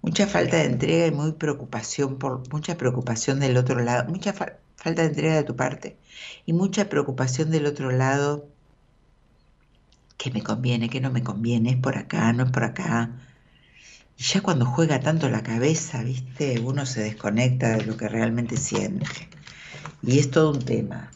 Mucha 0.00 0.28
falta 0.28 0.58
de 0.58 0.66
entrega 0.66 1.06
y 1.06 1.10
muy 1.10 1.32
preocupación 1.32 2.18
por 2.18 2.48
mucha 2.52 2.76
preocupación 2.76 3.40
del 3.40 3.56
otro 3.56 3.80
lado, 3.80 4.08
mucha 4.08 4.32
fa 4.32 4.58
falta 4.76 5.02
de 5.02 5.08
entrega 5.08 5.34
de 5.34 5.42
tu 5.42 5.56
parte 5.56 5.98
y 6.46 6.52
mucha 6.52 6.88
preocupación 6.88 7.50
del 7.50 7.66
otro 7.66 7.90
lado 7.90 8.48
que 10.18 10.30
me 10.32 10.42
conviene, 10.42 10.90
que 10.90 11.00
no 11.00 11.10
me 11.10 11.22
conviene, 11.22 11.70
es 11.70 11.76
por 11.76 11.96
acá, 11.96 12.32
no 12.32 12.44
es 12.44 12.50
por 12.50 12.64
acá. 12.64 13.10
Y 14.18 14.24
ya 14.24 14.40
cuando 14.40 14.66
juega 14.66 15.00
tanto 15.00 15.30
la 15.30 15.44
cabeza, 15.44 16.02
¿viste? 16.02 16.58
Uno 16.58 16.84
se 16.84 17.02
desconecta 17.02 17.76
de 17.76 17.86
lo 17.86 17.96
que 17.96 18.08
realmente 18.08 18.56
siente. 18.56 19.28
Y 20.02 20.18
es 20.18 20.30
todo 20.30 20.50
un 20.50 20.64
tema. 20.64 21.10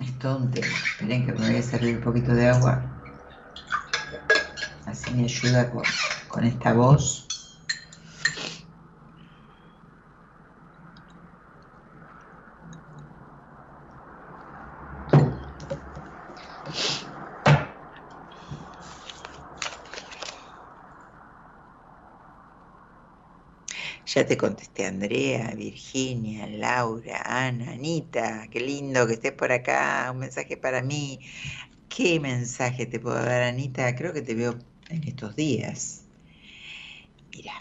Es 0.00 0.18
todo 0.18 0.38
un 0.38 0.50
tema. 0.50 0.66
Esperen 0.66 1.26
que 1.26 1.32
me 1.32 1.46
voy 1.46 1.56
a 1.56 1.62
servir 1.62 1.96
un 1.98 2.02
poquito 2.02 2.34
de 2.34 2.48
agua. 2.48 3.00
Así 4.86 5.14
me 5.14 5.24
ayuda 5.24 5.70
con, 5.70 5.84
con 6.28 6.44
esta 6.44 6.72
voz. 6.72 7.29
Ya 24.20 24.26
te 24.26 24.36
contesté 24.36 24.84
Andrea, 24.84 25.54
Virginia, 25.56 26.46
Laura, 26.46 27.22
Ana, 27.24 27.72
Anita, 27.72 28.48
qué 28.50 28.60
lindo 28.60 29.06
que 29.06 29.14
estés 29.14 29.32
por 29.32 29.50
acá, 29.50 30.10
un 30.12 30.18
mensaje 30.18 30.58
para 30.58 30.82
mí. 30.82 31.20
¿Qué 31.88 32.20
mensaje 32.20 32.84
te 32.84 33.00
puedo 33.00 33.16
dar, 33.16 33.40
Anita? 33.40 33.94
Creo 33.96 34.12
que 34.12 34.20
te 34.20 34.34
veo 34.34 34.58
en 34.90 35.04
estos 35.04 35.36
días. 35.36 36.02
Mira, 37.32 37.54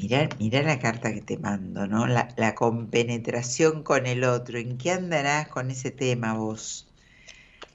mira, 0.00 0.28
mira 0.40 0.62
la 0.64 0.80
carta 0.80 1.14
que 1.14 1.20
te 1.20 1.38
mando, 1.38 1.86
¿no? 1.86 2.08
La, 2.08 2.34
la 2.36 2.56
compenetración 2.56 3.84
con 3.84 4.06
el 4.06 4.24
otro. 4.24 4.58
¿En 4.58 4.78
qué 4.78 4.90
andarás 4.90 5.46
con 5.46 5.70
ese 5.70 5.92
tema 5.92 6.34
vos? 6.34 6.88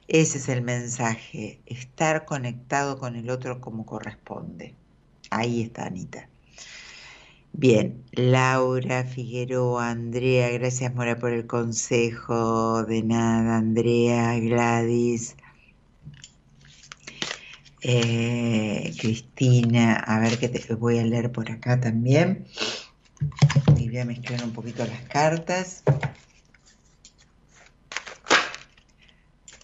Ese 0.10 0.40
es 0.40 0.49
el 0.49 0.62
mensaje, 0.62 1.62
estar 1.68 2.26
conectado 2.26 2.98
con 2.98 3.16
el 3.16 3.30
otro 3.30 3.62
como 3.62 3.86
corresponde. 3.86 4.76
Ahí 5.30 5.62
está, 5.62 5.86
Anita. 5.86 6.28
Bien, 7.57 8.03
Laura 8.11 9.06
Figueroa, 9.06 9.90
Andrea, 9.90 10.49
gracias 10.49 10.94
Mora 10.94 11.18
por 11.18 11.32
el 11.32 11.48
consejo. 11.48 12.84
De 12.84 13.02
nada, 13.02 13.56
Andrea, 13.56 14.38
Gladys, 14.40 15.38
eh, 17.82 18.94
Cristina, 18.99 19.95
a 19.95 20.19
ver 20.19 20.38
qué 20.38 20.49
te 20.49 20.76
voy 20.76 20.99
a 20.99 21.06
leer 21.06 21.32
por 21.32 21.49
acá 21.49 21.80
también. 21.80 22.45
Y 23.77 23.88
voy 23.88 23.99
a 23.99 24.06
mezclar 24.06 24.44
un 24.44 24.52
poquito 24.52 24.86
las 24.86 25.03
cartas. 25.03 25.84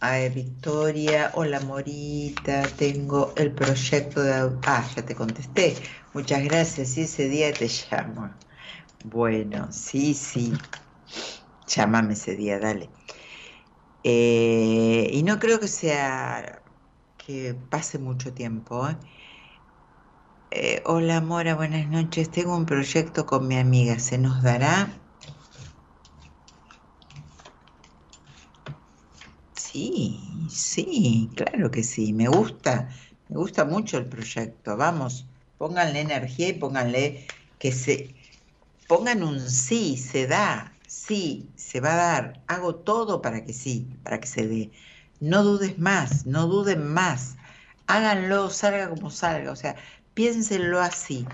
A 0.01 0.11
ver, 0.13 0.33
Victoria, 0.33 1.31
hola 1.35 1.59
Morita, 1.59 2.63
tengo 2.77 3.33
el 3.37 3.51
proyecto 3.53 4.23
de... 4.23 4.33
Ah, 4.65 4.83
ya 4.95 5.05
te 5.05 5.13
contesté. 5.15 5.75
Muchas 6.13 6.43
gracias, 6.43 6.97
y 6.97 7.01
ese 7.01 7.29
día 7.29 7.53
te 7.53 7.67
llamo. 7.67 8.33
Bueno, 9.05 9.71
sí, 9.71 10.13
sí. 10.15 10.53
Llámame 11.67 12.13
ese 12.13 12.35
día, 12.35 12.59
dale. 12.59 12.89
Eh, 14.03 15.09
y 15.13 15.23
no 15.23 15.39
creo 15.39 15.59
que 15.59 15.67
sea 15.67 16.63
que 17.17 17.53
pase 17.53 17.99
mucho 17.99 18.33
tiempo. 18.33 18.89
¿eh? 18.89 18.97
Eh, 20.51 20.81
hola 20.85 21.21
Mora, 21.21 21.55
buenas 21.55 21.87
noches. 21.87 22.31
Tengo 22.31 22.55
un 22.57 22.65
proyecto 22.65 23.25
con 23.25 23.47
mi 23.47 23.57
amiga. 23.57 23.99
¿Se 23.99 24.17
nos 24.17 24.41
dará? 24.43 25.00
Sí, 29.71 30.47
sí, 30.49 31.33
claro 31.35 31.71
que 31.71 31.83
sí. 31.83 32.13
Me 32.13 32.27
gusta, 32.27 32.89
me 33.27 33.37
gusta 33.37 33.63
mucho 33.65 33.97
el 33.97 34.09
proyecto. 34.09 34.75
Vamos, 34.77 35.29
pónganle 35.57 36.01
energía 36.01 36.49
y 36.49 36.53
pónganle 36.59 37.27
que 37.57 37.71
se 37.71 38.15
pongan 38.87 39.23
un 39.23 39.39
sí, 39.49 39.97
se 39.97 40.27
da, 40.27 40.79
sí, 40.87 41.53
se 41.57 41.81
va 41.81 41.93
a 41.93 41.95
dar. 41.97 42.43
Hago 42.47 42.77
todo 42.83 43.21
para 43.21 43.45
que 43.45 43.53
sí, 43.53 43.99
para 44.03 44.19
que 44.19 44.27
se 44.27 44.47
dé. 44.47 44.71
No 45.19 45.43
dudes 45.43 45.79
más, 45.79 46.25
no 46.27 46.47
duden 46.47 46.87
más. 46.87 47.37
Háganlo, 47.87 48.49
salga 48.51 48.89
como 48.89 49.11
salga. 49.11 49.51
O 49.51 49.55
sea, 49.57 49.77
piénsenlo 50.13 50.81
así. 50.81 51.27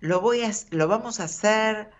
Lo 0.00 0.20
voy 0.20 0.42
a, 0.42 0.50
lo 0.70 0.88
vamos 0.88 1.20
a 1.20 1.24
hacer 1.24 1.90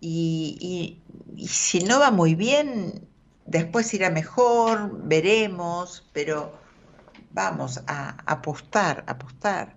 y, 0.00 0.58
y, 0.60 1.42
y 1.42 1.48
si 1.48 1.80
no 1.80 2.00
va 2.00 2.10
muy 2.10 2.34
bien, 2.34 3.11
después 3.46 3.92
irá 3.94 4.10
mejor, 4.10 5.06
veremos, 5.06 6.08
pero 6.12 6.52
vamos 7.30 7.80
a 7.86 8.16
apostar, 8.26 9.04
apostar. 9.06 9.76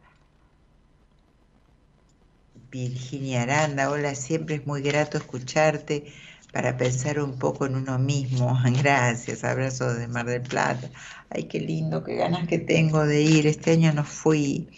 Virginia 2.72 3.44
Aranda, 3.44 3.90
hola, 3.90 4.16
siempre 4.16 4.56
es 4.56 4.68
muy 4.68 4.82
grato 4.82 5.18
escucharte 5.18 6.12
para 6.52 6.78
pensar 6.78 7.20
un 7.20 7.38
poco 7.38 7.66
en 7.66 7.76
uno 7.76 8.00
mismo. 8.00 8.58
Gracias, 8.82 9.44
abrazo 9.44 9.94
de 9.94 10.08
Mar 10.08 10.26
del 10.26 10.42
Plata. 10.42 10.90
Ay, 11.30 11.46
qué 11.46 11.60
lindo, 11.60 12.04
qué 12.04 12.16
ganas 12.16 12.48
que 12.48 12.60
tengo 12.60 13.06
de 13.06 13.22
ir. 13.22 13.46
Este 13.48 13.72
año 13.72 13.92
no 13.94 14.04
fui. 14.04 14.70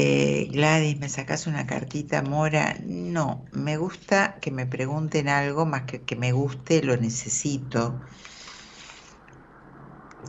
Eh, 0.00 0.48
Gladys, 0.52 1.00
¿me 1.00 1.08
sacas 1.08 1.48
una 1.48 1.66
cartita, 1.66 2.22
Mora? 2.22 2.76
No, 2.86 3.44
me 3.52 3.76
gusta 3.78 4.38
que 4.40 4.52
me 4.52 4.64
pregunten 4.64 5.28
algo 5.28 5.66
más 5.66 5.82
que 5.86 6.04
que 6.04 6.14
me 6.14 6.30
guste, 6.30 6.82
lo 6.84 6.96
necesito. 6.96 8.00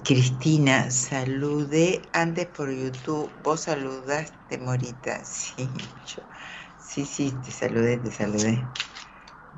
Cristina, 0.04 0.90
saludé 0.90 2.10
antes 2.14 2.48
por 2.48 2.72
YouTube. 2.72 3.32
Vos 3.44 3.62
saludaste, 3.62 4.58
Morita. 4.58 5.24
Sí, 5.26 5.72
yo, 6.06 6.24
sí, 6.78 7.06
sí, 7.06 7.40
te 7.44 7.52
saludé, 7.52 7.98
te 7.98 8.12
saludé. 8.12 8.68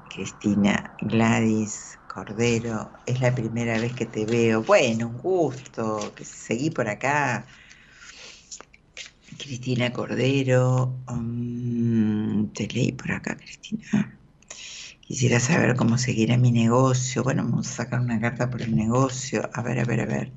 Cristina, 0.10 0.96
Gladys, 1.00 2.00
Cordero, 2.08 2.92
es 3.06 3.22
la 3.22 3.34
primera 3.34 3.80
vez 3.80 3.94
que 3.94 4.06
te 4.06 4.26
veo. 4.26 4.64
Bueno, 4.64 5.08
un 5.10 5.18
gusto, 5.18 6.14
que 6.16 6.26
seguí 6.26 6.70
por 6.70 6.90
acá. 6.90 7.48
Cristina 9.42 9.92
Cordero, 9.92 11.04
um, 11.10 12.48
te 12.54 12.68
leí 12.68 12.92
por 12.92 13.12
acá, 13.12 13.36
Cristina. 13.36 14.20
Quisiera 15.02 15.40
saber 15.40 15.76
cómo 15.76 15.98
seguirá 15.98 16.38
mi 16.38 16.52
negocio. 16.52 17.24
Bueno, 17.24 17.44
vamos 17.44 17.68
a 17.70 17.74
sacar 17.74 18.00
una 18.02 18.20
carta 18.22 18.50
por 18.50 18.62
el 18.62 18.76
negocio. 18.76 19.50
A 19.54 19.62
ver, 19.64 19.80
a 19.80 19.86
ver, 19.86 20.02
a 20.02 20.06
ver. 20.06 20.32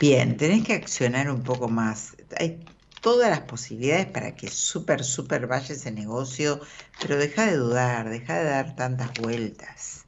Bien, 0.00 0.36
tenés 0.36 0.64
que 0.64 0.72
accionar 0.74 1.30
un 1.30 1.42
poco 1.42 1.68
más. 1.68 2.16
Hay 2.38 2.64
todas 3.02 3.30
las 3.30 3.40
posibilidades 3.42 4.06
para 4.06 4.34
que 4.34 4.48
súper, 4.48 5.04
súper 5.04 5.46
vaya 5.46 5.74
ese 5.74 5.90
negocio, 5.92 6.60
pero 6.98 7.16
deja 7.18 7.46
de 7.46 7.56
dudar, 7.56 8.08
deja 8.08 8.38
de 8.38 8.44
dar 8.44 8.74
tantas 8.74 9.12
vueltas. 9.14 9.99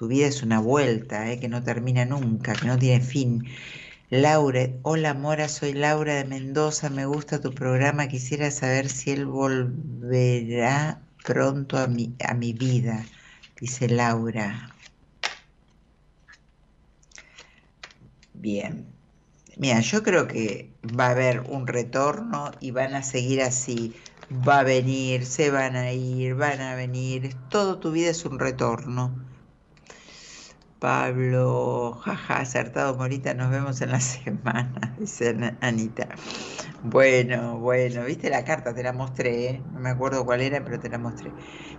Tu 0.00 0.08
vida 0.08 0.28
es 0.28 0.42
una 0.42 0.60
vuelta, 0.60 1.30
eh, 1.30 1.38
que 1.38 1.50
no 1.50 1.62
termina 1.62 2.06
nunca, 2.06 2.54
que 2.54 2.66
no 2.66 2.78
tiene 2.78 3.04
fin. 3.04 3.44
Laura, 4.08 4.66
hola 4.80 5.12
Mora, 5.12 5.46
soy 5.46 5.74
Laura 5.74 6.14
de 6.14 6.24
Mendoza, 6.24 6.88
me 6.88 7.04
gusta 7.04 7.42
tu 7.42 7.52
programa, 7.52 8.08
quisiera 8.08 8.50
saber 8.50 8.88
si 8.88 9.10
él 9.10 9.26
volverá 9.26 11.02
pronto 11.22 11.76
a 11.76 11.86
mi, 11.86 12.14
a 12.26 12.32
mi 12.32 12.54
vida, 12.54 13.04
dice 13.60 13.90
Laura. 13.90 14.74
Bien, 18.32 18.86
mira, 19.58 19.80
yo 19.80 20.02
creo 20.02 20.26
que 20.26 20.70
va 20.98 21.08
a 21.08 21.10
haber 21.10 21.40
un 21.40 21.66
retorno 21.66 22.52
y 22.62 22.70
van 22.70 22.94
a 22.94 23.02
seguir 23.02 23.42
así, 23.42 23.94
va 24.30 24.60
a 24.60 24.64
venir, 24.64 25.26
se 25.26 25.50
van 25.50 25.76
a 25.76 25.92
ir, 25.92 26.36
van 26.36 26.62
a 26.62 26.74
venir, 26.74 27.34
todo 27.50 27.80
tu 27.80 27.92
vida 27.92 28.08
es 28.08 28.24
un 28.24 28.38
retorno. 28.38 29.29
Pablo, 30.80 31.92
jaja, 32.04 32.38
acertado 32.40 32.96
Morita, 32.96 33.34
nos 33.34 33.50
vemos 33.50 33.80
en 33.82 33.90
la 33.90 34.00
semana, 34.14 34.96
dice 34.98 35.36
Anita. 35.60 36.08
Bueno, 36.82 37.58
bueno, 37.58 38.04
viste 38.04 38.30
la 38.30 38.44
carta, 38.44 38.74
te 38.74 38.82
la 38.82 38.92
mostré, 38.92 39.46
¿eh? 39.50 39.64
no 39.72 39.80
me 39.80 39.90
acuerdo 39.90 40.24
cuál 40.24 40.40
era, 40.40 40.64
pero 40.64 40.80
te 40.80 40.88
la 40.88 40.98
mostré. 40.98 41.34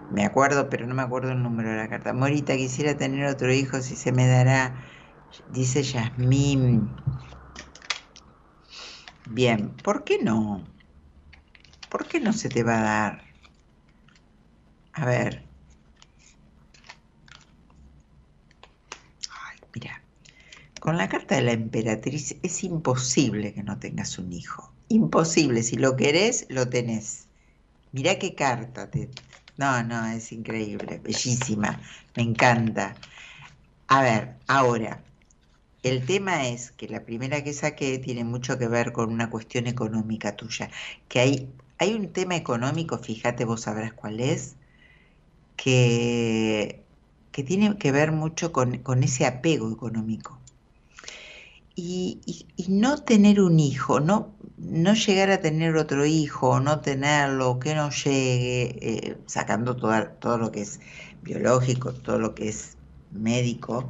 Me 0.09 0.23
acuerdo, 0.25 0.69
pero 0.69 0.85
no 0.87 0.93
me 0.95 1.01
acuerdo 1.01 1.31
el 1.31 1.41
número 1.43 1.69
de 1.71 1.77
la 1.77 1.89
carta. 1.89 2.13
Morita, 2.13 2.55
quisiera 2.57 2.95
tener 2.97 3.25
otro 3.25 3.51
hijo, 3.53 3.81
si 3.81 3.95
se 3.95 4.11
me 4.11 4.27
dará, 4.27 4.85
dice 5.47 5.83
Yasmín. 5.83 6.95
Bien, 9.25 9.69
¿por 9.81 10.03
qué 10.03 10.19
no? 10.21 10.63
¿Por 11.89 12.07
qué 12.07 12.19
no 12.19 12.33
se 12.33 12.49
te 12.49 12.63
va 12.63 12.79
a 12.79 12.83
dar? 12.83 13.23
A 14.93 15.05
ver. 15.05 15.43
Mira, 19.73 20.01
con 20.81 20.97
la 20.97 21.07
carta 21.07 21.35
de 21.35 21.43
la 21.43 21.51
emperatriz 21.51 22.35
es 22.41 22.63
imposible 22.63 23.53
que 23.53 23.61
no 23.61 23.77
tengas 23.77 24.17
un 24.17 24.33
hijo. 24.33 24.73
Imposible, 24.87 25.61
si 25.61 25.75
lo 25.75 25.95
querés, 25.95 26.47
lo 26.49 26.69
tenés. 26.69 27.27
Mirá 27.91 28.17
qué 28.17 28.33
carta. 28.33 28.89
Te... 28.89 29.07
No, 29.57 29.83
no, 29.83 30.07
es 30.07 30.31
increíble, 30.31 30.99
bellísima, 31.03 31.79
me 32.15 32.23
encanta. 32.23 32.95
A 33.89 34.01
ver, 34.01 34.37
ahora, 34.47 35.03
el 35.83 36.03
tema 36.03 36.47
es 36.47 36.71
que 36.71 36.87
la 36.87 37.05
primera 37.05 37.43
que 37.43 37.53
saqué 37.53 37.99
tiene 37.99 38.23
mucho 38.23 38.57
que 38.57 38.67
ver 38.67 38.91
con 38.91 39.13
una 39.13 39.29
cuestión 39.29 39.67
económica 39.67 40.35
tuya. 40.35 40.71
Que 41.07 41.19
hay, 41.19 41.49
hay 41.77 41.93
un 41.93 42.11
tema 42.11 42.35
económico, 42.35 42.97
fíjate, 42.97 43.45
vos 43.45 43.61
sabrás 43.61 43.93
cuál 43.93 44.19
es, 44.19 44.55
que 45.57 46.83
que 47.31 47.43
tiene 47.43 47.77
que 47.77 47.91
ver 47.91 48.11
mucho 48.11 48.51
con, 48.51 48.79
con 48.79 49.03
ese 49.03 49.25
apego 49.25 49.71
económico. 49.71 50.40
Y, 51.83 52.45
no 52.67 52.99
tener 52.99 53.41
un 53.41 53.59
hijo, 53.59 53.99
no, 53.99 54.35
no 54.57 54.93
llegar 54.93 55.31
a 55.31 55.41
tener 55.41 55.75
otro 55.77 56.05
hijo, 56.05 56.59
no 56.59 56.79
tenerlo, 56.79 57.57
que 57.59 57.73
no 57.73 57.89
llegue, 57.89 58.77
eh, 58.81 59.17
sacando 59.25 59.75
toda, 59.75 60.11
todo 60.19 60.37
lo 60.37 60.51
que 60.51 60.61
es 60.61 60.79
biológico, 61.23 61.91
todo 61.91 62.19
lo 62.19 62.35
que 62.35 62.49
es 62.49 62.77
médico, 63.11 63.89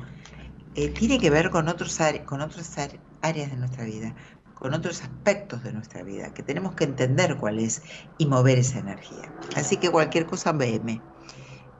eh, 0.75 0.87
tiene 0.87 1.19
que 1.19 1.29
ver 1.29 1.49
con, 1.49 1.67
otros, 1.67 1.99
con 2.25 2.39
otras 2.39 2.77
áreas 3.21 3.51
de 3.51 3.57
nuestra 3.57 3.83
vida, 3.83 4.15
con 4.55 4.73
otros 4.73 5.01
aspectos 5.01 5.61
de 5.63 5.73
nuestra 5.73 6.01
vida, 6.03 6.33
que 6.33 6.43
tenemos 6.43 6.75
que 6.75 6.85
entender 6.85 7.35
cuál 7.35 7.59
es 7.59 7.81
y 8.17 8.25
mover 8.25 8.57
esa 8.57 8.79
energía. 8.79 9.33
Así 9.57 9.75
que 9.75 9.89
cualquier 9.89 10.25
cosa, 10.27 10.53
veme 10.53 11.01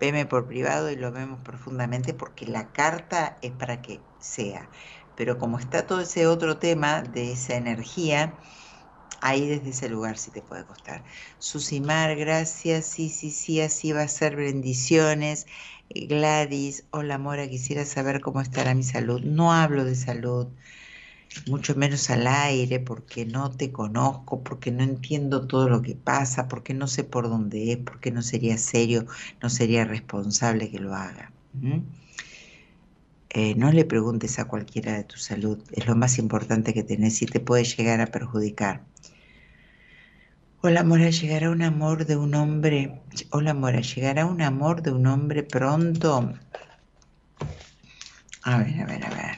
veme 0.02 0.26
por 0.26 0.48
privado 0.48 0.90
y 0.90 0.96
lo 0.96 1.12
vemos 1.12 1.40
profundamente 1.42 2.16
porque 2.16 2.48
la 2.48 2.72
carta 2.74 3.38
es 3.44 3.52
para 3.52 3.84
que 3.84 4.02
sea. 4.20 4.68
Pero 5.16 5.38
como 5.38 5.60
está 5.60 5.88
todo 5.88 6.02
ese 6.02 6.28
otro 6.28 6.58
tema 6.58 7.02
de 7.04 7.32
esa 7.34 7.56
energía, 7.56 8.38
ahí 9.22 9.48
desde 9.48 9.70
ese 9.70 9.90
lugar 9.90 10.18
sí 10.18 10.32
te 10.32 10.42
puede 10.42 10.66
costar. 10.66 11.04
Susimar, 11.40 12.16
gracias, 12.16 12.86
sí, 12.88 13.10
sí, 13.10 13.32
sí, 13.32 13.62
así 13.62 13.92
va 13.92 14.04
a 14.04 14.08
ser, 14.08 14.36
bendiciones. 14.36 15.48
Gladys, 15.90 16.86
hola 16.92 17.18
Mora, 17.18 17.48
quisiera 17.50 17.86
saber 17.86 18.22
cómo 18.22 18.42
estará 18.42 18.74
mi 18.76 18.84
salud. 18.84 19.22
No 19.24 19.54
hablo 19.54 19.84
de 19.86 19.96
salud, 19.96 20.48
mucho 21.48 21.76
menos 21.76 22.10
al 22.10 22.28
aire, 22.28 22.80
porque 22.80 23.26
no 23.26 23.52
te 23.52 23.72
conozco, 23.72 24.44
porque 24.44 24.72
no 24.72 24.84
entiendo 24.84 25.48
todo 25.48 25.70
lo 25.70 25.82
que 25.82 25.96
pasa, 25.96 26.48
porque 26.48 26.74
no 26.74 26.88
sé 26.88 27.04
por 27.04 27.30
dónde 27.30 27.72
es, 27.74 27.78
porque 27.78 28.12
no 28.12 28.22
sería 28.22 28.58
serio, 28.58 29.06
no 29.42 29.50
sería 29.50 29.86
responsable 29.86 30.70
que 30.72 30.80
lo 30.80 30.96
haga. 30.96 31.32
Eh, 33.34 33.56
no 33.56 33.72
le 33.72 33.86
preguntes 33.86 34.40
a 34.40 34.46
cualquiera 34.46 34.92
de 34.94 35.06
tu 35.06 35.16
salud, 35.16 35.58
es 35.72 35.88
lo 35.88 35.96
más 35.96 36.18
importante 36.18 36.74
que 36.74 36.84
tenés 36.84 37.22
y 37.22 37.26
te 37.26 37.40
puede 37.40 37.64
llegar 37.64 38.02
a 38.02 38.08
perjudicar. 38.08 38.82
Hola 40.60 40.84
Mora, 40.84 41.10
llegará 41.10 41.50
un 41.50 41.62
amor 41.62 42.06
de 42.06 42.18
un 42.18 42.36
hombre. 42.36 43.02
Hola 43.30 43.54
Mora, 43.54 43.80
llegará 43.80 44.26
un 44.26 44.42
amor 44.42 44.82
de 44.82 44.92
un 44.92 45.08
hombre 45.08 45.44
pronto. 45.44 46.34
A 48.44 48.58
ver, 48.58 48.82
a 48.82 48.86
ver, 48.86 49.06
a 49.06 49.10
ver. 49.10 49.38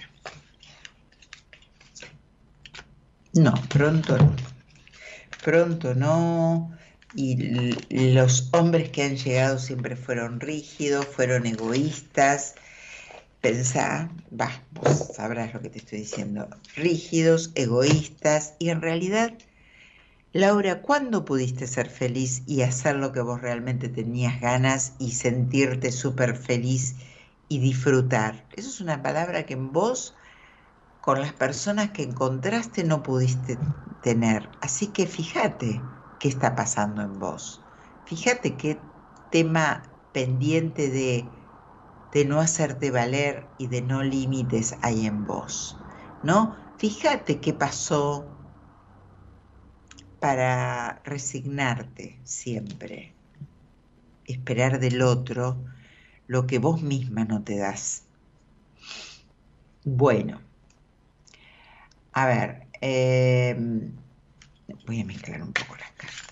No, 3.34 3.54
pronto 3.70 4.18
no. 4.18 4.36
Pronto 5.44 5.94
no. 5.94 6.72
Y 7.14 7.76
los 7.92 8.50
hombres 8.54 8.90
que 8.90 9.04
han 9.04 9.18
llegado 9.18 9.60
siempre 9.60 9.96
fueron 9.96 10.40
rígidos, 10.40 11.06
fueron 11.06 11.46
egoístas. 11.46 12.56
Pensá, 13.44 14.10
va, 14.32 14.50
vos 14.72 15.16
sabrás 15.16 15.54
lo 15.54 15.62
que 15.62 15.70
te 15.70 15.80
estoy 15.80 16.00
diciendo. 16.00 16.48
Rígidos, 16.78 17.52
egoístas. 17.56 18.54
Y 18.58 18.70
en 18.70 18.82
realidad, 18.82 19.38
Laura, 20.32 20.82
¿cuándo 20.82 21.26
pudiste 21.26 21.68
ser 21.68 21.90
feliz 21.90 22.44
y 22.48 22.62
hacer 22.62 22.96
lo 22.96 23.12
que 23.12 23.20
vos 23.20 23.42
realmente 23.42 23.90
tenías 23.90 24.40
ganas 24.40 24.94
y 24.98 25.12
sentirte 25.12 25.92
súper 25.92 26.38
feliz 26.38 26.96
y 27.50 27.60
disfrutar? 27.60 28.48
Eso 28.56 28.70
es 28.70 28.80
una 28.80 29.04
palabra 29.04 29.46
que 29.46 29.56
en 29.56 29.74
vos 29.74 30.16
con 31.02 31.20
las 31.20 31.34
personas 31.34 31.90
que 31.90 32.04
encontraste 32.04 32.86
no 32.86 33.04
pudiste 33.04 33.58
tener. 34.00 34.52
Así 34.62 34.88
que 34.94 35.06
fíjate 35.06 35.82
qué 36.18 36.30
está 36.30 36.56
pasando 36.56 37.02
en 37.02 37.20
vos. 37.20 37.62
Fíjate 38.06 38.56
qué 38.56 38.80
tema 39.30 39.84
pendiente 40.14 40.90
de, 40.90 41.43
de 42.14 42.26
no 42.26 42.40
hacerte 42.40 42.92
valer 42.92 43.48
y 43.58 43.68
de 43.68 43.82
no 43.82 44.04
límites 44.04 44.76
hay 44.82 45.06
en 45.06 45.26
vos. 45.26 45.78
¿No? 46.22 46.56
Fíjate 46.78 47.40
qué 47.40 47.54
pasó 47.54 48.26
para 50.20 51.02
resignarte 51.04 52.20
siempre. 52.24 53.14
Esperar 54.26 54.80
del 54.80 55.02
otro 55.02 55.64
lo 56.28 56.48
que 56.48 56.60
vos 56.60 56.82
misma 56.82 57.26
no 57.26 57.44
te 57.44 57.58
das. 57.58 58.04
Bueno, 59.84 60.40
A 62.14 62.28
ver, 62.28 62.68
eh, 62.80 63.56
voy 64.86 65.02
a 65.02 65.06
mezclar 65.06 65.42
un 65.42 65.52
poco 65.52 65.76
las 65.76 65.92
cartas. 65.94 66.23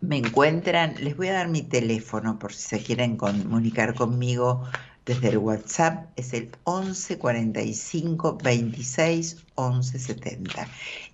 Me 0.00 0.16
encuentran, 0.16 0.94
les 0.98 1.14
voy 1.14 1.28
a 1.28 1.34
dar 1.34 1.48
mi 1.48 1.62
teléfono 1.62 2.38
por 2.38 2.54
si 2.54 2.62
se 2.62 2.82
quieren 2.82 3.16
comunicar 3.16 3.94
conmigo 3.94 4.64
desde 5.04 5.28
el 5.28 5.38
WhatsApp, 5.38 6.08
es 6.16 6.32
el 6.32 6.50
11 6.64 7.18
45 7.18 8.38
26 8.42 9.44
11 9.56 9.98
70. 9.98 10.68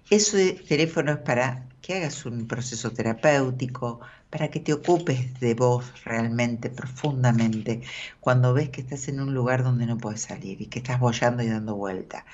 Ese 0.09 0.53
teléfono 0.53 1.13
es 1.13 1.19
para 1.19 1.69
que 1.83 1.97
hagas 1.97 2.27
un 2.27 2.47
proceso 2.47 2.93
terapéutico, 2.93 4.01
para 4.31 4.51
que 4.51 4.61
te 4.61 4.73
ocupes 4.73 5.41
de 5.41 5.55
vos 5.55 5.85
realmente, 6.05 6.71
profundamente, 6.71 7.83
cuando 8.21 8.55
ves 8.55 8.69
que 8.71 8.83
estás 8.83 9.09
en 9.09 9.21
un 9.21 9.35
lugar 9.35 9.65
donde 9.65 9.87
no 9.87 9.99
puedes 9.99 10.23
salir 10.23 10.61
y 10.63 10.67
que 10.67 10.79
estás 10.79 11.01
bollando 11.01 11.43
y 11.43 11.49
dando 11.49 11.75
vuelta. 11.75 12.25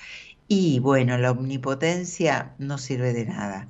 Y 0.48 0.80
bueno, 0.80 1.16
la 1.16 1.30
omnipotencia 1.30 2.54
no 2.58 2.76
sirve 2.76 3.14
de 3.14 3.24
nada. 3.24 3.68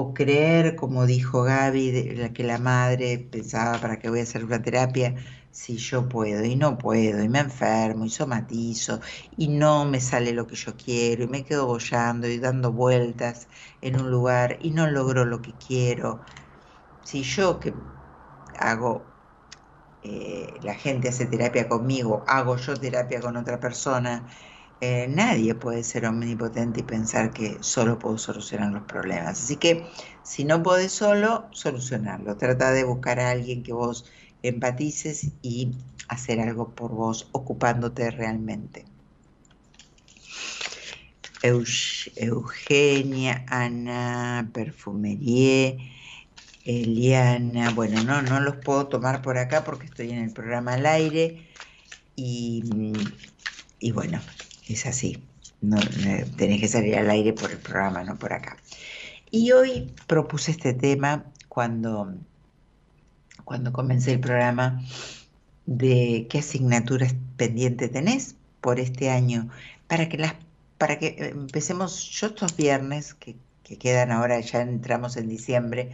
O 0.00 0.12
creer, 0.14 0.74
como 0.80 1.06
dijo 1.06 1.42
Gaby, 1.44 2.30
que 2.34 2.44
la 2.44 2.58
madre 2.58 3.18
pensaba 3.18 3.80
para 3.80 3.98
qué 3.98 4.08
voy 4.10 4.20
a 4.20 4.22
hacer 4.24 4.44
una 4.44 4.62
terapia, 4.62 5.14
si 5.50 5.76
yo 5.76 6.08
puedo 6.08 6.44
y 6.44 6.56
no 6.56 6.78
puedo, 6.78 7.22
y 7.22 7.28
me 7.28 7.40
enfermo 7.40 8.04
y 8.06 8.10
somatizo, 8.10 9.00
y 9.30 9.48
no 9.48 9.84
me 9.84 10.00
sale 10.00 10.32
lo 10.32 10.46
que 10.46 10.56
yo 10.56 10.76
quiero, 10.76 11.24
y 11.24 11.28
me 11.28 11.44
quedo 11.44 11.66
bollando 11.66 12.26
y 12.28 12.38
dando 12.38 12.72
vueltas 12.72 13.48
en 13.82 13.96
un 14.00 14.10
lugar 14.10 14.58
y 14.62 14.70
no 14.72 14.90
logro 14.90 15.24
lo 15.26 15.42
que 15.42 15.56
quiero. 15.58 16.22
Si 17.02 17.22
yo 17.24 17.60
que 17.60 17.74
hago, 18.58 19.14
eh, 20.02 20.58
la 20.62 20.74
gente 20.74 21.08
hace 21.08 21.26
terapia 21.26 21.68
conmigo, 21.68 22.24
hago 22.26 22.56
yo 22.56 22.78
terapia 22.80 23.20
con 23.20 23.36
otra 23.36 23.60
persona, 23.60 24.26
eh, 24.84 25.06
nadie 25.08 25.54
puede 25.54 25.84
ser 25.84 26.06
omnipotente 26.06 26.80
y 26.80 26.82
pensar 26.82 27.30
que 27.30 27.56
solo 27.60 28.00
puedo 28.00 28.18
solucionar 28.18 28.72
los 28.72 28.82
problemas. 28.82 29.40
Así 29.40 29.54
que 29.54 29.86
si 30.24 30.42
no 30.42 30.60
podés 30.64 30.90
solo, 30.90 31.46
solucionarlo. 31.52 32.36
Trata 32.36 32.72
de 32.72 32.82
buscar 32.82 33.20
a 33.20 33.30
alguien 33.30 33.62
que 33.62 33.72
vos 33.72 34.06
empatices 34.42 35.28
y 35.40 35.70
hacer 36.08 36.40
algo 36.40 36.70
por 36.74 36.90
vos, 36.90 37.28
ocupándote 37.30 38.10
realmente. 38.10 38.84
Eugenia, 42.16 43.44
Ana, 43.48 44.50
Perfumerie, 44.52 45.78
Eliana, 46.64 47.70
bueno, 47.70 48.02
no, 48.02 48.20
no 48.20 48.40
los 48.40 48.56
puedo 48.56 48.88
tomar 48.88 49.22
por 49.22 49.38
acá 49.38 49.62
porque 49.62 49.86
estoy 49.86 50.10
en 50.10 50.18
el 50.18 50.32
programa 50.32 50.74
al 50.74 50.86
aire 50.86 51.46
y, 52.16 52.64
y 53.78 53.92
bueno, 53.92 54.20
es 54.68 54.86
así. 54.86 55.22
No, 55.60 55.78
tenés 56.36 56.60
que 56.60 56.68
salir 56.68 56.96
al 56.96 57.10
aire 57.10 57.32
por 57.32 57.50
el 57.50 57.58
programa, 57.58 58.02
no 58.02 58.16
por 58.16 58.32
acá. 58.32 58.56
Y 59.30 59.52
hoy 59.52 59.92
propuse 60.06 60.50
este 60.50 60.74
tema 60.74 61.24
cuando, 61.48 62.14
cuando 63.44 63.72
comencé 63.72 64.12
el 64.12 64.20
programa 64.20 64.82
de 65.66 66.26
qué 66.28 66.38
asignaturas 66.38 67.14
pendientes 67.36 67.92
tenés 67.92 68.34
por 68.60 68.80
este 68.80 69.10
año, 69.10 69.48
para 69.86 70.08
que 70.08 70.18
las 70.18 70.34
para 70.82 70.98
que 70.98 71.14
empecemos, 71.32 72.10
yo 72.10 72.26
estos 72.26 72.56
viernes, 72.56 73.14
que, 73.14 73.36
que 73.62 73.78
quedan 73.78 74.10
ahora, 74.10 74.40
ya 74.40 74.62
entramos 74.62 75.16
en 75.16 75.28
diciembre, 75.28 75.92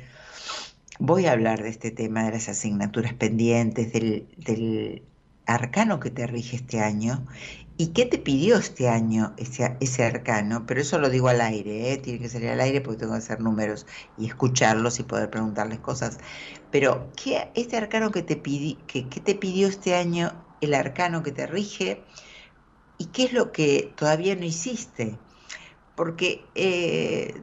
voy 0.99 1.27
a 1.27 1.33
hablar 1.33 1.63
de 1.63 1.69
este 1.69 1.91
tema 1.91 2.25
de 2.25 2.31
las 2.31 2.49
asignaturas 2.49 3.13
pendientes, 3.13 3.93
del, 3.93 4.27
del 4.39 5.03
arcano 5.45 6.01
que 6.01 6.09
te 6.09 6.27
rige 6.27 6.57
este 6.57 6.81
año 6.81 7.27
¿Y 7.81 7.93
qué 7.93 8.07
te 8.07 8.19
pidió 8.19 8.57
este 8.57 8.89
año 8.89 9.35
ese, 9.37 10.05
arcano? 10.05 10.67
Pero 10.67 10.81
eso 10.81 10.99
lo 10.99 11.11
digo 11.11 11.29
al 11.29 11.41
aire, 11.41 11.93
¿eh? 11.93 11.97
tiene 11.97 12.19
que 12.19 12.29
salir 12.29 12.49
al 12.49 12.61
aire 12.61 12.81
porque 12.81 12.99
tengo 12.99 13.13
que 13.13 13.19
hacer 13.19 13.41
números 13.41 13.87
y 14.17 14.27
escucharlos 14.27 14.99
y 14.99 15.05
poder 15.05 15.31
preguntarles 15.31 15.79
cosas. 15.79 16.19
Pero, 16.73 17.09
¿qué, 17.15 17.53
este 17.55 17.77
arcano 17.77 18.11
que 18.11 18.23
te, 18.23 18.35
pidi, 18.35 18.75
que, 18.89 19.05
te 19.05 19.37
pidió 19.37 19.69
este 19.69 19.95
año, 19.95 20.33
el 20.61 20.75
arcano 20.75 21.23
que 21.23 21.31
te 21.31 21.47
rige? 21.47 22.03
¿Y 22.99 23.07
qué 23.07 23.27
es 23.27 23.33
lo 23.33 23.53
que 23.53 23.93
todavía 23.95 24.35
no 24.35 24.45
hiciste? 24.45 25.17
Porque 25.95 26.45
eh, 26.57 27.41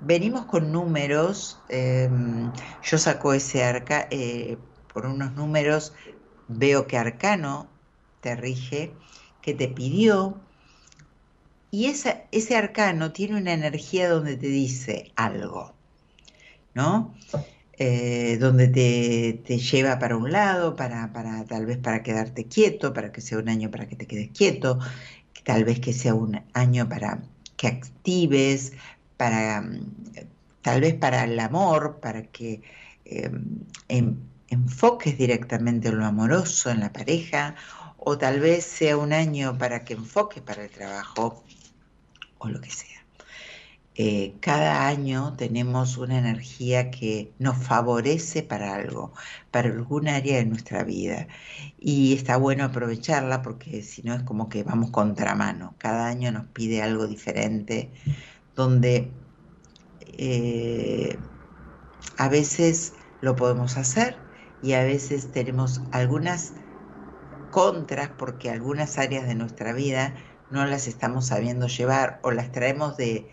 venimos 0.00 0.46
con 0.46 0.72
números, 0.72 1.60
em, 1.68 2.50
yo 2.82 2.96
saco 2.96 3.34
ese 3.34 3.62
arcano, 3.62 4.06
eh, 4.10 4.56
por 4.94 5.04
unos 5.04 5.34
números 5.34 5.92
veo 6.48 6.86
que 6.86 6.96
arcano 6.96 7.68
te 8.22 8.36
rige 8.36 8.94
que 9.46 9.54
te 9.54 9.68
pidió. 9.68 10.40
Y 11.70 11.86
ese 11.86 12.56
arcano 12.56 13.12
tiene 13.12 13.36
una 13.38 13.52
energía 13.52 14.08
donde 14.08 14.36
te 14.36 14.48
dice 14.48 15.12
algo, 15.14 15.72
¿no? 16.74 17.14
Eh, 17.78 18.38
donde 18.40 18.68
te, 18.68 19.58
lleva 19.58 19.98
para 19.98 20.16
un 20.16 20.32
lado, 20.32 20.74
para, 20.74 21.12
para, 21.12 21.44
tal 21.44 21.66
vez 21.66 21.78
para 21.78 22.02
quedarte 22.02 22.46
quieto, 22.46 22.92
para 22.92 23.12
que 23.12 23.20
sea 23.20 23.38
un 23.38 23.48
año 23.48 23.70
para 23.70 23.86
que 23.86 23.94
te 23.94 24.06
quedes 24.06 24.30
quieto, 24.30 24.80
tal 25.44 25.64
vez 25.64 25.78
que 25.78 25.92
sea 25.92 26.14
un 26.14 26.42
año 26.52 26.88
para 26.88 27.22
que 27.56 27.68
actives, 27.68 28.72
para 29.16 29.64
tal 30.62 30.80
vez 30.80 30.94
para 30.94 31.24
el 31.24 31.38
amor, 31.38 32.00
para 32.00 32.22
que 32.24 32.62
eh, 33.04 33.30
enfoques 34.48 35.18
directamente 35.18 35.88
en 35.88 35.98
lo 35.98 36.06
amoroso, 36.06 36.70
en 36.70 36.80
la 36.80 36.92
pareja, 36.92 37.54
o 38.08 38.18
tal 38.18 38.38
vez 38.38 38.64
sea 38.64 38.96
un 38.96 39.12
año 39.12 39.58
para 39.58 39.84
que 39.84 39.94
enfoque 39.94 40.40
para 40.40 40.62
el 40.62 40.70
trabajo 40.70 41.42
o 42.38 42.48
lo 42.48 42.60
que 42.60 42.70
sea. 42.70 43.04
Eh, 43.96 44.36
cada 44.40 44.86
año 44.86 45.34
tenemos 45.36 45.96
una 45.96 46.16
energía 46.16 46.92
que 46.92 47.32
nos 47.40 47.56
favorece 47.56 48.44
para 48.44 48.76
algo, 48.76 49.12
para 49.50 49.70
algún 49.70 50.06
área 50.06 50.36
de 50.36 50.44
nuestra 50.46 50.84
vida. 50.84 51.26
Y 51.80 52.14
está 52.14 52.36
bueno 52.36 52.62
aprovecharla 52.62 53.42
porque 53.42 53.82
si 53.82 54.04
no 54.04 54.14
es 54.14 54.22
como 54.22 54.48
que 54.48 54.62
vamos 54.62 54.92
contramano. 54.92 55.74
Cada 55.76 56.06
año 56.06 56.30
nos 56.30 56.46
pide 56.46 56.82
algo 56.82 57.08
diferente, 57.08 57.90
donde 58.54 59.10
eh, 60.00 61.18
a 62.18 62.28
veces 62.28 62.94
lo 63.20 63.34
podemos 63.34 63.76
hacer 63.76 64.16
y 64.62 64.74
a 64.74 64.84
veces 64.84 65.32
tenemos 65.32 65.80
algunas 65.90 66.54
contras 67.50 68.10
porque 68.16 68.50
algunas 68.50 68.98
áreas 68.98 69.26
de 69.26 69.34
nuestra 69.34 69.72
vida 69.72 70.14
no 70.50 70.64
las 70.66 70.86
estamos 70.86 71.26
sabiendo 71.26 71.66
llevar 71.66 72.20
o 72.22 72.30
las 72.30 72.52
traemos 72.52 72.96
de, 72.96 73.26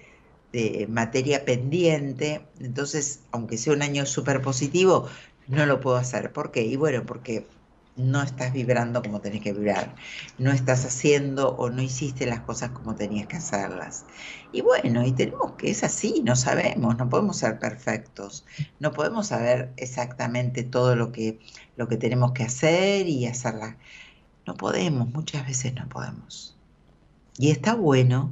materia 0.88 1.45
pendiente, 1.45 2.45
entonces, 2.60 3.22
aunque 3.31 3.57
sea 3.57 3.73
un 3.73 3.81
año 3.81 4.06
súper 4.06 4.40
positivo, 4.41 5.07
no 5.48 5.65
lo 5.65 5.80
puedo 5.80 5.98
hacer. 5.98 6.31
¿Por 6.31 6.52
qué? 6.52 6.61
Y 6.61 6.76
bueno, 6.76 7.07
porque 7.07 7.48
no 7.95 8.22
estás 8.22 8.53
vibrando 8.53 9.02
como 9.02 9.22
tenés 9.22 9.41
que 9.41 9.53
vibrar, 9.53 9.95
no 10.38 10.52
estás 10.52 10.85
haciendo 10.85 11.56
o 11.56 11.69
no 11.69 11.81
hiciste 11.81 12.26
las 12.26 12.41
cosas 12.41 12.72
como 12.72 12.95
tenías 12.95 13.27
que 13.27 13.38
hacerlas. 13.38 14.06
Y 14.52 14.61
bueno, 14.61 15.06
y 15.06 15.11
tenemos 15.11 15.53
que 15.53 15.69
es 15.72 15.84
así, 15.84 16.22
no 16.23 16.35
sabemos, 16.35 16.98
no 16.98 17.10
podemos 17.10 17.38
ser 17.38 17.60
perfectos, 17.60 18.45
no 18.80 18.91
podemos 18.91 19.27
saber 19.27 19.73
exactamente 19.77 20.64
todo 20.64 20.95
lo 20.95 21.11
que, 21.11 21.40
lo 21.76 21.88
que 21.88 21.98
tenemos 21.98 22.31
que 22.31 22.44
hacer 22.44 23.07
y 23.07 23.26
hacerla 23.27 23.77
no 24.45 24.56
podemos, 24.56 25.11
muchas 25.14 25.45
veces 25.48 25.74
no 25.74 25.88
podemos. 25.90 26.56
Y 27.38 27.52
está 27.52 27.76
bueno 27.76 28.32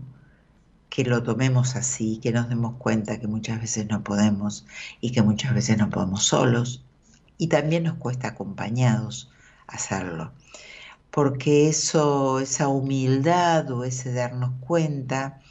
que 0.89 1.05
lo 1.05 1.23
tomemos 1.23 1.75
así, 1.75 2.17
que 2.17 2.31
nos 2.31 2.49
demos 2.49 2.75
cuenta 2.77 3.19
que 3.19 3.27
muchas 3.27 3.61
veces 3.61 3.87
no 3.87 4.03
podemos 4.03 4.65
y 4.99 5.11
que 5.11 5.21
muchas 5.21 5.53
veces 5.53 5.77
no 5.77 5.89
podemos 5.89 6.25
solos 6.25 6.83
y 7.37 7.47
también 7.47 7.83
nos 7.83 7.95
cuesta 7.95 8.29
acompañados 8.29 9.31
hacerlo. 9.67 10.31
Porque 11.09 11.69
eso, 11.69 12.39
esa 12.39 12.67
humildad 12.67 13.71
o 13.71 13.83
ese 13.83 14.13
darnos 14.13 14.51
cuenta 14.59 15.41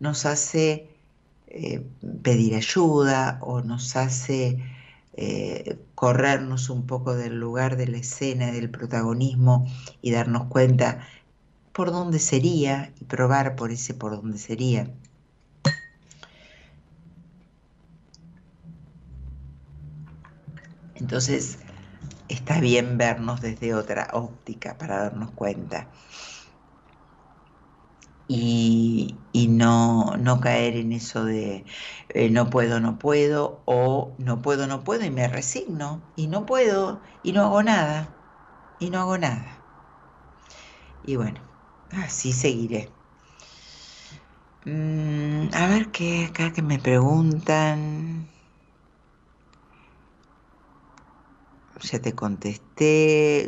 nos 0.00 0.26
hace 0.26 0.88
eh, 1.46 1.86
pedir 2.22 2.54
ayuda 2.56 3.38
o 3.40 3.60
nos 3.62 3.94
hace 3.94 4.58
eh, 5.14 5.78
corrernos 6.02 6.68
un 6.68 6.84
poco 6.84 7.14
del 7.14 7.38
lugar 7.38 7.76
de 7.76 7.86
la 7.86 7.98
escena, 7.98 8.50
del 8.50 8.68
protagonismo 8.70 9.68
y 10.00 10.10
darnos 10.10 10.48
cuenta 10.48 11.06
por 11.72 11.92
dónde 11.92 12.18
sería 12.18 12.92
y 13.00 13.04
probar 13.04 13.54
por 13.54 13.70
ese 13.70 13.94
por 13.94 14.16
dónde 14.16 14.36
sería. 14.36 14.90
Entonces, 20.96 21.60
está 22.28 22.58
bien 22.58 22.98
vernos 22.98 23.40
desde 23.40 23.72
otra 23.72 24.08
óptica 24.12 24.76
para 24.76 25.04
darnos 25.04 25.30
cuenta 25.30 25.86
y, 28.28 29.18
no, 29.50 30.16
no, 30.16 30.40
caer 30.40 30.76
en 30.76 30.92
eso 30.92 31.24
de 31.24 31.64
eh, 32.10 32.30
no 32.30 32.50
puedo, 32.50 32.80
no 32.80 32.98
puedo, 32.98 33.62
o 33.66 34.16
no 34.18 34.42
puedo, 34.42 34.66
no 34.66 34.84
puedo 34.84 35.04
y 35.04 35.10
me 35.10 35.28
resigno, 35.28 36.02
y 36.16 36.26
no 36.28 36.46
puedo, 36.46 37.02
y 37.22 37.32
no 37.32 37.42
hago 37.44 37.62
nada, 37.62 38.16
y 38.78 38.90
no 38.90 39.00
hago 39.00 39.18
nada. 39.18 39.62
Y 41.02 41.16
bueno, 41.16 41.40
así 41.90 42.32
seguiré. 42.32 42.92
Mm, 44.64 45.50
a 45.54 45.66
ver 45.68 45.90
qué 45.92 46.26
acá 46.26 46.52
que 46.52 46.62
me 46.62 46.78
preguntan. 46.78 48.31
Ya 51.90 52.00
te 52.00 52.14
contesté. 52.14 53.46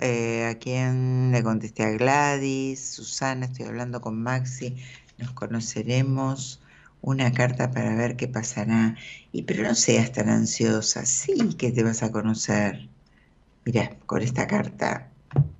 Eh, 0.00 0.46
¿A 0.46 0.58
quién 0.58 1.32
le 1.32 1.42
contesté? 1.42 1.84
A 1.84 1.90
Gladys. 1.90 2.92
Susana, 2.94 3.46
estoy 3.46 3.66
hablando 3.66 4.00
con 4.00 4.22
Maxi. 4.22 4.76
Nos 5.18 5.32
conoceremos. 5.32 6.62
Una 7.00 7.32
carta 7.32 7.70
para 7.70 7.94
ver 7.96 8.16
qué 8.16 8.28
pasará. 8.28 8.96
Y 9.32 9.42
pero 9.44 9.62
no 9.64 9.74
seas 9.74 10.12
tan 10.12 10.28
ansiosa. 10.28 11.06
Sí 11.06 11.54
que 11.58 11.72
te 11.72 11.82
vas 11.82 12.02
a 12.02 12.12
conocer. 12.12 12.90
Mira, 13.64 13.98
con 14.06 14.22
esta 14.22 14.46
carta 14.46 15.12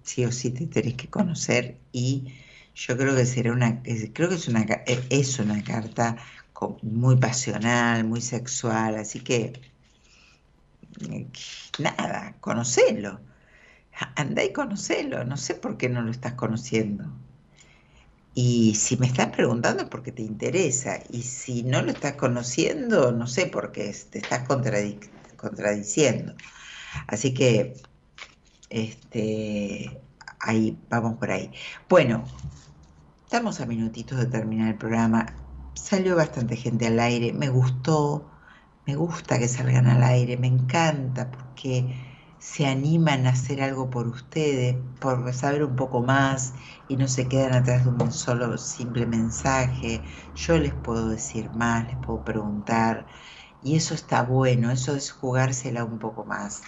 sí 0.03 0.25
o 0.25 0.33
sí 0.33 0.51
te 0.53 0.67
tenés 0.67 0.95
que 0.97 1.11
conocer 1.11 1.81
y 1.93 2.35
yo 2.75 2.97
creo 2.97 3.15
que 3.17 3.27
será 3.27 3.53
una, 3.53 3.83
creo 4.15 4.29
que 4.29 4.35
es 4.37 4.49
una, 4.49 4.63
e- 4.87 5.07
es 5.11 5.39
una 5.39 5.63
carta 5.65 6.17
muy 6.83 7.17
pasional, 7.17 8.05
muy 8.05 8.21
sexual, 8.21 8.97
así 8.97 9.21
que 9.21 9.53
eh, 11.11 11.31
nada, 11.81 12.37
conocelo, 12.41 13.21
andá 14.17 14.45
y 14.45 14.53
conocelo, 14.53 15.25
no 15.25 15.37
sé 15.37 15.55
por 15.55 15.77
qué 15.79 15.89
no 15.89 16.03
lo 16.03 16.11
estás 16.11 16.35
conociendo. 16.35 17.07
Y 18.35 18.75
si 18.77 18.97
me 18.97 19.07
estás 19.07 19.29
preguntando 19.29 19.83
es 19.83 19.89
porque 19.89 20.13
te 20.13 20.23
interesa, 20.23 21.01
y 21.11 21.23
si 21.23 21.63
no 21.65 21.83
lo 21.83 21.91
estás 21.91 22.15
conociendo, 22.15 23.13
no 23.13 23.27
sé 23.27 23.47
por 23.47 23.73
qué 23.73 23.95
te 24.11 24.19
estás 24.19 24.49
contradic- 24.49 25.11
contradiciendo. 25.37 26.35
Así 27.09 27.35
que 27.35 27.75
este, 28.71 30.01
ahí, 30.41 30.79
vamos 30.89 31.19
por 31.19 31.31
ahí. 31.31 31.53
Bueno, 31.89 32.25
estamos 33.25 33.61
a 33.61 33.67
minutitos 33.67 34.19
de 34.19 34.27
terminar 34.27 34.69
el 34.69 34.79
programa. 34.79 35.27
Salió 35.75 36.17
bastante 36.17 36.57
gente 36.57 36.87
al 36.87 37.01
aire, 37.01 37.33
me 37.33 37.49
gustó, 37.49 38.31
me 38.91 38.97
gusta 38.97 39.39
que 39.39 39.49
salgan 39.49 39.87
al 39.89 40.03
aire, 40.03 40.37
me 40.37 40.49
encanta 40.49 41.31
porque 41.31 41.75
se 42.39 42.67
animan 42.67 43.27
a 43.27 43.31
hacer 43.31 43.63
algo 43.63 43.91
por 43.91 44.07
ustedes, 44.09 44.77
por 45.01 45.33
saber 45.35 45.65
un 45.65 45.77
poco 45.77 46.03
más 46.03 46.55
y 46.89 46.97
no 46.97 47.09
se 47.09 47.29
quedan 47.29 47.55
atrás 47.55 47.85
de 47.85 47.91
un 47.91 48.13
solo 48.13 48.59
simple 48.59 49.07
mensaje. 49.07 50.05
Yo 50.35 50.59
les 50.59 50.75
puedo 50.75 51.09
decir 51.09 51.51
más, 51.53 51.87
les 51.89 51.99
puedo 51.99 52.25
preguntar 52.25 53.07
y 53.61 53.77
eso 53.77 53.95
está 53.95 54.23
bueno, 54.25 54.71
eso 54.73 54.97
es 54.97 55.11
jugársela 55.13 55.85
un 55.85 55.99
poco 55.99 56.25
más 56.25 56.63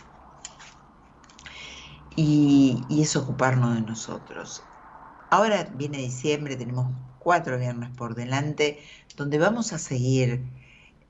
y, 2.10 2.86
y 2.88 3.02
es 3.02 3.16
ocuparnos 3.16 3.74
de 3.74 3.82
nosotros. 3.82 4.68
Ahora 5.30 5.64
viene 5.74 5.98
diciembre, 5.98 6.56
tenemos 6.56 6.94
cuatro 7.18 7.58
viernes 7.58 7.90
por 7.96 8.14
delante, 8.14 8.80
donde 9.16 9.38
vamos 9.38 9.72
a 9.72 9.78
seguir 9.78 10.44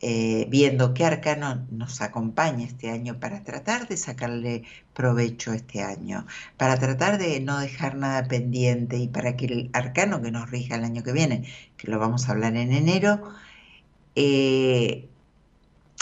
eh, 0.03 0.47
viendo 0.51 0.95
qué 0.95 1.05
arcano 1.05 1.67
nos 1.71 2.01
acompaña 2.03 2.65
este 2.67 2.91
año 2.91 3.21
para 3.21 3.45
tratar 3.45 3.89
de 3.89 3.97
sacarle 3.97 4.65
provecho 4.95 5.53
este 5.53 5.83
año, 5.83 6.27
para 6.57 6.79
tratar 6.79 7.19
de 7.19 7.41
no 7.41 7.59
dejar 7.61 7.97
nada 7.97 8.27
pendiente 8.29 8.97
y 8.99 9.09
para 9.09 9.37
que 9.37 9.47
el 9.47 9.71
arcano 9.73 10.21
que 10.23 10.31
nos 10.33 10.51
rija 10.51 10.75
el 10.77 10.85
año 10.85 11.03
que 11.05 11.13
viene, 11.13 11.45
que 11.77 11.91
lo 11.91 11.99
vamos 11.99 12.29
a 12.29 12.33
hablar 12.33 12.57
en 12.57 12.73
enero, 12.73 13.23
eh, 14.17 15.09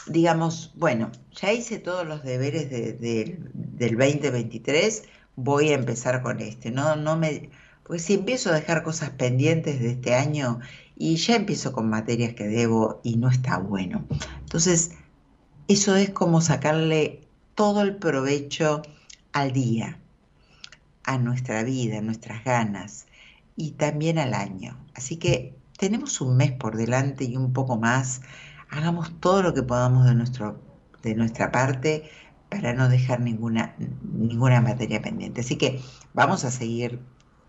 digamos, 0.06 0.72
bueno, 0.77 1.10
ya 1.32 1.52
hice 1.52 1.78
todos 1.78 2.06
los 2.06 2.22
deberes 2.22 2.70
de- 2.70 2.93
de- 2.94 3.39
del 3.55 3.97
2023, 3.97 5.05
voy 5.36 5.70
a 5.70 5.74
empezar 5.74 6.22
con 6.22 6.40
este. 6.40 6.70
No, 6.70 6.97
no 6.97 7.16
me, 7.16 7.51
pues 7.85 8.02
si 8.05 8.14
empiezo 8.14 8.51
a 8.51 8.55
dejar 8.55 8.82
cosas 8.82 9.10
pendientes 9.10 9.81
de 9.81 9.90
este 9.93 10.14
año 10.14 10.60
y 11.01 11.16
ya 11.16 11.35
empiezo 11.35 11.72
con 11.72 11.89
materias 11.89 12.35
que 12.35 12.47
debo 12.47 13.01
y 13.02 13.16
no 13.16 13.31
está 13.31 13.56
bueno. 13.56 14.05
Entonces, 14.40 14.90
eso 15.66 15.97
es 15.97 16.10
como 16.10 16.43
sacarle 16.43 17.27
todo 17.55 17.81
el 17.81 17.97
provecho 17.97 18.82
al 19.32 19.52
día, 19.52 19.98
a 21.05 21.16
nuestra 21.16 21.64
vida, 21.64 21.98
a 21.98 22.02
nuestras 22.02 22.44
ganas 22.44 23.06
y 23.56 23.70
también 23.70 24.18
al 24.18 24.35
año. 24.35 24.77
Así 24.94 25.16
que 25.16 25.56
tenemos 25.78 26.20
un 26.20 26.36
mes 26.36 26.52
por 26.52 26.77
delante 26.77 27.24
y 27.24 27.35
un 27.35 27.55
poco 27.55 27.78
más. 27.78 28.20
Hagamos 28.68 29.18
todo 29.20 29.43
lo 29.43 29.55
que 29.55 29.62
podamos 29.62 30.05
de, 30.05 30.14
nuestro, 30.14 30.60
de 31.02 31.14
nuestra 31.14 31.51
parte 31.51 32.10
para 32.51 32.74
no 32.74 32.90
dejar 32.90 33.20
ninguna, 33.20 33.74
ninguna 34.02 34.60
materia 34.60 35.01
pendiente. 35.01 35.40
Así 35.40 35.56
que 35.56 35.81
vamos 36.12 36.44
a 36.44 36.51
seguir 36.51 37.01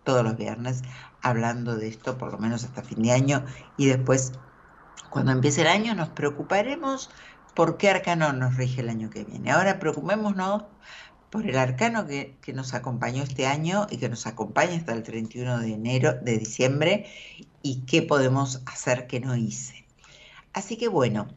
todos 0.05 0.23
los 0.23 0.37
viernes 0.37 0.83
hablando 1.21 1.75
de 1.75 1.87
esto, 1.87 2.17
por 2.17 2.31
lo 2.31 2.37
menos 2.37 2.63
hasta 2.63 2.83
fin 2.83 3.01
de 3.03 3.11
año, 3.11 3.45
y 3.77 3.87
después, 3.87 4.33
cuando 5.09 5.31
empiece 5.31 5.61
el 5.61 5.67
año, 5.67 5.95
nos 5.95 6.09
preocuparemos 6.09 7.09
por 7.53 7.77
qué 7.77 7.89
arcano 7.89 8.33
nos 8.33 8.55
rige 8.55 8.81
el 8.81 8.89
año 8.89 9.09
que 9.09 9.23
viene. 9.23 9.51
Ahora 9.51 9.79
preocupémonos 9.79 10.63
por 11.29 11.47
el 11.47 11.57
arcano 11.57 12.07
que, 12.07 12.37
que 12.41 12.53
nos 12.53 12.73
acompañó 12.73 13.23
este 13.23 13.47
año 13.47 13.87
y 13.89 13.97
que 13.97 14.09
nos 14.09 14.27
acompaña 14.27 14.75
hasta 14.75 14.93
el 14.93 15.03
31 15.03 15.59
de 15.59 15.73
enero, 15.73 16.13
de 16.13 16.37
diciembre, 16.37 17.05
y 17.61 17.81
qué 17.81 18.01
podemos 18.01 18.61
hacer 18.65 19.07
que 19.07 19.19
no 19.19 19.35
hice. 19.35 19.85
Así 20.53 20.77
que 20.77 20.87
bueno, 20.87 21.27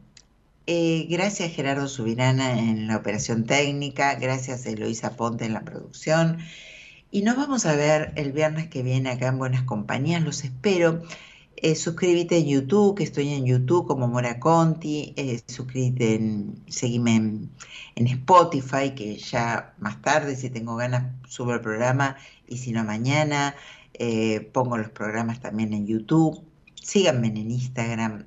eh, 0.67 1.05
gracias 1.09 1.53
Gerardo 1.53 1.87
Subirana 1.87 2.59
en 2.59 2.87
la 2.87 2.97
operación 2.97 3.45
técnica, 3.45 4.15
gracias 4.15 4.65
Eloisa 4.65 5.15
Ponte 5.15 5.45
en 5.45 5.53
la 5.53 5.61
producción. 5.61 6.39
Y 7.11 7.21
nos 7.21 7.37
vamos 7.37 7.65
a 7.65 7.75
ver 7.75 8.13
el 8.15 8.31
viernes 8.31 8.67
que 8.67 8.83
viene 8.83 9.09
acá 9.09 9.27
en 9.27 9.37
Buenas 9.37 9.63
Compañías, 9.63 10.23
los 10.23 10.43
espero. 10.43 11.03
Eh, 11.57 11.75
suscríbete 11.75 12.37
en 12.37 12.47
YouTube, 12.47 12.97
que 12.97 13.03
estoy 13.03 13.29
en 13.29 13.45
YouTube 13.45 13.87
como 13.87 14.07
Mora 14.07 14.39
Conti. 14.39 15.13
Eh, 15.15 15.41
suscríbete, 15.47 16.15
en, 16.15 16.63
seguime 16.67 17.15
en, 17.95 18.07
Spotify, 18.07 18.93
que 18.95 19.15
ya 19.17 19.73
más 19.79 20.01
tarde, 20.01 20.35
si 20.35 20.49
tengo 20.49 20.75
ganas, 20.75 21.13
subo 21.29 21.53
el 21.53 21.61
programa. 21.61 22.17
Y 22.47 22.57
si 22.57 22.71
no, 22.71 22.83
mañana 22.83 23.55
eh, 23.93 24.41
pongo 24.51 24.77
los 24.77 24.89
programas 24.89 25.39
también 25.39 25.73
en 25.73 25.87
YouTube. 25.87 26.43
Síganme 26.73 27.27
en 27.27 27.51
Instagram, 27.51 28.25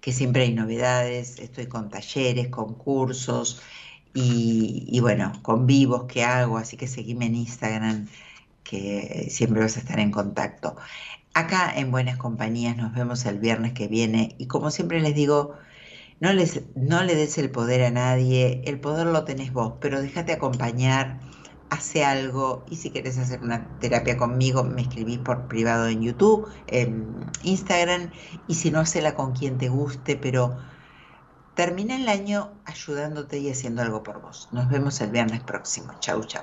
que 0.00 0.12
siempre 0.12 0.44
hay 0.44 0.54
novedades. 0.54 1.38
Estoy 1.38 1.66
con 1.66 1.90
talleres, 1.90 2.48
con 2.48 2.74
cursos 2.74 3.60
y, 4.14 4.98
bueno, 5.00 5.32
con 5.42 5.66
vivos 5.66 6.04
que 6.04 6.24
hago. 6.24 6.58
Así 6.58 6.76
que 6.76 6.86
seguime 6.86 7.26
en 7.26 7.36
Instagram, 7.36 8.06
que 8.64 9.28
siempre 9.30 9.60
vas 9.62 9.76
a 9.76 9.80
estar 9.80 10.00
en 10.00 10.10
contacto. 10.10 10.76
Acá 11.34 11.72
en 11.76 11.90
Buenas 11.90 12.16
Compañías 12.18 12.76
nos 12.76 12.94
vemos 12.94 13.24
el 13.26 13.38
viernes 13.38 13.72
que 13.72 13.88
viene 13.88 14.34
y 14.38 14.46
como 14.46 14.70
siempre 14.70 15.00
les 15.00 15.14
digo, 15.14 15.54
no, 16.20 16.32
les, 16.32 16.62
no 16.74 17.02
le 17.04 17.14
des 17.14 17.38
el 17.38 17.50
poder 17.50 17.82
a 17.84 17.90
nadie, 17.90 18.62
el 18.64 18.80
poder 18.80 19.06
lo 19.06 19.24
tenés 19.24 19.52
vos, 19.52 19.74
pero 19.80 20.02
déjate 20.02 20.32
acompañar, 20.32 21.20
hace 21.70 22.04
algo 22.04 22.64
y 22.68 22.76
si 22.76 22.90
querés 22.90 23.16
hacer 23.18 23.40
una 23.42 23.78
terapia 23.78 24.16
conmigo 24.16 24.64
me 24.64 24.82
escribís 24.82 25.18
por 25.20 25.46
privado 25.46 25.86
en 25.88 26.02
YouTube, 26.02 26.48
en 26.66 27.14
Instagram 27.44 28.10
y 28.48 28.54
si 28.54 28.70
no, 28.70 28.80
hacela 28.80 29.14
con 29.14 29.32
quien 29.32 29.56
te 29.56 29.68
guste, 29.68 30.16
pero 30.16 30.58
termina 31.60 31.94
el 31.94 32.08
año 32.08 32.52
ayudándote 32.64 33.38
y 33.38 33.50
haciendo 33.50 33.82
algo 33.82 34.02
por 34.02 34.22
vos. 34.22 34.48
Nos 34.50 34.70
vemos 34.70 34.98
el 35.02 35.10
viernes 35.10 35.42
próximo. 35.42 35.92
Chau, 36.00 36.24
chau. 36.24 36.42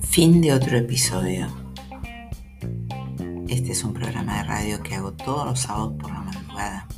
Fin 0.00 0.40
de 0.40 0.52
otro 0.52 0.76
episodio. 0.76 1.46
Este 3.46 3.70
es 3.70 3.84
un 3.84 3.94
programa 3.94 4.38
de 4.38 4.42
radio 4.42 4.82
que 4.82 4.96
hago 4.96 5.12
todos 5.12 5.46
los 5.46 5.60
sábados 5.60 5.92
por 6.00 6.10
la 6.10 6.20
madrugada. 6.20 6.88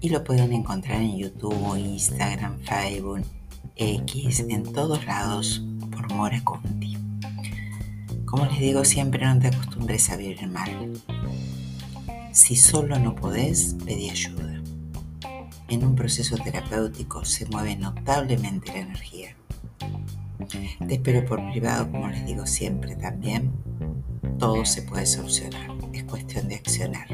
Y 0.00 0.08
lo 0.08 0.24
pueden 0.24 0.52
encontrar 0.52 1.00
en 1.00 1.16
YouTube, 1.16 1.76
Instagram, 1.76 2.58
Facebook, 2.64 3.22
X, 3.76 4.40
en 4.48 4.64
todos 4.72 5.06
lados 5.06 5.62
por 5.92 6.12
Mora 6.12 6.42
Conti. 6.42 6.99
Como 8.30 8.46
les 8.46 8.60
digo 8.60 8.84
siempre, 8.84 9.26
no 9.26 9.40
te 9.40 9.48
acostumbres 9.48 10.08
a 10.10 10.16
vivir 10.16 10.46
mal. 10.48 10.92
Si 12.32 12.54
solo 12.54 12.96
no 12.98 13.16
podés, 13.16 13.76
pedí 13.84 14.08
ayuda. 14.08 14.62
En 15.68 15.84
un 15.84 15.96
proceso 15.96 16.36
terapéutico 16.36 17.24
se 17.24 17.46
mueve 17.46 17.74
notablemente 17.74 18.72
la 18.72 18.78
energía. 18.78 19.36
Te 20.86 20.94
espero 20.94 21.26
por 21.26 21.44
privado, 21.50 21.90
como 21.90 22.08
les 22.08 22.24
digo 22.24 22.46
siempre 22.46 22.94
también. 22.94 23.50
Todo 24.38 24.64
se 24.64 24.82
puede 24.82 25.06
solucionar. 25.06 25.68
Es 25.92 26.04
cuestión 26.04 26.46
de 26.46 26.54
accionar. 26.54 27.08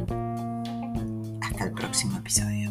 Hasta 1.41 1.65
el 1.65 1.73
próximo 1.73 2.19
episodio. 2.19 2.71